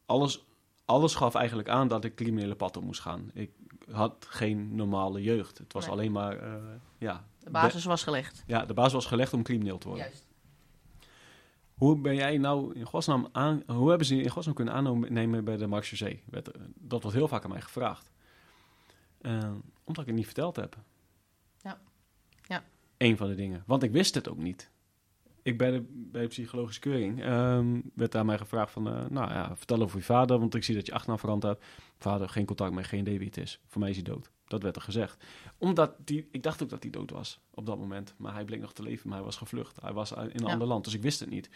alles, 0.06 0.47
alles 0.88 1.14
gaf 1.14 1.34
eigenlijk 1.34 1.68
aan 1.68 1.88
dat 1.88 2.04
ik 2.04 2.14
criminele 2.14 2.54
pad 2.54 2.76
op 2.76 2.82
moest 2.84 3.00
gaan. 3.00 3.30
Ik 3.34 3.50
had 3.90 4.26
geen 4.28 4.74
normale 4.74 5.22
jeugd. 5.22 5.58
Het 5.58 5.72
was 5.72 5.84
Nee. 5.84 5.92
alleen 5.92 6.12
maar, 6.12 6.38
eh, 6.38 6.54
ja, 6.98 7.24
de 7.38 7.50
basis 7.50 7.84
was 7.84 8.02
gelegd. 8.02 8.42
ja, 8.46 8.64
de 8.66 8.74
basis 8.74 8.92
was 8.92 9.06
gelegd 9.06 9.32
om 9.32 9.42
crimineel 9.42 9.78
te 9.78 9.88
worden. 9.88 10.06
Juist. 10.06 10.26
Hoe 11.74 12.00
ben 12.00 12.14
jij 12.14 12.38
nou 12.38 12.74
in 12.74 12.84
godsnaam 12.84 13.28
aan, 13.32 13.62
hoe 13.66 13.88
hebben 13.88 14.06
ze 14.06 14.16
je 14.16 14.22
in 14.22 14.30
godsnaam 14.30 14.54
kunnen 14.54 14.74
aannemen 14.74 15.44
bij 15.44 15.56
de? 15.56 15.68
Werd, 16.24 16.50
eh, 16.50 16.62
Dat 16.74 17.02
wordt 17.02 17.16
heel 17.16 17.28
vaak 17.28 17.44
aan 17.44 17.50
mij 17.50 17.60
gevraagd. 17.60 18.10
Eh, 19.20 19.50
omdat 19.84 20.02
ik 20.02 20.06
het 20.08 20.14
niet 20.16 20.24
verteld 20.24 20.56
heb. 20.56 20.76
Ja. 21.62 21.80
Ja. 22.42 22.64
Eén 22.96 23.16
van 23.16 23.28
de 23.28 23.34
dingen. 23.34 23.62
Want 23.66 23.82
ik 23.82 23.90
wist 23.92 24.14
het 24.14 24.28
ook 24.28 24.38
niet. 24.38 24.70
Ik 25.48 25.58
bij 25.58 25.70
de, 25.70 25.84
bij 25.90 26.22
de 26.22 26.28
psychologische 26.28 26.80
keuring 26.80 27.22
ehm, 27.22 27.80
werd 27.94 28.14
aan 28.14 28.26
mij 28.26 28.38
gevraagd 28.38 28.72
van, 28.72 28.88
eh, 28.88 29.06
nou 29.08 29.30
ja, 29.30 29.56
vertel 29.56 29.82
over 29.82 29.98
je 29.98 30.04
vader, 30.04 30.38
want 30.38 30.54
ik 30.54 30.64
zie 30.64 30.74
dat 30.74 30.86
je 30.86 30.92
achternaam 30.92 31.18
veranderd 31.18 31.58
hebt. 31.58 31.70
Vader, 31.98 32.28
geen 32.28 32.44
contact 32.46 32.72
meer, 32.74 32.84
geen 32.84 33.00
idee 33.00 33.18
wie 33.18 33.26
het 33.26 33.36
is. 33.36 33.60
Voor 33.66 33.80
mij 33.80 33.90
is 33.90 33.96
hij 33.96 34.04
dood. 34.04 34.30
Dat 34.46 34.62
werd 34.62 34.76
er 34.76 34.82
gezegd. 34.82 35.24
Omdat 35.58 35.94
die, 36.04 36.28
ik 36.30 36.42
dacht 36.42 36.62
ook 36.62 36.68
dat 36.68 36.82
hij 36.82 36.90
dood 36.92 37.10
was 37.10 37.40
op 37.50 37.66
dat 37.66 37.78
moment. 37.78 38.14
Maar 38.16 38.34
hij 38.34 38.44
bleek 38.44 38.60
nog 38.60 38.72
te 38.72 38.82
leven, 38.82 39.08
maar 39.08 39.16
hij 39.16 39.26
was 39.26 39.36
gevlucht. 39.36 39.80
Hij 39.80 39.92
was 39.92 40.12
in 40.12 40.18
een 40.18 40.30
Ja. 40.46 40.52
ander 40.52 40.68
land, 40.68 40.84
dus 40.84 40.94
ik 40.94 41.02
wist 41.02 41.20
het 41.20 41.30
niet. 41.30 41.50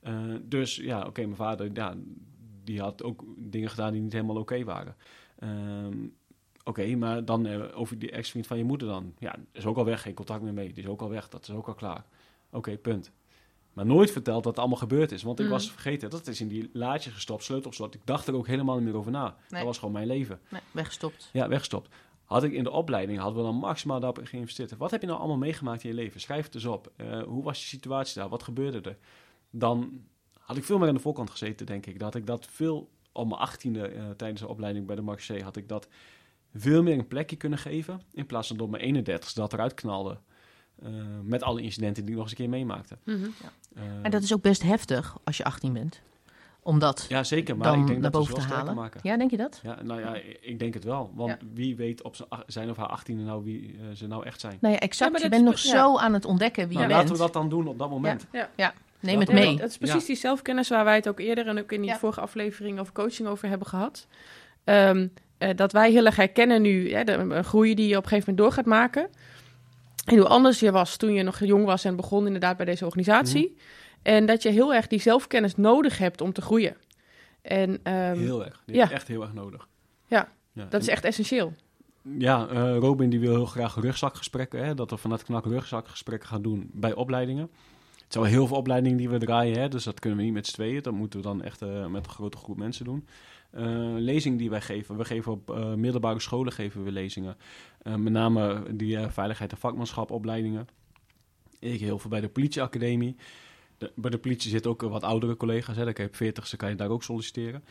Eh, 0.00 0.14
dus 0.42 0.76
ja, 0.76 1.06
oké, 1.06 1.20
mijn 1.22 1.36
vader, 1.36 1.70
ja, 1.74 1.94
die 2.64 2.80
had 2.80 3.02
ook 3.02 3.24
dingen 3.36 3.70
gedaan 3.70 3.92
die 3.92 4.02
niet 4.02 4.12
helemaal 4.12 4.36
oké 4.36 4.64
waren. 4.64 4.96
Ehm, 5.38 6.06
oké, 6.64 6.96
maar 6.96 7.24
dan 7.24 7.46
eh, 7.46 7.78
over 7.78 7.98
die 7.98 8.10
ex-vriend 8.10 8.46
van 8.46 8.58
je 8.58 8.64
moeder 8.64 8.88
dan. 8.88 9.14
Ja, 9.18 9.34
is 9.52 9.66
ook 9.66 9.76
al 9.76 9.84
weg, 9.84 10.02
geen 10.02 10.14
contact 10.14 10.42
meer 10.42 10.54
mee. 10.54 10.72
Die 10.72 10.82
is 10.82 10.88
ook 10.88 11.00
al 11.02 11.08
weg, 11.10 11.28
dat 11.28 11.42
is 11.48 11.50
ook 11.54 11.66
al 11.68 11.74
klaar. 11.74 12.04
Oké, 12.50 12.76
punt. 12.78 13.12
Maar 13.72 13.86
nooit 13.86 14.10
verteld 14.10 14.42
dat 14.42 14.52
het 14.52 14.58
allemaal 14.60 14.78
gebeurd 14.78 15.12
is. 15.12 15.22
Want 15.22 15.40
ik 15.40 15.48
was 15.48 15.70
vergeten, 15.70 16.10
dat 16.10 16.26
is 16.26 16.40
in 16.40 16.48
die 16.48 16.70
laadje 16.72 17.10
gestopt, 17.10 17.44
sleutelslot. 17.44 17.94
Ik 17.94 18.00
dacht 18.04 18.26
er 18.26 18.34
ook 18.34 18.46
helemaal 18.46 18.76
niet 18.76 18.84
meer 18.84 18.96
over 18.96 19.10
na. 19.10 19.22
Nee. 19.22 19.34
Dat 19.48 19.62
was 19.62 19.78
gewoon 19.78 19.92
mijn 19.92 20.06
leven. 20.06 20.40
Nee, 20.48 20.60
weggestopt. 20.70 21.28
Ja, 21.32 21.48
weggestopt. 21.48 21.88
had 22.24 22.42
ik 22.42 22.52
in 22.52 22.64
de 22.64 22.70
opleiding, 22.70 23.18
hadden 23.18 23.38
we 23.38 23.50
dan 23.50 23.56
maximaal 23.56 24.00
daarop 24.00 24.26
geïnvesteerd. 24.26 24.76
Wat 24.76 24.90
heb 24.90 25.00
je 25.00 25.06
nou 25.06 25.18
allemaal 25.18 25.36
meegemaakt 25.36 25.84
in 25.84 25.88
je 25.88 25.94
leven? 25.94 26.20
Schrijf 26.20 26.44
het 26.44 26.54
eens 26.54 26.64
op. 26.64 26.92
Eh, 26.96 27.22
hoe 27.22 27.44
was 27.44 27.60
je 27.60 27.66
situatie 27.66 28.20
daar? 28.20 28.28
Wat 28.28 28.42
gebeurde 28.42 28.90
er? 28.90 28.96
Dan 29.50 30.02
had 30.38 30.56
ik 30.56 30.64
veel 30.64 30.78
meer 30.78 30.88
aan 30.88 30.94
de 30.94 31.00
voorkant 31.00 31.30
gezeten, 31.30 31.66
denk 31.66 31.86
ik. 31.86 31.98
Dat 31.98 32.14
ik 32.14 32.26
dat 32.26 32.46
veel, 32.46 32.90
op 33.12 33.28
mijn 33.28 33.40
achttiende 33.40 33.86
eh 33.86 34.10
tijdens 34.16 34.40
de 34.40 34.48
opleiding 34.48 34.86
bij 34.86 34.96
de 34.96 35.02
Marché, 35.02 35.42
had 35.42 35.56
ik 35.56 35.68
dat 35.68 35.88
veel 36.54 36.82
meer 36.82 36.98
een 36.98 37.08
plekje 37.08 37.36
kunnen 37.36 37.58
geven. 37.58 38.00
In 38.12 38.26
plaats 38.26 38.48
van 38.48 38.56
door 38.56 38.70
mijn 38.70 38.82
31 38.82 39.32
dat 39.32 39.52
eruit 39.52 39.74
knalde. 39.74 40.18
Eh, 40.84 40.90
met 41.22 41.42
alle 41.42 41.60
incidenten 41.62 42.02
die 42.02 42.10
ik 42.12 42.16
nog 42.20 42.22
eens 42.30 42.38
een 42.38 42.44
keer 42.44 42.48
meemaakte. 42.54 42.96
Mhm. 43.04 43.16
Eh, 43.74 43.82
En 44.02 44.10
dat 44.10 44.22
is 44.22 44.32
ook 44.34 44.42
best 44.42 44.62
heftig 44.62 45.16
als 45.24 45.36
je 45.36 45.44
18 45.44 45.72
bent. 45.72 46.00
Om 46.64 46.78
dat 46.78 47.06
ja, 47.08 47.24
zeker. 47.24 47.56
Maar 47.56 47.66
dan 47.70 47.80
ik 47.80 47.86
denk 47.86 48.00
naar 48.00 48.10
dat 48.10 48.26
we 48.26 48.32
boven 48.32 48.48
te 48.48 48.54
halen. 48.54 48.74
maken. 48.74 49.00
Ja, 49.02 49.16
denk 49.16 49.30
je 49.30 49.36
dat? 49.36 49.60
Ja, 49.62 49.82
nou 49.82 50.00
ja, 50.00 50.16
ik 50.40 50.58
denk 50.58 50.74
het 50.74 50.84
wel. 50.84 51.12
Want 51.14 51.30
Ja. 51.30 51.38
wie 51.54 51.76
weet 51.76 52.02
op 52.02 52.16
zijn 52.46 52.70
of 52.70 52.76
haar 52.76 52.88
18e 52.88 53.12
nou 53.24 53.44
wie 53.44 53.76
eh, 53.80 53.96
ze 53.96 54.06
nou 54.06 54.24
echt 54.26 54.40
zijn. 54.40 54.58
Nou 54.60 54.74
ja, 54.74 54.80
exact. 54.80 55.16
Ja, 55.18 55.22
je 55.24 55.28
bent 55.30 55.44
nog 55.44 55.58
ja. 55.58 55.70
zo 55.70 55.98
aan 55.98 56.12
het 56.14 56.24
ontdekken 56.24 56.68
wie 56.68 56.76
Nou, 56.76 56.88
je 56.88 56.94
laten 56.94 57.08
bent. 57.08 57.18
we 57.18 57.24
dat 57.24 57.32
dan 57.32 57.48
doen 57.48 57.66
op 57.66 57.78
dat 57.78 57.90
moment. 57.90 58.26
Ja. 58.56 58.74
Neem 59.00 59.20
het 59.20 59.32
mee. 59.32 59.56
Dat 59.56 59.68
is 59.70 59.78
precies 59.78 60.00
Ja. 60.00 60.06
die 60.06 60.16
zelfkennis 60.16 60.68
waar 60.68 60.84
wij 60.84 60.94
het 60.96 61.08
ook 61.08 61.20
eerder 61.20 61.46
en 61.46 61.58
ook 61.58 61.72
in 61.72 61.80
die 61.80 61.90
Ja. 61.90 61.98
vorige 61.98 62.20
aflevering 62.20 62.78
over 62.80 62.92
coaching 62.92 63.28
over 63.28 63.48
hebben 63.48 63.66
gehad. 63.66 64.06
Ehm, 64.64 65.06
eh, 65.38 65.56
dat 65.56 65.72
wij 65.72 65.90
heel 65.90 66.04
erg 66.06 66.16
herkennen 66.16 66.62
nu 66.62 66.92
hè, 66.92 67.04
de 67.04 67.12
een 67.12 67.44
groei 67.44 67.74
die 67.74 67.88
je 67.88 67.96
op 67.96 68.02
een 68.02 68.08
gegeven 68.08 68.30
moment 68.34 68.46
door 68.56 68.64
gaat 68.64 68.72
maken. 68.72 69.08
En 70.04 70.16
hoe 70.16 70.28
anders 70.28 70.60
je 70.60 70.72
was 70.72 70.96
toen 70.96 71.12
je 71.12 71.22
nog 71.22 71.44
jong 71.44 71.64
was 71.64 71.84
en 71.84 71.96
begon 71.96 72.26
inderdaad 72.26 72.56
bij 72.56 72.66
deze 72.66 72.84
organisatie. 72.84 73.48
Mhm. 73.48 73.60
En 74.02 74.26
dat 74.26 74.42
je 74.42 74.50
heel 74.50 74.74
erg 74.74 74.86
die 74.86 75.00
zelfkennis 75.00 75.56
nodig 75.56 75.98
hebt 75.98 76.20
om 76.20 76.32
te 76.32 76.42
groeien. 76.42 76.76
En 77.42 77.80
ehm, 77.82 78.18
Heel 78.18 78.44
erg. 78.44 78.62
Die 78.66 78.76
ja. 78.76 78.90
echt 78.90 79.08
heel 79.08 79.22
erg 79.22 79.32
nodig. 79.32 79.68
Ja, 80.06 80.28
ja. 80.52 80.66
dat 80.70 80.80
is 80.80 80.88
echt 80.88 81.04
essentieel. 81.04 81.52
Ja, 82.18 82.48
eh, 82.48 82.76
Robin 82.76 83.10
die 83.10 83.20
wil 83.20 83.34
heel 83.34 83.46
graag 83.46 83.74
rugzakgesprekken. 83.74 84.64
Hè, 84.64 84.74
dat 84.74 84.90
we 84.90 84.96
vanuit 84.96 85.24
Knak 85.24 85.44
rugzakgesprekken 85.44 86.28
gaan 86.28 86.42
doen 86.42 86.70
bij 86.72 86.94
opleidingen. 86.94 87.50
Het 87.94 88.12
zijn 88.12 88.24
wel 88.24 88.32
heel 88.32 88.46
veel 88.46 88.56
opleidingen 88.56 88.98
die 88.98 89.08
we 89.08 89.18
draaien. 89.18 89.60
Hè, 89.60 89.68
dus 89.68 89.84
dat 89.84 90.00
kunnen 90.00 90.18
we 90.18 90.24
niet 90.24 90.34
met 90.34 90.46
z'n 90.46 90.52
tweeën. 90.52 90.82
Dat 90.82 90.92
moeten 90.92 91.18
we 91.20 91.26
dan 91.26 91.42
echt 91.42 91.62
eh, 91.62 91.86
met 91.86 92.04
een 92.04 92.12
grote 92.12 92.36
groep 92.36 92.56
mensen 92.56 92.84
doen. 92.84 93.06
Eh 93.52 93.94
lezingen 93.96 94.38
die 94.38 94.50
wij 94.50 94.60
geven. 94.60 94.96
We 94.96 95.04
geven 95.04 95.32
op 95.32 95.50
eh, 95.50 95.74
middelbare 95.74 96.20
scholen 96.20 96.52
geven 96.52 96.84
we 96.84 96.92
lezingen. 96.92 97.36
Eh, 97.82 97.94
met 97.94 98.12
name 98.12 98.62
die 98.74 98.98
veiligheid 98.98 99.52
en 99.52 99.58
vakmanschap 99.58 100.10
opleidingen. 100.10 100.68
Ik 101.58 101.80
heel 101.80 101.98
veel 101.98 102.10
bij 102.10 102.20
de 102.20 102.28
politieacademie. 102.28 103.16
De, 103.78 103.92
bij 103.94 104.10
de 104.10 104.18
politie 104.18 104.50
zitten 104.50 104.70
ook 104.70 104.82
wat 104.82 105.02
oudere 105.02 105.36
collega's. 105.36 105.76
Hè. 105.76 105.82
Je 105.82 106.04
op 106.06 106.16
40 106.16 106.46
ze 106.46 106.56
kan 106.56 106.68
je 106.68 106.74
daar 106.74 106.88
ook 106.88 107.02
solliciteren. 107.02 107.64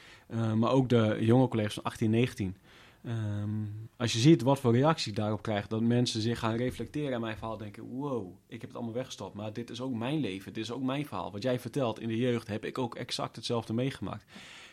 Maar 0.56 0.72
ook 0.72 0.90
de 0.90 1.18
jonge 1.20 1.48
collega's 1.48 1.74
van 1.74 1.84
18, 1.84 2.10
19. 2.10 2.56
Ehm, 3.04 3.66
als 3.98 4.14
je 4.14 4.20
ziet 4.20 4.42
wat 4.42 4.60
voor 4.60 4.74
reactie 4.74 5.12
ik 5.12 5.18
daarop 5.18 5.42
krijg, 5.42 5.68
dat 5.68 5.82
mensen 5.82 6.22
zich 6.22 6.40
gaan 6.40 6.56
reflecteren 6.56 7.14
aan 7.14 7.22
mijn 7.22 7.38
verhaal, 7.38 7.58
denken: 7.58 7.84
wow, 7.84 8.34
ik 8.48 8.62
heb 8.62 8.70
het 8.70 8.76
allemaal 8.76 8.96
weggestopt, 8.96 9.36
maar 9.36 9.54
dit 9.54 9.70
is 9.70 9.82
ook 9.82 9.94
mijn 9.94 10.20
leven, 10.20 10.54
dit 10.54 10.64
is 10.64 10.72
ook 10.72 10.84
mijn 10.84 11.06
verhaal. 11.06 11.32
Wat 11.32 11.44
jij 11.44 11.60
vertelt 11.60 12.00
in 12.00 12.08
de 12.08 12.18
jeugd, 12.18 12.48
heb 12.48 12.66
ik 12.66 12.78
ook 12.78 12.96
exact 12.96 13.36
hetzelfde 13.36 13.74
meegemaakt. 13.74 14.26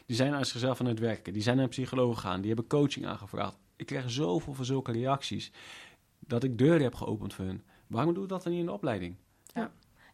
Die 0.09 0.17
zijn 0.17 0.35
aan 0.35 0.45
zichzelf 0.45 0.81
aan 0.81 0.87
het 0.87 0.99
werken, 0.99 1.33
die 1.33 1.43
zijn 1.43 1.55
naar 1.57 1.65
een 1.65 1.71
psycholoog 1.71 2.15
gegaan, 2.15 2.39
die 2.41 2.47
hebben 2.47 2.67
coaching 2.69 3.07
aangevraagd. 3.07 3.57
Ik 3.77 3.87
krijg 3.87 4.11
zoveel 4.11 4.55
van 4.55 4.65
zulke 4.65 4.93
reacties 4.93 5.53
dat 6.19 6.43
ik 6.45 6.59
deuren 6.59 6.83
heb 6.83 6.95
geopend 6.95 7.35
voor 7.35 7.45
hun. 7.45 7.63
Waarom 7.87 8.15
doe 8.15 8.23
ik 8.23 8.29
dat 8.29 8.43
dan 8.43 8.53
niet 8.53 8.61
in 8.61 8.67
de 8.67 8.73
opleiding? 8.73 9.15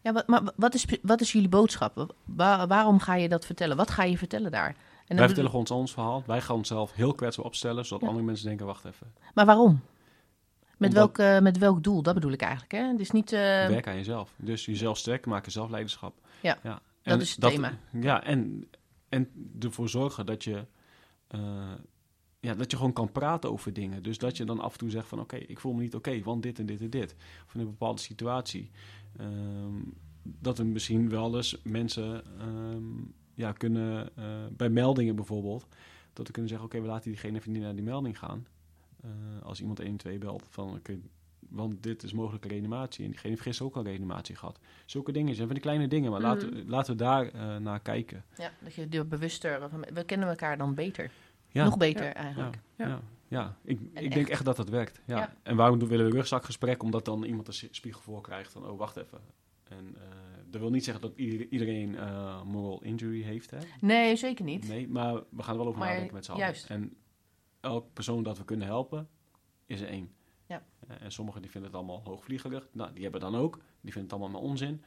Ja, 0.01 0.13
wat, 0.13 0.27
maar 0.27 0.43
wat 0.57 0.75
is, 0.75 0.87
wat 1.03 1.21
is 1.21 1.33
jullie 1.33 1.49
boodschap? 1.49 2.15
Wa- 2.25 2.67
waarom 2.67 2.99
ga 2.99 3.15
je 3.15 3.29
dat 3.29 3.47
vertellen? 3.47 3.77
Wat 3.77 3.91
ga 3.91 4.03
je 4.05 4.19
vertellen 4.19 4.51
daar? 4.51 4.77
En 5.07 5.17
wij 5.17 5.27
vertellen 5.27 5.53
ons 5.53 5.71
ons 5.71 5.93
verhaal, 5.93 6.23
wij 6.27 6.41
gaan 6.41 6.57
onszelf 6.57 6.93
heel 6.93 7.15
kwetsbaar 7.15 7.47
opstellen, 7.47 7.85
zodat 7.85 8.01
Ja. 8.03 8.07
andere 8.09 8.27
mensen 8.27 8.47
denken: 8.47 8.67
wacht 8.67 8.85
even, 8.85 9.13
Maar 9.35 9.47
waarom? 9.47 9.81
Met, 10.77 10.89
Omdat- 10.95 11.17
welk, 11.17 11.19
eh, 11.37 11.41
met 11.43 11.59
welk 11.59 11.83
doel? 11.83 12.03
Dat 12.03 12.15
bedoel 12.15 12.33
ik 12.33 12.41
eigenlijk. 12.41 12.73
Hè? 12.73 12.79
Het 12.83 13.01
is 13.01 13.11
niet. 13.11 13.33
eh, 13.33 13.39
Werk 13.41 13.87
aan 13.87 13.97
jezelf. 13.97 14.33
Dus 14.37 14.65
jezelf 14.65 14.99
sterker 14.99 15.29
maken, 15.31 15.53
zelfleiderschap. 15.53 16.15
Ja, 16.41 16.59
ja. 16.63 16.81
dat 17.03 17.21
is 17.21 17.31
het 17.31 17.41
thema. 17.41 17.73
Ja, 18.01 18.25
en, 18.25 18.69
en 19.15 19.29
ervoor 19.61 19.89
zorgen 19.89 20.27
dat 20.27 20.45
je, 20.45 20.67
eh, 21.27 21.73
ja, 22.41 22.55
dat 22.55 22.71
je 22.71 22.77
gewoon 22.77 22.93
kan 22.93 23.13
praten 23.13 23.51
over 23.51 23.73
dingen. 23.73 24.03
Dus 24.03 24.19
dat 24.19 24.37
je 24.37 24.45
dan 24.45 24.61
af 24.61 24.73
en 24.73 24.79
toe 24.79 24.91
zegt 24.91 25.09
van 25.09 25.21
oké, 25.21 25.37
ik 25.37 25.61
voel 25.61 25.73
me 25.73 25.83
niet 25.83 25.95
oké, 25.95 26.23
want 26.23 26.43
dit 26.43 26.59
en 26.59 26.67
dit 26.67 26.81
en 26.81 26.91
dit. 26.91 27.15
Of 27.47 27.55
een 27.55 27.65
bepaalde 27.65 28.01
situatie. 28.01 28.71
Ehm, 29.17 29.81
dat 30.23 30.59
er 30.59 30.67
misschien 30.67 31.09
wel 31.09 31.37
eens 31.37 31.61
mensen 31.63 32.25
ehm, 32.39 33.03
ja, 33.35 33.53
kunnen, 33.53 34.17
eh, 34.17 34.47
bij 34.51 34.71
meldingen 34.71 35.17
bijvoorbeeld, 35.17 35.67
dat 36.13 36.27
we 36.27 36.33
kunnen 36.33 36.51
zeggen 36.51 36.67
oké, 36.69 36.81
we 36.81 36.87
laten 36.87 37.11
diegene 37.11 37.39
even 37.39 37.53
niet 37.53 37.63
naar 37.63 37.75
die 37.75 37.85
melding 37.85 38.19
gaan. 38.19 38.47
Eh, 39.01 39.11
als 39.43 39.61
iemand 39.61 39.79
112 39.79 40.19
belt 40.19 40.47
van 40.51 40.75
oké, 40.75 40.99
want 41.49 41.83
dit 41.83 42.03
is 42.03 42.13
mogelijke 42.13 42.49
reanimatie. 42.49 43.05
En 43.05 43.11
diegene 43.11 43.31
heeft 43.31 43.43
gisteren 43.43 43.71
ook 43.73 43.77
al 43.79 43.85
reanimatie 43.85 44.37
gehad. 44.37 44.59
Zulke 44.87 45.13
dingen 45.13 45.35
zijn 45.35 45.47
van 45.47 45.55
die 45.57 45.65
kleine 45.65 45.89
dingen, 45.89 46.11
maar 46.11 46.21
laten, 46.21 46.49
Mhm. 46.57 46.71
laten 46.71 46.93
we 46.93 46.99
daar 46.99 47.29
eh, 47.29 47.57
naar 47.57 47.81
kijken. 47.81 48.25
ja, 48.37 48.51
dat 48.63 48.75
je 48.75 48.87
er 48.91 49.09
bewuster. 49.09 49.71
We 49.95 50.05
kennen 50.05 50.29
elkaar 50.29 50.59
dan 50.59 50.75
beter. 50.75 51.11
Ja, 51.49 51.65
Nog 51.65 51.77
beter 51.77 52.05
Ja. 52.05 52.15
eigenlijk. 52.15 52.59
ja, 52.77 53.01
Ja. 53.29 53.57
Ik, 53.65 53.81
ik 53.95 54.13
denk 54.15 54.29
echt. 54.29 54.45
dat 54.45 54.57
dat 54.57 54.69
werkt. 54.69 55.01
Ja. 55.07 55.35
En 55.43 55.57
waarom 55.57 55.79
doen- 55.79 55.89
willen 55.89 56.05
we 56.05 56.11
een 56.11 56.17
rugzakgesprek? 56.17 56.83
Omdat 56.83 57.05
dan 57.05 57.25
iemand 57.25 57.49
een 57.49 57.55
spiegel 57.71 58.01
voor 58.01 58.21
krijgt 58.23 58.53
van, 58.53 58.67
oh, 58.67 58.79
wacht 58.79 58.97
even. 58.97 59.19
En 59.65 59.97
eh, 59.97 60.03
dat 60.51 60.61
wil 60.61 60.71
niet 60.71 60.85
zeggen 60.85 61.03
dat 61.03 61.13
ieder- 61.17 61.47
iedereen 61.51 61.97
eh, 61.97 62.43
moral 62.43 62.83
injury 62.83 63.23
heeft, 63.23 63.51
hè? 63.51 63.59
Nee, 63.81 64.17
zeker 64.17 64.45
niet. 64.45 64.69
Nee, 64.69 64.89
maar 64.89 65.15
we 65.15 65.43
gaan 65.43 65.53
er 65.53 65.59
wel 65.59 65.67
over 65.67 65.79
Maar 65.79 65.89
nadenken 65.89 66.15
met 66.15 66.25
z'n 66.25 66.31
allen. 66.31 66.43
juist. 66.45 66.71
En 66.71 66.97
elk 67.61 67.93
persoon 67.93 68.23
dat 68.23 68.39
we 68.39 68.45
kunnen 68.45 68.67
helpen, 68.67 69.09
is 69.67 69.81
er 69.81 69.89
één. 69.89 70.11
Ja. 70.47 70.63
Eh, 70.89 70.97
en 71.03 71.13
sommigen 71.13 71.43
die 71.43 71.51
vinden 71.51 71.71
het 71.71 71.79
allemaal 71.79 72.03
hoogvliegerig. 72.05 72.69
Nou, 72.73 72.93
die 72.93 73.03
hebben 73.03 73.21
dan 73.21 73.37
ook. 73.37 73.55
Die 73.81 73.93
vinden 73.93 74.03
het 74.03 74.13
allemaal 74.13 74.41
maar 74.41 74.51
onzin. 74.51 74.83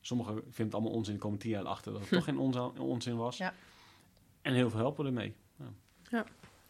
Sommigen 0.00 0.34
vinden 0.34 0.64
het 0.64 0.74
allemaal 0.74 0.92
onzin. 0.92 1.18
komen 1.18 1.38
tien 1.38 1.50
jaar 1.50 1.64
achter 1.64 1.92
dat 1.92 2.00
het 2.00 2.10
toch 2.18 2.24
geen 2.24 2.38
onzin 2.78 3.16
was. 3.16 3.36
Ja. 3.36 3.54
En 4.42 4.54
heel 4.54 4.70
veel 4.70 4.78
helpen 4.78 5.06
ermee. 5.06 5.34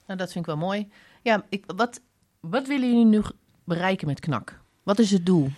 Nou, 0.07 0.19
dat 0.19 0.33
vind 0.33 0.45
ik 0.45 0.47
wel 0.47 0.57
mooi. 0.67 0.89
Ja, 1.23 1.45
ik, 1.49 1.65
wat, 1.77 2.01
wat 2.41 2.67
willen 2.67 2.89
jullie 2.89 3.05
nu 3.05 3.23
bereiken 3.65 4.07
met 4.07 4.21
KNAK? 4.21 4.61
Wat 4.83 4.99
is 4.99 5.11
het 5.11 5.27
doel? 5.27 5.49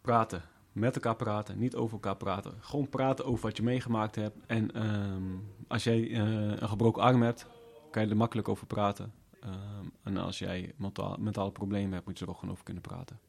Praten. 0.00 0.42
Met 0.72 0.94
elkaar 0.94 1.16
praten. 1.16 1.58
Niet 1.58 1.74
over 1.74 1.92
elkaar 1.92 2.16
praten. 2.16 2.54
Gewoon 2.60 2.88
praten 2.88 3.24
over 3.24 3.46
wat 3.46 3.56
je 3.56 3.62
meegemaakt 3.62 4.14
hebt. 4.14 4.36
En 4.46 4.74
ehm, 4.74 5.22
als 5.68 5.84
jij 5.84 6.10
eh, 6.10 6.60
een 6.60 6.68
gebroken 6.68 7.02
arm 7.02 7.22
hebt, 7.22 7.46
kan 7.90 8.02
je 8.02 8.10
er 8.10 8.16
makkelijk 8.16 8.48
over 8.48 8.66
praten. 8.66 9.12
Ehm, 9.40 9.86
en 10.02 10.16
als 10.16 10.38
jij 10.38 10.72
mentaal, 10.76 11.16
mentale 11.18 11.52
problemen 11.52 11.92
hebt, 11.92 12.06
moet 12.06 12.18
je 12.18 12.24
er 12.24 12.30
ook 12.30 12.38
gewoon 12.38 12.52
over 12.52 12.64
kunnen 12.64 12.82
praten. 12.82 13.20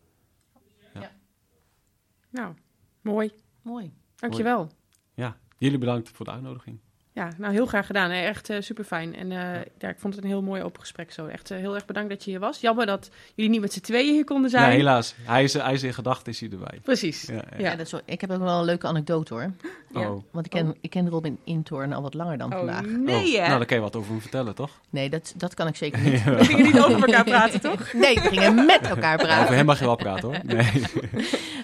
Nou, 2.30 2.56
mooi. 3.02 3.32
Mooi. 3.62 3.94
Dankjewel. 4.16 4.72
Ja, 5.14 5.38
jullie 5.58 5.78
bedankt 5.78 6.10
voor 6.10 6.26
de 6.26 6.32
uitnodiging. 6.32 6.80
Ja, 7.14 7.30
nou 7.38 7.54
heel 7.54 7.66
graag 7.66 7.86
gedaan. 7.86 8.10
hè. 8.12 8.22
Echt 8.22 8.50
super 8.60 8.84
fijn. 8.84 9.16
En 9.16 9.32
eh, 9.32 9.38
ja, 9.78 9.90
ik 9.90 9.96
vond 10.00 10.16
het 10.16 10.24
een 10.24 10.30
heel 10.30 10.42
mooi 10.42 10.62
open 10.64 10.82
gesprek 10.82 11.12
zo. 11.12 11.26
Echt 11.26 11.52
eh, 11.52 11.58
heel 11.58 11.76
erg 11.76 11.86
bedankt 11.86 12.10
dat 12.10 12.24
je 12.24 12.30
hier 12.32 12.40
was. 12.40 12.60
Jammer 12.62 12.86
dat 12.86 13.10
jullie 13.36 13.52
niet 13.52 13.62
met 13.62 13.74
z'n 13.74 13.80
tweeën 13.80 14.14
hier 14.14 14.24
konden 14.24 14.50
zijn. 14.50 14.64
Ja, 14.64 14.70
helaas. 14.78 15.16
Hij 15.24 15.44
is, 15.44 15.54
hij 15.54 15.74
is 15.74 15.84
in 15.84 15.94
gedachten 15.94 16.32
is 16.32 16.40
hij 16.40 16.50
erbij. 16.50 16.80
Precies. 16.84 17.22
Ja, 17.26 17.34
ja. 17.34 17.42
Ja. 17.58 17.76
dat 17.76 17.86
is 17.86 17.92
wel- 17.92 18.02
ik 18.06 18.22
heb 18.22 18.32
ook 18.32 18.40
wel 18.40 18.60
een 18.60 18.66
leuke 18.66 18.88
anekdote 18.88 19.34
hoor. 19.34 19.52
Ja. 19.94 20.00
Oh. 20.12 20.24
Want 20.32 20.46
ik 20.46 20.52
ken, 20.52 20.76
ik 20.82 20.90
ken 20.90 21.10
Robin 21.10 21.40
Intorn 21.44 21.94
al 21.94 22.02
wat 22.02 22.14
langer 22.14 22.38
dan 22.38 22.52
Oh, 22.52 22.58
vandaag. 22.58 22.86
nee 22.86 23.16
Oh, 23.16 23.32
hè? 23.42 23.48
Nou, 23.48 23.58
daar 23.58 23.66
kan 23.66 23.78
je 23.78 23.84
wat 23.84 23.96
over 23.96 24.12
hem 24.12 24.22
vertellen, 24.22 24.56
toch? 24.56 24.80
Nee, 24.90 25.10
dat, 25.10 25.34
dat 25.38 25.54
kan 25.54 25.68
ik 25.68 25.76
zeker 25.76 26.00
niet. 26.10 26.24
We 26.24 26.46
gingen 26.46 26.66
niet 26.66 26.80
over 26.80 26.96
elkaar 27.04 27.24
praten, 27.24 27.62
toch? 27.62 27.94
Nee, 28.04 28.14
we 28.16 28.22
gingen 28.22 28.66
met 28.66 28.82
elkaar 28.82 29.02
Ja, 29.10 29.14
over 29.14 29.26
praten. 29.28 29.56
hem 29.56 29.66
mag 29.66 29.80
je 29.80 29.86
wel 29.86 29.96
praten, 29.96 30.24
hoor. 30.28 30.38
Nee. 30.56 30.84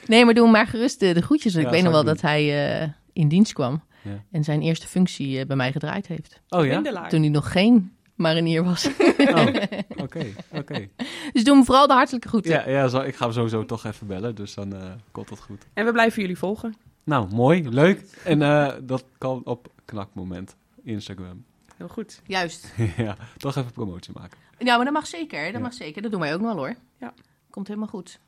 Nee, 0.07 0.25
maar 0.25 0.33
doe 0.33 0.43
hem 0.43 0.51
maar 0.53 0.67
gerust 0.67 0.99
de, 0.99 1.13
de 1.13 1.21
groetjes. 1.21 1.55
ik 1.55 1.67
weet 1.67 1.83
nog 1.83 1.91
wel 1.91 2.03
dat 2.03 2.21
hij 2.21 2.79
eh, 2.81 2.87
in 3.13 3.27
dienst 3.27 3.53
kwam. 3.53 3.83
Ja. 4.05 4.23
En 4.31 4.43
zijn 4.43 4.61
eerste 4.61 4.87
functie 4.87 5.39
eh, 5.39 5.45
bij 5.45 5.55
mij 5.55 5.71
gedraaid 5.71 6.07
heeft. 6.07 6.41
Oh 6.49 6.65
ja? 6.65 6.73
Windelaar. 6.73 7.09
Toen 7.09 7.19
hij 7.21 7.29
nog 7.29 7.51
geen 7.51 7.93
marinier 8.15 8.63
was. 8.63 8.87
Oh, 9.17 9.45
oké, 10.03 10.25
oké. 10.51 10.87
Dus 11.33 11.43
doe 11.43 11.55
hem 11.55 11.65
vooral 11.65 11.87
de 11.87 11.93
hartelijke 11.93 12.27
groeten. 12.27 12.51
Ja, 12.51 12.69
ja 12.69 12.87
zo, 12.87 12.99
ik 12.99 13.15
ga 13.15 13.23
hem 13.25 13.33
sowieso 13.33 13.65
toch 13.65 13.85
even 13.85 14.07
bellen, 14.07 14.35
dus 14.35 14.53
dan 14.53 14.75
eh, 14.75 14.91
komt 15.11 15.29
dat 15.29 15.39
goed. 15.39 15.65
En 15.73 15.85
we 15.85 15.91
blijven 15.91 16.21
jullie 16.21 16.37
volgen. 16.37 16.75
Nou, 17.03 17.33
mooi, 17.33 17.69
leuk. 17.69 18.01
En 18.23 18.41
eh, 18.41 18.73
dat 18.81 19.05
kan 19.17 19.41
op 19.45 19.71
knakmoment, 19.85 20.55
Instagram. 20.83 21.45
Heel 21.77 21.87
goed. 21.87 22.21
Juist. 22.25 22.73
ja, 22.97 23.15
toch 23.37 23.55
even 23.55 23.71
promotie 23.71 24.13
maken. 24.13 24.37
Ja, 24.57 24.75
maar 24.75 24.85
dat 24.85 24.93
mag 24.93 25.07
zeker. 25.07 25.43
Dat 25.43 25.53
Ja. 25.53 25.59
mag 25.59 25.73
zeker. 25.73 26.01
Dat 26.01 26.11
doen 26.11 26.19
wij 26.19 26.33
ook 26.33 26.41
nog 26.41 26.53
wel 26.53 26.57
hoor. 26.65 26.75
Ja. 26.99 27.13
Komt 27.49 27.67
helemaal 27.67 27.87
goed. 27.89 28.19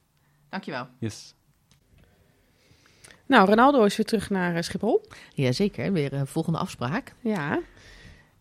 Dankjewel. 0.49 0.87
Yes. 0.99 1.35
Nou, 3.27 3.47
Ronaldo 3.49 3.83
is 3.83 3.97
weer 3.97 4.05
terug 4.05 4.29
naar 4.29 4.55
eh, 4.55 4.61
Schiphol. 4.61 5.05
Jazeker. 5.33 5.91
Weer 5.91 6.13
een 6.13 6.27
volgende 6.27 6.59
afspraak. 6.59 7.13
Ja. 7.19 7.59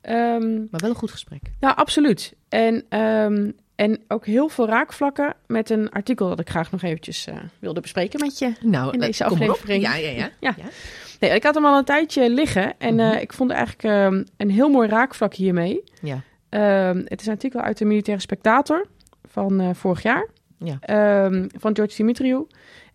Ehm, 0.00 0.54
Maar 0.54 0.80
wel 0.80 0.90
een 0.90 0.96
goed 0.96 1.10
gesprek. 1.10 1.40
nou, 1.60 1.76
absoluut. 1.76 2.34
En, 2.48 2.84
ehm, 2.88 3.50
en 3.74 4.00
ook 4.08 4.26
heel 4.26 4.48
veel 4.48 4.66
raakvlakken 4.66 5.34
met 5.46 5.70
een 5.70 5.90
artikel 5.90 6.28
dat 6.28 6.40
ik 6.40 6.48
graag 6.50 6.70
nog 6.70 6.82
eventjes 6.82 7.26
eh, 7.26 7.36
wilde 7.58 7.80
bespreken 7.80 8.20
met 8.20 8.38
je. 8.38 8.52
Nou, 8.60 8.92
In 8.92 9.00
eh, 9.00 9.06
deze 9.06 9.24
aflevering. 9.24 9.82
Ja, 9.82 9.94
ja, 9.94 10.08
ja. 10.20 10.30
Ja. 10.40 10.54
Nee, 11.20 11.30
ik 11.30 11.42
had 11.42 11.54
hem 11.54 11.64
al 11.66 11.78
een 11.78 11.84
tijdje 11.84 12.30
liggen 12.30 12.74
en 12.78 13.00
eh, 13.00 13.08
Mhm. 13.10 13.16
ik 13.18 13.32
vond 13.32 13.50
eigenlijk 13.50 13.82
ehm, 13.82 14.24
een 14.36 14.50
heel 14.50 14.68
mooi 14.68 14.88
raakvlak 14.88 15.34
hiermee. 15.34 15.82
Ja. 16.02 16.20
Het 17.08 17.20
is 17.20 17.26
een 17.26 17.32
artikel 17.32 17.60
uit 17.60 17.78
de 17.78 17.84
Militaire 17.84 18.22
Spectator. 18.22 18.86
van 19.28 19.60
eh, 19.60 19.68
vorig 19.72 20.02
jaar. 20.02 20.28
Ja. 20.58 20.78
Van 21.58 21.74
George 21.76 21.96
Dimitriou. 21.96 22.46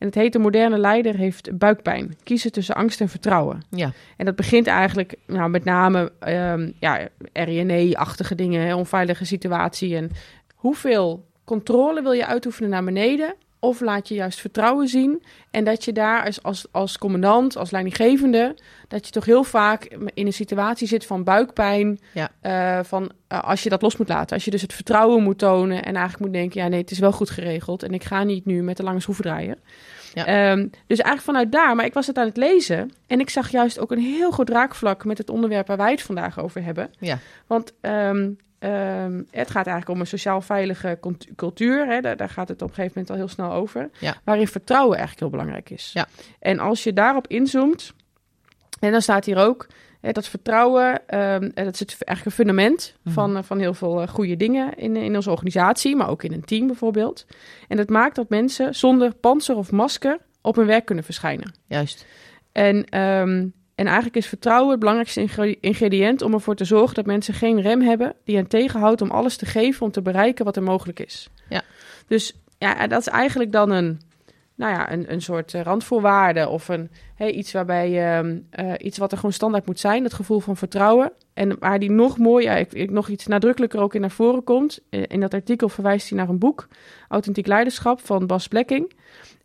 En 0.02 0.08
het 0.08 0.16
heet 0.16 0.34
De 0.34 0.39
moderne 0.39 0.78
leider 0.78 1.16
heeft 1.16 1.58
buikpijn. 1.58 2.16
Kiezen 2.24 2.52
tussen 2.52 2.76
angst 2.76 3.02
en 3.02 3.10
vertrouwen. 3.10 3.62
Ja. 3.70 3.91
En 4.18 4.26
dat 4.26 4.36
begint 4.36 4.68
eigenlijk 4.68 5.16
nou, 5.28 5.49
met 5.49 5.64
name 5.64 6.12
ehm 6.20 6.72
ja, 6.80 7.08
RNA-achtige 7.34 8.36
dingen, 8.36 8.62
hè, 8.62 8.76
onveilige 8.76 9.26
situatie. 9.26 9.95
En 9.95 10.12
hoeveel 10.56 11.26
controle 11.43 12.02
wil 12.02 12.12
je 12.12 12.26
uitoefenen 12.26 12.70
naar 12.70 12.84
beneden? 12.84 13.36
Of 13.64 13.80
laat 13.80 14.07
je 14.07 14.14
juist 14.14 14.39
vertrouwen 14.39 14.88
zien 14.88 15.24
en 15.51 15.64
dat 15.64 15.86
je 15.86 15.91
daar 15.91 16.26
als, 16.26 16.43
als, 16.43 16.66
als 16.72 16.97
commandant, 16.97 17.57
als 17.57 17.72
leidinggevende, 17.72 18.55
dat 18.88 19.05
je 19.05 19.12
toch 19.12 19.26
heel 19.26 19.43
vaak 19.43 19.84
in 20.14 20.26
een 20.26 20.34
situatie 20.34 20.88
zit 20.88 21.05
van 21.05 21.24
buikpijn. 21.24 21.99
Ja. 22.14 22.30
eh, 22.41 22.84
van 22.84 23.12
eh, 23.28 23.43
als 23.43 23.64
je 23.64 23.70
dat 23.70 23.82
los 23.82 23.97
moet 23.97 24.09
laten. 24.09 24.36
Als 24.36 24.45
je 24.45 24.51
dus 24.51 24.62
het 24.62 24.74
vertrouwen 24.74 25.24
moet 25.24 25.38
tonen 25.38 25.84
en 25.84 25.95
eigenlijk 25.95 26.20
moet 26.20 26.34
denken: 26.34 26.62
ja, 26.62 26.68
nee, 26.68 26.82
het 26.82 26.91
is 26.91 26.99
wel 26.99 27.12
goed 27.12 27.30
geregeld. 27.30 27.84
En 27.84 27.93
ik 27.93 28.03
ga 28.03 28.24
niet 28.24 28.45
nu 28.45 28.64
met 28.64 28.78
de 28.78 28.84
lange 28.84 28.99
schroevendraaier. 28.99 29.57
Ja. 30.14 30.26
Ehm, 30.26 30.68
dus 30.88 30.99
eigenlijk 30.99 31.22
vanuit 31.22 31.51
daar, 31.51 31.76
maar 31.76 31.86
ik 31.86 31.93
was 31.93 32.07
het 32.07 32.18
aan 32.18 32.28
het 32.28 32.38
lezen 32.38 32.91
en 33.07 33.20
ik 33.20 33.30
zag 33.30 33.51
juist 33.51 33.80
ook 33.80 33.91
een 33.91 33.99
heel 33.99 34.32
goed 34.32 34.49
raakvlak 34.49 35.05
met 35.05 35.18
het 35.18 35.30
onderwerp 35.30 35.68
waar 35.68 35.78
wij 35.78 35.91
het 35.91 36.01
vandaag 36.01 36.39
over 36.39 36.64
hebben. 36.64 36.91
Ja. 36.99 37.18
Want 37.47 37.74
ehm, 37.82 38.30
ehm, 38.62 39.22
het 39.32 39.47
gaat 39.51 39.66
eigenlijk 39.68 39.89
om 39.89 39.99
een 39.99 40.07
sociaal 40.07 40.41
veilige 40.41 40.97
cult- 41.01 41.28
cultuur. 41.36 41.86
Hè? 41.88 42.01
Daar, 42.01 42.18
daar 42.18 42.30
gaat 42.30 42.47
het 42.47 42.62
op 42.62 42.68
een 42.70 42.74
gegeven 42.76 42.93
moment 42.95 43.09
al 43.09 43.26
heel 43.26 43.34
snel 43.34 43.51
over. 43.51 43.89
Ja. 43.99 44.16
Waarin 44.24 44.47
vertrouwen 44.47 44.97
eigenlijk 44.97 45.20
heel 45.20 45.39
belangrijk 45.39 45.70
is. 45.70 45.91
Ja. 45.93 46.07
En 46.39 46.59
als 46.59 46.84
je 46.84 46.93
daarop 46.93 47.28
inzoomt, 47.28 47.93
en 48.80 48.91
dan 48.91 49.01
staat 49.01 49.26
hier 49.26 49.38
ook 49.38 49.68
hè, 50.01 50.12
dat 50.12 50.28
vertrouwen, 50.28 51.07
ehm, 51.07 51.49
dat 51.53 51.74
is 51.74 51.80
het 51.80 52.03
eigenlijk 52.03 52.26
een 52.26 52.32
fundament 52.45 52.95
Mhm. 53.03 53.14
van, 53.14 53.38
eh, 53.38 53.43
van 53.43 53.59
heel 53.59 53.74
veel 53.74 54.01
eh, 54.01 54.07
goede 54.07 54.38
dingen 54.38 54.76
in, 54.78 54.95
in 54.95 55.16
onze 55.16 55.32
organisatie, 55.32 55.95
maar 55.95 56.09
ook 56.09 56.24
in 56.24 56.34
een 56.34 56.45
team 56.45 56.68
bijvoorbeeld. 56.68 57.26
En 57.68 57.78
dat 57.78 57.89
maakt 57.89 58.16
dat 58.16 58.30
mensen 58.30 58.76
zonder 58.76 59.14
panzer 59.16 59.55
of 59.55 59.72
masker 59.72 60.18
op 60.41 60.55
hun 60.55 60.66
werk 60.66 60.86
kunnen 60.86 61.03
verschijnen. 61.03 61.53
Juist. 61.68 62.05
En, 62.51 62.86
ehm, 62.86 63.47
en 63.76 63.86
eigenlijk 63.86 64.15
is 64.15 64.28
vertrouwen 64.28 64.69
het 64.69 64.80
belangrijkste 64.80 65.22
ingre- 65.22 65.57
ingrediënt 65.59 66.22
om 66.22 66.34
ervoor 66.34 66.55
te 66.55 66.65
zorgen 66.65 66.95
dat 66.95 67.05
mensen 67.05 67.34
geen 67.34 67.61
rem 67.61 67.82
hebben 67.82 68.15
die 68.24 68.36
hen 68.36 68.47
tegenhoudt 68.47 69.01
om 69.01 69.11
alles 69.11 69.38
te 69.38 69.45
geven 69.45 69.86
om 69.86 69.91
te 69.91 70.01
bereiken 70.01 70.45
wat 70.45 70.55
er 70.55 70.63
mogelijk 70.63 70.99
is. 70.99 71.30
Ja. 71.49 71.61
Dus 72.07 72.34
ja, 72.57 72.88
dat 72.88 72.99
is 72.99 73.07
eigenlijk 73.07 73.51
dan 73.51 73.72
een, 73.72 73.99
nou 74.55 74.74
ja, 74.74 74.91
een, 74.91 75.11
een 75.11 75.22
soort 75.22 75.53
eh, 75.53 75.61
randvoorwaarde 75.61 76.47
of 76.47 76.67
een, 76.67 76.91
hey, 77.15 77.32
iets 77.32 77.51
waarbij 77.51 78.15
ehm, 78.17 78.38
eh, 78.49 78.74
iets 78.78 78.97
wat 78.97 79.11
er 79.11 79.17
gewoon 79.17 79.34
standaard 79.34 79.65
moet 79.65 79.80
zijn, 79.80 80.03
het 80.03 80.13
gevoel 80.13 80.39
van 80.39 80.57
vertrouwen. 80.57 81.11
En 81.34 81.59
waar 81.59 81.80
die 81.80 81.91
nog 81.91 82.17
mooi, 82.17 82.45
ja, 82.45 82.55
ik, 82.55 82.74
ik, 82.74 82.89
nog 82.89 83.07
iets 83.07 83.28
nadrukkelijker 83.28 83.80
ook 83.80 83.95
in 83.95 84.01
naar 84.01 84.11
voren 84.11 84.43
komt. 84.43 84.80
Eh, 84.89 85.03
In 85.07 85.19
dat 85.19 85.34
artikel 85.34 85.69
verwijst 85.69 86.09
hij 86.09 86.17
naar 86.17 86.30
een 86.30 86.39
boek, 86.39 86.67
Authentiek 87.07 87.47
Leiderschap 87.47 88.05
van 88.05 88.28
Bas 88.28 88.47
Blekking. 88.47 88.91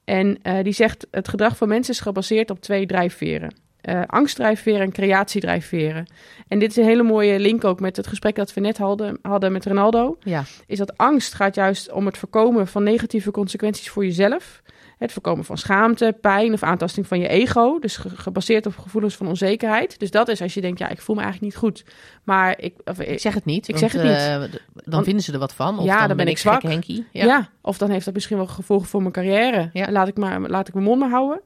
En 0.04 0.38
die 0.62 0.72
zegt, 0.72 1.06
het 1.10 1.28
gedrag 1.28 1.56
van 1.56 1.68
mensen 1.68 1.94
is 1.94 2.00
gebaseerd 2.00 2.50
op 2.50 2.60
twee 2.60 2.86
drijfveren. 2.86 3.54
Eh, 3.86 4.00
angstdrijfveren 4.06 4.80
en 4.80 4.92
creatiedrijfveren. 4.92 6.06
En 6.48 6.58
dit 6.58 6.70
is 6.70 6.76
een 6.76 6.84
hele 6.84 7.02
mooie 7.02 7.38
link 7.38 7.64
ook 7.64 7.80
met 7.80 7.96
het 7.96 8.06
gesprek 8.06 8.34
dat 8.34 8.54
we 8.54 8.60
net 8.60 8.78
hadden, 8.78 9.18
hadden 9.22 9.52
met 9.52 9.66
Ronaldo. 9.66 10.16
Ja. 10.20 10.44
Is 10.66 10.78
dat 10.78 10.96
angst 10.96 11.34
gaat 11.34 11.54
juist 11.54 11.92
om 11.92 12.06
het 12.06 12.18
voorkomen 12.18 12.66
van 12.66 12.82
negatieve 12.82 13.30
consequenties 13.30 13.88
voor 13.90 14.04
jezelf. 14.04 14.62
Het 14.98 15.12
voorkomen 15.12 15.44
van 15.44 15.58
schaamte, 15.58 16.16
pijn 16.20 16.52
of 16.52 16.62
aantasting 16.62 17.06
van 17.06 17.18
je 17.20 17.28
ego. 17.28 17.78
Dus 17.78 17.96
ge- 17.96 18.08
gebaseerd 18.16 18.66
op 18.66 18.76
gevoelens 18.76 19.14
van 19.16 19.26
onzekerheid. 19.28 19.98
Dus 19.98 20.10
dat 20.10 20.28
is 20.28 20.42
als 20.42 20.54
je 20.54 20.60
denkt, 20.60 20.78
ja, 20.78 20.88
ik 20.88 21.00
voel 21.00 21.16
me 21.16 21.22
eigenlijk 21.22 21.52
niet 21.52 21.62
goed. 21.62 21.84
Maar 22.24 22.54
ik... 22.60 22.74
Of, 22.84 23.00
Ik 23.00 23.20
zeg 23.20 23.34
het 23.34 23.44
niet. 23.44 23.68
Ik 23.68 23.76
want, 23.76 23.90
zeg 23.92 24.02
het 24.02 24.10
niet. 24.10 24.52
eh, 24.52 24.60
dan 24.84 25.04
vinden 25.04 25.22
ze 25.22 25.32
er 25.32 25.38
wat 25.38 25.54
van. 25.54 25.78
Of 25.78 25.84
Ja, 25.84 25.98
dan, 25.98 26.08
dan 26.08 26.16
ben 26.16 26.26
ik 26.28 26.38
zwak. 26.38 26.62
Ja. 26.62 27.24
Ja. 27.24 27.48
of 27.60 27.78
dan 27.78 27.90
heeft 27.90 28.04
dat 28.04 28.14
misschien 28.14 28.36
wel 28.36 28.46
gevolgen 28.46 28.88
voor 28.88 29.00
mijn 29.00 29.12
carrière. 29.12 29.70
Ja. 29.72 29.90
Laat, 29.92 30.08
ik 30.08 30.16
maar, 30.16 30.40
laat 30.40 30.68
ik 30.68 30.74
mijn 30.74 30.86
mond 30.86 31.00
maar 31.00 31.10
houden. 31.10 31.40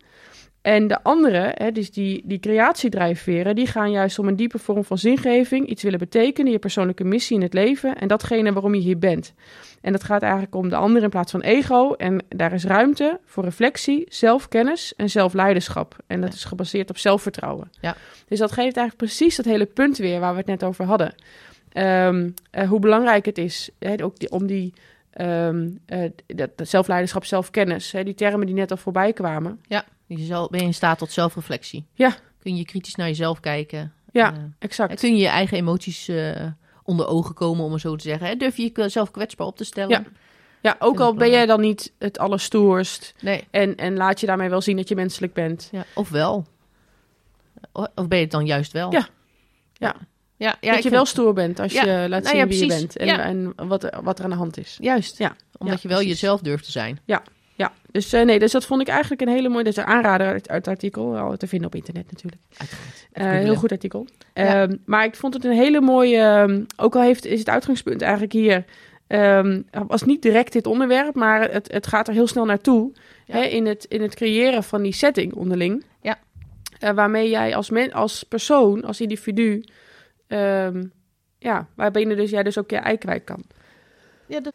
En 0.63 0.87
de 0.87 1.03
andere, 1.03 1.53
hè, 1.55 1.73
dus 1.73 1.91
die, 1.91 2.23
die 2.25 2.39
creatiedrijfveren, 2.39 3.55
die 3.55 3.67
gaan 3.67 3.91
juist 3.91 4.19
om 4.19 4.29
een 4.29 4.37
diepe 4.37 4.59
vorm 4.59 4.85
van 4.85 4.99
zingeving, 4.99 5.67
iets 5.67 5.83
willen 5.83 5.99
betekenen, 5.99 6.53
je 6.53 6.59
persoonlijke 6.59 7.05
missie 7.05 7.37
in 7.37 7.43
het 7.43 7.55
leven 7.55 7.97
en 7.97 8.09
datgene 8.09 8.53
waarom 8.53 8.75
je 8.75 8.81
hier 8.81 8.99
bent. 8.99 9.35
En 9.81 9.93
dat 9.93 10.05
gaat 10.05 10.23
eigenlijk 10.23 10.55
om 10.55 10.69
de 10.69 10.77
ander 10.77 11.03
in 11.03 11.09
plaats 11.09 11.31
van 11.31 11.41
ego. 11.41 11.93
En 11.93 12.25
daar 12.29 12.53
is 12.53 12.65
ruimte 12.65 13.21
voor 13.25 13.45
reflectie, 13.45 14.07
zelfkennis 14.09 14.95
en 14.97 15.11
zelfleiderschap. 15.11 15.97
En 16.07 16.21
dat 16.21 16.33
is 16.33 16.45
gebaseerd 16.45 16.91
op 16.91 16.99
zelfvertrouwen. 16.99 17.71
Ja. 17.81 17.97
Dus 18.29 18.39
dat 18.39 18.53
geeft 18.53 18.77
eigenlijk 18.77 18.97
precies 18.97 19.37
dat 19.37 19.45
hele 19.45 19.67
punt 19.67 19.99
weer 19.99 20.21
waar 20.21 20.33
we 20.33 20.39
het 20.39 20.47
net 20.47 20.65
over 20.65 20.85
hadden. 20.85 21.15
Ehm, 21.73 22.31
eh, 22.51 22.69
hoe 22.69 22.81
belangrijk 22.81 23.25
het 23.25 23.39
is 23.39 23.71
hè, 23.79 24.05
ook 24.05 24.19
die, 24.19 24.31
om 24.31 24.47
die 24.47 24.73
ehm, 25.11 25.69
eh, 25.87 26.11
dat, 26.27 26.51
dat 26.57 26.69
zelfleiderschap, 26.69 27.25
zelfkennis, 27.25 27.93
hè, 27.93 28.05
die 28.05 28.15
termen 28.15 28.47
die 28.47 28.55
net 28.55 28.71
al 28.71 28.77
voorbij 28.77 29.13
kwamen. 29.13 29.61
Jezelf, 30.19 30.49
ben 30.49 30.61
je 30.61 30.67
in 30.67 30.75
staat 30.75 30.99
tot 30.99 31.11
zelfreflectie? 31.13 31.87
Ja. 31.95 32.17
Kun 32.39 32.57
je 32.57 32.65
kritisch 32.65 32.95
naar 32.95 33.07
jezelf 33.07 33.41
kijken? 33.41 33.93
Ja, 34.13 34.33
Eh, 34.33 34.39
exact. 34.59 35.01
kun 35.01 35.17
je 35.17 35.23
je 35.23 35.29
eigen 35.29 35.57
emoties 35.57 36.09
eh, 36.09 36.47
onder 36.83 37.07
ogen 37.07 37.35
komen, 37.35 37.65
om 37.65 37.73
het 37.73 37.81
zo 37.81 37.97
te 37.97 38.03
zeggen? 38.03 38.27
Hè? 38.27 38.37
Durf 38.37 38.57
je 38.57 38.71
jezelf 38.75 39.11
kwetsbaar 39.11 39.47
op 39.47 39.57
te 39.57 39.65
stellen? 39.65 39.91
Ja. 39.91 40.03
Ja, 40.63 40.77
ook 40.79 41.01
al 41.01 41.15
ben 41.15 41.31
jij 41.31 41.47
dan 41.47 41.61
niet 41.61 41.93
het 41.99 42.19
allerstoerst 42.19 43.15
Nee. 43.21 43.45
en, 43.51 43.77
en 43.77 43.97
laat 43.97 44.21
je 44.21 44.27
daarmee 44.27 44.49
wel 44.49 44.61
zien 44.61 44.77
dat 44.77 44.89
je 44.89 44.95
menselijk 44.95 45.33
bent. 45.33 45.69
Ja. 45.73 45.85
Of 45.95 46.09
wel? 46.09 46.47
Of 47.73 48.09
ben 48.09 48.19
je 48.19 48.25
het 48.25 48.31
dan 48.31 48.47
juist 48.47 48.73
wel? 48.73 48.93
Ja. 48.93 49.09
Ja. 49.73 49.97
Ja, 50.37 50.57
ja 50.61 50.73
dat 50.73 50.83
je 50.83 50.91
wel 50.91 51.05
stoer 51.05 51.33
bent 51.33 51.59
als 51.61 51.73
Ja. 51.73 51.85
je 51.85 52.09
laat 52.09 52.23
Nou 52.23 52.27
zien 52.27 52.37
ja, 52.37 52.47
wie 52.47 52.61
je 52.61 52.67
bent 52.67 52.97
en, 52.97 53.21
en 53.57 53.69
wat, 53.69 53.85
er- 53.85 54.03
wat 54.03 54.19
er 54.19 54.25
aan 54.25 54.31
de 54.31 54.37
hand 54.37 54.59
is. 54.59 54.77
Juist. 54.81 55.19
Ja. 55.19 55.37
Omdat 55.59 55.83
je 55.83 55.89
wel 55.89 55.97
precies. 55.99 56.21
jezelf 56.21 56.41
durft 56.41 56.65
te 56.65 56.71
zijn. 56.71 57.01
Ja, 57.05 57.23
dus 57.91 58.13
eh, 58.13 58.25
nee, 58.25 58.39
dus 58.39 58.53
dat 58.53 58.67
vond 58.67 58.81
ik 58.81 58.89
eigenlijk 58.89 59.21
een 59.21 59.29
hele 59.29 59.49
mooie, 59.49 59.65
dat 59.65 59.73
is 59.73 59.79
een 59.79 59.89
aanrader 59.89 60.27
uit, 60.27 60.49
uit 60.49 60.65
het 60.65 60.75
artikel, 60.75 61.19
al 61.19 61.37
te 61.37 61.47
vinden 61.47 61.67
op 61.67 61.75
internet 61.75 62.13
natuurlijk. 62.13 62.43
Even 63.13 63.31
heel 63.31 63.55
goed 63.55 63.73
artikel. 63.73 64.07
Ja. 64.35 64.63
Ehm, 64.63 64.77
maar 64.85 65.05
ik 65.05 65.15
vond 65.15 65.35
het 65.35 65.45
een 65.45 65.53
hele 65.53 65.81
mooie, 65.81 66.19
ehm, 66.19 66.65
ook 66.77 66.95
al 66.95 67.03
heeft, 67.03 67.25
is 67.25 67.39
het 67.39 67.49
uitgangspunt 67.49 68.03
eigenlijk 68.03 68.33
hier, 68.33 68.65
ehm, 69.07 69.63
was 69.87 70.03
niet 70.03 70.23
direct 70.23 70.53
dit 70.53 70.67
onderwerp, 70.67 71.15
maar 71.15 71.51
het, 71.51 71.73
het 71.73 71.87
gaat 71.87 72.09
er 72.09 72.15
heel 72.15 72.27
snel 72.27 72.45
naartoe 72.45 72.93
Ja. 73.27 73.35
hè, 73.35 73.43
in, 73.43 73.67
het, 73.67 73.85
in 73.85 74.03
het 74.03 74.15
creëren 74.15 74.63
van 74.65 74.83
die 74.83 74.93
setting 74.93 75.35
onderling. 75.35 75.85
Ja. 76.03 76.19
Eh, 76.79 76.91
waarmee 76.91 77.29
jij 77.29 77.57
als, 77.57 77.71
men, 77.71 77.93
als 77.93 78.23
persoon, 78.23 78.85
als 78.85 79.01
individu, 79.01 79.65
ja, 81.39 81.67
waarbinnen 81.75 82.17
dus 82.17 82.31
jij 82.31 82.43
dus 82.43 82.59
ook 82.59 82.71
je 82.71 82.77
ei 82.77 82.97
kwijt 82.99 83.25
kan. 83.25 83.43
Ja, 84.27 84.41
dat, 84.41 84.53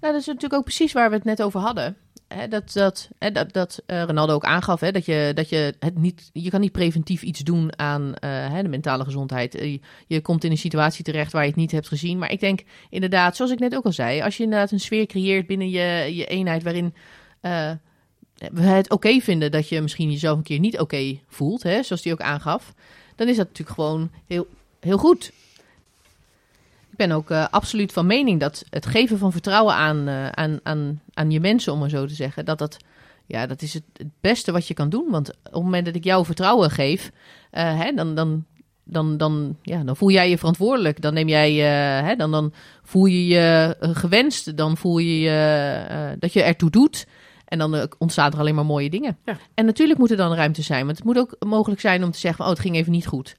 nou, 0.00 0.12
dat 0.12 0.20
is 0.20 0.26
natuurlijk 0.26 0.54
ook 0.54 0.64
precies 0.64 0.92
waar 0.92 1.08
we 1.08 1.16
het 1.16 1.24
net 1.24 1.42
over 1.42 1.60
hadden. 1.60 1.96
Hè, 2.36 2.48
dat 2.48 2.72
dat, 2.72 3.08
hè, 3.18 3.30
dat, 3.30 3.52
dat 3.52 3.82
eh, 3.86 4.02
Ronaldo 4.02 4.34
ook 4.34 4.44
aangaf, 4.44 4.80
hè, 4.80 4.92
dat, 4.92 5.04
je, 5.04 5.32
dat 5.34 5.48
je 5.48 5.74
het 5.78 5.98
niet, 5.98 6.30
je 6.32 6.50
kan 6.50 6.60
niet 6.60 6.72
preventief 6.72 7.22
iets 7.22 7.40
doen 7.40 7.78
aan 7.78 8.14
eh, 8.14 8.30
hè, 8.52 8.62
de 8.62 8.68
mentale 8.68 9.04
gezondheid. 9.04 9.54
Eh, 9.54 9.78
Je, 10.06 10.20
komt 10.20 10.44
in 10.44 10.50
een 10.50 10.58
situatie 10.58 11.04
terecht 11.04 11.32
waar 11.32 11.42
je 11.42 11.48
het 11.48 11.56
niet 11.56 11.70
hebt 11.70 11.88
gezien. 11.88 12.18
Maar 12.18 12.30
ik 12.30 12.40
denk 12.40 12.60
inderdaad, 12.90 13.36
zoals 13.36 13.52
ik 13.52 13.58
net 13.58 13.74
ook 13.74 13.84
al 13.84 13.92
zei, 13.92 14.22
als 14.22 14.36
je 14.36 14.42
inderdaad 14.42 14.70
een 14.70 14.80
sfeer 14.80 15.06
creëert 15.06 15.46
binnen 15.46 15.70
je, 15.70 16.14
je 16.14 16.26
eenheid 16.26 16.62
waarin 16.62 16.94
we 18.52 18.62
het 18.62 18.90
oké 18.90 19.20
vinden 19.20 19.50
dat 19.50 19.68
je 19.68 19.80
misschien 19.80 20.10
jezelf 20.10 20.36
een 20.36 20.42
keer 20.42 20.58
niet 20.58 20.78
oké 20.78 21.18
voelt, 21.28 21.62
hè, 21.62 21.82
zoals 21.82 22.02
die 22.02 22.12
ook 22.12 22.20
aangaf, 22.20 22.74
dan 23.14 23.28
is 23.28 23.36
dat 23.36 23.46
natuurlijk 23.46 23.76
gewoon 23.76 24.10
heel, 24.26 24.46
heel 24.80 24.98
goed. 24.98 25.32
Ik 26.96 27.06
ben 27.06 27.16
ook 27.16 27.30
eh, 27.30 27.46
absoluut 27.50 27.92
van 27.92 28.06
mening 28.06 28.40
dat 28.40 28.64
het 28.70 28.86
geven 28.86 29.18
van 29.18 29.32
vertrouwen 29.32 29.74
aan, 29.74 30.08
eh, 30.08 30.28
aan, 30.28 30.60
aan, 30.62 31.00
aan 31.14 31.30
je 31.30 31.40
mensen, 31.40 31.72
om 31.72 31.78
maar 31.78 31.88
zo 31.88 32.06
te 32.06 32.14
zeggen, 32.14 32.44
dat 32.44 32.58
dat, 32.58 32.76
ja, 33.26 33.46
dat 33.46 33.62
is 33.62 33.74
het, 33.74 33.82
het 33.92 34.08
beste 34.20 34.52
wat 34.52 34.66
je 34.68 34.74
kan 34.74 34.88
doen. 34.88 35.10
Want 35.10 35.28
op 35.28 35.36
het 35.42 35.62
moment 35.62 35.86
dat 35.86 35.94
ik 35.94 36.04
jou 36.04 36.24
vertrouwen 36.24 36.70
geef, 36.70 37.10
eh, 37.50 37.80
hè, 37.80 37.92
dan, 37.92 38.14
dan, 38.14 38.44
dan, 38.84 39.16
dan, 39.16 39.56
ja, 39.62 39.82
dan 39.82 39.96
voel 39.96 40.10
jij 40.10 40.30
je 40.30 40.38
verantwoordelijk. 40.38 41.00
Dan, 41.00 41.14
neem 41.14 41.28
jij, 41.28 41.52
hè, 42.04 42.16
dan, 42.16 42.30
dan 42.30 42.52
voel 42.82 43.04
je 43.04 43.26
je 43.26 43.76
gewenst. 43.80 44.56
Dan 44.56 44.76
voel 44.76 44.98
je 44.98 45.20
je, 45.20 46.16
dat 46.18 46.32
je 46.32 46.42
ertoe 46.42 46.70
doet. 46.70 47.06
En 47.44 47.58
dan 47.58 47.88
ontstaan 47.98 48.32
er 48.32 48.38
alleen 48.38 48.54
maar 48.54 48.66
mooie 48.66 48.90
dingen. 48.90 49.18
Ja. 49.24 49.38
En 49.54 49.64
natuurlijk 49.64 49.98
moet 49.98 50.10
er 50.10 50.16
dan 50.16 50.34
ruimte 50.34 50.62
zijn. 50.62 50.84
Want 50.84 50.96
het 50.96 51.06
moet 51.06 51.18
ook 51.18 51.36
mogelijk 51.46 51.80
zijn 51.80 52.04
om 52.04 52.10
te 52.10 52.18
zeggen: 52.18 52.44
Oh, 52.44 52.50
het 52.50 52.60
ging 52.60 52.76
even 52.76 52.92
niet 52.92 53.06
goed. 53.06 53.36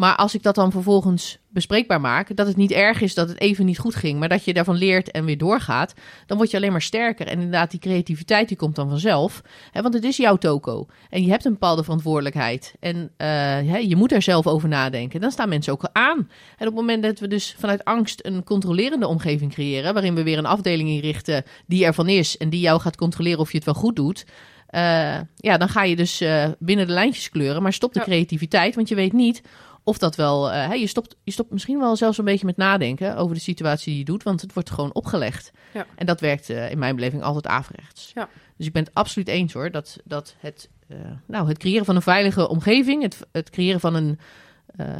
Maar 0.00 0.16
als 0.16 0.34
ik 0.34 0.42
dat 0.42 0.54
dan 0.54 0.70
vervolgens 0.70 1.38
bespreekbaar 1.48 2.00
maak, 2.00 2.36
dat 2.36 2.46
het 2.46 2.56
niet 2.56 2.70
erg 2.70 3.00
is 3.00 3.14
dat 3.14 3.28
het 3.28 3.40
even 3.40 3.66
niet 3.66 3.78
goed 3.78 3.94
ging, 3.94 4.18
maar 4.18 4.28
dat 4.28 4.44
je 4.44 4.54
daarvan 4.54 4.76
leert 4.76 5.10
en 5.10 5.24
weer 5.24 5.38
doorgaat, 5.38 5.94
dan 6.26 6.36
word 6.36 6.50
je 6.50 6.56
alleen 6.56 6.72
maar 6.72 6.82
sterker. 6.82 7.26
En 7.26 7.32
inderdaad, 7.32 7.70
die 7.70 7.80
creativiteit 7.80 8.48
die 8.48 8.56
komt 8.56 8.76
dan 8.76 8.88
vanzelf. 8.88 9.42
Hè, 9.70 9.82
want 9.82 9.94
het 9.94 10.04
is 10.04 10.16
jouw 10.16 10.36
toko. 10.36 10.86
En 11.10 11.24
je 11.24 11.30
hebt 11.30 11.44
een 11.44 11.52
bepaalde 11.52 11.82
verantwoordelijkheid. 11.82 12.74
En 12.80 13.10
eh, 13.16 13.26
hè, 13.72 13.76
je 13.76 13.96
moet 13.96 14.12
er 14.12 14.22
zelf 14.22 14.46
over 14.46 14.68
nadenken. 14.68 15.20
Dan 15.20 15.30
staan 15.30 15.48
mensen 15.48 15.72
ook 15.72 15.88
aan. 15.92 16.18
En 16.56 16.66
op 16.66 16.74
het 16.74 16.74
moment 16.74 17.02
dat 17.02 17.18
we 17.18 17.28
dus 17.28 17.54
vanuit 17.58 17.84
angst 17.84 18.20
een 18.24 18.44
controlerende 18.44 19.06
omgeving 19.06 19.52
creëren, 19.52 19.92
waarin 19.92 20.14
we 20.14 20.22
weer 20.22 20.38
een 20.38 20.46
afdeling 20.46 20.88
inrichten 20.88 21.44
die 21.66 21.84
ervan 21.84 22.08
is 22.08 22.36
en 22.36 22.50
die 22.50 22.60
jou 22.60 22.80
gaat 22.80 22.96
controleren 22.96 23.38
of 23.38 23.50
je 23.50 23.56
het 23.56 23.66
wel 23.66 23.74
goed 23.74 23.96
doet. 23.96 24.24
eh, 24.66 25.18
ja, 25.36 25.56
dan 25.56 25.68
ga 25.68 25.82
je 25.82 25.96
dus 25.96 26.20
eh, 26.20 26.48
binnen 26.58 26.86
de 26.86 26.92
lijntjes 26.92 27.30
kleuren, 27.30 27.62
maar 27.62 27.72
stop 27.72 27.92
de 27.92 28.00
creativiteit, 28.00 28.74
want 28.74 28.88
je 28.88 28.94
weet 28.94 29.12
niet 29.12 29.42
of 29.90 29.98
dat 29.98 30.16
wel, 30.16 30.50
hè, 30.50 30.74
je, 30.74 30.86
stopt, 30.86 31.16
je 31.24 31.32
stopt 31.32 31.50
misschien 31.50 31.78
wel 31.78 31.96
zelfs 31.96 32.18
een 32.18 32.24
beetje 32.24 32.46
met 32.46 32.56
nadenken 32.56 33.16
over 33.16 33.34
de 33.34 33.40
situatie 33.40 33.90
die 33.90 33.98
je 33.98 34.04
doet, 34.04 34.22
want 34.22 34.40
het 34.40 34.52
wordt 34.52 34.70
gewoon 34.70 34.94
opgelegd. 34.94 35.50
Ja. 35.74 35.86
En 35.96 36.06
dat 36.06 36.20
werkt 36.20 36.50
eh, 36.50 36.70
in 36.70 36.78
mijn 36.78 36.94
beleving 36.94 37.22
altijd 37.22 37.46
averechts. 37.46 38.10
Ja. 38.14 38.28
Dus 38.56 38.66
ik 38.66 38.72
ben 38.72 38.84
het 38.84 38.94
absoluut 38.94 39.28
eens 39.28 39.52
hoor, 39.52 39.70
dat, 39.70 39.96
dat 40.04 40.34
het, 40.38 40.68
eh, 40.88 40.96
nou, 41.26 41.48
het 41.48 41.58
creëren 41.58 41.84
van 41.84 41.96
een 41.96 42.02
veilige 42.02 42.48
omgeving, 42.48 43.02
het, 43.02 43.18
het 43.32 43.50
creëren 43.50 43.80
van 43.80 43.94
een, 43.94 44.18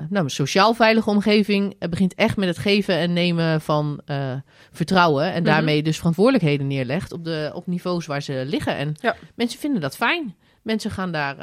nou, 0.09 0.24
een 0.24 0.30
sociaal 0.30 0.74
veilige 0.74 1.11
omgeving, 1.11 1.74
eh, 1.78 1.88
begint 1.88 2.14
echt 2.14 2.36
met 2.36 2.49
het 2.49 2.59
geven 2.59 2.95
en 2.97 3.12
nemen 3.12 3.61
van 3.61 4.01
vertrouwen. 4.72 5.24
En 5.24 5.43
Mhm. 5.43 5.53
daarmee 5.53 5.82
dus 5.82 5.97
verantwoordelijkheden 5.97 6.66
neerlegt 6.66 7.12
op, 7.12 7.24
de, 7.24 7.51
op 7.55 7.66
niveaus 7.66 8.07
waar 8.07 8.22
ze 8.22 8.43
liggen. 8.47 8.76
En 8.76 8.95
Ja. 9.01 9.16
mensen 9.34 9.61
vinden 9.61 9.80
dat 9.80 9.97
fijn. 9.97 10.34
Mensen 10.62 10.91
gaan 10.91 11.12
daar, 11.12 11.36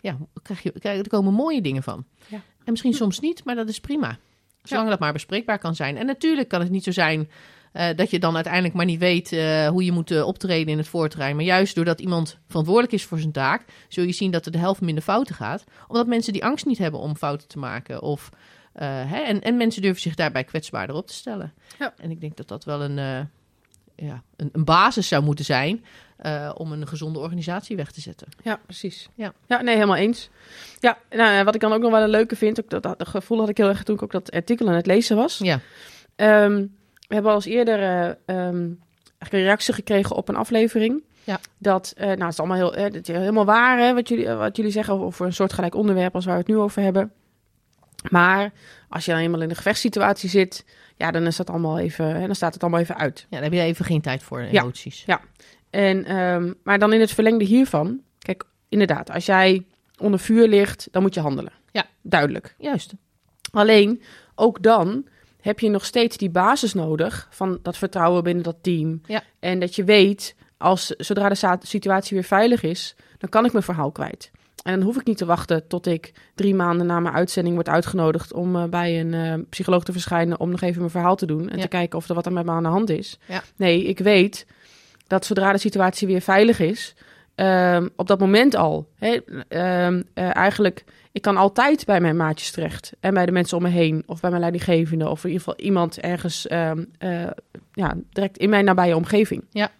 ja, 0.00 0.16
krijg 0.42 0.62
je, 0.62 0.72
krijg, 0.78 0.98
er 0.98 1.08
komen 1.08 1.32
mooie 1.32 1.60
dingen 1.60 1.82
van. 1.82 2.04
Ja. 2.26 2.40
En 2.68 2.74
misschien 2.74 2.94
soms 2.94 3.20
niet, 3.20 3.44
maar 3.44 3.54
dat 3.54 3.68
is 3.68 3.80
prima. 3.80 4.18
Zolang 4.62 4.88
dat 4.88 4.98
maar 4.98 5.12
bespreekbaar 5.12 5.58
kan 5.58 5.74
zijn. 5.74 5.96
En 5.96 6.06
natuurlijk 6.06 6.48
kan 6.48 6.60
het 6.60 6.70
niet 6.70 6.84
zo 6.84 6.90
zijn 6.90 7.30
eh, 7.72 7.88
dat 7.96 8.10
je 8.10 8.18
dan 8.18 8.34
uiteindelijk 8.34 8.74
maar 8.74 8.84
niet 8.84 8.98
weet 8.98 9.32
eh, 9.32 9.68
hoe 9.68 9.84
je 9.84 9.92
moet 9.92 10.10
eh, 10.10 10.26
optreden 10.26 10.72
in 10.72 10.78
het 10.78 10.88
voorterrein. 10.88 11.36
Maar 11.36 11.44
juist 11.44 11.74
doordat 11.74 12.00
iemand 12.00 12.38
verantwoordelijk 12.46 12.94
is 12.94 13.04
voor 13.04 13.18
zijn 13.18 13.32
taak, 13.32 13.64
zul 13.88 14.04
je 14.04 14.12
zien 14.12 14.30
dat 14.30 14.46
er 14.46 14.52
de 14.52 14.58
helft 14.58 14.80
minder 14.80 15.02
fouten 15.02 15.34
gaat. 15.34 15.64
Omdat 15.86 16.06
mensen 16.06 16.32
die 16.32 16.44
angst 16.44 16.66
niet 16.66 16.78
hebben 16.78 17.00
om 17.00 17.16
fouten 17.16 17.48
te 17.48 17.58
maken. 17.58 18.02
Of, 18.02 18.30
hè, 18.72 19.20
en, 19.20 19.42
en 19.42 19.56
mensen 19.56 19.82
durven 19.82 20.00
zich 20.00 20.14
daarbij 20.14 20.44
kwetsbaarder 20.44 20.96
op 20.96 21.06
te 21.06 21.14
stellen. 21.14 21.52
Ja. 21.78 21.94
En 21.96 22.10
ik 22.10 22.20
denk 22.20 22.36
dat 22.36 22.48
dat 22.48 22.64
wel 22.64 22.82
een, 22.82 22.96
ja, 23.96 24.22
een, 24.36 24.48
een 24.52 24.64
basis 24.64 25.08
zou 25.08 25.24
moeten 25.24 25.44
zijn 25.44 25.84
eh, 26.18 26.50
om 26.54 26.72
een 26.72 26.86
gezonde 26.88 27.18
organisatie 27.18 27.76
weg 27.76 27.90
te 27.90 28.00
zetten. 28.00 28.28
Ja, 28.42 28.60
precies. 28.64 29.08
Ja. 29.14 29.32
ja, 29.46 29.62
nee, 29.62 29.74
helemaal 29.74 29.96
eens. 29.96 30.30
Ja, 30.80 30.98
nou, 31.10 31.32
ja, 31.32 31.44
wat 31.44 31.54
ik 31.54 31.60
dan 31.60 31.72
ook 31.72 31.80
nog 31.80 31.90
wel 31.90 32.02
een 32.02 32.08
leuke 32.08 32.36
vind, 32.36 32.60
ook 32.64 32.82
dat, 32.82 33.08
gevoel 33.08 33.38
had 33.38 33.48
ik 33.48 33.56
heel 33.56 33.68
erg 33.68 33.82
toen 33.82 33.94
ik 33.94 34.02
ook 34.02 34.12
dat 34.12 34.30
artikel 34.30 34.68
aan 34.68 34.74
het 34.74 34.86
lezen 34.86 35.16
was. 35.16 35.38
Ja, 35.38 35.60
Ehm, 36.16 36.66
we 37.08 37.14
hebben 37.14 37.30
al 37.30 37.36
eens 37.36 37.46
eerder 37.46 37.78
eh, 38.24 38.36
eigenlijk 39.18 39.30
een 39.30 39.42
reactie 39.42 39.74
gekregen 39.74 40.16
op 40.16 40.28
een 40.28 40.36
aflevering. 40.36 41.02
Ja. 41.24 41.38
Dat, 41.58 41.92
eh, 41.96 42.06
nou, 42.06 42.20
het 42.20 42.32
is 42.32 42.38
allemaal 42.38 42.56
heel, 42.56 42.74
eh, 42.74 42.92
dat 42.92 43.08
is 43.08 43.14
helemaal 43.16 43.44
waar, 43.44 43.78
hè, 43.78 43.94
wat, 43.94 44.08
jullie, 44.08 44.26
eh, 44.28 44.38
wat 44.38 44.56
jullie 44.56 44.72
zeggen 44.72 44.94
over 45.00 45.26
een 45.26 45.32
soortgelijk 45.32 45.74
onderwerp 45.74 46.14
als 46.14 46.24
waar 46.24 46.34
we 46.34 46.40
het 46.40 46.48
nu 46.48 46.56
over 46.56 46.82
hebben. 46.82 47.12
Maar 48.10 48.52
als 48.88 49.04
je 49.04 49.10
dan 49.12 49.20
eenmaal 49.20 49.40
in 49.42 49.50
een 49.50 49.56
gevechtssituatie 49.56 50.28
zit, 50.28 50.64
ja, 50.96 51.10
dan 51.10 51.26
is 51.26 51.36
dat 51.36 51.50
allemaal 51.50 51.78
even, 51.78 52.06
hè, 52.20 52.26
dan 52.26 52.34
staat 52.34 52.52
het 52.54 52.62
allemaal 52.62 52.80
even 52.80 52.96
uit. 52.96 53.18
ja 53.20 53.26
daar 53.30 53.42
heb 53.42 53.52
je 53.52 53.60
even 53.60 53.84
geen 53.84 54.00
tijd 54.00 54.22
voor, 54.22 54.42
Ja. 54.42 54.60
emoties. 54.62 55.04
En, 55.70 56.04
ehm, 56.04 56.52
maar 56.62 56.78
dan 56.78 56.92
in 56.92 57.00
het 57.00 57.12
verlengde 57.12 57.44
hiervan, 57.44 58.00
kijk, 58.18 58.44
inderdaad, 58.68 59.10
als 59.10 59.26
jij 59.26 59.66
onder 59.98 60.20
vuur 60.20 60.48
ligt, 60.48 60.88
dan 60.90 61.02
moet 61.02 61.14
je 61.14 61.20
handelen. 61.20 61.52
Ja. 61.70 61.86
Duidelijk. 62.02 62.54
Juist. 62.58 62.92
Alleen, 63.52 64.02
ook 64.34 64.62
dan 64.62 65.06
heb 65.40 65.60
je 65.60 65.68
nog 65.68 65.84
steeds 65.84 66.16
die 66.16 66.30
basis 66.30 66.74
nodig 66.74 67.28
van 67.30 67.58
dat 67.62 67.76
vertrouwen 67.76 68.22
binnen 68.24 68.44
dat 68.44 68.56
team. 68.60 69.00
Ja. 69.06 69.22
En 69.38 69.58
dat 69.60 69.74
je 69.74 69.84
weet, 69.84 70.34
als, 70.56 70.86
zodra 70.86 71.28
de 71.28 71.56
situatie 71.60 72.16
weer 72.16 72.26
veilig 72.26 72.62
is, 72.62 72.94
dan 73.18 73.28
kan 73.28 73.44
ik 73.44 73.52
mijn 73.52 73.64
verhaal 73.64 73.90
kwijt. 73.92 74.30
En 74.62 74.74
dan 74.74 74.82
hoef 74.82 74.96
ik 74.96 75.06
niet 75.06 75.16
te 75.16 75.24
wachten 75.24 75.66
tot 75.66 75.86
ik 75.86 76.12
drie 76.34 76.54
maanden 76.54 76.86
na 76.86 77.00
mijn 77.00 77.14
uitzending 77.14 77.54
word 77.54 77.68
uitgenodigd 77.68 78.32
om 78.32 78.56
eh, 78.56 78.64
bij 78.64 79.00
een 79.00 79.14
eh, 79.14 79.34
psycholoog 79.48 79.84
te 79.84 79.92
verschijnen 79.92 80.40
om 80.40 80.50
nog 80.50 80.60
even 80.60 80.78
mijn 80.78 80.90
verhaal 80.90 81.16
te 81.16 81.26
doen 81.26 81.48
en 81.48 81.56
Ja. 81.56 81.62
te 81.62 81.68
kijken 81.68 81.98
of 81.98 82.08
er 82.08 82.14
wat 82.14 82.26
er 82.26 82.32
met 82.32 82.44
me 82.44 82.50
aan 82.50 82.62
de 82.62 82.68
hand 82.68 82.90
is. 82.90 83.18
Ja. 83.26 83.42
Nee, 83.56 83.84
ik 83.84 83.98
weet 83.98 84.46
dat 85.08 85.26
zodra 85.26 85.52
de 85.52 85.58
situatie 85.58 86.06
weer 86.06 86.20
veilig 86.20 86.60
is, 86.60 86.94
ehm, 87.34 87.88
op 87.96 88.06
dat 88.06 88.18
moment 88.18 88.54
al, 88.54 88.88
hè, 88.94 89.18
ehm, 89.48 90.02
eh, 90.14 90.36
eigenlijk, 90.36 90.84
ik 91.12 91.22
kan 91.22 91.36
altijd 91.36 91.84
bij 91.84 92.00
mijn 92.00 92.16
maatjes 92.16 92.50
terecht 92.50 92.92
en 93.00 93.14
bij 93.14 93.26
de 93.26 93.32
mensen 93.32 93.56
om 93.56 93.62
me 93.62 93.68
heen 93.68 94.02
of 94.06 94.20
bij 94.20 94.30
mijn 94.30 94.42
leidinggevende 94.42 95.08
of 95.08 95.24
in 95.24 95.30
ieder 95.30 95.44
geval 95.44 95.64
iemand 95.64 96.00
ergens 96.00 96.46
ehm, 96.46 96.84
eh, 96.98 97.26
ja, 97.72 97.94
direct 98.12 98.38
in 98.38 98.50
mijn 98.50 98.64
nabije 98.64 98.96
omgeving. 98.96 99.44
Ja. 99.50 99.70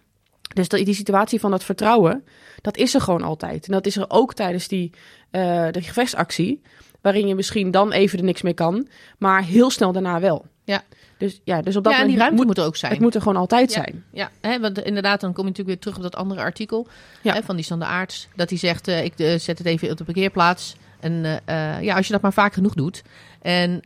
Dus 0.53 0.67
dat, 0.67 0.85
die 0.85 0.93
situatie 0.93 1.39
van 1.39 1.51
dat 1.51 1.63
vertrouwen, 1.63 2.23
dat 2.61 2.77
is 2.77 2.93
er 2.93 3.01
gewoon 3.01 3.21
altijd. 3.21 3.65
En 3.65 3.71
dat 3.71 3.85
is 3.85 3.97
er 3.97 4.05
ook 4.07 4.33
tijdens 4.33 4.67
die, 4.67 4.91
eh 5.31 5.67
de 5.71 5.81
gevechtsactie, 5.81 6.61
waarin 7.01 7.27
je 7.27 7.35
misschien 7.35 7.71
dan 7.71 7.91
even 7.91 8.19
er 8.19 8.25
niks 8.25 8.41
mee 8.41 8.53
kan, 8.53 8.87
maar 9.17 9.43
heel 9.43 9.69
snel 9.69 9.91
daarna 9.91 10.19
wel. 10.19 10.45
Ja. 10.69 10.83
Dus 11.17 11.41
ja, 11.43 11.61
dus 11.61 11.75
op 11.75 11.83
dat 11.83 11.93
ja, 11.93 11.99
en 11.99 12.07
die 12.07 12.17
moment 12.17 12.19
ruimte 12.19 12.35
moet, 12.35 12.45
moet 12.45 12.57
er 12.57 12.63
ook 12.63 12.75
zijn. 12.75 12.91
het 12.91 13.01
moet 13.01 13.15
er 13.15 13.21
gewoon 13.21 13.37
altijd 13.37 13.73
Ja. 13.73 13.81
zijn. 13.83 14.03
Ja, 14.11 14.29
hè, 14.41 14.59
want 14.59 14.79
inderdaad, 14.83 15.21
dan 15.21 15.33
kom 15.33 15.43
je 15.43 15.49
natuurlijk 15.49 15.67
weer 15.67 15.79
terug 15.79 15.95
op 15.97 16.11
dat 16.11 16.21
andere 16.21 16.41
artikel 16.41 16.87
Ja. 17.21 17.33
hè, 17.33 17.43
van 17.43 17.55
die 17.55 17.65
standaards. 17.65 18.27
Dat 18.35 18.49
hij 18.49 18.57
zegt, 18.59 18.87
eh, 18.87 19.03
ik 19.03 19.19
eh, 19.19 19.39
zet 19.39 19.57
het 19.57 19.67
even 19.67 19.91
op 19.91 19.97
de 19.97 20.03
parkeerplaats. 20.03 20.75
En 20.99 21.41
eh, 21.45 21.81
ja, 21.81 21.95
als 21.95 22.05
je 22.07 22.13
dat 22.13 22.21
maar 22.21 22.33
vaak 22.33 22.53
genoeg 22.53 22.73
doet. 22.73 23.01
En 23.41 23.79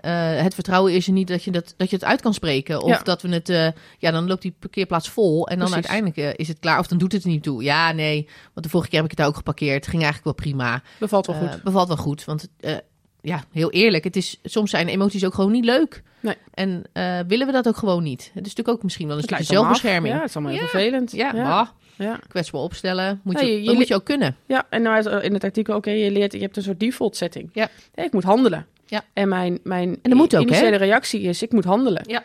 het 0.43 0.53
vertrouwen 0.53 0.93
is 0.93 1.07
er 1.07 1.13
niet 1.13 1.27
dat 1.27 1.43
je, 1.43 1.51
dat, 1.51 1.73
dat 1.77 1.89
je 1.89 1.95
het 1.95 2.05
uit 2.05 2.21
kan 2.21 2.33
spreken. 2.33 2.81
Of 2.81 3.01
dat 3.01 3.21
we 3.21 3.29
het, 3.29 3.73
ja, 3.99 4.11
dan 4.11 4.27
loopt 4.27 4.41
die 4.41 4.55
parkeerplaats 4.59 5.09
vol. 5.09 5.47
En 5.47 5.59
dan 5.59 5.69
Precies. 5.69 5.89
uiteindelijk 5.89 6.37
is 6.39 6.47
het 6.47 6.59
klaar. 6.59 6.79
Of 6.79 6.87
dan 6.87 6.97
doet 6.97 7.11
het 7.11 7.23
er 7.23 7.29
niet 7.29 7.43
toe. 7.43 7.63
Ja, 7.63 7.91
nee, 7.91 8.27
want 8.53 8.65
de 8.65 8.69
vorige 8.69 8.89
keer 8.89 8.97
heb 9.01 9.05
ik 9.11 9.11
het 9.11 9.19
daar 9.19 9.29
ook 9.29 9.37
geparkeerd. 9.37 9.87
Ging 9.87 10.03
eigenlijk 10.03 10.23
wel 10.37 10.47
prima. 10.47 10.81
Bevalt 10.99 11.27
wel 11.27 11.35
goed. 11.35 11.63
bevalt 11.63 11.87
wel 11.87 11.97
goed. 11.97 12.25
Want 12.25 12.47
eh, 12.59 12.75
ja, 13.23 13.43
heel 13.51 13.71
eerlijk, 13.71 14.03
het 14.03 14.15
is, 14.15 14.39
soms 14.43 14.69
zijn 14.69 14.87
emoties 14.87 15.25
ook 15.25 15.33
gewoon 15.33 15.51
niet 15.51 15.65
leuk. 15.65 16.03
Nee. 16.19 16.35
En 16.53 16.83
eh, 16.93 17.19
willen 17.27 17.45
we 17.47 17.53
dat 17.53 17.67
ook 17.67 17.77
gewoon 17.77 18.03
niet. 18.03 18.21
Het 18.21 18.45
is 18.45 18.55
natuurlijk 18.55 18.69
ook 18.69 18.83
misschien 18.83 19.07
wel 19.07 19.17
een 19.17 19.23
stukje 19.23 19.43
af. 19.43 19.49
zelfbescherming. 19.49 20.13
Ja, 20.13 20.19
het 20.19 20.29
is 20.29 20.35
allemaal 20.35 20.53
heel 20.53 20.63
Ja. 20.63 20.67
vervelend. 20.67 21.11
Ja, 21.11 21.31
ja. 21.35 21.43
bah, 21.43 21.67
ja. 22.07 22.19
kwetsbaar 22.27 22.61
opstellen. 22.61 23.19
Moet 23.23 23.39
Ja, 23.39 23.45
je, 23.45 23.63
je- 23.63 23.73
moet 23.73 23.87
je 23.87 23.95
ook 23.95 24.03
kunnen. 24.05 24.35
Ja, 24.45 24.65
en 24.69 24.81
nou 24.81 24.97
is 24.97 25.05
in 25.25 25.33
het 25.33 25.43
artikel 25.43 25.73
ook, 25.75 25.85
hè, 25.85 25.91
je 25.91 26.11
leert, 26.11 26.33
je 26.33 26.39
hebt 26.39 26.57
een 26.57 26.63
soort 26.63 26.79
default 26.79 27.15
setting. 27.15 27.49
Ja. 27.53 27.69
ik 27.95 28.11
moet 28.13 28.23
handelen. 28.23 28.65
Ja. 28.85 29.03
En 29.13 29.27
mijn, 29.29 29.59
mijn 29.63 29.99
moet 30.03 30.35
ook, 30.35 30.41
hè? 30.41 30.47
initiële 30.55 30.75
reactie 30.77 31.21
is, 31.21 31.41
ik 31.41 31.51
moet 31.51 31.63
handelen. 31.65 32.03
Ja. 32.07 32.23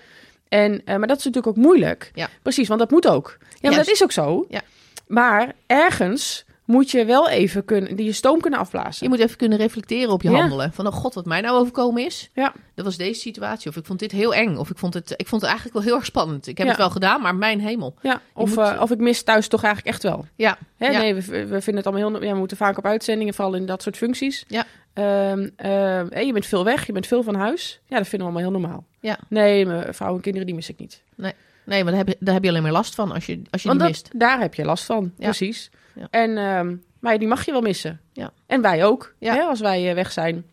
En, 0.48 0.82
eh, 0.84 0.96
maar 0.96 1.08
dat 1.08 1.18
is 1.18 1.24
natuurlijk 1.24 1.56
ook 1.58 1.64
moeilijk. 1.64 2.10
Ja. 2.14 2.28
Precies, 2.42 2.68
want 2.68 2.80
dat 2.80 2.90
moet 2.90 3.08
ook. 3.08 3.36
Ja, 3.60 3.68
maar 3.68 3.78
dat 3.78 3.88
is 3.88 4.02
ook 4.02 4.12
zo. 4.12 4.46
Ja. 4.48 4.60
Maar 5.06 5.52
ergens 5.66 6.44
moet 6.68 6.90
je 6.90 7.04
wel 7.04 7.28
even 7.28 7.64
kunnen, 7.64 7.96
die 7.96 8.06
je 8.06 8.12
stoom 8.12 8.40
kunnen 8.40 8.58
afblazen. 8.60 9.04
Je 9.06 9.08
moet 9.08 9.18
even 9.24 9.36
kunnen 9.36 9.58
reflecteren 9.58 10.12
op 10.12 10.22
je 10.22 10.30
Ja. 10.30 10.36
handelen. 10.38 10.72
Van, 10.72 10.86
oh 10.86 10.92
god, 10.92 11.14
wat 11.14 11.24
mij 11.26 11.40
nou 11.40 11.58
overkomen 11.58 12.04
is. 12.04 12.30
Ja. 12.34 12.52
Dat 12.74 12.84
was 12.84 12.96
deze 12.96 13.20
situatie. 13.20 13.70
Of 13.70 13.76
ik 13.76 13.84
vond 13.86 13.98
dit 13.98 14.12
heel 14.12 14.34
eng. 14.34 14.56
Of 14.56 14.70
ik 14.70 14.78
vond 14.78 14.94
het, 14.94 15.14
ik 15.16 15.26
vond 15.26 15.40
het 15.40 15.50
eigenlijk 15.50 15.78
wel 15.78 15.86
heel 15.86 15.96
erg 15.96 16.04
spannend. 16.04 16.46
Ik 16.46 16.56
heb 16.58 16.66
Ja. 16.66 16.72
het 16.72 16.80
wel 16.82 16.90
gedaan, 16.90 17.20
maar 17.20 17.34
mijn 17.34 17.60
hemel. 17.60 17.94
Ja, 18.02 18.20
of, 18.34 18.48
moet- 18.56 18.58
eh, 18.58 18.80
of 18.80 18.90
ik 18.90 18.98
mis 18.98 19.22
thuis 19.22 19.48
toch 19.48 19.62
eigenlijk 19.62 19.94
echt 19.94 20.02
wel. 20.02 20.26
Ja, 20.36 20.58
Hè? 20.76 20.88
Nee, 20.88 21.14
we, 21.14 21.20
we 21.22 21.46
vinden 21.60 21.76
het 21.76 21.86
allemaal 21.86 22.10
heel... 22.12 22.22
Ja, 22.22 22.32
we 22.32 22.38
moeten 22.38 22.56
vaak 22.56 22.78
op 22.78 22.86
uitzendingen, 22.86 23.34
vooral 23.34 23.54
in 23.54 23.66
dat 23.66 23.82
soort 23.82 23.96
functies. 23.96 24.44
Ja. 24.48 24.64
Ehm, 24.92 25.48
ehm, 25.56 26.06
hé, 26.10 26.20
je 26.20 26.32
bent 26.32 26.46
veel 26.46 26.64
weg, 26.64 26.86
je 26.86 26.92
bent 26.92 27.06
veel 27.06 27.22
van 27.22 27.34
huis. 27.34 27.80
Ja, 27.86 27.96
dat 27.96 28.08
vinden 28.08 28.28
we 28.28 28.32
allemaal 28.34 28.52
heel 28.52 28.60
normaal. 28.60 28.84
Ja. 29.00 29.18
Nee, 29.28 29.66
mijn 29.66 29.94
vrouw 29.94 30.14
en 30.14 30.20
kinderen, 30.20 30.46
die 30.46 30.56
mis 30.56 30.68
ik 30.68 30.78
niet. 30.78 31.02
nee, 31.16 31.32
maar 31.64 31.84
daar 31.84 31.96
heb, 31.96 32.08
je, 32.08 32.16
daar 32.20 32.34
heb 32.34 32.42
je 32.42 32.48
alleen 32.50 32.62
maar 32.62 32.72
last 32.72 32.94
van 32.94 33.12
als 33.12 33.26
je, 33.26 33.42
als 33.50 33.62
je 33.62 33.68
Want 33.68 33.80
die 33.80 33.88
dat, 33.92 34.02
mist. 34.02 34.18
daar 34.20 34.40
heb 34.40 34.54
je 34.54 34.64
last 34.64 34.84
van, 34.84 35.12
Ja. 35.18 35.24
precies. 35.24 35.70
Ja. 35.98 36.06
En, 36.10 36.36
ehm, 36.38 36.76
maar 37.00 37.18
die 37.18 37.28
mag 37.28 37.44
je 37.44 37.52
wel 37.52 37.60
missen. 37.60 38.00
Ja. 38.12 38.30
En 38.46 38.60
wij 38.60 38.84
ook, 38.84 39.14
Ja. 39.18 39.34
hè, 39.34 39.40
als 39.42 39.60
wij 39.60 39.88
eh, 39.88 39.94
weg 39.94 40.12
zijn. 40.12 40.44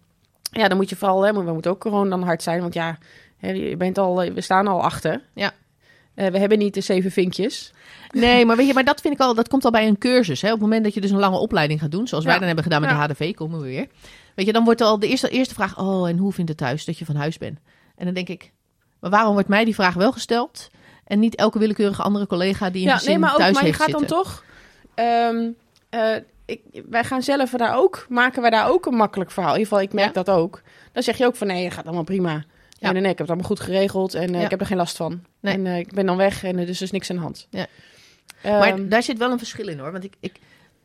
Ja, 0.51 0.67
dan 0.67 0.77
moet 0.77 0.89
je 0.89 0.95
vooral, 0.95 1.21
hè, 1.25 1.33
we 1.33 1.51
moeten 1.53 1.71
ook 1.71 1.81
gewoon 1.81 2.09
dan 2.09 2.23
hard 2.23 2.43
zijn. 2.43 2.61
Want 2.61 2.73
ja, 2.73 2.97
hè, 3.37 3.49
je 3.51 3.77
bent 3.77 3.97
al, 3.97 4.21
eh, 4.21 4.33
we 4.33 4.41
staan 4.41 4.67
al 4.67 4.81
achter. 4.83 5.21
Ja. 5.33 5.51
Eh, 6.13 6.27
we 6.27 6.39
hebben 6.39 6.57
niet 6.57 6.73
de 6.73 6.81
zeven 6.81 7.11
vinkjes. 7.11 7.73
Nee, 8.09 8.45
maar 8.45 8.55
weet 8.55 8.67
je, 8.67 8.73
maar 8.73 8.83
dat 8.83 9.01
vind 9.01 9.13
ik 9.13 9.19
al, 9.19 9.33
dat 9.33 9.47
komt 9.47 9.65
al 9.65 9.71
bij 9.71 9.87
een 9.87 9.97
cursus. 9.97 10.41
Hè? 10.41 10.47
Op 10.47 10.53
het 10.53 10.61
moment 10.61 10.83
dat 10.83 10.93
je 10.93 11.01
dus 11.01 11.11
een 11.11 11.19
lange 11.19 11.37
opleiding 11.37 11.79
gaat 11.79 11.91
doen, 11.91 12.07
zoals 12.07 12.25
wij 12.25 12.33
dan 12.37 12.43
hebben 12.45 12.63
gedaan 12.63 12.81
met 12.81 12.89
Ja. 12.89 13.07
de 13.07 13.13
HDV, 13.13 13.33
komen 13.33 13.59
we 13.59 13.65
weer. 13.65 13.87
Weet 14.35 14.45
je, 14.45 14.53
dan 14.53 14.63
wordt 14.63 14.81
al 14.81 14.99
de 14.99 15.07
eerste, 15.07 15.29
eerste 15.29 15.53
vraag, 15.53 15.77
oh, 15.79 16.09
en 16.09 16.17
hoe 16.17 16.33
vindt 16.33 16.49
het 16.49 16.59
thuis 16.59 16.85
dat 16.85 16.97
je 16.97 17.05
van 17.05 17.15
huis 17.15 17.37
bent? 17.37 17.59
En 17.95 18.05
dan 18.05 18.13
denk 18.13 18.29
ik, 18.29 18.51
maar 18.99 19.09
waarom 19.09 19.33
wordt 19.33 19.47
mij 19.47 19.65
die 19.65 19.75
vraag 19.75 19.93
wel 19.93 20.11
gesteld? 20.11 20.69
En 21.05 21.19
niet 21.19 21.35
elke 21.35 21.59
willekeurige 21.59 22.01
andere 22.01 22.27
collega 22.27 22.69
die 22.69 22.81
in 22.81 22.87
Ja, 22.87 23.01
nee, 23.05 23.17
maar 23.17 23.33
ook, 23.33 23.39
maar 23.39 23.65
je 23.65 23.73
gaat 23.73 23.89
zitten. 23.89 24.07
dan 24.07 24.17
toch. 24.17 24.43
Ehm, 24.95 25.49
eh, 25.89 26.15
ik, 26.45 26.61
wij 26.89 27.03
gaan 27.03 27.21
zelf 27.23 27.49
daar 27.49 27.75
ook, 27.77 28.05
maken 28.09 28.41
we 28.41 28.49
daar 28.49 28.69
ook 28.69 28.85
een 28.85 28.95
makkelijk 28.95 29.31
verhaal. 29.31 29.53
In 29.53 29.59
ieder 29.59 29.71
geval, 29.73 29.87
ik 29.89 29.93
merk 29.93 30.15
Ja. 30.15 30.23
dat 30.23 30.35
ook. 30.35 30.61
Dan 30.91 31.03
zeg 31.03 31.17
je 31.17 31.25
ook 31.25 31.35
van 31.35 31.47
nee, 31.47 31.63
het 31.63 31.73
gaat 31.73 31.85
allemaal 31.85 32.03
prima. 32.03 32.43
Ja. 32.69 32.91
Nee, 32.91 33.01
nee, 33.01 33.11
ik 33.11 33.17
heb 33.17 33.27
het 33.27 33.29
allemaal 33.29 33.47
goed 33.47 33.59
geregeld 33.59 34.13
en 34.13 34.27
eh, 34.33 34.39
Ja. 34.39 34.43
ik 34.43 34.49
heb 34.49 34.59
er 34.59 34.65
geen 34.65 34.77
last 34.77 34.95
van. 34.97 35.23
Nee. 35.39 35.53
En 35.53 35.65
eh, 35.65 35.77
ik 35.77 35.93
ben 35.93 36.05
dan 36.05 36.17
weg 36.17 36.43
en 36.43 36.57
er 36.57 36.69
is 36.69 36.77
dus 36.77 36.91
niks 36.91 37.09
aan 37.09 37.15
de 37.15 37.21
hand. 37.21 37.47
Ja. 37.49 37.65
Ehm, 38.41 38.59
Maar 38.59 38.89
daar 38.89 39.03
zit 39.03 39.17
wel 39.17 39.31
een 39.31 39.37
verschil 39.37 39.67
in 39.67 39.79
hoor. 39.79 39.91
Want 39.91 40.03
ik, 40.03 40.13
ik, 40.19 40.39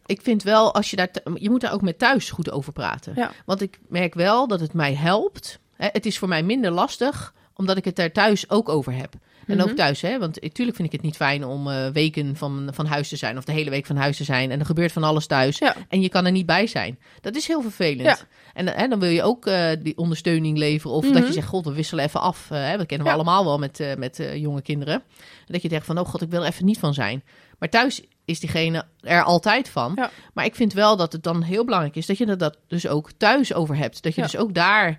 ik 0.06 0.20
vind 0.22 0.42
wel, 0.42 0.74
als 0.74 0.90
je 0.90 0.96
daar. 0.96 1.08
je 1.34 1.50
moet 1.50 1.60
daar 1.60 1.72
ook 1.72 1.82
met 1.82 1.98
thuis 1.98 2.30
goed 2.30 2.50
over 2.50 2.72
praten. 2.72 3.12
Ja. 3.16 3.30
Want 3.44 3.60
ik 3.60 3.78
merk 3.88 4.14
wel 4.14 4.46
dat 4.48 4.60
het 4.60 4.72
mij 4.72 4.94
helpt. 4.94 5.58
Hè, 5.76 5.88
het 5.92 6.06
is 6.06 6.18
voor 6.18 6.28
mij 6.28 6.42
minder 6.42 6.70
lastig, 6.70 7.34
omdat 7.54 7.76
ik 7.76 7.84
het 7.84 7.96
daar 7.96 8.12
thuis 8.12 8.50
ook 8.50 8.68
over 8.68 8.92
heb. 8.94 9.12
En 9.46 9.56
Mhm. 9.56 9.68
ook 9.68 9.76
thuis, 9.76 10.00
hè? 10.00 10.18
Want 10.18 10.42
natuurlijk 10.42 10.76
vind 10.76 10.88
ik 10.88 10.94
het 10.94 11.02
niet 11.02 11.16
fijn 11.16 11.44
om 11.44 11.68
eh, 11.68 11.86
weken 11.88 12.36
van, 12.36 12.68
van 12.72 12.86
huis 12.86 13.08
te 13.08 13.16
zijn. 13.16 13.36
Of 13.36 13.44
de 13.44 13.52
hele 13.52 13.70
week 13.70 13.86
van 13.86 13.96
huis 13.96 14.16
te 14.16 14.24
zijn. 14.24 14.50
En 14.50 14.60
er 14.60 14.66
gebeurt 14.66 14.92
van 14.92 15.04
alles 15.04 15.26
thuis. 15.26 15.58
Ja. 15.58 15.74
En 15.88 16.00
je 16.00 16.08
kan 16.08 16.26
er 16.26 16.32
niet 16.32 16.46
bij 16.46 16.66
zijn. 16.66 16.98
Dat 17.20 17.36
is 17.36 17.46
heel 17.46 17.62
vervelend. 17.62 18.00
Ja. 18.00 18.16
En 18.54 18.66
hè, 18.66 18.88
dan 18.88 19.00
wil 19.00 19.08
je 19.10 19.22
ook 19.22 19.46
eh, 19.46 19.68
die 19.82 19.96
ondersteuning 19.96 20.58
leveren. 20.58 20.96
Of 20.96 21.04
Mhm. 21.04 21.12
dat 21.12 21.26
je 21.26 21.32
zegt, 21.32 21.46
god, 21.46 21.64
we 21.64 21.72
wisselen 21.72 22.04
even 22.04 22.20
af. 22.20 22.50
Eh, 22.50 22.58
hè, 22.58 22.76
dat 22.76 22.86
kennen 22.86 23.06
we 23.06 23.12
Ja. 23.12 23.18
allemaal 23.18 23.44
wel 23.44 23.58
met, 23.58 23.80
eh, 23.80 23.94
met 23.96 24.18
eh, 24.18 24.36
jonge 24.36 24.62
kinderen. 24.62 24.94
En 24.94 25.52
dat 25.52 25.62
je 25.62 25.68
denkt 25.68 25.86
van, 25.86 25.98
oh 25.98 26.06
god, 26.06 26.22
ik 26.22 26.30
wil 26.30 26.40
er 26.42 26.48
even 26.48 26.64
niet 26.64 26.78
van 26.78 26.94
zijn. 26.94 27.22
Maar 27.58 27.68
thuis 27.68 28.02
is 28.24 28.40
diegene 28.40 28.84
er 29.00 29.22
altijd 29.22 29.68
van. 29.68 29.98
Maar 30.34 30.44
ik 30.44 30.54
vind 30.54 30.72
wel 30.72 30.96
dat 30.96 31.12
het 31.12 31.22
dan 31.22 31.42
heel 31.42 31.64
belangrijk 31.64 31.96
is 31.96 32.06
dat 32.06 32.18
je 32.18 32.36
dat 32.36 32.56
dus 32.68 32.86
ook 32.88 33.10
thuis 33.16 33.54
over 33.54 33.76
hebt. 33.76 34.02
Dat 34.02 34.14
je 34.14 34.22
dus 34.22 34.36
ook 34.36 34.54
daar 34.54 34.98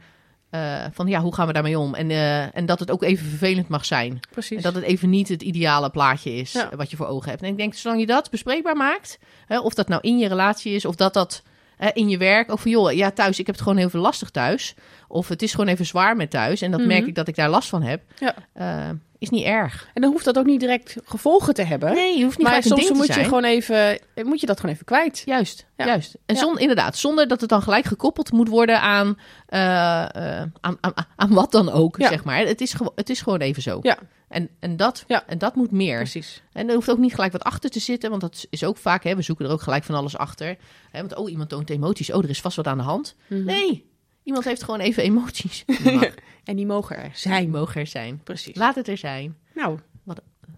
eh, 0.52 0.86
van 0.92 1.08
ja, 1.08 1.22
hoe 1.22 1.36
gaan 1.36 1.48
we 1.48 1.54
daarmee 1.54 1.80
om? 1.80 1.96
En, 1.96 2.10
eh, 2.12 2.56
en 2.56 2.66
dat 2.66 2.80
het 2.80 2.92
ook 2.92 3.04
even 3.04 3.28
vervelend 3.28 3.68
mag 3.68 3.86
zijn. 3.86 4.20
Precies. 4.32 4.58
En 4.58 4.64
dat 4.64 4.74
het 4.76 4.84
even 4.84 5.10
niet 5.10 5.28
het 5.28 5.42
ideale 5.42 5.90
plaatje 5.90 6.34
is 6.34 6.52
Ja. 6.52 6.70
wat 6.76 6.90
je 6.92 6.98
voor 6.98 7.08
ogen 7.08 7.30
hebt. 7.30 7.42
En 7.42 7.50
ik 7.50 7.58
denk, 7.58 7.74
zolang 7.74 8.00
je 8.00 8.06
dat 8.06 8.30
bespreekbaar 8.30 8.76
maakt, 8.76 9.20
hè, 9.46 9.60
of 9.60 9.74
dat 9.74 9.88
nou 9.88 10.02
in 10.02 10.18
je 10.18 10.28
relatie 10.28 10.74
is, 10.74 10.86
of 10.86 10.96
dat 10.96 11.14
dat 11.14 11.44
hè, 11.78 11.90
in 11.94 12.10
je 12.10 12.18
werk, 12.18 12.52
ook 12.52 12.60
van 12.60 12.72
joh, 12.72 12.92
ja, 12.92 13.12
thuis, 13.12 13.40
ik 13.40 13.46
heb 13.46 13.56
het 13.56 13.64
gewoon 13.64 13.78
heel 13.78 13.90
veel 13.90 14.02
lastig 14.02 14.30
thuis. 14.30 14.74
Of 15.12 15.28
het 15.28 15.42
is 15.42 15.52
gewoon 15.52 15.68
even 15.68 15.86
zwaar 15.86 16.16
met 16.16 16.30
thuis. 16.30 16.62
En 16.62 16.72
dat 16.72 16.80
Mhm. 16.80 16.90
merk 16.90 17.06
ik 17.08 17.16
dat 17.16 17.28
ik 17.28 17.36
daar 17.36 17.50
last 17.50 17.70
van 17.70 17.84
heb. 17.84 18.02
Ja. 18.20 18.36
Eh, 18.54 18.90
is 19.18 19.30
niet 19.30 19.44
erg. 19.46 19.90
En 19.94 20.02
dan 20.02 20.12
hoeft 20.12 20.26
dat 20.26 20.38
ook 20.38 20.46
niet 20.46 20.60
direct 20.60 20.96
gevolgen 21.06 21.54
te 21.54 21.62
hebben. 21.64 21.94
Nee, 21.94 22.18
je 22.18 22.24
hoeft 22.24 22.38
niet 22.38 22.48
maar 22.48 22.64
soms 22.64 22.90
moet 22.92 23.08
je, 23.14 23.24
gewoon 23.24 23.44
even, 23.44 24.00
moet 24.24 24.40
je 24.40 24.46
dat 24.46 24.60
gewoon 24.60 24.74
even 24.76 24.86
kwijt. 24.86 25.22
Juist, 25.26 25.66
Ja. 25.78 25.86
juist. 25.86 26.16
En 26.26 26.36
Ja. 26.36 26.42
zon, 26.42 26.60
inderdaad, 26.60 26.98
zonder 26.98 27.28
dat 27.28 27.42
het 27.42 27.50
dan 27.50 27.62
gelijk 27.62 27.86
gekoppeld 27.86 28.32
moet 28.32 28.48
worden 28.48 28.82
aan, 28.82 29.18
eh, 29.48 30.02
eh, 30.42 30.48
aan, 30.62 30.78
aan, 30.82 30.94
aan 31.16 31.34
wat 31.34 31.52
dan 31.52 31.72
ook, 31.72 31.98
Ja. 31.98 32.08
zeg 32.08 32.24
maar. 32.24 32.38
Het 32.38 32.62
is, 32.62 32.76
het 32.96 33.10
is 33.10 33.22
gewoon 33.22 33.40
even 33.40 33.62
zo. 33.62 33.80
Ja. 33.82 33.98
En, 34.28 34.50
en, 34.60 34.78
dat, 34.78 35.04
Ja. 35.08 35.24
en 35.28 35.38
dat 35.38 35.56
moet 35.56 35.72
meer. 35.72 35.98
Precies. 35.98 36.42
En 36.54 36.68
er 36.70 36.74
hoeft 36.76 36.90
ook 36.92 36.98
niet 36.98 37.14
gelijk 37.14 37.32
wat 37.32 37.44
achter 37.44 37.70
te 37.70 37.80
zitten, 37.80 38.10
want 38.10 38.22
dat 38.22 38.46
is 38.50 38.64
ook 38.64 38.78
vaak, 38.78 39.04
hè, 39.04 39.16
we 39.16 39.22
zoeken 39.22 39.46
er 39.46 39.52
ook 39.52 39.62
gelijk 39.62 39.84
van 39.84 39.96
alles 39.96 40.18
achter. 40.18 40.56
Hè, 40.92 41.00
want, 41.00 41.16
oh, 41.16 41.30
iemand 41.32 41.50
toont 41.50 41.70
emoties, 41.70 42.12
oh, 42.12 42.24
er 42.24 42.30
is 42.30 42.42
vast 42.42 42.56
wat 42.56 42.68
aan 42.68 42.78
de 42.78 42.84
hand. 42.84 43.16
Mhm. 43.28 43.44
Nee, 43.44 43.90
iemand 44.24 44.46
heeft 44.46 44.64
gewoon 44.64 44.80
even 44.80 45.04
emoties. 45.04 45.66
En 46.44 46.56
die 46.56 46.66
mogen 46.66 46.96
er 46.98 47.04
Die 47.04 47.12
zijn. 47.14 47.50
mogen 47.50 47.82
er 47.82 47.88
zijn. 47.88 48.22
Precies. 48.24 48.56
Laat 48.56 48.76
het 48.76 48.88
er 48.88 48.98
zijn. 48.98 49.38
Nou, 49.56 49.80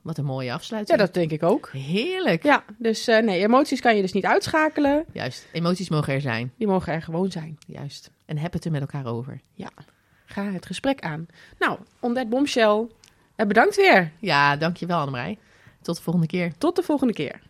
Wat 0.01 0.17
een 0.17 0.25
mooie 0.25 0.45
ja, 0.47 0.53
afsluiting. 0.53 0.97
dat 0.97 1.13
denk 1.13 1.31
ik 1.31 1.43
ook. 1.43 1.69
Heerlijk. 1.71 2.43
Ja, 2.43 2.63
dus 2.77 3.07
eh, 3.07 3.23
nee, 3.23 3.39
emoties 3.43 3.79
kan 3.81 3.95
je 3.95 4.01
dus 4.01 4.11
niet 4.11 4.25
uitschakelen. 4.25 5.05
Juist, 5.11 5.45
emoties 5.51 5.89
mogen 5.89 6.13
er 6.13 6.21
zijn. 6.21 6.51
Die 6.57 6.67
mogen 6.67 6.93
er 6.93 7.01
gewoon 7.01 7.31
zijn. 7.31 7.57
Juist. 7.67 8.11
En 8.25 8.37
heb 8.37 8.53
het 8.53 8.65
er 8.65 8.71
met 8.71 8.81
elkaar 8.81 9.05
over. 9.05 9.41
Ga 10.25 10.43
het 10.51 10.65
gesprek 10.65 11.01
aan. 11.01 11.25
Nou, 11.59 11.79
on 11.99 12.13
that 12.13 12.29
bombshell. 12.29 12.87
eh, 13.35 13.47
bedankt 13.47 13.75
weer. 13.75 14.11
Ja, 14.19 14.55
dankjewel 14.57 14.97
Annemarij. 14.99 15.37
Tot 15.81 15.95
de 15.95 16.01
volgende 16.01 16.27
keer. 16.27 16.57
Tot 16.57 16.75
de 16.75 16.83
volgende 16.83 17.13
keer. 17.13 17.41